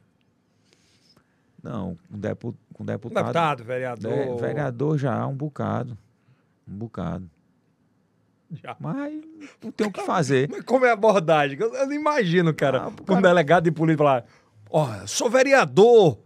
Não, 1.62 1.96
com, 2.10 2.18
depu, 2.18 2.54
com 2.72 2.84
deputado. 2.84 3.24
Deputado, 3.24 3.64
vereador. 3.64 4.36
De, 4.36 4.40
vereador 4.40 4.98
já, 4.98 5.26
um 5.26 5.34
bocado. 5.34 5.98
Um 6.66 6.76
bocado. 6.76 7.28
Já. 8.50 8.76
Mas 8.78 9.20
não 9.62 9.70
tem 9.70 9.86
o 9.86 9.92
que 9.92 10.02
fazer. 10.02 10.48
Mas 10.50 10.62
como 10.62 10.86
é 10.86 10.90
a 10.90 10.94
abordagem? 10.94 11.58
Eu, 11.58 11.74
eu 11.74 11.86
não 11.86 11.92
imagino, 11.92 12.54
cara, 12.54 12.84
ah, 12.84 13.12
um 13.12 13.20
delegado 13.20 13.64
de 13.64 13.70
polícia 13.70 13.98
falar: 13.98 14.24
Ó, 14.70 14.86
oh, 14.86 15.06
sou 15.06 15.28
vereador. 15.28 16.18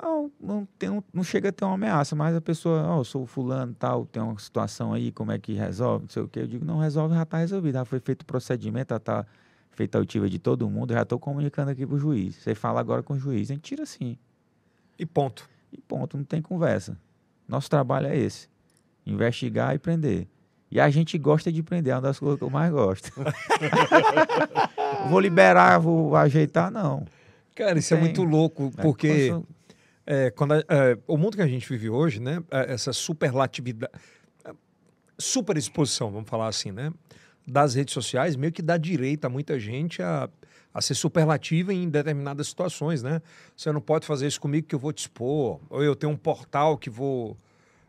Não, 0.00 0.30
não, 0.38 0.68
tem, 0.78 0.90
não, 0.90 1.02
não 1.14 1.24
chega 1.24 1.48
a 1.48 1.52
ter 1.52 1.64
uma 1.64 1.74
ameaça, 1.74 2.14
mas 2.14 2.36
a 2.36 2.40
pessoa, 2.40 2.82
ó, 2.82 2.98
oh, 2.98 3.04
sou 3.04 3.24
fulano 3.24 3.74
tal, 3.78 4.04
tem 4.04 4.22
uma 4.22 4.38
situação 4.38 4.92
aí, 4.92 5.10
como 5.10 5.32
é 5.32 5.38
que 5.38 5.54
resolve, 5.54 6.02
não 6.02 6.10
sei 6.10 6.22
o 6.22 6.28
quê. 6.28 6.40
Eu 6.40 6.46
digo, 6.46 6.64
não 6.64 6.78
resolve, 6.78 7.14
já 7.14 7.22
está 7.22 7.38
resolvido, 7.38 7.74
já 7.74 7.84
foi 7.86 8.00
feito 8.00 8.20
o 8.22 8.26
procedimento, 8.26 8.90
já 8.90 8.96
está 8.96 9.24
feita 9.74 9.98
a 9.98 10.00
oitiva 10.00 10.28
de 10.28 10.38
todo 10.38 10.68
mundo, 10.70 10.94
já 10.94 11.02
estou 11.02 11.18
comunicando 11.18 11.70
aqui 11.70 11.86
pro 11.86 11.98
juiz. 11.98 12.36
Você 12.36 12.54
fala 12.54 12.80
agora 12.80 13.02
com 13.02 13.14
o 13.14 13.18
juiz, 13.18 13.50
a 13.50 13.54
gente 13.54 13.62
tira 13.62 13.84
sim. 13.84 14.16
E 14.98 15.04
ponto. 15.04 15.48
E 15.72 15.80
ponto, 15.80 16.16
não 16.16 16.24
tem 16.24 16.40
conversa. 16.40 16.96
Nosso 17.48 17.68
trabalho 17.68 18.06
é 18.06 18.16
esse, 18.16 18.48
investigar 19.04 19.74
e 19.74 19.78
prender. 19.78 20.26
E 20.70 20.80
a 20.80 20.88
gente 20.90 21.18
gosta 21.18 21.52
de 21.52 21.62
prender, 21.62 21.92
é 21.92 21.96
uma 21.96 22.02
das 22.02 22.18
coisas 22.18 22.38
que 22.38 22.44
eu 22.44 22.50
mais 22.50 22.72
gosto. 22.72 23.12
vou 25.08 25.20
liberar, 25.20 25.78
vou 25.78 26.16
ajeitar, 26.16 26.70
não. 26.70 27.04
Cara, 27.54 27.78
isso 27.78 27.94
é 27.94 27.96
muito 27.96 28.22
louco, 28.24 28.72
é, 28.76 28.82
porque... 28.82 29.32
É, 30.06 30.26
é, 30.26 30.30
quando 30.30 30.52
a, 30.52 30.58
é, 30.68 30.98
o 31.06 31.16
mundo 31.16 31.36
que 31.36 31.42
a 31.42 31.46
gente 31.46 31.66
vive 31.68 31.88
hoje, 31.88 32.20
né, 32.20 32.42
é, 32.50 32.74
essa 32.74 32.92
superlatividade, 32.92 33.92
superexposição, 35.18 36.10
vamos 36.10 36.28
falar 36.28 36.48
assim, 36.48 36.72
né, 36.72 36.92
das 37.46 37.74
redes 37.74 37.92
sociais, 37.92 38.36
meio 38.36 38.52
que 38.52 38.62
dá 38.62 38.76
direito 38.76 39.24
a 39.24 39.28
muita 39.28 39.58
gente 39.58 40.02
a, 40.02 40.28
a 40.72 40.80
ser 40.80 40.94
superlativa 40.94 41.72
em 41.72 41.88
determinadas 41.88 42.48
situações, 42.48 43.02
né? 43.02 43.20
Você 43.56 43.70
não 43.70 43.80
pode 43.80 44.06
fazer 44.06 44.26
isso 44.26 44.40
comigo 44.40 44.66
que 44.66 44.74
eu 44.74 44.78
vou 44.78 44.92
te 44.92 45.00
expor, 45.00 45.60
ou 45.68 45.82
eu 45.82 45.94
tenho 45.94 46.12
um 46.12 46.16
portal 46.16 46.78
que 46.78 46.88
vou 46.88 47.36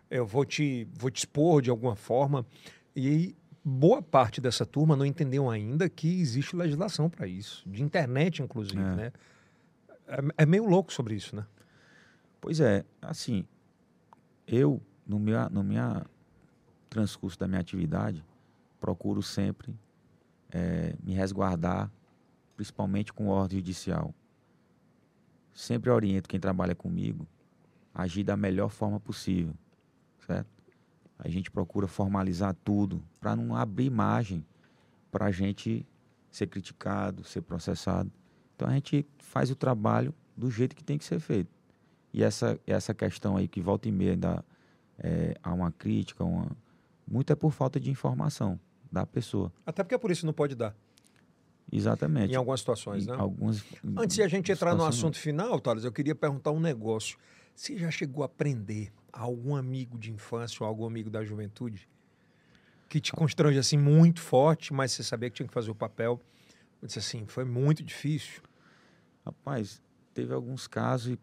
eu 0.09 0.25
vou 0.25 0.45
te 0.45 0.87
vou 0.93 1.09
te 1.09 1.19
expor 1.19 1.61
de 1.61 1.69
alguma 1.69 1.95
forma. 1.95 2.45
E 2.95 3.35
boa 3.63 4.01
parte 4.01 4.39
dessa 4.39 4.65
turma 4.65 4.95
não 4.95 5.05
entendeu 5.05 5.49
ainda 5.49 5.89
que 5.89 6.21
existe 6.21 6.55
legislação 6.55 7.09
para 7.09 7.27
isso, 7.27 7.63
de 7.67 7.81
internet 7.81 8.41
inclusive, 8.41 8.81
é. 8.81 8.95
né? 8.95 9.11
É, 10.07 10.43
é 10.43 10.45
meio 10.45 10.65
louco 10.65 10.93
sobre 10.93 11.15
isso, 11.15 11.35
né? 11.35 11.45
Pois 12.39 12.59
é, 12.59 12.85
assim, 13.01 13.43
eu, 14.47 14.79
no 15.07 15.17
meu, 15.17 15.49
no 15.49 15.63
minha 15.63 16.05
transcurso 16.89 17.39
da 17.39 17.47
minha 17.47 17.59
atividade, 17.59 18.23
procuro 18.79 19.21
sempre 19.21 19.75
é, 20.51 20.95
me 21.03 21.13
resguardar, 21.13 21.91
principalmente 22.55 23.11
com 23.11 23.27
ordem 23.27 23.59
judicial. 23.59 24.13
Sempre 25.53 25.89
oriento 25.89 26.29
quem 26.29 26.39
trabalha 26.39 26.75
comigo 26.75 27.27
a 27.93 28.03
agir 28.03 28.23
da 28.23 28.35
melhor 28.35 28.69
forma 28.69 28.99
possível, 28.99 29.53
certo? 30.25 30.49
A 31.17 31.29
gente 31.29 31.49
procura 31.49 31.87
formalizar 31.87 32.53
tudo 32.63 33.01
para 33.19 33.35
não 33.35 33.55
abrir 33.55 33.89
margem 33.89 34.45
para 35.09 35.27
a 35.27 35.31
gente 35.31 35.85
ser 36.29 36.47
criticado, 36.47 37.23
ser 37.23 37.41
processado. 37.41 38.11
Então 38.55 38.67
a 38.67 38.73
gente 38.73 39.05
faz 39.17 39.49
o 39.49 39.55
trabalho 39.55 40.13
do 40.35 40.51
jeito 40.51 40.75
que 40.75 40.83
tem 40.83 40.97
que 40.97 41.05
ser 41.05 41.19
feito. 41.19 41.49
E 42.13 42.23
essa, 42.23 42.59
essa 42.67 42.93
questão 42.93 43.37
aí 43.37 43.47
que 43.47 43.61
volta 43.61 43.87
e 43.87 43.91
meia 43.91 44.11
ainda 44.11 44.45
é, 44.97 45.35
há 45.41 45.53
uma 45.53 45.71
crítica, 45.71 46.23
uma, 46.23 46.51
muito 47.07 47.31
é 47.31 47.35
por 47.35 47.51
falta 47.51 47.79
de 47.79 47.89
informação 47.89 48.59
da 48.91 49.05
pessoa. 49.05 49.51
Até 49.65 49.83
porque 49.83 49.95
a 49.95 49.99
polícia 49.99 50.25
não 50.25 50.33
pode 50.33 50.55
dar. 50.55 50.75
Exatamente. 51.71 52.31
Em 52.31 52.35
algumas 52.35 52.59
situações, 52.59 53.05
Em 53.05 53.09
né? 53.11 53.15
Algumas, 53.17 53.63
Antes 53.97 54.15
de 54.15 54.21
a 54.23 54.27
gente 54.27 54.51
entrar 54.51 54.71
no 54.73 54.79
não. 54.79 54.87
assunto 54.87 55.17
final, 55.17 55.59
Thales, 55.59 55.83
eu 55.83 55.91
queria 55.91 56.13
perguntar 56.15 56.51
um 56.51 56.59
negócio. 56.59 57.17
Você 57.55 57.77
já 57.77 57.89
chegou 57.89 58.23
a 58.23 58.27
aprender 58.27 58.91
algum 59.11 59.55
amigo 59.55 59.97
de 59.97 60.11
infância 60.11 60.61
ou 60.61 60.67
algum 60.67 60.85
amigo 60.85 61.09
da 61.09 61.23
juventude 61.23 61.87
que 62.87 62.99
te 63.01 63.11
constrange 63.11 63.57
assim 63.57 63.77
muito 63.77 64.21
forte, 64.21 64.71
mas 64.73 64.91
você 64.91 65.03
sabia 65.03 65.29
que 65.29 65.37
tinha 65.37 65.47
que 65.47 65.53
fazer 65.53 65.71
o 65.71 65.75
papel? 65.75 66.21
Eu 66.81 66.85
disse 66.87 66.99
assim, 66.99 67.25
foi 67.25 67.43
muito 67.43 67.81
difícil. 67.83 68.41
Rapaz, 69.25 69.81
teve 70.13 70.33
alguns 70.33 70.67
casos, 70.67 71.17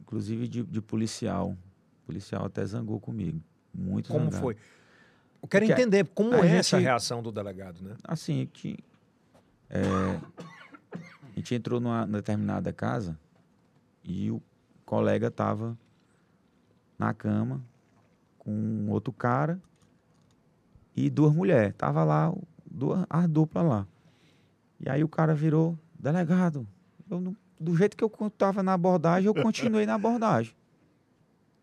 inclusive 0.00 0.46
de, 0.46 0.62
de 0.62 0.80
policial. 0.80 1.50
O 2.02 2.06
policial 2.06 2.44
até 2.44 2.64
zangou 2.64 3.00
comigo. 3.00 3.42
Muito 3.74 4.08
Como 4.12 4.26
zangado. 4.26 4.40
foi? 4.42 4.56
Eu 5.42 5.48
quero 5.48 5.66
Porque 5.66 5.80
entender 5.82 6.06
como 6.14 6.34
é 6.34 6.56
essa 6.58 6.76
gente- 6.78 6.84
reação 6.86 7.22
do 7.22 7.32
delegado, 7.32 7.82
né? 7.82 7.96
Assim, 8.04 8.48
que 8.52 8.78
é, 9.68 9.82
a 10.94 11.34
gente 11.34 11.54
entrou 11.54 11.80
numa 11.80 12.06
determinada 12.06 12.72
casa 12.72 13.18
e 14.04 14.30
o 14.30 14.40
colega 14.86 15.26
estava 15.28 15.76
na 16.98 17.12
cama 17.12 17.60
com 18.38 18.86
outro 18.88 19.12
cara 19.12 19.60
e 20.94 21.10
duas 21.10 21.34
mulheres. 21.34 21.74
Tava 21.76 22.04
lá, 22.04 22.32
duas, 22.70 23.04
as 23.10 23.28
duplas 23.28 23.64
lá. 23.66 23.86
E 24.78 24.88
aí 24.88 25.02
o 25.02 25.08
cara 25.08 25.34
virou, 25.34 25.76
delegado, 25.98 26.66
eu 27.10 27.20
não- 27.20 27.36
do 27.58 27.76
jeito 27.76 27.96
que 27.96 28.04
eu 28.04 28.12
estava 28.26 28.62
na 28.62 28.74
abordagem, 28.74 29.26
eu 29.26 29.34
continuei 29.34 29.86
na 29.86 29.94
abordagem. 29.94 30.54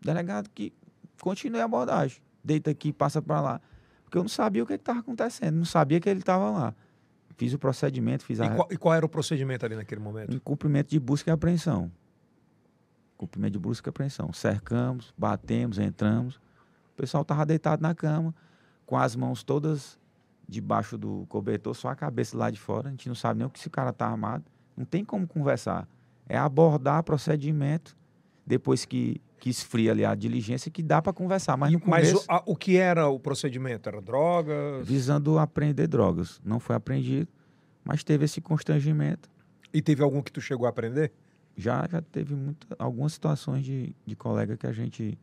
Delegado 0.02 0.48
que 0.50 0.72
continue 1.20 1.60
a 1.60 1.64
abordagem. 1.64 2.20
Deita 2.42 2.70
aqui, 2.70 2.92
passa 2.92 3.20
para 3.20 3.40
lá. 3.40 3.60
Porque 4.10 4.18
eu 4.18 4.22
não 4.24 4.28
sabia 4.28 4.64
o 4.64 4.66
que 4.66 4.72
estava 4.72 4.98
acontecendo, 4.98 5.54
não 5.54 5.64
sabia 5.64 6.00
que 6.00 6.08
ele 6.08 6.18
estava 6.18 6.50
lá. 6.50 6.74
Fiz 7.36 7.54
o 7.54 7.58
procedimento, 7.60 8.24
fiz 8.24 8.40
E 8.40 8.42
a, 8.42 8.50
qual, 8.50 8.68
e 8.68 8.76
qual 8.76 8.92
era 8.92 9.06
o 9.06 9.08
procedimento 9.08 9.64
ali 9.64 9.76
naquele 9.76 10.00
momento? 10.00 10.34
um 10.34 10.40
cumprimento 10.40 10.90
de 10.90 10.98
busca 10.98 11.30
e 11.30 11.32
apreensão. 11.32 11.92
Cumprimento 13.16 13.52
de 13.52 13.58
busca 13.60 13.88
e 13.88 13.90
apreensão. 13.90 14.32
Cercamos, 14.32 15.14
batemos, 15.16 15.78
entramos. 15.78 16.34
O 16.92 16.96
pessoal 16.96 17.22
estava 17.22 17.46
deitado 17.46 17.82
na 17.82 17.94
cama, 17.94 18.34
com 18.84 18.96
as 18.98 19.14
mãos 19.14 19.44
todas 19.44 19.96
debaixo 20.48 20.98
do 20.98 21.24
cobertor, 21.28 21.72
só 21.72 21.88
a 21.88 21.94
cabeça 21.94 22.36
lá 22.36 22.50
de 22.50 22.58
fora. 22.58 22.88
A 22.88 22.90
gente 22.90 23.06
não 23.06 23.14
sabe 23.14 23.38
nem 23.38 23.46
o 23.46 23.50
que 23.50 23.60
se 23.60 23.68
o 23.68 23.70
cara 23.70 23.90
está 23.90 24.08
armado. 24.08 24.44
Não 24.76 24.84
tem 24.84 25.04
como 25.04 25.24
conversar. 25.24 25.86
É 26.28 26.36
abordar 26.36 27.04
procedimento, 27.04 27.96
depois 28.44 28.84
que, 28.84 29.20
que 29.40 29.50
esfria 29.50 29.90
ali 29.90 30.04
a 30.04 30.14
diligência, 30.14 30.70
que 30.70 30.82
dá 30.82 31.00
para 31.02 31.12
conversar. 31.12 31.56
Mas 31.56 31.72
no 31.72 31.80
Mas 31.84 32.10
começo, 32.10 32.26
o, 32.28 32.32
a- 32.32 32.42
o 32.46 32.54
que 32.54 32.76
era 32.76 33.08
o 33.08 33.18
procedimento? 33.18 33.88
Era 33.88 34.00
drogas? 34.00 34.86
visando 34.86 35.38
apreender 35.38 35.88
drogas. 35.88 36.40
Não 36.44 36.60
foi 36.60 36.76
apreendido, 36.76 37.26
mas 37.82 38.04
teve 38.04 38.26
esse 38.26 38.40
constrangimento. 38.40 39.28
E 39.72 39.80
teve 39.80 40.02
algum 40.02 40.20
que 40.22 40.30
tu 40.30 40.40
chegou 40.40 40.66
a 40.66 40.70
aprender? 40.70 41.10
já 41.56 41.86
já 41.90 42.00
teve 42.00 42.34
muita, 42.34 42.66
algumas 42.78 43.12
situações 43.12 43.64
de, 43.64 43.94
de 44.06 44.16
colega 44.16 44.56
que 44.56 44.66
a 44.66 44.72
gente 44.72 45.18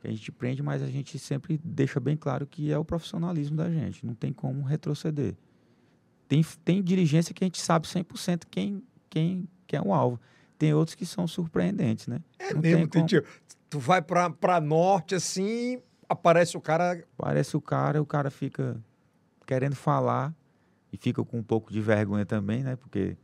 que 0.00 0.08
a 0.08 0.10
gente 0.10 0.32
prende, 0.32 0.62
mas 0.62 0.82
a 0.82 0.86
gente 0.86 1.18
sempre 1.18 1.58
deixa 1.62 2.00
bem 2.00 2.16
claro 2.16 2.46
que 2.46 2.72
é 2.72 2.76
o 2.78 2.84
profissionalismo 2.84 3.56
da 3.56 3.70
gente, 3.70 4.04
não 4.04 4.14
tem 4.14 4.32
como 4.32 4.62
retroceder. 4.62 5.34
Tem, 6.28 6.42
tem 6.64 6.82
diligência 6.82 7.34
que 7.34 7.44
a 7.44 7.46
gente 7.46 7.60
sabe 7.60 7.86
100% 7.86 8.42
quem, 8.50 8.82
quem, 9.10 9.48
quem 9.66 9.78
é 9.78 9.82
o 9.82 9.92
alvo. 9.92 10.18
Tem 10.60 10.74
outros 10.74 10.94
que 10.94 11.06
são 11.06 11.26
surpreendentes, 11.26 12.06
né? 12.06 12.20
É 12.38 12.52
Não 12.52 12.60
mesmo, 12.60 12.80
tem 12.80 12.86
como. 12.88 13.06
Titio. 13.06 13.24
Tu 13.70 13.78
vai 13.78 14.02
pra, 14.02 14.28
pra 14.28 14.60
norte 14.60 15.14
assim, 15.14 15.80
aparece 16.06 16.54
o 16.54 16.60
cara. 16.60 17.02
Parece 17.16 17.56
o 17.56 17.62
cara, 17.62 18.02
o 18.02 18.04
cara 18.04 18.30
fica 18.30 18.76
querendo 19.46 19.74
falar 19.74 20.34
e 20.92 20.98
fica 20.98 21.24
com 21.24 21.38
um 21.38 21.42
pouco 21.42 21.72
de 21.72 21.80
vergonha 21.80 22.26
também, 22.26 22.62
né? 22.62 22.76
Porque 22.76 23.16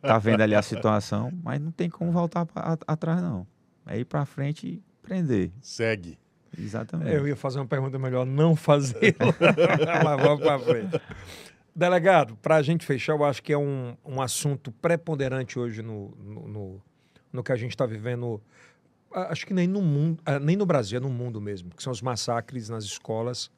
tá 0.00 0.16
vendo 0.16 0.40
ali 0.40 0.54
a 0.54 0.62
situação, 0.62 1.30
mas 1.42 1.60
não 1.60 1.70
tem 1.70 1.90
como 1.90 2.10
voltar 2.10 2.46
pra, 2.46 2.62
a- 2.62 2.92
atrás, 2.94 3.20
não. 3.20 3.46
É 3.86 3.98
ir 3.98 4.06
pra 4.06 4.24
frente 4.24 4.66
e 4.66 4.82
prender. 5.02 5.52
Segue. 5.60 6.18
Exatamente. 6.58 7.10
Eu 7.14 7.28
ia 7.28 7.36
fazer 7.36 7.58
uma 7.58 7.66
pergunta 7.66 7.98
melhor, 7.98 8.24
não 8.24 8.56
fazer. 8.56 9.14
Mas 10.02 10.22
vamos 10.22 10.40
pra 10.40 10.58
frente. 10.58 10.98
Delegado, 11.74 12.36
para 12.36 12.56
a 12.56 12.62
gente 12.62 12.86
fechar, 12.86 13.14
eu 13.14 13.24
acho 13.24 13.42
que 13.42 13.52
é 13.52 13.58
um, 13.58 13.96
um 14.04 14.22
assunto 14.22 14.70
preponderante 14.70 15.58
hoje 15.58 15.82
no, 15.82 16.10
no, 16.16 16.48
no, 16.48 16.82
no 17.32 17.42
que 17.42 17.50
a 17.50 17.56
gente 17.56 17.70
está 17.72 17.84
vivendo. 17.84 18.40
Acho 19.12 19.44
que 19.46 19.52
nem 19.52 19.66
no 19.66 19.82
mundo, 19.82 20.22
nem 20.40 20.56
no 20.56 20.64
Brasil, 20.66 20.98
é 20.98 21.00
no 21.00 21.08
mundo 21.10 21.40
mesmo, 21.40 21.70
que 21.70 21.82
são 21.82 21.92
os 21.92 22.00
massacres 22.00 22.68
nas 22.68 22.84
escolas, 22.84 23.50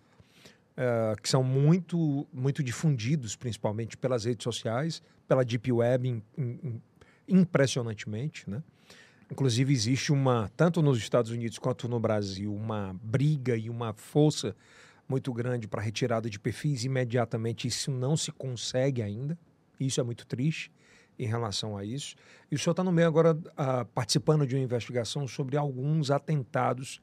ah, 0.76 1.14
que 1.22 1.28
são 1.28 1.42
muito, 1.42 2.26
muito 2.32 2.62
difundidos, 2.62 3.36
principalmente 3.36 3.96
pelas 3.98 4.24
redes 4.24 4.44
sociais, 4.44 5.02
pela 5.28 5.44
Deep 5.44 5.70
Web, 5.70 6.08
im- 6.08 6.22
im- 6.38 6.80
impressionantemente, 7.28 8.48
né? 8.48 8.62
Inclusive, 9.30 9.72
existe 9.72 10.12
uma, 10.12 10.48
tanto 10.56 10.80
nos 10.80 10.98
Estados 10.98 11.30
Unidos 11.32 11.58
quanto 11.58 11.88
no 11.88 11.98
Brasil, 12.00 12.54
uma 12.54 12.94
briga 13.02 13.56
e 13.56 13.68
uma 13.68 13.92
força 13.92 14.54
muito 15.08 15.32
grande 15.32 15.68
para 15.68 15.80
retirada 15.82 16.28
de 16.28 16.38
perfis 16.38 16.84
imediatamente. 16.84 17.68
Isso 17.68 17.90
não 17.90 18.16
se 18.16 18.32
consegue 18.32 19.02
ainda. 19.02 19.38
Isso 19.78 20.00
é 20.00 20.02
muito 20.02 20.26
triste 20.26 20.70
em 21.18 21.26
relação 21.26 21.76
a 21.76 21.84
isso. 21.84 22.14
E 22.50 22.54
o 22.54 22.58
senhor 22.58 22.72
está 22.72 22.82
no 22.84 22.92
meio 22.92 23.08
agora 23.08 23.38
ah, 23.56 23.84
participando 23.84 24.46
de 24.46 24.54
uma 24.54 24.62
investigação 24.62 25.26
sobre 25.26 25.56
alguns 25.56 26.10
atentados 26.10 27.00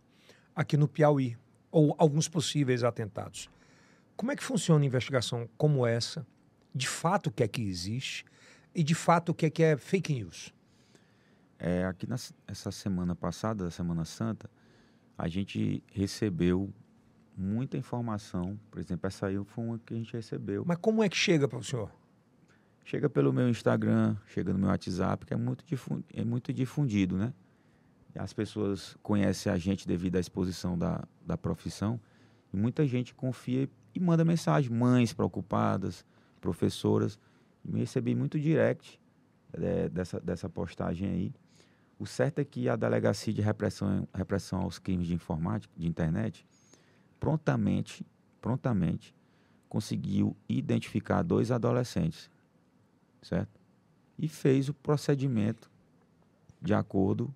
aqui 0.55 0.77
no 0.77 0.87
Piauí, 0.87 1.35
ou 1.71 1.95
alguns 1.97 2.27
possíveis 2.27 2.83
atentados. 2.83 3.49
Como 4.15 4.31
é 4.31 4.35
que 4.35 4.43
funciona 4.43 4.79
uma 4.79 4.85
investigação 4.85 5.49
como 5.57 5.87
essa? 5.87 6.25
De 6.75 6.87
fato, 6.87 7.27
o 7.27 7.31
que 7.31 7.41
é 7.41 7.47
que 7.47 7.61
existe? 7.63 8.23
E 8.75 8.83
de 8.83 8.93
fato, 8.93 9.29
o 9.29 9.33
que 9.33 9.47
é 9.47 9.49
que 9.49 9.63
é 9.63 9.75
fake 9.77 10.13
news? 10.13 10.53
É, 11.57 11.85
aqui 11.85 12.07
nas- 12.07 12.33
essa 12.47 12.71
semana 12.71 13.15
passada, 13.15 13.71
Semana 13.71 14.05
Santa, 14.05 14.49
a 15.17 15.27
gente 15.27 15.83
recebeu 15.91 16.71
muita 17.35 17.77
informação. 17.77 18.59
Por 18.69 18.79
exemplo, 18.79 19.07
essa 19.07 19.27
aí 19.27 19.43
foi 19.45 19.63
uma 19.63 19.79
que 19.79 19.93
a 19.93 19.97
gente 19.97 20.13
recebeu. 20.13 20.63
Mas 20.65 20.77
como 20.77 21.03
é 21.03 21.09
que 21.09 21.17
chega 21.17 21.47
para 21.47 21.59
o 21.59 21.63
senhor? 21.63 21.91
Chega 22.85 23.09
pelo 23.09 23.31
meu 23.31 23.49
Instagram, 23.49 24.15
chega 24.27 24.51
no 24.51 24.59
meu 24.59 24.69
WhatsApp, 24.69 25.25
que 25.25 25.33
é 25.33 25.37
muito, 25.37 25.63
difu- 25.65 26.03
é 26.13 26.23
muito 26.23 26.51
difundido, 26.51 27.17
né? 27.17 27.33
As 28.15 28.33
pessoas 28.33 28.95
conhecem 29.01 29.51
a 29.51 29.57
gente 29.57 29.87
devido 29.87 30.17
à 30.17 30.19
exposição 30.19 30.77
da, 30.77 31.03
da 31.25 31.37
profissão. 31.37 31.99
E 32.53 32.57
muita 32.57 32.85
gente 32.85 33.15
confia 33.15 33.67
e 33.95 33.99
manda 33.99 34.23
mensagem. 34.23 34.69
Mães 34.69 35.13
preocupadas, 35.13 36.05
professoras. 36.39 37.17
E 37.65 37.71
me 37.71 37.79
recebi 37.79 38.13
muito 38.13 38.37
direct 38.39 38.99
eh, 39.53 39.89
dessa, 39.89 40.19
dessa 40.19 40.47
postagem 40.49 41.09
aí. 41.09 41.33
O 41.97 42.05
certo 42.05 42.39
é 42.39 42.43
que 42.43 42.67
a 42.67 42.75
Delegacia 42.75 43.33
de 43.33 43.41
Repressão, 43.41 44.07
Repressão 44.13 44.61
aos 44.61 44.77
Crimes 44.77 45.07
de 45.07 45.13
Informática, 45.13 45.73
de 45.75 45.87
Internet, 45.87 46.45
prontamente, 47.23 48.05
prontamente, 48.41 49.15
conseguiu 49.69 50.35
identificar 50.47 51.21
dois 51.23 51.51
adolescentes, 51.51 52.29
certo? 53.21 53.59
E 54.19 54.27
fez 54.27 54.67
o 54.67 54.73
procedimento 54.73 55.71
de 56.61 56.73
acordo. 56.73 57.33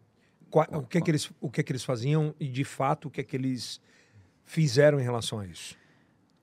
Qua- 0.51 0.67
o, 0.73 0.85
que 0.85 0.97
é 0.97 1.01
que 1.01 1.09
eles, 1.09 1.31
o 1.39 1.49
que 1.49 1.61
é 1.61 1.63
que 1.63 1.71
eles 1.71 1.85
faziam 1.85 2.35
e, 2.37 2.49
de 2.49 2.65
fato, 2.65 3.07
o 3.07 3.11
que 3.11 3.21
é 3.21 3.23
que 3.23 3.35
eles 3.37 3.79
fizeram 4.43 4.99
em 4.99 5.03
relação 5.03 5.39
a 5.39 5.47
isso? 5.47 5.77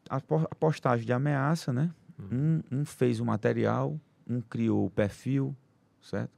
A 0.09 0.21
po- 0.23 0.49
a 0.51 0.55
postagem 0.55 1.05
de 1.05 1.13
ameaça, 1.13 1.71
né? 1.71 1.91
Um, 2.19 2.63
um 2.73 2.85
fez 2.87 3.21
o 3.21 3.25
material, 3.27 4.01
um 4.27 4.41
criou 4.41 4.87
o 4.87 4.91
perfil, 4.91 5.55
certo? 6.01 6.33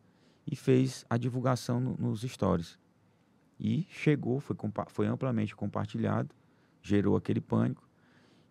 E 0.45 0.57
fez 0.57 1.05
a 1.09 1.17
divulgação 1.17 1.79
no- 1.79 1.97
nos 1.97 2.23
stories. 2.23 2.79
E 3.61 3.87
chegou, 3.91 4.41
foi, 4.41 4.57
foi 4.89 5.07
amplamente 5.07 5.55
compartilhado, 5.55 6.35
gerou 6.87 7.17
aquele 7.17 7.41
pânico. 7.41 7.87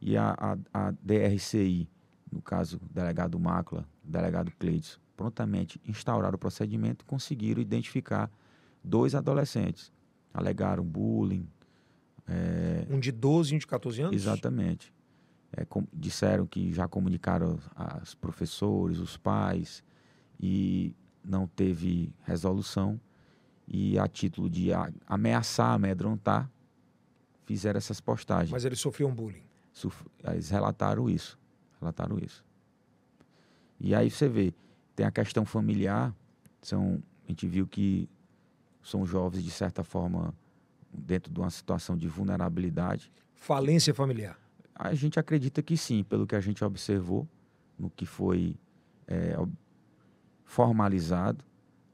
E 0.02 0.18
a, 0.18 0.36
a, 0.74 0.88
a 0.88 0.91
DRCI, 1.02 1.90
no 2.32 2.41
caso, 2.41 2.78
o 2.78 2.94
delegado 2.94 3.40
Mácula, 3.40 3.88
o 4.06 4.12
delegado 4.12 4.52
Cleides, 4.60 4.99
prontamente 5.16 5.80
instauraram 5.88 6.36
o 6.36 6.38
procedimento 6.38 7.03
e 7.03 7.07
conseguiram 7.07 7.62
identificar 7.62 8.30
dois 8.84 9.16
adolescentes. 9.16 9.91
Alegaram 10.34 10.84
bullying, 10.84 11.48
Um 12.90 12.99
de 12.99 13.12
12 13.12 13.53
e 13.53 13.56
um 13.56 13.60
de 13.60 13.68
14 13.68 14.02
anos? 14.02 14.16
Exatamente. 14.16 14.94
É, 15.53 15.64
com- 15.64 15.88
disseram 15.94 16.45
que 16.45 16.74
já 16.74 16.88
comunicaram 16.88 17.57
aos 17.74 18.14
professores, 18.14 18.99
os 18.99 19.16
pais, 19.16 19.82
e 20.40 20.94
não 21.24 21.48
teve 21.48 22.14
resolução. 22.24 22.99
E 23.68 23.98
a 23.98 24.07
título 24.07 24.49
de 24.49 24.70
ameaçar, 25.07 25.72
amedrontar, 25.72 26.52
fizeram 27.45 27.77
essas 27.77 27.99
postagens. 28.01 28.51
Mas 28.51 28.65
eles 28.65 28.80
sofriam 28.80 29.13
bullying. 29.13 29.43
Suf- 29.72 30.05
Eles 30.23 30.49
relataram 30.49 31.09
isso. 31.09 31.38
Relataram 31.80 32.17
isso. 32.19 32.43
E 33.80 33.93
aí 33.93 34.09
você 34.09 34.27
vê, 34.27 34.53
tem 34.95 35.05
a 35.05 35.11
questão 35.11 35.45
familiar, 35.45 36.13
são, 36.61 37.01
a 37.26 37.27
gente 37.27 37.45
viu 37.47 37.67
que 37.67 38.09
são 38.81 39.05
jovens, 39.05 39.43
de 39.43 39.51
certa 39.51 39.84
forma, 39.84 40.34
dentro 40.93 41.31
de 41.34 41.39
uma 41.39 41.49
situação 41.49 41.97
de 41.97 42.07
vulnerabilidade. 42.07 43.11
Falência 43.34 43.93
familiar. 43.93 44.39
A 44.73 44.93
gente 44.93 45.19
acredita 45.19 45.61
que 45.61 45.76
sim, 45.77 46.03
pelo 46.03 46.26
que 46.26 46.35
a 46.35 46.41
gente 46.41 46.63
observou, 46.63 47.27
no 47.77 47.89
que 47.89 48.05
foi 48.05 48.55
é, 49.07 49.35
formalizado, 50.43 51.43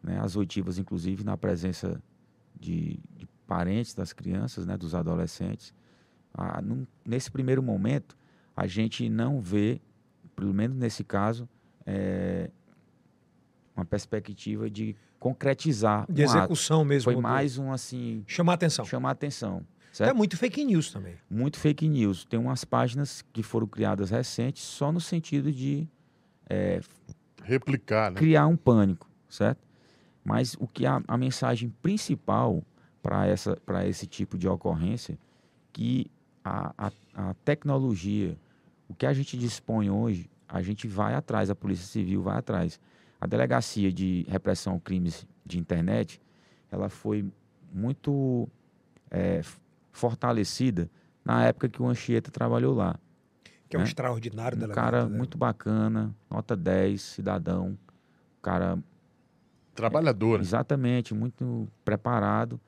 né, 0.03 0.19
as 0.19 0.35
oitivas, 0.35 0.77
inclusive, 0.77 1.23
na 1.23 1.37
presença 1.37 2.01
de, 2.59 2.99
de 3.17 3.27
parentes 3.51 3.93
das 3.93 4.13
crianças, 4.13 4.65
né, 4.65 4.77
dos 4.77 4.95
adolescentes. 4.95 5.73
Ah, 6.33 6.61
num, 6.61 6.87
nesse 7.05 7.29
primeiro 7.29 7.61
momento, 7.61 8.15
a 8.55 8.65
gente 8.65 9.09
não 9.09 9.41
vê, 9.41 9.81
pelo 10.37 10.53
menos 10.53 10.77
nesse 10.77 11.03
caso, 11.03 11.49
é, 11.85 12.49
uma 13.75 13.83
perspectiva 13.83 14.69
de 14.69 14.95
concretizar. 15.19 16.05
De 16.09 16.21
um 16.21 16.23
execução 16.23 16.79
ato. 16.79 16.87
mesmo. 16.87 17.03
Foi 17.03 17.15
do- 17.15 17.21
mais 17.21 17.57
um 17.57 17.73
assim. 17.73 18.23
Chamar 18.25 18.53
atenção. 18.53 18.85
Chamar 18.85 19.11
atenção. 19.11 19.65
É 19.91 19.95
Certo? 19.95 20.15
muito 20.15 20.37
fake 20.37 20.63
news 20.63 20.89
também. 20.93 21.15
Muito 21.29 21.59
fake 21.59 21.89
news. 21.89 22.23
Tem 22.23 22.39
umas 22.39 22.63
páginas 22.63 23.21
que 23.33 23.43
foram 23.43 23.67
criadas 23.67 24.09
recentes 24.11 24.63
só 24.63 24.93
no 24.93 25.01
sentido 25.01 25.51
de 25.51 25.85
é, 26.49 26.79
Replicar, 27.43 28.11
né? 28.11 28.17
criar 28.17 28.47
um 28.47 28.55
pânico, 28.55 29.09
certo? 29.27 29.59
Mas 30.23 30.55
o 30.57 30.67
que 30.69 30.85
a, 30.85 31.01
a 31.05 31.17
mensagem 31.17 31.67
principal 31.81 32.63
para 33.01 33.27
essa 33.27 33.55
para 33.65 33.87
esse 33.87 34.05
tipo 34.05 34.37
de 34.37 34.47
ocorrência 34.47 35.17
que 35.73 36.09
a, 36.43 36.73
a, 36.77 36.91
a 37.13 37.33
tecnologia, 37.45 38.37
o 38.87 38.93
que 38.93 39.05
a 39.05 39.13
gente 39.13 39.37
dispõe 39.37 39.89
hoje, 39.89 40.29
a 40.47 40.61
gente 40.61 40.87
vai 40.87 41.13
atrás, 41.13 41.49
a 41.49 41.55
Polícia 41.55 41.85
Civil 41.85 42.21
vai 42.21 42.37
atrás. 42.37 42.79
A 43.19 43.27
Delegacia 43.27 43.91
de 43.91 44.25
Repressão 44.27 44.75
a 44.75 44.79
Crimes 44.79 45.25
de 45.45 45.59
Internet, 45.59 46.19
ela 46.71 46.89
foi 46.89 47.25
muito 47.71 48.49
é, 49.09 49.41
fortalecida 49.91 50.89
na 51.23 51.45
época 51.45 51.69
que 51.69 51.81
o 51.81 51.87
Anchieta 51.87 52.31
trabalhou 52.31 52.73
lá. 52.73 52.99
Que 53.69 53.77
é 53.77 53.79
um 53.79 53.83
né? 53.83 53.87
extraordinário 53.87 54.57
Um 54.57 54.61
delegado, 54.61 54.83
cara 54.83 55.07
né? 55.07 55.17
muito 55.17 55.37
bacana, 55.37 56.13
nota 56.29 56.55
10, 56.55 57.01
cidadão, 57.01 57.77
cara 58.41 58.77
Trabalhador. 59.73 60.39
Exatamente, 60.41 61.13
muito 61.13 61.67
preparado. 61.83 62.59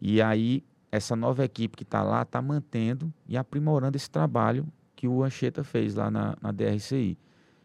E 0.00 0.22
aí, 0.22 0.64
essa 0.90 1.14
nova 1.14 1.44
equipe 1.44 1.76
que 1.76 1.82
está 1.82 2.02
lá 2.02 2.22
está 2.22 2.40
mantendo 2.40 3.12
e 3.28 3.36
aprimorando 3.36 3.96
esse 3.96 4.10
trabalho 4.10 4.66
que 4.96 5.06
o 5.06 5.22
Anchieta 5.22 5.62
fez 5.62 5.94
lá 5.94 6.10
na, 6.10 6.36
na 6.40 6.50
DRCI. 6.52 7.18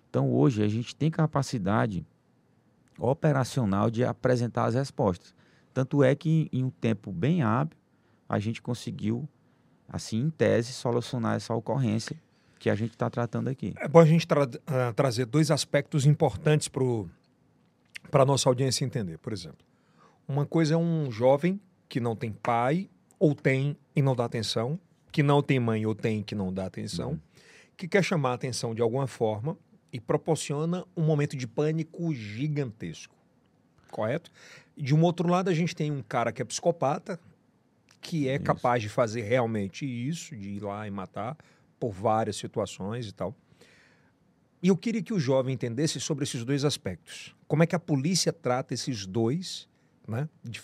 Então, 0.09 0.31
hoje, 0.31 0.63
a 0.63 0.67
gente 0.67 0.95
tem 0.95 1.09
capacidade 1.09 2.05
operacional 2.97 3.89
de 3.89 4.03
apresentar 4.03 4.65
as 4.65 4.75
respostas. 4.75 5.33
Tanto 5.73 6.03
é 6.03 6.15
que, 6.15 6.49
em 6.51 6.63
um 6.63 6.69
tempo 6.69 7.11
bem 7.11 7.41
hábil, 7.41 7.77
a 8.27 8.39
gente 8.39 8.61
conseguiu, 8.61 9.27
assim, 9.89 10.19
em 10.21 10.29
tese, 10.29 10.71
solucionar 10.71 11.35
essa 11.35 11.53
ocorrência 11.53 12.15
que 12.57 12.69
a 12.69 12.75
gente 12.75 12.91
está 12.91 13.09
tratando 13.09 13.49
aqui. 13.49 13.73
É 13.77 13.87
bom 13.87 13.99
a 13.99 14.05
gente 14.05 14.25
tra- 14.25 14.49
ah, 14.65 14.93
trazer 14.93 15.25
dois 15.25 15.51
aspectos 15.51 16.05
importantes 16.05 16.69
para 16.69 18.23
a 18.23 18.25
nossa 18.25 18.47
audiência 18.49 18.85
entender. 18.85 19.17
Por 19.17 19.33
exemplo, 19.33 19.65
uma 20.27 20.45
coisa 20.45 20.73
é 20.75 20.77
um 20.77 21.11
jovem 21.11 21.59
que 21.87 21.99
não 21.99 22.15
tem 22.15 22.31
pai 22.31 22.89
ou 23.19 23.33
tem 23.33 23.77
e 23.95 24.01
não 24.01 24.15
dá 24.15 24.25
atenção, 24.25 24.79
que 25.11 25.23
não 25.23 25.41
tem 25.41 25.59
mãe 25.59 25.85
ou 25.85 25.95
tem 25.95 26.21
que 26.21 26.35
não 26.35 26.53
dá 26.53 26.65
atenção, 26.65 27.19
que 27.77 27.87
quer 27.87 28.03
chamar 28.03 28.31
a 28.31 28.33
atenção 28.33 28.75
de 28.75 28.81
alguma 28.81 29.07
forma 29.07 29.57
e 29.91 29.99
proporciona 29.99 30.85
um 30.95 31.03
momento 31.03 31.37
de 31.37 31.47
pânico 31.47 32.13
gigantesco. 32.13 33.15
Correto? 33.89 34.29
De 34.75 34.93
um 34.93 35.01
outro 35.03 35.29
lado, 35.29 35.49
a 35.49 35.53
gente 35.53 35.73
tem 35.73 35.91
um 35.91 36.01
cara 36.01 36.33
que 36.33 36.41
é 36.41 36.45
psicopata, 36.45 37.19
que 38.01 38.27
é 38.27 38.35
Isso. 38.35 38.43
capaz 38.43 38.81
de 38.81 38.89
fazer 38.89 39.21
realmente 39.21 39.85
isso, 39.85 40.35
de 40.35 40.49
ir 40.49 40.59
lá 40.61 40.85
e 40.85 40.91
matar 40.91 41.37
por 41.79 41.91
várias 41.91 42.35
situações 42.35 43.07
e 43.07 43.13
tal. 43.13 43.33
E 44.61 44.67
eu 44.67 44.75
queria 44.75 45.01
que 45.01 45.13
o 45.13 45.19
jovem 45.19 45.53
entendesse 45.53 45.99
sobre 45.99 46.23
esses 46.23 46.43
dois 46.43 46.65
aspectos. 46.65 47.35
Como 47.47 47.63
é 47.63 47.67
que 47.67 47.75
a 47.75 47.79
polícia 47.79 48.33
trata 48.33 48.73
esses 48.73 49.05
dois, 49.05 49.67
né? 50.07 50.27
De 50.43 50.61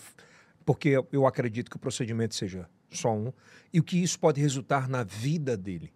porque 0.64 0.88
eu- 0.90 1.26
acredito 1.26 1.70
que 1.70 1.76
o 1.76 1.78
procedimento 1.78 2.34
seja 2.34 2.68
só 2.90 3.14
um, 3.14 3.32
e 3.72 3.80
o 3.80 3.82
que 3.82 4.02
isso 4.02 4.18
pode 4.18 4.40
resultar 4.40 4.88
na 4.88 5.02
vida 5.02 5.56
dele. 5.56 5.92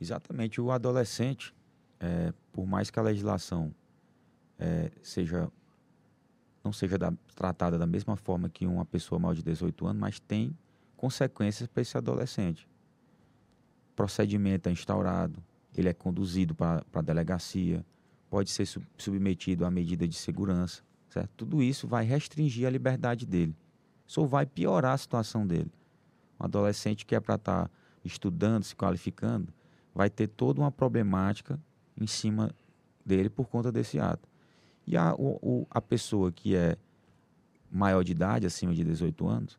Exatamente. 0.00 0.60
O 0.60 0.70
adolescente, 0.70 1.54
é, 1.98 2.32
por 2.52 2.66
mais 2.66 2.90
que 2.90 2.98
a 2.98 3.02
legislação 3.02 3.74
é, 4.58 4.90
seja 5.02 5.50
não 6.62 6.72
seja 6.74 6.98
da- 6.98 7.12
tratada 7.34 7.78
da 7.78 7.86
mesma 7.86 8.16
forma 8.16 8.46
que 8.50 8.66
uma 8.66 8.84
pessoa 8.84 9.18
maior 9.18 9.32
de 9.34 9.42
18 9.42 9.86
anos, 9.86 9.98
mas 10.00 10.20
tem 10.20 10.54
consequências 10.94 11.66
para 11.66 11.80
esse 11.80 11.96
adolescente. 11.96 12.68
Procedimento 13.96 14.68
é 14.68 14.72
instaurado, 14.72 15.42
ele 15.74 15.88
é 15.88 15.94
conduzido 15.94 16.54
para 16.54 16.84
a 16.92 17.00
delegacia, 17.00 17.84
pode 18.28 18.50
ser 18.50 18.66
sub- 18.66 18.86
submetido 18.98 19.64
a 19.64 19.70
medida 19.70 20.06
de 20.06 20.14
segurança, 20.14 20.82
certo? 21.10 21.30
Tudo 21.36 21.62
isso 21.62 21.86
vai 21.86 22.04
restringir 22.04 22.66
a 22.66 22.70
liberdade 22.70 23.26
dele. 23.26 23.54
Isso 24.06 24.24
vai 24.26 24.46
piorar 24.46 24.94
a 24.94 24.98
situação 24.98 25.46
dele. 25.46 25.70
Um 26.40 26.44
adolescente 26.44 27.04
que 27.04 27.14
é 27.14 27.20
para 27.20 27.34
estar 27.34 27.70
estudando, 28.04 28.64
se 28.64 28.74
qualificando, 28.74 29.52
vai 29.94 30.08
ter 30.08 30.28
toda 30.28 30.60
uma 30.60 30.70
problemática 30.72 31.60
em 32.00 32.06
cima 32.06 32.50
dele 33.04 33.28
por 33.28 33.46
conta 33.48 33.70
desse 33.70 33.98
ato. 33.98 34.28
E 34.86 34.96
a, 34.96 35.14
o- 35.14 35.66
a 35.70 35.80
pessoa 35.80 36.32
que 36.32 36.56
é 36.56 36.76
maior 37.70 38.02
de 38.02 38.12
idade, 38.12 38.46
acima 38.46 38.74
de 38.74 38.82
18 38.82 39.28
anos, 39.28 39.58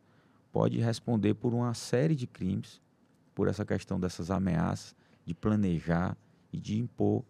pode 0.52 0.80
responder 0.80 1.34
por 1.36 1.54
uma 1.54 1.74
série 1.74 2.16
de 2.16 2.28
crimes, 2.28 2.82
por 3.34 3.48
essa 3.48 3.66
questão 3.66 4.00
dessas 4.00 4.30
ameaças, 4.32 4.96
de 5.26 5.34
planejar 5.34 6.18
e 6.52 6.60
de 6.60 6.78
impor, 6.78 7.24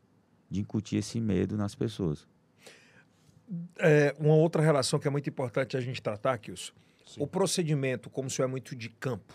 de 0.49 0.61
incutir 0.61 0.99
esse 0.99 1.19
medo 1.19 1.55
nas 1.55 1.75
pessoas. 1.75 2.27
É, 3.77 4.15
uma 4.17 4.35
outra 4.35 4.61
relação 4.61 4.99
que 4.99 5.07
é 5.07 5.11
muito 5.11 5.29
importante 5.29 5.75
a 5.75 5.81
gente 5.81 6.01
tratar, 6.01 6.37
Kilson. 6.37 6.73
O 7.17 7.27
procedimento, 7.27 8.09
como 8.09 8.29
senhor 8.29 8.47
é 8.47 8.51
muito 8.51 8.75
de 8.75 8.89
campo, 8.89 9.33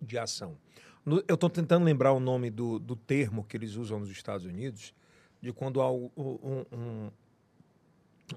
de 0.00 0.16
ação. 0.18 0.56
No- 1.04 1.22
eu 1.28 1.34
estou 1.34 1.50
tentando 1.50 1.84
lembrar 1.84 2.12
o 2.12 2.20
nome 2.20 2.50
do, 2.50 2.78
do 2.78 2.96
termo 2.96 3.44
que 3.44 3.56
eles 3.56 3.74
usam 3.74 4.00
nos 4.00 4.10
Estados 4.10 4.46
Unidos, 4.46 4.94
de 5.42 5.52
quando 5.52 5.82
há 5.82 5.90
um, 5.92 6.10
um, 6.16 7.10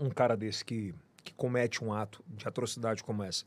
um 0.01 0.09
cara 0.09 0.35
desse 0.35 0.65
que, 0.65 0.93
que 1.23 1.33
comete 1.33 1.83
um 1.83 1.93
ato 1.93 2.23
de 2.27 2.47
atrocidade 2.47 3.03
como 3.03 3.23
essa. 3.23 3.45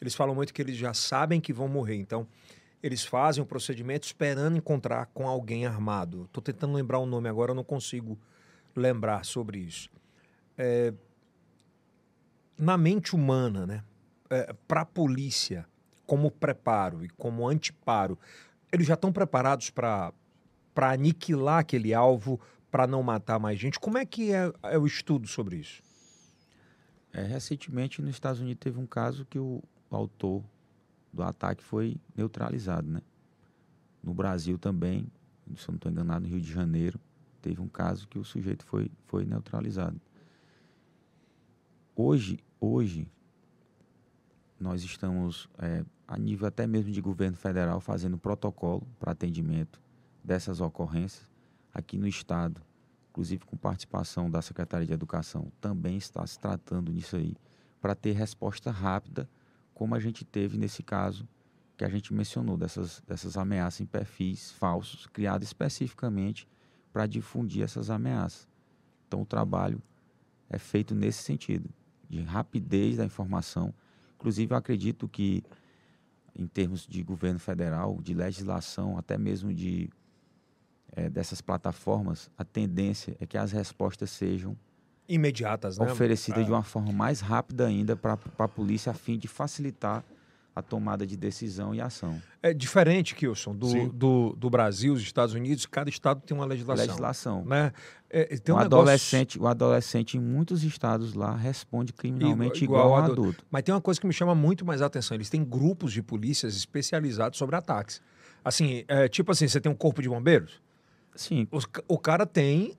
Eles 0.00 0.14
falam 0.14 0.34
muito 0.34 0.54
que 0.54 0.62
eles 0.62 0.76
já 0.76 0.94
sabem 0.94 1.40
que 1.40 1.52
vão 1.52 1.68
morrer, 1.68 1.96
então 1.96 2.26
eles 2.82 3.04
fazem 3.04 3.42
o 3.42 3.46
procedimento 3.46 4.06
esperando 4.06 4.56
encontrar 4.56 5.06
com 5.06 5.26
alguém 5.28 5.66
armado. 5.66 6.24
Estou 6.24 6.42
tentando 6.42 6.72
lembrar 6.74 6.98
o 7.00 7.06
nome 7.06 7.28
agora, 7.28 7.50
eu 7.50 7.54
não 7.54 7.64
consigo 7.64 8.16
lembrar 8.76 9.24
sobre 9.24 9.58
isso. 9.58 9.90
É, 10.56 10.92
na 12.58 12.76
mente 12.76 13.14
humana, 13.14 13.66
né? 13.66 13.84
para 14.66 14.82
a 14.82 14.84
polícia, 14.84 15.66
como 16.06 16.30
preparo 16.30 17.04
e 17.04 17.08
como 17.10 17.48
anteparo, 17.48 18.18
eles 18.70 18.86
já 18.86 18.94
estão 18.94 19.12
preparados 19.12 19.70
para 19.70 20.12
aniquilar 20.76 21.60
aquele 21.60 21.94
alvo, 21.94 22.40
para 22.70 22.86
não 22.86 23.02
matar 23.02 23.38
mais 23.38 23.58
gente? 23.58 23.80
Como 23.80 23.96
é 23.96 24.04
que 24.04 24.32
é, 24.32 24.52
é 24.64 24.78
o 24.78 24.86
estudo 24.86 25.26
sobre 25.26 25.56
isso? 25.56 25.82
É, 27.12 27.22
recentemente, 27.22 28.02
nos 28.02 28.10
Estados 28.10 28.40
Unidos, 28.40 28.60
teve 28.60 28.78
um 28.78 28.86
caso 28.86 29.24
que 29.24 29.38
o 29.38 29.62
autor 29.90 30.44
do 31.12 31.22
ataque 31.22 31.64
foi 31.64 31.96
neutralizado, 32.14 32.86
né? 32.86 33.00
No 34.02 34.12
Brasil 34.12 34.58
também, 34.58 35.10
se 35.56 35.62
eu 35.62 35.72
não 35.72 35.76
estou 35.76 35.90
enganado, 35.90 36.26
no 36.26 36.28
Rio 36.28 36.40
de 36.40 36.52
Janeiro, 36.52 37.00
teve 37.40 37.60
um 37.60 37.68
caso 37.68 38.06
que 38.06 38.18
o 38.18 38.24
sujeito 38.24 38.64
foi, 38.64 38.90
foi 39.06 39.24
neutralizado. 39.24 39.98
Hoje, 41.96 42.38
hoje, 42.60 43.08
nós 44.58 44.82
estamos, 44.82 45.48
é, 45.58 45.84
a 46.06 46.18
nível 46.18 46.48
até 46.48 46.66
mesmo 46.66 46.90
de 46.90 47.00
governo 47.00 47.36
federal, 47.36 47.80
fazendo 47.80 48.18
protocolo 48.18 48.86
para 48.98 49.12
atendimento 49.12 49.80
dessas 50.22 50.60
ocorrências. 50.60 51.30
Aqui 51.72 51.96
no 51.96 52.08
Estado, 52.08 52.60
inclusive 53.10 53.44
com 53.44 53.56
participação 53.56 54.30
da 54.30 54.42
Secretaria 54.42 54.86
de 54.86 54.92
Educação, 54.92 55.52
também 55.60 55.96
está 55.96 56.26
se 56.26 56.38
tratando 56.38 56.92
nisso 56.92 57.16
aí, 57.16 57.36
para 57.80 57.94
ter 57.94 58.12
resposta 58.12 58.70
rápida, 58.70 59.28
como 59.72 59.94
a 59.94 60.00
gente 60.00 60.24
teve 60.24 60.58
nesse 60.58 60.82
caso 60.82 61.28
que 61.76 61.84
a 61.84 61.88
gente 61.88 62.12
mencionou, 62.12 62.56
dessas, 62.56 63.00
dessas 63.06 63.36
ameaças 63.36 63.80
em 63.80 63.86
perfis 63.86 64.50
falsos, 64.50 65.06
criados 65.06 65.46
especificamente 65.46 66.48
para 66.92 67.06
difundir 67.06 67.62
essas 67.62 67.88
ameaças. 67.88 68.48
Então, 69.06 69.22
o 69.22 69.26
trabalho 69.26 69.80
é 70.50 70.58
feito 70.58 70.94
nesse 70.94 71.22
sentido, 71.22 71.70
de 72.08 72.22
rapidez 72.22 72.96
da 72.96 73.04
informação. 73.04 73.72
Inclusive, 74.16 74.52
eu 74.52 74.56
acredito 74.56 75.08
que, 75.08 75.42
em 76.34 76.46
termos 76.46 76.86
de 76.86 77.02
governo 77.02 77.38
federal, 77.38 77.98
de 78.02 78.14
legislação, 78.14 78.98
até 78.98 79.18
mesmo 79.18 79.52
de 79.52 79.90
eh, 80.92 81.08
dessas 81.08 81.40
plataformas, 81.40 82.30
a 82.36 82.44
tendência 82.44 83.16
é 83.20 83.26
que 83.26 83.36
as 83.36 83.52
respostas 83.52 84.10
sejam 84.10 84.56
Imediatas, 85.08 85.78
né? 85.78 85.90
oferecidas 85.90 86.42
É. 86.42 86.44
de 86.44 86.50
uma 86.50 86.62
forma 86.62 86.92
mais 86.92 87.20
rápida 87.20 87.66
ainda 87.66 87.96
para 87.96 88.18
a 88.38 88.48
polícia, 88.48 88.90
a 88.90 88.94
fim 88.94 89.18
de 89.18 89.28
facilitar 89.28 90.04
a 90.58 90.62
tomada 90.62 91.06
de 91.06 91.16
decisão 91.16 91.74
e 91.74 91.80
ação. 91.80 92.20
É 92.42 92.52
diferente, 92.52 93.14
Kilson, 93.14 93.54
do, 93.54 93.88
do, 93.90 94.32
do, 94.36 94.50
Brasil, 94.50 94.92
os 94.92 95.00
Estados 95.00 95.34
Unidos, 95.34 95.66
cada 95.66 95.88
estado 95.88 96.20
tem 96.20 96.36
uma 96.36 96.44
legislação. 96.44 96.86
Legislação. 96.86 97.44
Né? 97.44 97.72
É, 98.10 98.24
tem 98.38 98.52
um 98.52 98.58
o, 98.58 98.60
negócio... 98.60 98.78
adolescente, 98.78 99.38
o 99.38 99.46
adolescente 99.46 100.16
em 100.16 100.20
muitos 100.20 100.64
estados 100.64 101.14
lá 101.14 101.36
responde 101.36 101.92
criminalmente 101.92 102.64
igual, 102.64 102.86
igual 102.86 102.98
ao 102.98 103.04
adulto. 103.04 103.22
adulto. 103.22 103.44
Mas 103.50 103.62
tem 103.62 103.72
uma 103.72 103.80
coisa 103.80 104.00
que 104.00 104.06
me 104.06 104.12
chama 104.12 104.34
muito 104.34 104.64
mais 104.64 104.82
a 104.82 104.86
atenção: 104.86 105.14
eles 105.14 105.30
têm 105.30 105.44
grupos 105.44 105.92
de 105.92 106.02
polícias 106.02 106.56
especializados 106.56 107.38
sobre 107.38 107.54
ataques. 107.54 108.02
Assim, 108.44 108.84
é, 108.88 109.08
tipo 109.08 109.30
assim, 109.30 109.46
você 109.46 109.60
tem 109.60 109.70
um 109.70 109.76
corpo 109.76 110.02
de 110.02 110.08
bombeiros? 110.08 110.60
Sim. 111.14 111.46
Os, 111.52 111.66
o 111.86 111.98
cara 111.98 112.26
tem. 112.26 112.72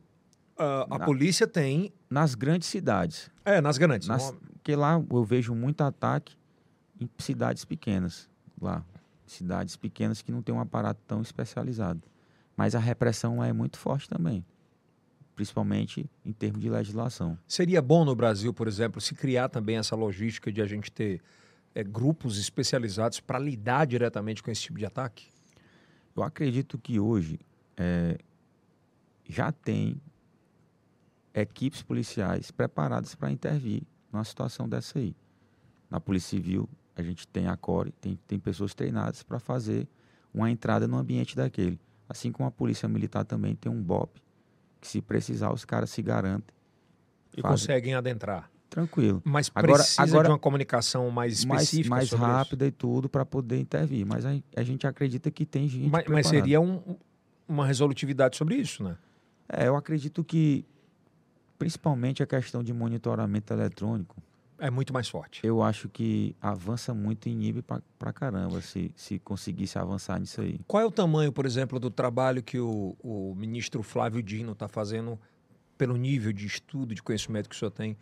Uh, 0.58 0.94
a 0.94 0.98
Na, 1.00 1.06
polícia 1.06 1.48
tem. 1.48 1.94
Nas 2.10 2.36
grandes 2.36 2.68
cidades. 2.68 3.30
É, 3.46 3.62
nas 3.62 3.78
grandes. 3.78 4.08
Nas, 4.08 4.32
Porque 4.54 4.76
lá 4.76 5.02
eu 5.12 5.24
vejo 5.24 5.54
muito 5.54 5.82
ataque 5.82 6.39
em 7.00 7.10
cidades 7.18 7.66
pequenas. 7.66 8.30
Lá. 8.62 8.84
Cidades 9.26 9.76
pequenas 9.76 10.22
que 10.22 10.32
não 10.32 10.42
tem 10.42 10.54
um 10.54 10.60
aparato 10.60 11.00
tão 11.08 11.22
especializado. 11.22 12.02
Mas 12.58 12.76
a 12.76 12.80
repressão 12.80 13.38
lá 13.38 13.48
é 13.48 13.54
muito 13.54 13.78
forte 13.78 14.10
também. 14.10 14.46
Principalmente 15.36 16.10
em 16.26 16.34
termos 16.34 16.62
de 16.62 16.70
legislação. 16.70 17.38
Seria 17.48 17.82
bom 17.82 18.04
no 18.04 18.16
Brasil, 18.16 18.54
por 18.54 18.68
exemplo, 18.68 19.00
se 19.00 19.16
criar 19.16 19.48
também 19.48 19.78
essa 19.78 19.96
logística 19.96 20.52
de 20.52 20.62
a 20.62 20.66
gente 20.66 20.92
ter 20.92 21.22
é, 21.74 21.84
grupos 21.84 22.38
especializados 22.38 23.20
para 23.20 23.40
lidar 23.40 23.86
diretamente 23.86 24.44
com 24.44 24.52
esse 24.52 24.62
tipo 24.64 24.78
de 24.78 24.86
ataque? 24.86 25.28
Eu 26.16 26.24
acredito 26.24 26.78
que 26.78 27.00
hoje 27.00 27.40
é, 27.78 28.18
já 29.26 29.52
tem 29.52 30.02
equipes 31.34 31.82
policiais 31.82 32.52
preparadas 32.52 33.16
para 33.16 33.32
intervir 33.32 33.84
numa 34.12 34.24
situação 34.24 34.68
dessa 34.68 35.00
aí. 35.00 35.16
Na 35.90 36.00
Polícia 36.00 36.38
Civil, 36.38 36.70
a 37.00 37.04
gente 37.04 37.28
tem 37.28 37.48
a 37.48 37.56
CORE, 37.56 37.92
tem, 37.92 38.20
tem 38.28 38.40
pessoas 38.40 38.74
treinadas 38.74 39.24
para 39.24 39.40
fazer 39.40 39.88
uma 40.34 40.50
entrada 40.50 40.88
no 40.88 40.98
ambiente 40.98 41.36
daquele. 41.36 41.80
Assim 42.08 42.32
como 42.32 42.48
a 42.48 42.52
Polícia 42.52 42.88
Militar 42.88 43.26
também 43.26 43.56
tem 43.56 43.72
um 43.72 43.82
BOP, 43.82 44.22
que 44.82 44.88
se 44.88 45.02
precisar 45.02 45.52
os 45.52 45.66
caras 45.66 45.90
se 45.90 46.02
garantem. 46.02 46.56
E 47.38 47.42
fazem... 47.42 47.68
conseguem 47.68 47.94
adentrar. 47.94 48.50
Tranquilo. 48.70 49.22
Mas 49.26 49.50
precisa 49.50 50.02
agora, 50.02 50.12
agora, 50.12 50.28
de 50.28 50.32
uma 50.32 50.40
comunicação 50.40 51.10
mais 51.10 51.40
específica 51.40 51.90
Mais, 51.90 52.12
mais 52.12 52.22
rápida 52.22 52.66
isso. 52.66 52.70
e 52.70 52.78
tudo 52.78 53.10
para 53.10 53.26
poder 53.26 53.60
intervir. 53.60 54.06
Mas 54.06 54.26
a, 54.26 54.32
a, 54.56 54.64
gente 54.64 54.86
acredita 54.86 55.32
que 55.32 55.46
tem 55.46 55.68
gente 55.68 55.90
Mas, 55.90 56.06
mas 56.08 56.28
seria 56.28 56.62
um, 56.62 56.96
uma 57.48 57.66
resolutividade 57.66 58.38
sobre 58.38 58.56
isso, 58.56 58.84
né? 58.84 58.96
É, 59.48 59.68
eu 59.68 59.76
acredito 59.76 60.24
que 60.24 60.64
principalmente 61.58 62.22
a 62.22 62.28
questão 62.28 62.64
de 62.64 62.72
monitoramento 62.72 63.52
eletrônico 63.52 64.22
é 64.60 64.70
muito 64.70 64.94
mais 64.94 65.08
forte. 65.08 65.46
Eu 65.46 65.64
acho 65.64 65.90
que 65.90 66.36
avança 66.42 66.94
muito 66.94 67.28
e 67.28 67.32
inibe 67.32 67.62
pra, 67.62 67.82
pra 67.98 68.14
caramba 68.14 68.62
se, 68.62 68.92
se 68.96 69.20
conseguisse 69.20 69.78
avançar 69.78 70.20
nisso 70.20 70.42
aí. 70.42 70.60
Qual 70.68 70.82
é 70.84 70.86
o 70.86 70.92
tamanho, 70.92 71.32
por 71.32 71.46
exemplo, 71.46 71.80
do 71.80 71.90
trabalho 71.90 72.44
que 72.44 72.60
o, 72.60 72.96
o 73.02 73.34
ministro 73.36 73.82
Flávio 73.82 74.22
Dino 74.22 74.52
está 74.52 74.68
fazendo 74.68 75.20
pelo 75.78 75.96
nível 75.96 76.34
de 76.34 76.46
estudo, 76.46 76.94
de 76.94 77.02
conhecimento 77.02 77.50
que 77.50 77.56
o 77.56 77.58
senhor 77.58 77.72
tem 77.72 77.98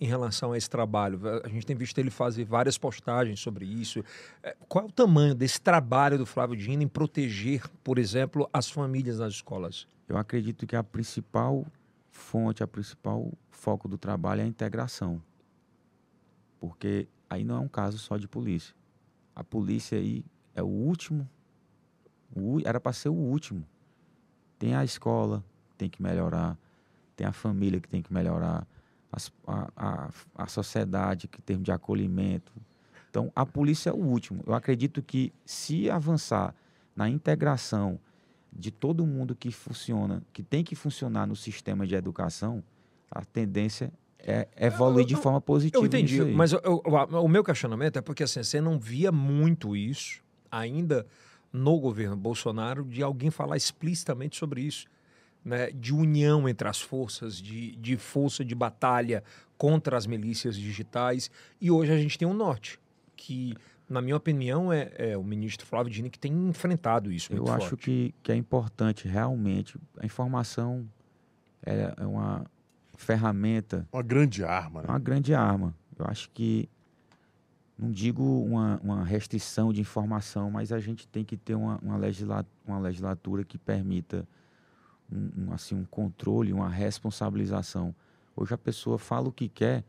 em 0.00 0.06
relação 0.06 0.52
a 0.52 0.58
esse 0.58 0.68
trabalho? 0.68 1.20
A 1.44 1.48
gente 1.48 1.64
tem 1.64 1.76
visto 1.76 1.96
ele 1.98 2.10
fazer 2.10 2.44
várias 2.44 2.76
postagens 2.76 3.40
sobre 3.40 3.64
isso. 3.64 4.04
É, 4.42 4.56
qual 4.68 4.84
é 4.84 4.88
o 4.88 4.92
tamanho 4.92 5.34
desse 5.34 5.60
trabalho 5.60 6.18
do 6.18 6.26
Flávio 6.26 6.56
Dino 6.56 6.82
em 6.82 6.88
proteger, 6.88 7.66
por 7.82 7.98
exemplo, 7.98 8.48
as 8.52 8.70
famílias 8.70 9.18
nas 9.18 9.34
escolas? 9.34 9.86
Eu 10.08 10.16
acredito 10.18 10.66
que 10.66 10.76
a 10.76 10.82
principal 10.82 11.64
fonte, 12.10 12.62
a 12.62 12.66
principal 12.66 13.32
foco 13.50 13.88
do 13.88 13.96
trabalho 13.96 14.42
é 14.42 14.44
a 14.44 14.46
integração. 14.46 15.22
Porque 16.62 17.08
aí 17.28 17.42
não 17.42 17.56
é 17.56 17.58
um 17.58 17.66
caso 17.66 17.98
só 17.98 18.16
de 18.16 18.28
polícia. 18.28 18.72
A 19.34 19.42
polícia 19.42 19.98
aí 19.98 20.24
é 20.54 20.62
o 20.62 20.66
último, 20.66 21.28
o, 22.36 22.60
era 22.64 22.78
para 22.78 22.92
ser 22.92 23.08
o 23.08 23.14
último. 23.14 23.66
Tem 24.60 24.72
a 24.72 24.84
escola, 24.84 25.44
tem 25.76 25.90
que 25.90 26.00
melhorar, 26.00 26.56
tem 27.16 27.26
a 27.26 27.32
família 27.32 27.80
que 27.80 27.88
tem 27.88 28.00
que 28.00 28.12
melhorar, 28.12 28.64
a, 29.44 29.68
a, 29.74 30.10
a 30.36 30.46
sociedade 30.46 31.26
que 31.26 31.42
tem 31.42 31.60
de 31.60 31.72
acolhimento. 31.72 32.52
Então, 33.10 33.32
a 33.34 33.44
polícia 33.44 33.90
é 33.90 33.92
o 33.92 33.96
último. 33.96 34.44
Eu 34.46 34.54
acredito 34.54 35.02
que 35.02 35.32
se 35.44 35.90
avançar 35.90 36.54
na 36.94 37.08
integração 37.08 37.98
de 38.52 38.70
todo 38.70 39.04
mundo 39.04 39.34
que 39.34 39.50
funciona, 39.50 40.22
que 40.32 40.44
tem 40.44 40.62
que 40.62 40.76
funcionar 40.76 41.26
no 41.26 41.34
sistema 41.34 41.88
de 41.88 41.96
educação, 41.96 42.62
a 43.10 43.24
tendência 43.24 43.92
é 44.24 44.48
evoluir 44.56 45.04
de 45.04 45.16
forma 45.16 45.40
positiva. 45.40 45.82
Eu 45.82 45.86
entendi, 45.86 46.20
mas 46.22 46.52
eu, 46.52 46.60
eu, 46.64 46.82
o 47.22 47.28
meu 47.28 47.42
questionamento 47.42 47.98
é 47.98 48.00
porque 48.00 48.22
assim, 48.22 48.42
você 48.42 48.60
não 48.60 48.78
via 48.78 49.10
muito 49.10 49.76
isso 49.76 50.22
ainda 50.50 51.06
no 51.52 51.78
governo 51.78 52.16
Bolsonaro 52.16 52.84
de 52.84 53.02
alguém 53.02 53.30
falar 53.30 53.56
explicitamente 53.56 54.36
sobre 54.36 54.62
isso 54.62 54.86
né, 55.44 55.70
de 55.70 55.92
união 55.92 56.48
entre 56.48 56.68
as 56.68 56.80
forças, 56.80 57.40
de, 57.40 57.74
de 57.76 57.96
força 57.96 58.44
de 58.44 58.54
batalha 58.54 59.22
contra 59.58 59.96
as 59.96 60.06
milícias 60.06 60.56
digitais. 60.56 61.30
E 61.60 61.70
hoje 61.70 61.92
a 61.92 61.96
gente 61.96 62.16
tem 62.18 62.26
um 62.26 62.34
norte, 62.34 62.78
que, 63.16 63.54
na 63.88 64.00
minha 64.00 64.16
opinião, 64.16 64.72
é, 64.72 64.92
é 64.96 65.16
o 65.16 65.24
ministro 65.24 65.66
Flávio 65.66 65.92
Dini 65.92 66.10
que 66.10 66.18
tem 66.18 66.32
enfrentado 66.32 67.10
isso. 67.12 67.32
Eu 67.32 67.48
acho 67.48 67.76
que, 67.76 68.14
que 68.22 68.32
é 68.32 68.36
importante 68.36 69.08
realmente. 69.08 69.78
A 69.98 70.06
informação 70.06 70.88
é, 71.64 71.94
é 71.96 72.06
uma 72.06 72.44
ferramenta. 73.02 73.86
Uma 73.92 74.02
grande 74.02 74.44
arma. 74.44 74.82
Né? 74.82 74.88
Uma 74.88 74.98
grande 74.98 75.34
arma. 75.34 75.74
Eu 75.98 76.06
acho 76.06 76.30
que 76.30 76.68
não 77.78 77.90
digo 77.90 78.22
uma, 78.44 78.80
uma, 78.82 79.04
restrição 79.04 79.72
de 79.72 79.80
informação, 79.80 80.50
mas 80.50 80.72
a 80.72 80.78
gente 80.78 81.06
tem 81.08 81.24
que 81.24 81.36
ter 81.36 81.54
uma, 81.54 81.78
uma, 81.82 81.96
legisla, 81.96 82.46
uma 82.64 82.78
legislatura 82.78 83.44
que 83.44 83.58
permita 83.58 84.26
um, 85.10 85.30
um, 85.36 85.52
assim, 85.52 85.74
um 85.74 85.84
controle, 85.84 86.52
uma 86.52 86.68
responsabilização. 86.68 87.94
Hoje 88.36 88.54
a 88.54 88.58
pessoa 88.58 88.98
fala 88.98 89.28
o 89.28 89.32
que 89.32 89.48
quer 89.48 89.84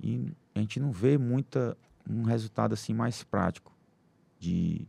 e 0.00 0.32
a 0.54 0.60
gente 0.60 0.78
não 0.78 0.92
vê 0.92 1.18
muita, 1.18 1.76
um 2.08 2.22
resultado 2.22 2.74
assim 2.74 2.94
mais 2.94 3.24
prático 3.24 3.72
de 4.38 4.86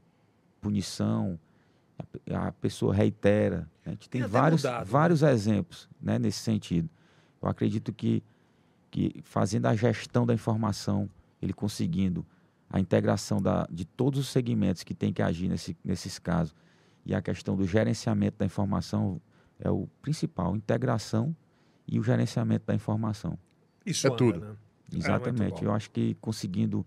punição. 0.61 1.39
A, 2.31 2.51
pessoa 2.51 2.93
reitera. 2.93 3.59
Né? 3.59 3.67
A 3.85 3.89
gente 3.91 4.09
tem, 4.09 4.21
tem 4.21 4.29
vários, 4.29 4.63
mudado, 4.63 4.85
né? 4.85 4.91
vários 4.91 5.21
né? 5.21 5.31
exemplos 5.31 5.89
né, 6.01 6.19
nesse 6.19 6.39
sentido. 6.39 6.89
Eu 7.43 7.49
acredito 7.49 7.91
que, 7.93 8.23
que 8.89 9.21
fazendo 9.23 9.65
a 9.67 9.75
gestão 9.75 10.25
da 10.25 10.33
informação, 10.33 11.09
ele 11.41 11.53
conseguindo 11.53 12.25
a 12.69 12.79
integração 12.79 13.41
da, 13.41 13.67
de 13.69 13.85
todos 13.85 14.19
os 14.19 14.29
segmentos 14.29 14.83
que 14.83 14.93
tem 14.93 15.13
que 15.13 15.21
agir 15.21 15.47
nesse, 15.47 15.77
nesses 15.83 16.17
casos 16.17 16.55
e 17.05 17.13
a 17.13 17.21
questão 17.21 17.55
do 17.55 17.67
gerenciamento 17.67 18.37
da 18.37 18.45
informação 18.45 19.21
é 19.59 19.69
o 19.69 19.87
principal, 20.01 20.55
integração 20.55 21.35
e 21.87 21.99
o 21.99 22.03
gerenciamento 22.03 22.65
da 22.65 22.73
informação. 22.73 23.37
Isso 23.85 24.07
é 24.07 24.09
anda, 24.09 24.17
tudo. 24.17 24.39
Né? 24.39 24.55
Exatamente. 24.93 25.63
É 25.63 25.67
eu 25.67 25.73
acho 25.73 25.91
que 25.91 26.15
conseguindo 26.15 26.85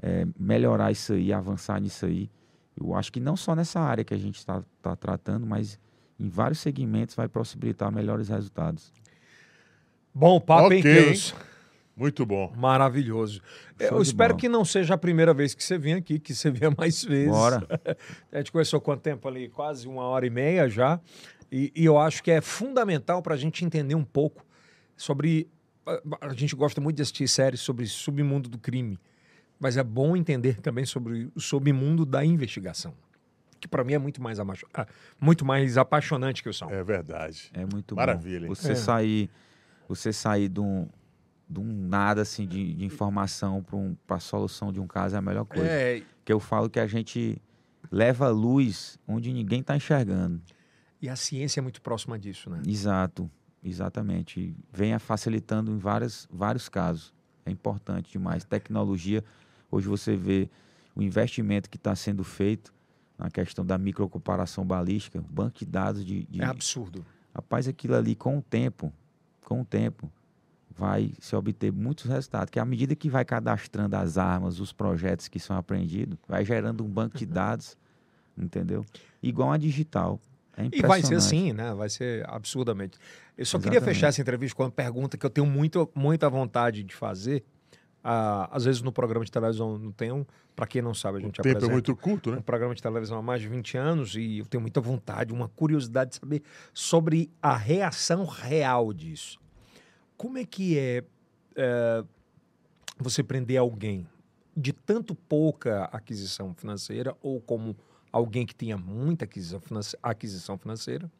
é, 0.00 0.26
melhorar 0.38 0.92
isso 0.92 1.12
aí, 1.12 1.32
avançar 1.32 1.80
nisso 1.80 2.06
aí, 2.06 2.30
eu 2.76 2.94
acho 2.94 3.12
que 3.12 3.18
não 3.18 3.36
só 3.36 3.54
nessa 3.54 3.80
área 3.80 4.04
que 4.04 4.14
a 4.14 4.18
gente 4.18 4.38
está 4.38 4.62
tá 4.80 4.94
tratando, 4.94 5.44
mas 5.44 5.78
em 6.18 6.28
vários 6.28 6.60
segmentos 6.60 7.14
vai 7.14 7.28
possibilitar 7.28 7.90
melhores 7.90 8.28
resultados. 8.28 8.92
Bom 10.14 10.40
papo, 10.40 10.66
okay. 10.66 10.78
hein, 10.78 10.82
Keus? 10.82 11.34
Muito 11.98 12.24
bom. 12.24 12.52
Maravilhoso. 12.56 13.42
Show 13.80 13.96
Eu 13.96 14.02
espero 14.02 14.34
bola. 14.34 14.40
que 14.40 14.48
não 14.48 14.64
seja 14.64 14.94
a 14.94 14.98
primeira 14.98 15.34
vez 15.34 15.52
que 15.52 15.64
você 15.64 15.76
vem 15.76 15.94
aqui, 15.94 16.20
que 16.20 16.32
você 16.32 16.48
venha 16.48 16.72
mais 16.76 17.02
vezes. 17.02 17.32
Bora. 17.32 17.66
a 18.30 18.38
gente 18.38 18.52
conversou 18.52 18.80
quanto 18.80 19.00
tempo 19.00 19.26
ali? 19.26 19.48
Quase 19.48 19.88
uma 19.88 20.04
hora 20.04 20.24
e 20.24 20.30
meia 20.30 20.68
já. 20.68 21.00
E, 21.50 21.72
e 21.74 21.84
eu 21.84 21.98
acho 21.98 22.22
que 22.22 22.30
é 22.30 22.40
fundamental 22.40 23.20
para 23.20 23.34
a 23.34 23.36
gente 23.36 23.64
entender 23.64 23.96
um 23.96 24.04
pouco 24.04 24.46
sobre. 24.96 25.48
A, 25.84 26.28
a 26.28 26.34
gente 26.34 26.54
gosta 26.54 26.80
muito 26.80 26.96
de 26.96 27.02
assistir 27.02 27.26
séries 27.26 27.60
sobre 27.60 27.84
submundo 27.86 28.48
do 28.48 28.58
crime, 28.58 28.96
mas 29.58 29.76
é 29.76 29.82
bom 29.82 30.16
entender 30.16 30.60
também 30.60 30.84
sobre 30.84 31.32
o 31.34 31.40
submundo 31.40 32.06
da 32.06 32.24
investigação. 32.24 32.94
Que 33.60 33.66
para 33.66 33.82
mim 33.82 33.94
é 33.94 33.98
muito 33.98 34.22
mais, 34.22 34.38
ah, 34.38 34.86
muito 35.20 35.44
mais 35.44 35.76
apaixonante 35.76 36.44
que 36.44 36.48
o 36.48 36.54
som. 36.54 36.70
É 36.70 36.84
verdade. 36.84 37.50
É 37.52 37.64
muito 37.66 37.96
Maravilha, 37.96 38.46
bom. 38.46 38.54
Você 38.54 38.72
é. 38.72 38.76
sair, 38.76 39.28
você 39.88 40.12
sair 40.12 40.48
de 40.48 40.60
um, 40.60 40.86
de 41.48 41.58
um 41.58 41.64
nada 41.64 42.22
assim 42.22 42.46
de, 42.46 42.74
de 42.74 42.84
informação 42.84 43.62
para 43.62 43.76
um, 43.76 43.96
a 44.08 44.20
solução 44.20 44.72
de 44.72 44.78
um 44.78 44.86
caso 44.86 45.14
é 45.16 45.18
a 45.18 45.22
melhor 45.22 45.44
coisa. 45.44 45.66
É... 45.66 46.02
Que 46.24 46.32
eu 46.32 46.38
falo 46.38 46.68
que 46.68 46.78
a 46.78 46.86
gente 46.86 47.40
leva 47.90 48.28
luz 48.28 48.98
onde 49.08 49.32
ninguém 49.32 49.60
está 49.60 49.74
enxergando. 49.74 50.42
E 51.00 51.08
a 51.08 51.16
ciência 51.16 51.60
é 51.60 51.62
muito 51.62 51.80
próxima 51.80 52.18
disso, 52.18 52.50
né? 52.50 52.60
Exato, 52.66 53.30
exatamente. 53.64 54.54
Venha 54.70 54.98
facilitando 54.98 55.72
em 55.72 55.78
vários, 55.78 56.28
vários 56.30 56.68
casos. 56.68 57.14
É 57.46 57.50
importante 57.50 58.12
demais. 58.12 58.44
Tecnologia, 58.44 59.24
hoje 59.70 59.88
você 59.88 60.16
vê 60.16 60.50
o 60.94 61.02
investimento 61.02 61.70
que 61.70 61.76
está 61.76 61.94
sendo 61.94 62.24
feito 62.24 62.74
na 63.16 63.30
questão 63.30 63.64
da 63.64 63.78
microcomparação 63.78 64.64
balística, 64.64 65.22
banco 65.30 65.60
de 65.60 65.66
dados 65.66 66.04
de, 66.04 66.24
de... 66.26 66.42
É 66.42 66.44
absurdo. 66.44 67.04
Rapaz, 67.34 67.66
aquilo 67.66 67.94
ali 67.94 68.14
com 68.14 68.38
o 68.38 68.42
tempo, 68.42 68.92
com 69.48 69.62
o 69.62 69.64
tempo, 69.64 70.12
vai 70.68 71.10
se 71.18 71.34
obter 71.34 71.72
muitos 71.72 72.04
resultados, 72.04 72.50
que 72.50 72.60
à 72.60 72.64
medida 72.66 72.94
que 72.94 73.08
vai 73.08 73.24
cadastrando 73.24 73.96
as 73.96 74.18
armas, 74.18 74.60
os 74.60 74.74
projetos 74.74 75.26
que 75.26 75.40
são 75.40 75.56
apreendidos, 75.56 76.18
vai 76.28 76.44
gerando 76.44 76.84
um 76.84 76.88
banco 76.88 77.16
de 77.16 77.24
uhum. 77.24 77.30
dados, 77.30 77.74
entendeu? 78.36 78.84
Igual 79.22 79.50
a 79.50 79.56
digital. 79.56 80.20
É 80.54 80.68
e 80.70 80.82
vai 80.82 81.02
ser 81.02 81.14
assim, 81.14 81.52
né? 81.54 81.72
Vai 81.72 81.88
ser 81.88 82.28
absurdamente. 82.28 82.98
Eu 83.38 83.46
só 83.46 83.56
Exatamente. 83.56 83.64
queria 83.64 83.80
fechar 83.80 84.08
essa 84.08 84.20
entrevista 84.20 84.54
com 84.54 84.64
uma 84.64 84.70
pergunta 84.70 85.16
que 85.16 85.24
eu 85.24 85.30
tenho 85.30 85.46
muito, 85.46 85.90
muita 85.94 86.28
vontade 86.28 86.82
de 86.82 86.94
fazer. 86.94 87.42
Ah, 88.02 88.48
às 88.52 88.64
vezes 88.64 88.80
no 88.80 88.92
programa 88.92 89.24
de 89.24 89.30
televisão 89.30 89.76
não 89.76 89.90
tem 89.90 90.12
um, 90.12 90.24
para 90.54 90.66
quem 90.66 90.80
não 90.80 90.94
sabe, 90.94 91.18
a 91.18 91.20
gente 91.20 91.40
o 91.40 91.42
tempo 91.42 91.64
é 91.64 91.68
muito 91.68 91.94
curto, 91.96 92.30
né? 92.30 92.38
Um 92.38 92.42
programa 92.42 92.74
de 92.74 92.82
televisão 92.82 93.18
há 93.18 93.22
mais 93.22 93.40
de 93.40 93.48
20 93.48 93.76
anos 93.76 94.14
e 94.14 94.38
eu 94.38 94.46
tenho 94.46 94.60
muita 94.60 94.80
vontade, 94.80 95.32
uma 95.32 95.48
curiosidade 95.48 96.10
de 96.10 96.16
saber 96.16 96.42
sobre 96.72 97.30
a 97.42 97.56
reação 97.56 98.24
real 98.24 98.92
disso. 98.92 99.40
Como 100.16 100.38
é 100.38 100.44
que 100.44 100.78
é, 100.78 101.04
é 101.56 102.04
você 102.98 103.22
prender 103.22 103.58
alguém 103.58 104.06
de 104.56 104.72
tanto 104.72 105.14
pouca 105.14 105.84
aquisição 105.84 106.52
financeira 106.54 107.16
ou 107.22 107.40
como 107.40 107.76
alguém 108.10 108.44
que 108.44 108.54
tenha 108.54 108.76
muita 108.76 109.24
aquisição, 109.24 109.60
aquisição 110.02 110.58
financeira, 110.58 111.10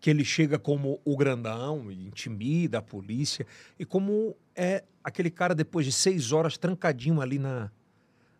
que 0.00 0.08
ele 0.08 0.24
chega 0.24 0.58
como 0.58 1.00
o 1.04 1.16
grandão 1.16 1.92
intimida 1.92 2.78
a 2.78 2.82
polícia, 2.82 3.46
e 3.78 3.84
como 3.84 4.34
é 4.56 4.84
aquele 5.04 5.30
cara 5.30 5.54
depois 5.54 5.84
de 5.84 5.92
seis 5.92 6.32
horas 6.32 6.56
trancadinho 6.56 7.20
ali 7.20 7.38
na, 7.38 7.70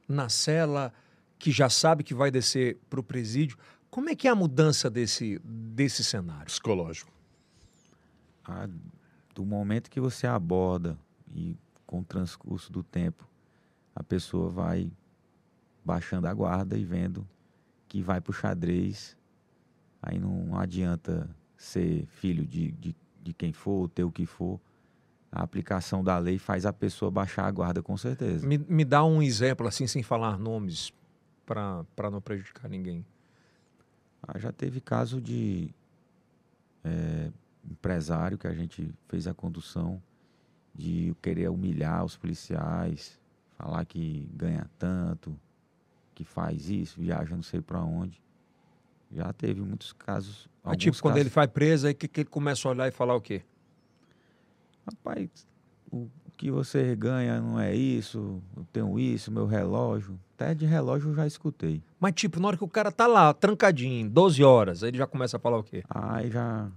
na 0.08 0.28
cela, 0.28 0.92
que 1.38 1.50
já 1.50 1.68
sabe 1.68 2.02
que 2.02 2.14
vai 2.14 2.30
descer 2.30 2.78
para 2.88 3.00
o 3.00 3.02
presídio. 3.02 3.58
Como 3.90 4.08
é 4.08 4.14
que 4.14 4.26
é 4.26 4.30
a 4.30 4.34
mudança 4.34 4.88
desse, 4.88 5.38
desse 5.44 6.02
cenário? 6.02 6.46
Psicológico. 6.46 7.12
Ah, 8.44 8.68
do 9.34 9.44
momento 9.44 9.90
que 9.90 10.00
você 10.00 10.26
aborda 10.26 10.98
e 11.34 11.56
com 11.86 12.00
o 12.00 12.04
transcurso 12.04 12.72
do 12.72 12.82
tempo, 12.82 13.28
a 13.94 14.02
pessoa 14.02 14.48
vai 14.48 14.90
baixando 15.84 16.26
a 16.26 16.34
guarda 16.34 16.76
e 16.76 16.84
vendo 16.84 17.26
que 17.88 18.02
vai 18.02 18.20
para 18.20 18.30
o 18.30 18.34
xadrez. 18.34 19.16
Aí 20.02 20.18
não 20.18 20.58
adianta 20.58 21.28
ser 21.60 22.06
filho 22.06 22.46
de, 22.46 22.72
de, 22.72 22.96
de 23.22 23.34
quem 23.34 23.52
for, 23.52 23.88
ter 23.90 24.02
o 24.02 24.10
que 24.10 24.24
for. 24.24 24.58
A 25.30 25.42
aplicação 25.42 26.02
da 26.02 26.18
lei 26.18 26.38
faz 26.38 26.64
a 26.64 26.72
pessoa 26.72 27.10
baixar 27.10 27.44
a 27.44 27.50
guarda, 27.50 27.82
com 27.82 27.96
certeza. 27.96 28.46
Me, 28.46 28.56
me 28.56 28.84
dá 28.84 29.04
um 29.04 29.22
exemplo, 29.22 29.68
assim, 29.68 29.86
sem 29.86 30.02
falar 30.02 30.38
nomes, 30.38 30.90
para 31.44 32.10
não 32.10 32.20
prejudicar 32.20 32.68
ninguém. 32.68 33.04
Ah, 34.22 34.38
já 34.38 34.50
teve 34.50 34.80
caso 34.80 35.20
de 35.20 35.70
é, 36.82 37.30
empresário 37.70 38.38
que 38.38 38.46
a 38.46 38.54
gente 38.54 38.92
fez 39.06 39.26
a 39.26 39.34
condução 39.34 40.02
de 40.74 41.14
querer 41.20 41.50
humilhar 41.50 42.04
os 42.04 42.16
policiais, 42.16 43.20
falar 43.58 43.84
que 43.84 44.26
ganha 44.34 44.68
tanto, 44.78 45.38
que 46.14 46.24
faz 46.24 46.70
isso, 46.70 47.00
viaja 47.00 47.36
não 47.36 47.42
sei 47.42 47.60
para 47.60 47.80
onde. 47.82 48.20
Já 49.12 49.32
teve 49.32 49.60
muitos 49.60 49.92
casos. 49.92 50.48
Mas 50.62 50.76
tipo, 50.76 50.92
casos... 50.92 51.00
quando 51.00 51.16
ele 51.18 51.28
vai 51.28 51.48
preso, 51.48 51.86
aí 51.86 51.94
que, 51.94 52.06
que 52.06 52.20
ele 52.20 52.28
começa 52.28 52.68
a 52.68 52.70
olhar 52.70 52.88
e 52.88 52.90
falar 52.90 53.14
o 53.14 53.20
quê? 53.20 53.42
Rapaz, 54.86 55.28
o 55.90 56.08
que 56.36 56.50
você 56.50 56.94
ganha 56.96 57.40
não 57.40 57.58
é 57.60 57.74
isso, 57.74 58.42
eu 58.56 58.66
tenho 58.72 58.98
isso, 58.98 59.30
meu 59.30 59.46
relógio. 59.46 60.18
Até 60.34 60.54
de 60.54 60.64
relógio 60.64 61.10
eu 61.10 61.14
já 61.14 61.26
escutei. 61.26 61.82
Mas, 61.98 62.14
tipo, 62.14 62.40
na 62.40 62.48
hora 62.48 62.56
que 62.56 62.64
o 62.64 62.68
cara 62.68 62.90
tá 62.90 63.06
lá, 63.06 63.34
trancadinho, 63.34 64.08
12 64.08 64.42
horas, 64.42 64.82
aí 64.82 64.90
ele 64.90 64.98
já 64.98 65.06
começa 65.06 65.36
a 65.36 65.40
falar 65.40 65.58
o 65.58 65.62
quê? 65.62 65.82
Aí 65.90 66.30
já 66.30 66.70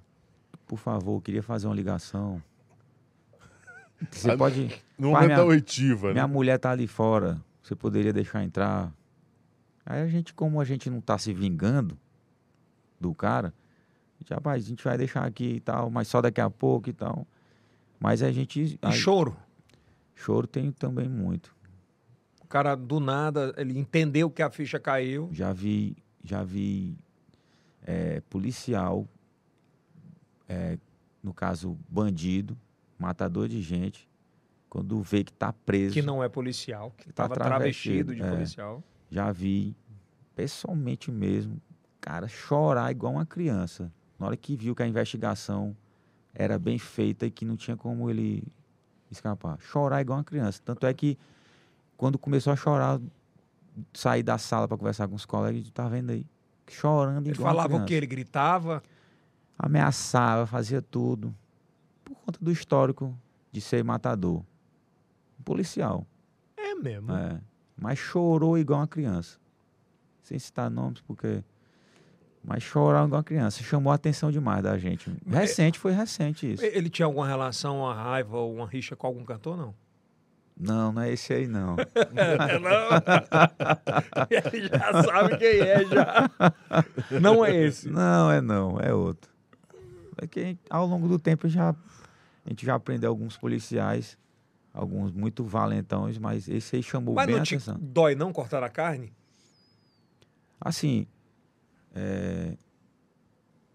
por 0.73 0.77
favor, 0.77 1.22
queria 1.22 1.43
fazer 1.43 1.68
uma 1.68 1.76
ligação. 1.76 2.41
Você 4.10 4.31
ah, 4.31 4.38
pode. 4.38 4.81
No 4.97 5.10
momento 5.10 5.26
minha, 5.26 5.38
da 5.38 5.45
oitiva, 5.45 6.07
né? 6.07 6.14
Minha 6.14 6.27
mulher 6.27 6.57
tá 6.57 6.72
ali 6.72 6.88
fora. 6.88 7.39
Você 7.61 7.76
poderia 7.76 8.11
deixar 8.11 8.43
entrar. 8.43 8.91
Aí 9.85 10.01
a 10.01 10.07
gente, 10.07 10.34
como 10.34 10.60
a 10.60 10.65
gente 10.65 10.89
não 10.89 10.99
tá 10.99 11.18
se 11.18 11.34
vingando 11.34 11.95
do 13.03 13.13
cara, 13.13 13.53
a 14.15 14.23
gente, 14.23 14.34
rapaz, 14.34 14.63
a 14.63 14.67
gente 14.67 14.84
vai 14.84 14.97
deixar 14.97 15.25
aqui 15.25 15.55
e 15.55 15.59
tal, 15.59 15.89
mas 15.89 16.07
só 16.07 16.21
daqui 16.21 16.41
a 16.41 16.49
pouco 16.49 16.89
e 16.89 16.93
tal. 16.93 17.27
Mas 17.99 18.21
a 18.23 18.31
gente. 18.31 18.80
E 18.81 18.91
choro? 18.91 19.35
Choro 20.15 20.47
tem 20.47 20.71
também 20.71 21.07
muito. 21.07 21.55
O 22.41 22.47
cara, 22.47 22.75
do 22.75 22.99
nada, 22.99 23.53
ele 23.57 23.77
entendeu 23.77 24.30
que 24.30 24.41
a 24.41 24.49
ficha 24.49 24.80
caiu. 24.80 25.30
Já 25.31 25.51
vi, 25.53 25.95
já 26.23 26.43
vi 26.43 26.97
é, 27.81 28.21
policial 28.30 29.07
é, 30.47 30.77
no 31.21 31.34
caso, 31.34 31.77
bandido, 31.89 32.57
matador 32.99 33.47
de 33.47 33.61
gente, 33.61 34.09
quando 34.69 35.01
vê 35.01 35.23
que 35.23 35.31
está 35.31 35.53
preso. 35.53 35.93
Que 35.93 36.01
não 36.01 36.23
é 36.23 36.30
policial, 36.30 36.91
que 36.97 37.09
estava 37.09 37.35
tá 37.35 37.45
travestido 37.45 38.13
de 38.13 38.21
é, 38.21 38.30
policial. 38.30 38.84
Já 39.09 39.31
vi, 39.31 39.75
pessoalmente 40.35 41.11
mesmo, 41.11 41.61
cara 42.03 42.27
chorar 42.27 42.91
igual 42.91 43.13
uma 43.13 43.25
criança. 43.25 43.89
Na 44.19 44.27
hora 44.27 44.38
que 44.38 44.57
viu 44.57 44.75
que 44.75 44.84
a 44.84 44.88
investigação 44.88 45.75
era 46.34 46.59
bem 46.59 46.77
feita 46.77 47.25
e 47.25 47.31
que 47.31 47.45
não 47.45 47.55
tinha 47.55 47.77
como 47.77 48.09
ele 48.09 48.43
escapar. 49.09 49.57
Chorar 49.59 50.01
igual 50.01 50.17
uma 50.17 50.23
criança. 50.23 50.61
Tanto 50.63 50.85
é 50.85 50.93
que, 50.93 51.17
quando 51.95 52.19
começou 52.19 52.51
a 52.51 52.55
chorar, 52.55 52.99
sair 53.93 54.21
da 54.21 54.38
sala 54.38 54.67
para 54.67 54.77
conversar 54.77 55.07
com 55.07 55.15
os 55.15 55.25
colegas, 55.25 55.69
tá 55.71 55.88
vendo 55.88 56.11
aí? 56.11 56.25
Chorando 56.67 57.27
igual 57.30 57.51
Ele 57.51 57.57
falava 57.57 57.84
o 57.84 57.85
que 57.85 57.93
ele 57.93 58.05
gritava? 58.05 58.84
ameaçava, 59.57 60.45
fazia 60.45 60.81
tudo. 60.81 61.34
Por 62.03 62.15
conta 62.15 62.39
do 62.41 62.51
histórico 62.51 63.17
de 63.51 63.61
ser 63.61 63.84
matador. 63.84 64.43
policial. 65.45 66.05
É 66.57 66.75
mesmo? 66.75 67.11
É. 67.13 67.39
Mas 67.77 67.99
chorou 67.99 68.57
igual 68.57 68.80
uma 68.80 68.88
criança. 68.88 69.39
Sem 70.21 70.39
citar 70.39 70.69
nomes, 70.69 71.01
porque. 71.01 71.43
Mas 72.44 72.61
chorou 72.61 73.06
igual 73.06 73.20
uma 73.20 73.24
criança. 73.24 73.64
Chamou 73.64 73.91
a 73.91 73.95
atenção 73.95 74.30
demais 74.30 74.61
da 74.61 74.78
gente. 74.78 75.10
Recente, 75.26 75.80
foi 75.80 75.94
recente 75.94 76.53
isso. 76.53 76.64
Ele 76.64 76.90
tinha 76.90 77.06
alguma 77.06 77.26
relação, 77.26 77.80
uma 77.80 77.94
raiva 77.94 78.38
ou 78.38 78.53
uma 78.53 78.68
rixa 78.68 78.95
com 78.95 79.07
algum 79.07 79.24
cantor, 79.24 79.56
não? 79.56 79.74
Não, 80.60 80.91
não 80.91 81.02
é 81.02 81.11
esse 81.11 81.34
aí, 81.34 81.48
não. 81.48 81.76
É, 82.15 82.60
não. 82.60 82.90
Ele 84.53 84.68
já 84.68 85.03
sabe 85.03 85.38
quem 85.38 85.60
é, 85.61 85.86
já. 85.86 86.30
Não 87.20 87.44
é 87.44 87.56
esse. 87.56 87.90
Não, 87.90 88.30
é 88.30 88.41
não, 88.41 88.80
é 88.80 88.94
outro. 88.94 89.32
É 90.22 90.28
que 90.28 90.57
ao 90.70 90.86
longo 90.86 91.07
do 91.07 91.18
tempo 91.18 91.48
já, 91.48 91.70
a 91.70 92.49
gente 92.49 92.65
já 92.65 92.76
aprendeu 92.76 93.10
alguns 93.10 93.36
policiais, 93.36 94.18
alguns 94.74 95.11
muito 95.11 95.44
valentões, 95.44 96.18
mas 96.18 96.48
esse 96.48 96.76
aí 96.76 96.84
chamou 96.84 97.15
mas 97.15 97.26
bem 97.26 97.40
a 97.40 97.41
atenção. 97.41 97.78
Mas 97.80 97.90
dói 97.90 98.15
não 98.15 98.32
cortar 98.32 98.64
a 98.64 98.70
carne? 98.70 99.11
Assim, 100.61 101.07
é, 101.94 102.57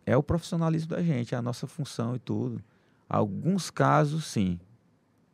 é 0.07 0.17
o 0.17 0.23
profissionalismo 0.23 0.91
da 0.91 1.03
gente, 1.03 1.35
é 1.35 1.39
a 1.39 1.43
nossa 1.43 1.67
função 1.67 2.17
e 2.17 2.19
tudo. 2.19 2.63
Alguns 3.09 3.71
casos, 3.71 4.27
sim. 4.27 4.59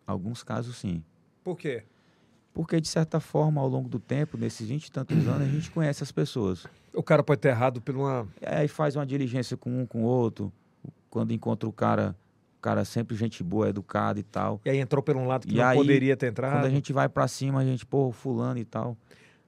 Alguns 0.07 0.43
casos, 0.43 0.77
sim. 0.77 1.03
Por 1.43 1.57
quê? 1.57 1.83
Porque, 2.53 2.81
de 2.81 2.87
certa 2.87 3.19
forma, 3.19 3.61
ao 3.61 3.69
longo 3.69 3.89
do 3.89 3.99
tempo, 3.99 4.37
nesses 4.37 4.69
20 4.69 4.87
e 4.87 4.93
tantos 4.93 5.27
anos, 5.27 5.49
a 5.49 5.51
gente 5.51 5.71
conhece 5.71 6.05
as 6.05 6.13
pessoas. 6.13 6.67
O 6.93 7.03
cara 7.03 7.23
pode 7.23 7.41
ter 7.41 7.49
errado 7.49 7.81
por 7.81 7.97
uma. 7.97 8.29
É, 8.41 8.65
e 8.65 8.69
faz 8.69 8.95
uma 8.95 9.05
diligência 9.05 9.57
com 9.57 9.83
um, 9.83 9.85
com 9.85 10.05
o 10.05 10.07
outro 10.07 10.53
quando 11.15 11.33
encontra 11.33 11.69
o 11.69 11.73
cara, 11.73 12.17
o 12.59 12.61
cara 12.61 12.85
sempre 12.85 13.15
gente 13.15 13.41
boa, 13.45 13.69
educado 13.69 14.19
e 14.19 14.25
tal. 14.25 14.61
E 14.65 14.71
aí 14.71 14.79
entrou 14.79 15.01
por 15.01 15.17
um 15.17 15.29
lado 15.29 15.47
que 15.47 15.55
e 15.55 15.59
não 15.59 15.65
aí, 15.65 15.77
poderia 15.77 16.17
ter 16.17 16.27
entrado. 16.27 16.55
Quando 16.55 16.65
a 16.65 16.71
gente 16.71 16.93
vai 16.93 17.09
para 17.09 17.29
cima, 17.29 17.61
a 17.61 17.65
gente, 17.65 17.87
pô, 17.87 18.11
fulano 18.11 18.59
e 18.59 18.65
tal. 18.65 18.97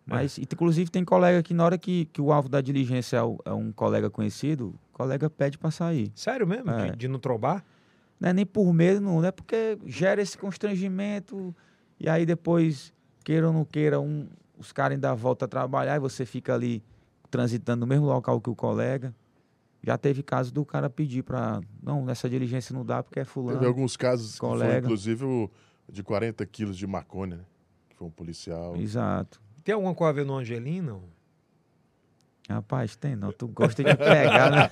Mas, 0.07 0.39
é. 0.39 0.43
inclusive, 0.43 0.89
tem 0.89 1.05
colega 1.05 1.43
que 1.43 1.53
na 1.53 1.65
hora 1.65 1.77
que, 1.77 2.05
que 2.07 2.21
o 2.21 2.33
alvo 2.33 2.49
da 2.49 2.61
diligência 2.61 3.17
é, 3.17 3.23
o, 3.23 3.39
é 3.45 3.53
um 3.53 3.73
colega 3.73 4.09
conhecido, 4.09 4.69
o 4.69 4.97
colega 4.97 5.29
pede 5.29 5.59
para 5.59 5.73
sair. 5.73 6.13
Sério 6.15 6.47
mesmo? 6.47 6.71
É. 6.71 6.91
De, 6.93 6.97
de, 6.97 7.09
não 7.09 7.19
trombar? 7.19 7.65
Não 8.21 8.29
é 8.29 8.33
nem 8.33 8.47
por 8.47 8.73
medo, 8.73 9.01
não. 9.01 9.25
É 9.25 9.33
porque 9.33 9.77
gera 9.85 10.23
esse 10.23 10.39
constrangimento 10.39 11.55
e 11.99 12.09
aí 12.09 12.25
depois, 12.25 12.93
queira 13.25 13.49
ou 13.49 13.53
não 13.53 13.65
queira, 13.65 14.01
um, 14.01 14.29
os 14.57 14.73
caras 14.73 14.95
ainda 14.95 15.13
voltam 15.15 15.47
a 15.47 15.49
trabalhar 15.49 15.97
e 15.97 15.99
você 15.99 16.25
fica 16.25 16.55
ali 16.55 16.83
transitando 17.31 17.81
no 17.81 17.87
mesmo 17.87 18.07
local 18.07 18.41
que 18.41 18.49
o 18.49 18.55
colega. 18.55 19.15
Já 19.83 19.97
teve 19.99 20.23
caso 20.23 20.53
do 20.53 20.65
cara 20.65 20.91
pedir 20.91 21.23
para. 21.23 21.61
Não, 21.83 22.05
nessa 22.05 22.29
diligência 22.29 22.75
não 22.75 22.85
dá 22.85 23.03
porque 23.03 23.21
é 23.21 23.25
fulano. 23.25 23.59
Teve 23.59 23.69
alguns 23.69 23.97
casos, 23.97 24.39
colega. 24.39 24.73
Foi, 24.73 24.79
inclusive, 24.79 25.25
o 25.25 25.51
de 25.89 26.03
40 26.03 26.45
quilos 26.47 26.77
de 26.77 26.87
maconha, 26.87 27.37
né? 27.37 27.45
Que 27.89 27.97
foi 27.97 28.09
um 28.09 28.11
policial. 28.11 28.77
Exato. 28.77 29.41
Tem 29.67 29.75
alguma 29.75 29.97
coisa 29.97 30.11
a 30.11 30.13
ver 30.13 30.25
no 30.25 30.37
Angelino? 30.37 31.03
Rapaz, 32.49 32.95
tem 32.95 33.17
não. 33.17 33.33
Tu 33.33 33.49
gosta 33.49 33.83
de 33.83 33.97
pegar, 33.97 34.49
né? 34.49 34.71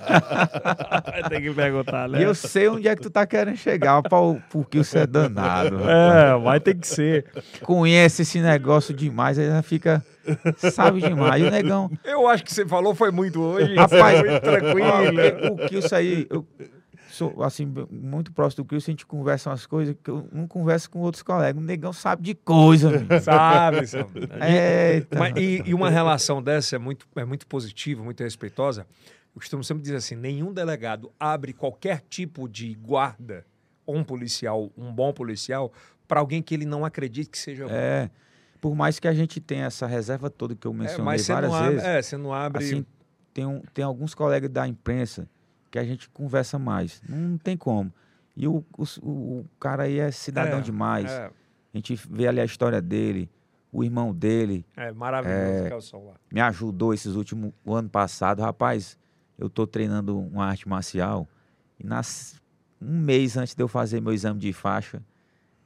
tem 1.27 1.41
que 1.41 1.53
perguntar, 1.53 2.07
né? 2.07 2.21
E 2.21 2.23
eu 2.23 2.33
sei 2.33 2.69
onde 2.69 2.87
é 2.87 2.95
que 2.95 3.01
tu 3.01 3.09
tá 3.09 3.27
querendo 3.27 3.57
chegar, 3.57 4.01
porque 4.49 4.77
você 4.77 4.99
é 4.99 5.05
danado. 5.05 5.81
É, 5.81 6.39
vai 6.39 6.61
ter 6.61 6.75
que 6.75 6.87
ser. 6.87 7.25
Conhece 7.61 8.21
esse 8.21 8.39
negócio 8.39 8.93
demais, 8.93 9.37
aí 9.37 9.47
já 9.47 9.61
fica. 9.61 10.01
Sabe 10.71 11.01
demais. 11.01 11.43
E 11.43 11.47
o 11.47 11.51
negão. 11.51 11.91
Eu 12.05 12.29
acho 12.29 12.45
que 12.45 12.53
você 12.53 12.65
falou 12.65 12.95
foi 12.95 13.11
muito 13.11 13.41
hoje. 13.41 13.75
Rapaz, 13.75 14.21
muito 14.21 14.39
tranquilo. 14.39 15.55
O 15.55 15.67
que 15.67 15.79
isso 15.79 15.93
aí. 15.93 16.25
Eu, 16.29 16.47
sou, 17.15 17.43
assim, 17.43 17.65
muito 17.89 18.31
próximo 18.31 18.63
do 18.63 18.67
Cristo, 18.67 18.89
a 18.89 18.91
gente 18.91 19.05
conversa 19.05 19.49
umas 19.49 19.65
coisas 19.65 19.95
que 20.03 20.09
eu 20.09 20.27
não 20.31 20.47
converso 20.47 20.89
com 20.89 20.99
outros 20.99 21.23
colegas. 21.23 21.61
O 21.61 21.65
negão 21.65 21.91
sabe 21.93 22.21
de 22.23 22.35
coisa, 22.35 22.91
Sabe, 23.21 23.87
sabe. 23.87 24.27
Eita. 24.41 25.17
Mas, 25.19 25.33
e, 25.37 25.63
e 25.65 25.73
uma 25.73 25.89
relação 25.89 26.41
dessa 26.41 26.75
é 26.75 26.79
muito, 26.79 27.07
é 27.15 27.25
muito 27.25 27.47
positiva, 27.47 28.03
muito 28.03 28.21
respeitosa. 28.23 28.85
Eu 29.35 29.39
costumo 29.41 29.63
sempre 29.63 29.83
dizer 29.83 29.95
assim: 29.97 30.15
nenhum 30.15 30.53
delegado 30.53 31.11
abre 31.19 31.53
qualquer 31.53 32.01
tipo 32.09 32.47
de 32.47 32.73
guarda 32.75 33.45
ou 33.85 33.95
um 33.97 34.03
policial, 34.03 34.71
um 34.77 34.91
bom 34.91 35.11
policial, 35.13 35.71
para 36.07 36.19
alguém 36.19 36.41
que 36.41 36.53
ele 36.53 36.65
não 36.65 36.85
acredite 36.85 37.29
que 37.29 37.37
seja. 37.37 37.65
É. 37.69 38.09
Por 38.61 38.73
mais 38.75 38.97
que 38.99 39.07
a 39.07 39.13
gente 39.13 39.39
tenha 39.39 39.65
essa 39.65 39.85
reserva 39.85 40.29
toda 40.29 40.55
que 40.55 40.65
eu 40.65 40.71
É, 40.71 40.75
mencionei 40.75 41.05
mas 41.05 41.21
você 41.21 41.33
várias 41.33 41.51
não 41.51 41.57
abre, 41.59 41.71
vezes, 41.75 41.85
é, 41.87 42.01
você 42.01 42.17
não 42.17 42.33
abre. 42.33 42.63
assim, 42.63 42.85
tem, 43.33 43.45
um, 43.45 43.61
tem 43.73 43.85
alguns 43.85 44.15
colegas 44.15 44.49
da 44.49 44.67
imprensa 44.67 45.27
que 45.75 45.79
a 45.79 45.83
gente 45.83 46.09
conversa 46.09 46.57
mais. 46.57 47.01
Não, 47.07 47.37
tem 47.37 47.57
como. 47.57 47.91
E 48.33 48.47
o, 48.47 48.63
o, 48.77 48.83
o 49.03 49.45
cara 49.59 49.83
aí 49.83 49.99
é 49.99 50.09
cidadão 50.09 50.59
É, 50.59 50.61
demais. 50.61 51.11
é, 51.11 51.25
A 51.25 51.77
gente 51.77 51.95
vê 52.09 52.27
ali 52.29 52.39
a 52.39 52.45
história 52.45 52.81
dele, 52.81 53.29
o 53.73 53.83
irmão 53.83 54.13
dele, 54.13 54.65
é 54.77 54.93
maravilhoso 54.93 55.65
É. 55.65 55.69
Calção 55.69 56.05
lá. 56.05 56.13
me 56.31 56.39
ajudou 56.39 56.93
esses 56.93 57.15
últimos 57.15 57.51
o 57.65 57.73
ano 57.73 57.89
passado, 57.89 58.41
rapaz. 58.41 58.97
Eu 59.37 59.49
tô 59.49 59.67
treinando 59.67 60.17
uma 60.17 60.45
arte 60.45 60.65
marcial 60.65 61.27
e 61.77 61.85
nas, 61.85 62.41
um 62.81 62.97
mês 63.01 63.35
antes 63.35 63.53
de 63.53 63.61
eu 63.61 63.67
fazer 63.67 63.99
meu 64.01 64.13
exame 64.13 64.39
de 64.39 64.53
faixa, 64.53 65.03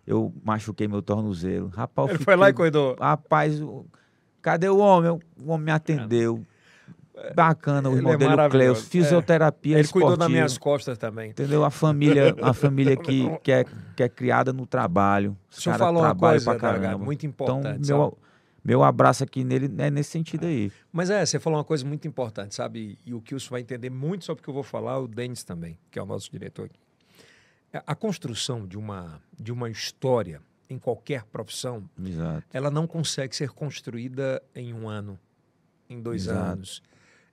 eu 0.08 0.34
machuquei 0.44 0.88
meu 0.88 1.04
tornozelo. 1.04 1.68
Rapaz, 1.68 2.10
Ele 2.10 2.24
foi 2.24 2.36
lá 2.36 2.48
e 2.48 2.52
fiquei- 2.52 2.64
cuidou. 2.64 2.96
Rapaz, 3.00 3.62
cadê 4.42 4.68
o 4.70 4.80
homem? 4.80 5.12
O 5.40 5.52
homem 5.52 5.66
me 5.66 5.72
atendeu. 5.72 6.44
Bacana, 7.36 7.90
o 7.90 7.96
irmão 7.96 8.14
é 8.14 8.18
dele, 8.18 8.28
o 8.28 8.36
maravilhoso. 8.36 8.82
Cleus. 8.82 8.88
Fisioterapia 8.90 9.78
Ele 9.80 9.88
cuidou 9.88 10.10
das 10.10 10.14
esportiva, 10.18 10.30
minhas 10.30 10.58
costas 10.58 10.98
também. 10.98 11.30
Entendeu? 11.32 11.64
A 11.64 11.70
família, 11.70 12.36
a 12.42 12.54
família 12.54 12.96
que, 12.98 13.24
que, 13.44 13.52
é, 13.52 13.66
que 13.96 14.04
é 14.04 14.10
criada 14.10 14.52
no 14.54 14.66
trabalho. 14.66 15.38
Os 15.52 15.60
O 15.60 15.64
caras 15.66 15.80
falou 15.80 16.02
uma 16.02 16.08
trabalham 16.10 16.44
pra 16.44 16.56
caramba. 16.56 16.98
muito 16.98 17.26
Então, 17.26 17.60
importante. 17.60 17.88
sabe? 17.88 18.00
meu, 18.00 18.18
meu 18.64 18.84
abraço 18.84 19.24
aqui 19.24 19.44
nele 19.44 19.70
é 19.78 19.90
nesse 19.90 20.12
sentido 20.12 20.46
aí. 20.46 20.72
Mas 20.92 21.10
é, 21.10 21.26
você 21.26 21.40
falou 21.40 21.58
uma 21.60 21.66
coisa 21.66 21.86
muito 21.86 22.08
importante, 22.08 22.56
sabe? 22.56 22.98
E 23.06 23.14
o 23.14 23.22
Kilson 23.22 23.52
vai 23.52 23.62
entender 23.62 23.90
muito 23.90 24.26
sobre 24.26 24.42
o 24.42 24.44
que 24.44 24.50
eu 24.50 24.54
vou 24.54 24.64
falar, 24.64 25.00
o 25.00 25.08
Denis 25.08 25.44
também, 25.44 25.78
que 25.92 25.98
é 26.00 26.04
o 26.04 26.06
nosso 26.06 26.30
diretor 26.32 26.66
aqui. 26.66 26.80
É, 27.72 27.84
A 27.86 27.96
construção 27.96 28.66
de 28.68 28.78
uma, 28.78 29.22
de 29.40 29.52
uma 29.52 29.70
história 29.70 30.42
em 30.70 30.78
qualquer 30.78 31.24
profissão, 31.26 31.90
Exato. 32.04 32.44
ela 32.54 32.70
não 32.70 32.86
consegue 32.86 33.36
ser 33.36 33.50
construída 33.50 34.42
em 34.54 34.72
um 34.74 34.88
ano, 34.88 35.18
em 35.90 36.00
dois 36.00 36.28
Exato. 36.28 36.40
anos, 36.52 36.84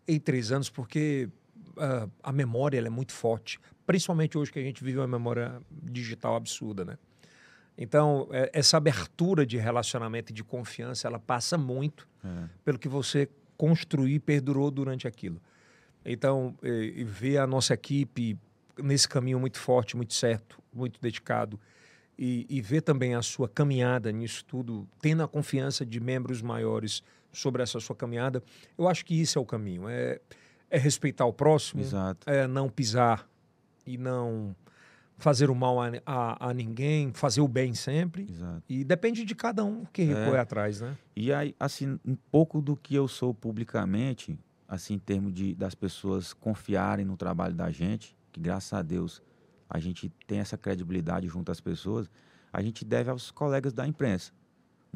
em 0.06 0.18
três 0.20 0.52
anos, 0.52 0.70
porque 0.70 1.28
ah, 1.76 2.08
a 2.22 2.32
memória 2.32 2.78
ela 2.78 2.86
é 2.86 2.90
muito 2.90 3.12
forte, 3.12 3.58
principalmente 3.86 4.36
hoje 4.38 4.52
que 4.52 4.58
a 4.58 4.62
gente 4.62 4.82
vive 4.82 4.98
uma 4.98 5.06
memória 5.06 5.60
digital 5.70 6.36
absurda, 6.36 6.84
né? 6.84 6.98
Então, 7.78 8.26
é, 8.30 8.50
essa 8.54 8.78
abertura 8.78 9.44
de 9.44 9.58
relacionamento 9.58 10.32
e 10.32 10.34
de 10.34 10.42
confiança, 10.42 11.06
ela 11.06 11.18
passa 11.18 11.58
muito 11.58 12.08
É. 12.24 12.48
pelo 12.64 12.78
que 12.78 12.88
você 12.88 13.28
construiu 13.56 14.16
e 14.16 14.18
perdurou 14.18 14.70
durante 14.70 15.06
aquilo. 15.06 15.40
Então, 16.04 16.56
e 16.62 17.04
ver 17.04 17.38
a 17.38 17.46
nossa 17.46 17.74
equipe 17.74 18.38
nesse 18.78 19.08
caminho 19.08 19.38
muito 19.40 19.58
forte, 19.58 19.96
muito 19.96 20.14
certo, 20.14 20.62
muito 20.72 21.00
dedicado, 21.00 21.58
e, 22.18 22.46
e 22.48 22.60
ver 22.60 22.80
também 22.80 23.14
a 23.14 23.22
sua 23.22 23.48
caminhada 23.48 24.10
nisso 24.12 24.44
tudo, 24.44 24.88
tendo 25.00 25.22
a 25.22 25.28
confiança 25.28 25.84
de 25.84 26.00
membros 26.00 26.40
maiores 26.40 27.02
sobre 27.36 27.62
essa 27.62 27.78
sua 27.80 27.94
caminhada, 27.94 28.42
eu 28.76 28.88
acho 28.88 29.04
que 29.04 29.20
isso 29.20 29.38
é 29.38 29.42
o 29.42 29.46
caminho. 29.46 29.88
É, 29.88 30.20
é 30.70 30.78
respeitar 30.78 31.26
o 31.26 31.32
próximo, 31.32 31.82
Exato. 31.82 32.28
é 32.28 32.46
não 32.46 32.68
pisar 32.68 33.28
e 33.86 33.96
não 33.96 34.54
fazer 35.18 35.48
o 35.48 35.54
mal 35.54 35.80
a, 35.80 35.90
a, 36.04 36.48
a 36.50 36.54
ninguém, 36.54 37.12
fazer 37.12 37.40
o 37.40 37.48
bem 37.48 37.74
sempre. 37.74 38.26
Exato. 38.28 38.62
E 38.68 38.84
depende 38.84 39.24
de 39.24 39.34
cada 39.34 39.64
um 39.64 39.84
que 39.86 40.02
recorre 40.02 40.38
atrás, 40.38 40.80
né? 40.80 40.96
E 41.14 41.32
aí, 41.32 41.54
assim, 41.58 41.98
um 42.04 42.16
pouco 42.30 42.60
do 42.60 42.76
que 42.76 42.94
eu 42.94 43.08
sou 43.08 43.32
publicamente, 43.32 44.38
assim, 44.68 44.94
em 44.94 44.98
termos 44.98 45.32
de 45.32 45.54
das 45.54 45.74
pessoas 45.74 46.32
confiarem 46.32 47.04
no 47.04 47.16
trabalho 47.16 47.54
da 47.54 47.70
gente, 47.70 48.16
que 48.32 48.40
graças 48.40 48.72
a 48.72 48.82
Deus 48.82 49.22
a 49.68 49.78
gente 49.78 50.12
tem 50.26 50.38
essa 50.38 50.56
credibilidade 50.56 51.26
junto 51.28 51.50
às 51.50 51.60
pessoas, 51.60 52.10
a 52.52 52.62
gente 52.62 52.84
deve 52.84 53.10
aos 53.10 53.30
colegas 53.30 53.72
da 53.72 53.86
imprensa. 53.86 54.32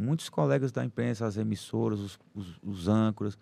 Muitos 0.01 0.29
colegas 0.29 0.73
da 0.73 0.85
imprensa, 0.85 1.27
as 1.27 1.37
emissoras, 1.37 2.01
os, 2.01 2.19
os, 2.35 2.59
os 2.63 2.89
âncoras. 2.89 3.39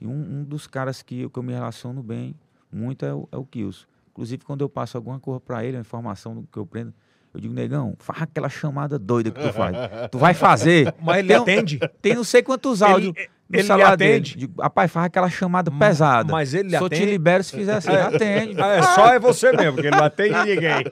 E 0.00 0.06
um, 0.06 0.12
um 0.40 0.44
dos 0.44 0.66
caras 0.66 1.02
que, 1.02 1.20
eu- 1.22 1.30
que 1.30 1.38
eu 1.38 1.42
me 1.42 1.52
relaciono 1.52 2.02
bem 2.02 2.34
muito 2.72 3.04
é 3.04 3.12
o, 3.14 3.28
é 3.32 3.36
o 3.36 3.44
Kilson. 3.44 3.86
Inclusive, 4.10 4.44
quando 4.44 4.62
eu 4.62 4.68
passo 4.68 4.96
alguma 4.96 5.18
coisa 5.20 5.40
para 5.40 5.64
ele, 5.64 5.76
a 5.76 5.80
informação 5.80 6.44
que 6.52 6.58
eu 6.58 6.66
prendo, 6.66 6.92
eu 7.32 7.40
digo, 7.40 7.54
negão, 7.54 7.94
faz 7.98 8.22
aquela 8.22 8.48
chamada 8.48 8.98
doida 8.98 9.30
que 9.30 9.40
tu 9.40 9.52
faz. 9.52 9.76
tu 10.10 10.18
vai 10.18 10.34
fazer. 10.34 10.92
Mas 11.00 11.18
ele 11.18 11.28
Tem 11.28 11.36
atende. 11.36 11.78
Tem 12.02 12.14
não 12.14 12.24
sei 12.24 12.42
quantos 12.42 12.82
áudios 12.82 13.12
Ele- 13.16 13.26
no 13.28 13.37
ele 13.50 13.62
celular 13.62 13.92
atende? 13.94 14.34
dele. 14.34 14.46
Digo, 14.46 14.62
rapaz, 14.62 14.90
faz 14.90 15.06
aquela 15.06 15.30
chamada 15.30 15.70
pesada. 15.70 16.30
Mas 16.32 16.52
ele 16.54 16.70
Só 16.70 16.88
te 16.88 16.94
atende? 16.96 17.10
libero 17.12 17.42
se 17.44 17.52
fizer 17.56 17.74
assim. 17.74 17.90
Atende. 17.90 18.60
Ah, 18.60 18.68
é 18.76 18.82
só 18.82 19.12
é 19.14 19.18
você 19.18 19.52
mesmo, 19.52 19.72
porque 19.74 19.86
ele 19.88 19.96
não 19.96 20.04
atende 20.04 20.38
ninguém. 20.44 20.84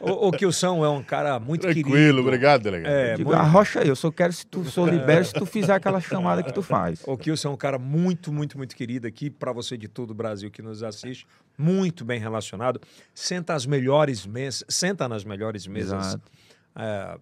o, 0.00 0.28
o 0.28 0.32
Kilson 0.32 0.84
é 0.84 0.88
um 0.88 1.02
cara 1.02 1.38
muito 1.38 1.62
Tranquilo, 1.62 1.90
querido. 1.90 2.20
obrigado, 2.20 2.62
delegado. 2.62 2.92
É, 2.92 3.14
Digo, 3.16 3.30
muito- 3.30 3.40
arrocha 3.42 3.80
aí, 3.80 3.88
eu 3.88 3.96
só 3.96 4.10
quero 4.10 4.32
se 4.32 4.46
tu 4.46 4.64
sou 4.64 4.86
libero 4.86 5.24
se 5.24 5.32
tu 5.32 5.44
fizer 5.46 5.74
aquela 5.74 6.00
chamada 6.00 6.42
que 6.42 6.52
tu 6.52 6.62
faz. 6.62 7.02
O 7.06 7.16
Kilson 7.16 7.48
é 7.48 7.52
um 7.52 7.56
cara 7.56 7.78
muito, 7.78 8.32
muito, 8.32 8.56
muito 8.56 8.74
querido 8.76 9.06
aqui 9.06 9.30
para 9.30 9.52
você 9.52 9.76
de 9.76 9.88
todo 9.88 10.10
o 10.10 10.14
Brasil 10.14 10.50
que 10.50 10.62
nos 10.62 10.82
assiste, 10.82 11.26
muito 11.58 12.04
bem 12.04 12.18
relacionado. 12.20 12.80
Senta 13.14 13.54
as 13.54 13.66
melhores 13.66 14.26
mesas, 14.26 14.64
senta 14.68 15.08
nas 15.08 15.24
melhores 15.24 15.66
mesas 15.66 16.06
Exato. 16.08 16.22
Eh, 16.76 17.18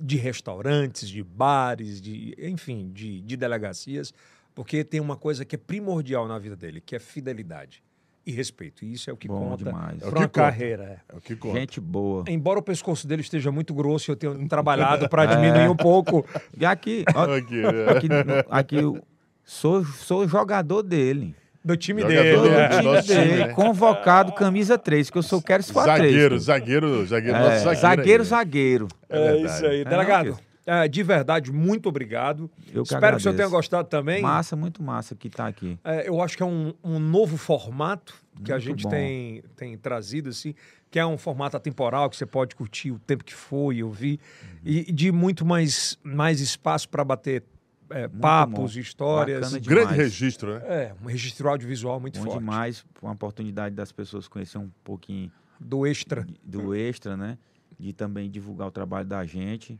de 0.00 0.16
restaurantes, 0.16 1.08
de 1.08 1.22
bares, 1.22 2.00
de, 2.00 2.34
enfim, 2.38 2.90
de, 2.92 3.20
de 3.20 3.36
delegacias, 3.36 4.12
porque 4.54 4.82
tem 4.84 5.00
uma 5.00 5.16
coisa 5.16 5.44
que 5.44 5.54
é 5.56 5.58
primordial 5.58 6.26
na 6.28 6.38
vida 6.38 6.56
dele, 6.56 6.80
que 6.80 6.96
é 6.96 6.98
fidelidade 6.98 7.82
e 8.26 8.32
respeito. 8.32 8.84
E 8.84 8.92
isso 8.94 9.10
é 9.10 9.12
o 9.12 9.16
que 9.16 9.28
Bom 9.28 9.50
conta 9.50 9.64
demais. 9.64 9.98
para 9.98 10.06
É 10.08 10.08
o 10.08 10.10
uma 10.12 10.20
que 10.20 10.20
conta. 10.28 10.30
carreira. 10.40 10.84
é. 10.84 11.14
É 11.14 11.16
o 11.16 11.20
que 11.20 11.36
conta. 11.36 11.58
Gente 11.60 11.80
boa. 11.80 12.24
Embora 12.28 12.58
o 12.58 12.62
pescoço 12.62 13.06
dele 13.06 13.20
esteja 13.22 13.52
muito 13.52 13.74
grosso, 13.74 14.10
eu 14.10 14.16
tenho 14.16 14.48
trabalhado 14.48 15.08
para 15.08 15.26
diminuir 15.36 15.68
um 15.68 15.76
pouco. 15.76 16.24
E 16.58 16.64
aqui, 16.64 17.04
ó, 17.14 17.24
Aqui, 17.34 18.08
né? 18.08 18.38
aqui, 18.48 18.78
aqui 18.78 19.00
sou, 19.44 19.84
sou 19.84 20.26
jogador 20.26 20.82
dele. 20.82 21.34
Do 21.64 21.76
time 21.76 22.02
Jogador 22.02 22.22
dele. 22.22 22.36
Do 22.36 22.46
É, 22.48 22.64
é. 22.64 22.68
time 22.68 22.82
nosso 22.82 23.08
time, 23.08 23.18
dele. 23.24 23.36
né? 23.46 23.48
Convocado, 23.54 24.32
camisa 24.32 24.76
3, 24.76 25.08
que 25.10 25.16
eu 25.18 25.22
sou 25.22 25.40
quero 25.40 25.62
se 25.62 25.72
for 25.72 25.84
Zagueiro, 25.84 26.28
3. 26.30 26.42
zagueiro, 26.42 27.06
zagueiro, 27.06 27.36
É, 27.38 27.58
zagueiro. 27.58 27.80
zagueiro, 27.80 28.22
aí. 28.22 28.28
zagueiro. 28.28 28.88
É 29.08 29.18
É 29.28 29.36
isso 29.40 29.66
aí. 29.66 29.80
É, 29.80 29.84
Delegado, 29.84 30.38
é, 30.66 30.86
de 30.88 31.02
verdade, 31.02 31.50
muito 31.50 31.88
obrigado. 31.88 32.50
Eu 32.72 32.82
que 32.82 32.92
Espero 32.94 33.16
que 33.16 33.20
o 33.20 33.22
senhor 33.22 33.34
tenha 33.34 33.48
gostado 33.48 33.88
também. 33.88 34.20
Massa, 34.20 34.54
muito 34.56 34.82
massa 34.82 35.14
que 35.14 35.30
tá 35.30 35.46
aqui. 35.46 35.78
É, 35.82 36.06
eu 36.08 36.20
acho 36.20 36.36
que 36.36 36.42
é 36.42 36.46
um, 36.46 36.74
um 36.84 36.98
novo 36.98 37.36
formato 37.38 38.14
que 38.44 38.50
a 38.52 38.56
Muito 38.56 38.66
gente 38.66 38.82
bom. 38.82 38.90
tem, 38.90 39.42
tem 39.56 39.78
trazido, 39.78 40.28
assim, 40.28 40.54
que 40.90 40.98
é 40.98 41.06
um 41.06 41.16
formato 41.16 41.56
atemporal, 41.56 42.10
que 42.10 42.16
você 42.16 42.26
pode 42.26 42.54
curtir 42.54 42.90
o 42.90 42.98
tempo 42.98 43.24
que 43.24 43.32
for 43.34 43.72
e 43.72 43.82
ouvir, 43.82 44.18
Uhum. 44.42 44.58
e 44.64 44.92
de 44.92 45.10
muito 45.12 45.44
mais, 45.46 45.98
mais 46.02 46.40
espaço 46.40 46.88
para 46.88 47.04
bater 47.04 47.42
é, 47.90 48.08
papos, 48.08 48.74
bom. 48.74 48.80
histórias. 48.80 49.52
Um 49.52 49.60
grande 49.60 49.94
registro, 49.94 50.54
né? 50.58 50.62
É, 50.66 50.94
um 51.02 51.06
registro 51.06 51.48
audiovisual 51.48 52.00
muito 52.00 52.18
Bom 52.18 52.24
forte. 52.26 52.38
demais, 52.38 52.84
uma 53.02 53.12
oportunidade 53.12 53.74
das 53.74 53.92
pessoas 53.92 54.26
conhecer 54.28 54.58
um 54.58 54.70
pouquinho 54.82 55.30
Do 55.60 55.86
extra. 55.86 56.26
do 56.42 56.74
extra, 56.74 57.16
né? 57.16 57.38
De 57.78 57.92
também 57.92 58.30
divulgar 58.30 58.68
o 58.68 58.70
trabalho 58.70 59.06
da 59.06 59.24
gente. 59.24 59.78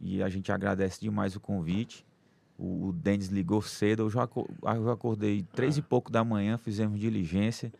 E 0.00 0.22
a 0.22 0.28
gente 0.28 0.50
agradece 0.50 1.00
demais 1.00 1.36
o 1.36 1.40
convite. 1.40 2.04
O, 2.58 2.88
o 2.88 2.92
Denis 2.92 3.28
ligou 3.28 3.62
cedo, 3.62 4.02
eu 4.02 4.10
já, 4.10 4.24
aco- 4.24 4.48
eu 4.62 4.84
já 4.84 4.92
acordei 4.92 5.44
três 5.54 5.76
e 5.76 5.82
pouco 5.82 6.10
da 6.10 6.22
manhã, 6.24 6.56
fizemos 6.58 6.98
diligência. 6.98 7.72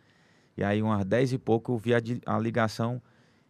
E 0.57 0.63
aí, 0.63 0.81
umas 0.81 1.05
dez 1.05 1.33
e 1.33 1.37
pouco, 1.37 1.73
eu 1.73 1.77
vi 1.77 1.93
a, 1.93 1.99
a 2.25 2.37
ligação. 2.39 3.01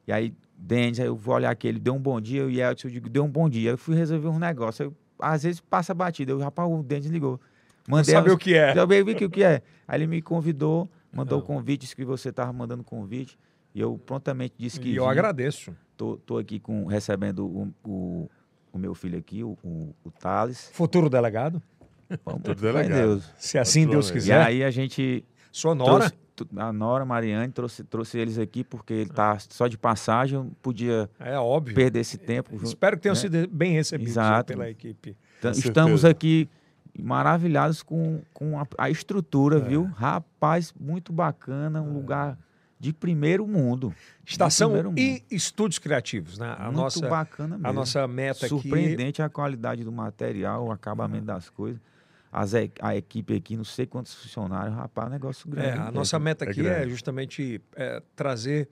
E 0.08 0.12
aí, 0.12 0.34
Denis, 0.58 1.00
aí 1.00 1.08
eu 1.08 1.16
vou 1.16 1.36
olhar 1.36 1.50
aqui, 1.52 1.68
ele 1.68 1.80
deu 1.80 1.94
um 1.94 2.00
bom 2.02 2.20
dia, 2.22 2.42
eu 2.42 2.50
e 2.50 2.62
Elton, 2.62 2.88
eu 2.88 2.92
digo, 2.92 3.10
deu 3.10 3.24
um 3.24 3.30
bom 3.30 3.50
dia. 3.50 3.72
Eu 3.72 3.78
fui 3.78 3.96
resolver 3.96 4.28
um 4.28 4.40
negócio. 4.40 4.84
Eu, 4.86 4.96
às 5.32 5.44
vezes 5.44 5.60
passa 5.60 5.94
batida. 5.94 6.32
Eu, 6.32 6.40
rapaz, 6.40 6.70
o 6.70 6.84
Denis 6.84 7.08
ligou. 7.08 7.40
Mandei 7.88 8.14
sabe 8.14 8.30
o 8.32 8.38
que 8.38 8.54
é. 8.56 8.74
que 9.16 9.26
o 9.26 9.30
que 9.30 9.44
é. 9.44 9.62
Aí 9.88 10.00
ele 10.00 10.08
me 10.08 10.22
convidou, 10.22 10.90
mandou 11.12 11.40
o 11.40 11.42
Não. 11.42 11.48
convite, 11.48 11.82
disse 11.82 11.96
que 11.96 12.06
você 12.06 12.30
estava 12.30 12.52
mandando 12.54 12.84
convite. 12.84 13.38
E 13.76 13.82
eu 13.82 14.00
prontamente 14.06 14.54
disse 14.58 14.80
que 14.80 14.90
E 14.90 14.96
eu 14.96 15.04
vim. 15.04 15.10
agradeço. 15.10 15.76
Tô, 15.98 16.18
tô 16.18 16.38
aqui 16.38 16.60
com, 16.60 16.86
recebendo 16.86 17.46
o, 17.46 17.74
o, 17.84 18.30
o 18.72 18.78
meu 18.78 18.94
filho 18.96 19.18
aqui, 19.18 19.44
o, 19.44 19.58
o, 19.64 19.94
o 20.06 20.12
Thales. 20.12 20.70
Futuro 20.74 21.10
delegado, 21.10 21.62
Vamos, 22.24 22.42
Futuro 22.42 22.62
delegado. 22.62 22.98
Deus. 23.00 23.34
se 23.38 23.58
assim 23.58 23.88
Deus 23.88 24.06
Naturalmente. 24.06 24.12
E 24.12 24.14
quiser. 24.22 24.42
aí 24.42 24.64
a 24.64 24.70
gente 24.72 25.26
Sua 25.54 25.74
nora. 25.74 26.10
trouxe 26.10 26.24
a 26.58 26.74
Nora, 26.74 27.06
Mariane, 27.06 27.54
trouxe, 27.54 27.84
trouxe 27.84 28.18
eles 28.18 28.40
aqui 28.40 28.64
porque 28.64 28.92
ele 28.92 29.10
tá 29.12 29.38
só 29.40 29.68
de 29.68 29.78
passagem, 29.78 30.36
eu 30.36 30.44
não 30.46 30.52
podia 30.64 31.08
É 31.20 31.38
óbvio. 31.38 31.76
perder 31.76 32.00
esse 32.00 32.18
tempo. 32.18 32.50
junto, 32.54 32.66
Espero 32.66 32.98
que 32.98 33.04
tenham 33.04 33.14
né? 33.14 33.22
sido 33.22 33.48
bem 33.48 33.72
recebidos 33.74 34.14
Exato. 34.14 34.48
pela 34.52 34.68
equipe. 34.68 35.16
Então, 35.38 35.52
Estamos 35.52 36.04
aqui 36.04 36.50
maravilhados 37.00 37.84
com, 37.84 38.22
com 38.34 38.60
a, 38.60 38.66
a 38.78 38.90
estrutura, 38.90 39.58
É. 39.58 39.60
viu? 39.60 39.84
Rapaz, 39.96 40.74
muito 40.80 41.14
bacana, 41.14 41.82
um 41.82 41.94
lugar 41.94 42.38
de 42.80 42.92
primeiro 42.92 43.48
mundo. 43.48 43.94
Estação 44.26 44.70
primeiro 44.70 44.90
mundo. 44.90 45.00
e 45.00 45.24
estúdios 45.32 45.80
criativos, 45.80 46.38
né? 46.38 46.54
A 46.58 46.64
Muito 46.66 46.78
nossa, 46.78 47.08
bacana 47.08 47.56
mesmo. 47.56 47.68
a 47.68 47.74
nossa 47.74 48.08
meta 48.08 48.40
aqui. 48.46 48.50
Surpreendente 48.50 49.22
a 49.22 49.30
qualidade 49.30 49.84
do 49.84 49.92
material, 49.92 50.66
o 50.68 50.72
acabamento 50.72 51.26
das 51.26 51.50
coisas. 51.50 51.80
As, 52.36 52.54
a 52.82 52.96
equipe 52.96 53.36
aqui, 53.36 53.56
não 53.56 53.64
sei 53.64 53.86
quantos 53.86 54.14
funcionários, 54.16 54.76
rapaz, 54.76 55.12
negócio 55.12 55.48
grande. 55.48 55.78
É, 55.78 55.82
a 55.82 55.92
nossa 55.92 56.18
meta 56.18 56.46
É 56.46 56.50
aqui 56.50 56.62
é, 56.62 56.64
grande. 56.64 56.90
justamente 56.90 57.62
é, 57.76 58.02
trazer 58.16 58.68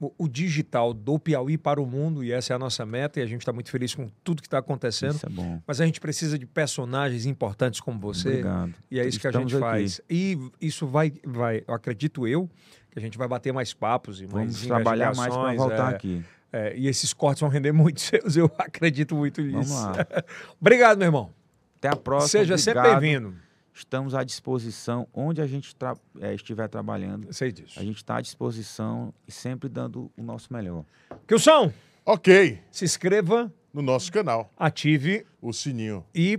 o, 0.00 0.12
o 0.18 0.26
digital 0.28 0.92
do 0.92 1.18
Piauí 1.18 1.56
para 1.56 1.80
o 1.80 1.86
mundo, 1.86 2.24
e 2.24 2.32
essa 2.32 2.52
é 2.52 2.56
a 2.56 2.58
nossa 2.58 2.84
meta, 2.84 3.20
e 3.20 3.22
a 3.22 3.26
gente 3.26 3.42
está 3.42 3.52
muito 3.52 3.70
feliz 3.70 3.94
com 3.94 4.08
tudo 4.24 4.42
que 4.42 4.48
está 4.48 4.58
acontecendo. 4.58 5.14
Isso 5.14 5.26
é 5.26 5.28
bom. 5.28 5.62
Mas 5.66 5.80
a 5.80 5.86
gente 5.86 6.00
precisa 6.00 6.36
de 6.38 6.46
personagens 6.46 7.26
importantes 7.26 7.80
como 7.80 8.00
você, 8.00 8.28
Obrigado. 8.28 8.74
e 8.90 8.98
é 8.98 9.06
isso 9.06 9.20
que 9.20 9.26
a 9.26 9.30
Estamos 9.30 9.52
gente 9.52 9.62
aqui. 9.62 9.70
faz. 9.70 10.00
E 10.10 10.38
isso 10.60 10.86
vai, 10.86 11.12
vai, 11.24 11.62
eu 11.68 11.74
acredito 11.74 12.26
eu, 12.26 12.50
que 12.90 12.98
a 12.98 13.02
gente 13.02 13.16
vai 13.16 13.28
bater 13.28 13.52
mais 13.52 13.72
papos 13.72 14.20
e 14.20 14.26
mais 14.26 14.32
Vamos 14.56 14.66
trabalhar 14.66 15.14
mais 15.14 15.32
para 15.32 15.54
voltar 15.54 15.92
é, 15.92 15.94
aqui. 15.94 16.24
é, 16.52 16.76
e 16.76 16.88
esses 16.88 17.12
cortes 17.12 17.40
vão 17.40 17.48
render 17.50 17.70
muito 17.70 18.00
seus, 18.02 18.36
eu 18.36 18.50
acredito 18.58 19.14
muito 19.14 19.40
nisso. 19.42 19.74
Vamos 19.74 19.96
lá. 19.98 20.06
Obrigado, 20.60 20.98
meu 20.98 21.06
irmão. 21.06 21.39
Até 21.80 21.88
a 21.88 21.96
próxima. 21.96 22.28
Seja 22.28 22.58
sempre 22.58 22.80
obrigado. 22.80 23.00
bem-vindo. 23.00 23.34
Estamos 23.72 24.14
à 24.14 24.22
disposição, 24.22 25.08
onde 25.14 25.40
a 25.40 25.46
gente 25.46 25.74
tra- 25.74 25.96
eh, 26.20 26.34
estiver 26.34 26.68
trabalhando. 26.68 27.32
Sei 27.32 27.50
disso. 27.50 27.78
A 27.80 27.82
gente 27.82 27.96
está 27.96 28.16
à 28.16 28.20
disposição 28.20 29.14
e 29.26 29.32
sempre 29.32 29.68
dando 29.68 30.10
o 30.16 30.22
nosso 30.22 30.52
melhor. 30.52 30.84
Kilson, 31.26 31.72
Ok, 32.04 32.58
se 32.70 32.84
inscreva, 32.84 33.52
no 33.72 33.80
nosso 33.82 34.10
canal, 34.12 34.52
ative 34.58 35.24
o 35.40 35.52
sininho. 35.52 36.04
e 36.14 36.38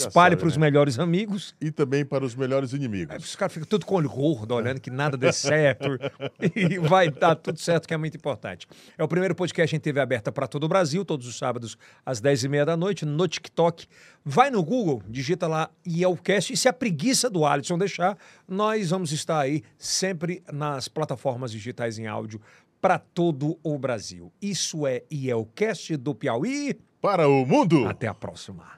espalhe 0.00 0.32
sabe, 0.32 0.40
para 0.40 0.48
os 0.48 0.56
né? 0.56 0.66
melhores 0.66 0.98
amigos. 0.98 1.54
E 1.60 1.70
também 1.70 2.04
para 2.04 2.24
os 2.24 2.34
melhores 2.34 2.72
Aí 2.72 2.78
inimigos. 2.78 3.24
os 3.24 3.36
caras 3.36 3.52
ficam 3.52 3.68
tudo 3.68 3.84
com 3.84 3.96
olho 3.96 4.08
gordo, 4.08 4.54
olhando 4.54 4.80
que 4.80 4.90
nada 4.90 5.16
dê 5.16 5.32
certo. 5.32 5.98
e 6.54 6.78
vai 6.78 7.10
dar 7.10 7.34
tudo 7.34 7.58
certo, 7.58 7.86
que 7.88 7.94
é 7.94 7.96
muito 7.96 8.16
importante. 8.16 8.66
É 8.96 9.02
o 9.02 9.08
primeiro 9.08 9.34
podcast 9.34 9.74
em 9.74 9.80
TV 9.80 10.00
aberta 10.00 10.30
para 10.30 10.46
todo 10.46 10.64
o 10.64 10.68
Brasil, 10.68 11.04
todos 11.04 11.26
os 11.26 11.36
sábados 11.36 11.76
às 12.04 12.20
10h30 12.20 12.64
da 12.64 12.76
noite, 12.76 13.04
no 13.04 13.26
TikTok. 13.26 13.86
Vai 14.24 14.50
no 14.50 14.62
Google, 14.62 15.02
digita 15.08 15.46
lá 15.46 15.70
IELCast. 15.86 16.52
E 16.52 16.56
se 16.56 16.68
a 16.68 16.72
preguiça 16.72 17.30
do 17.30 17.44
Alisson 17.44 17.78
deixar, 17.78 18.16
nós 18.48 18.90
vamos 18.90 19.12
estar 19.12 19.40
aí 19.40 19.62
sempre 19.78 20.42
nas 20.52 20.88
plataformas 20.88 21.52
digitais 21.52 21.98
em 21.98 22.06
áudio 22.06 22.40
para 22.80 22.98
todo 22.98 23.58
o 23.62 23.78
Brasil. 23.78 24.32
Isso 24.40 24.86
é 24.86 25.02
IELCast 25.10 25.96
do 25.96 26.14
Piauí. 26.14 26.78
Para 27.00 27.28
o 27.28 27.44
mundo! 27.44 27.86
Até 27.86 28.06
a 28.06 28.14
próxima. 28.14 28.75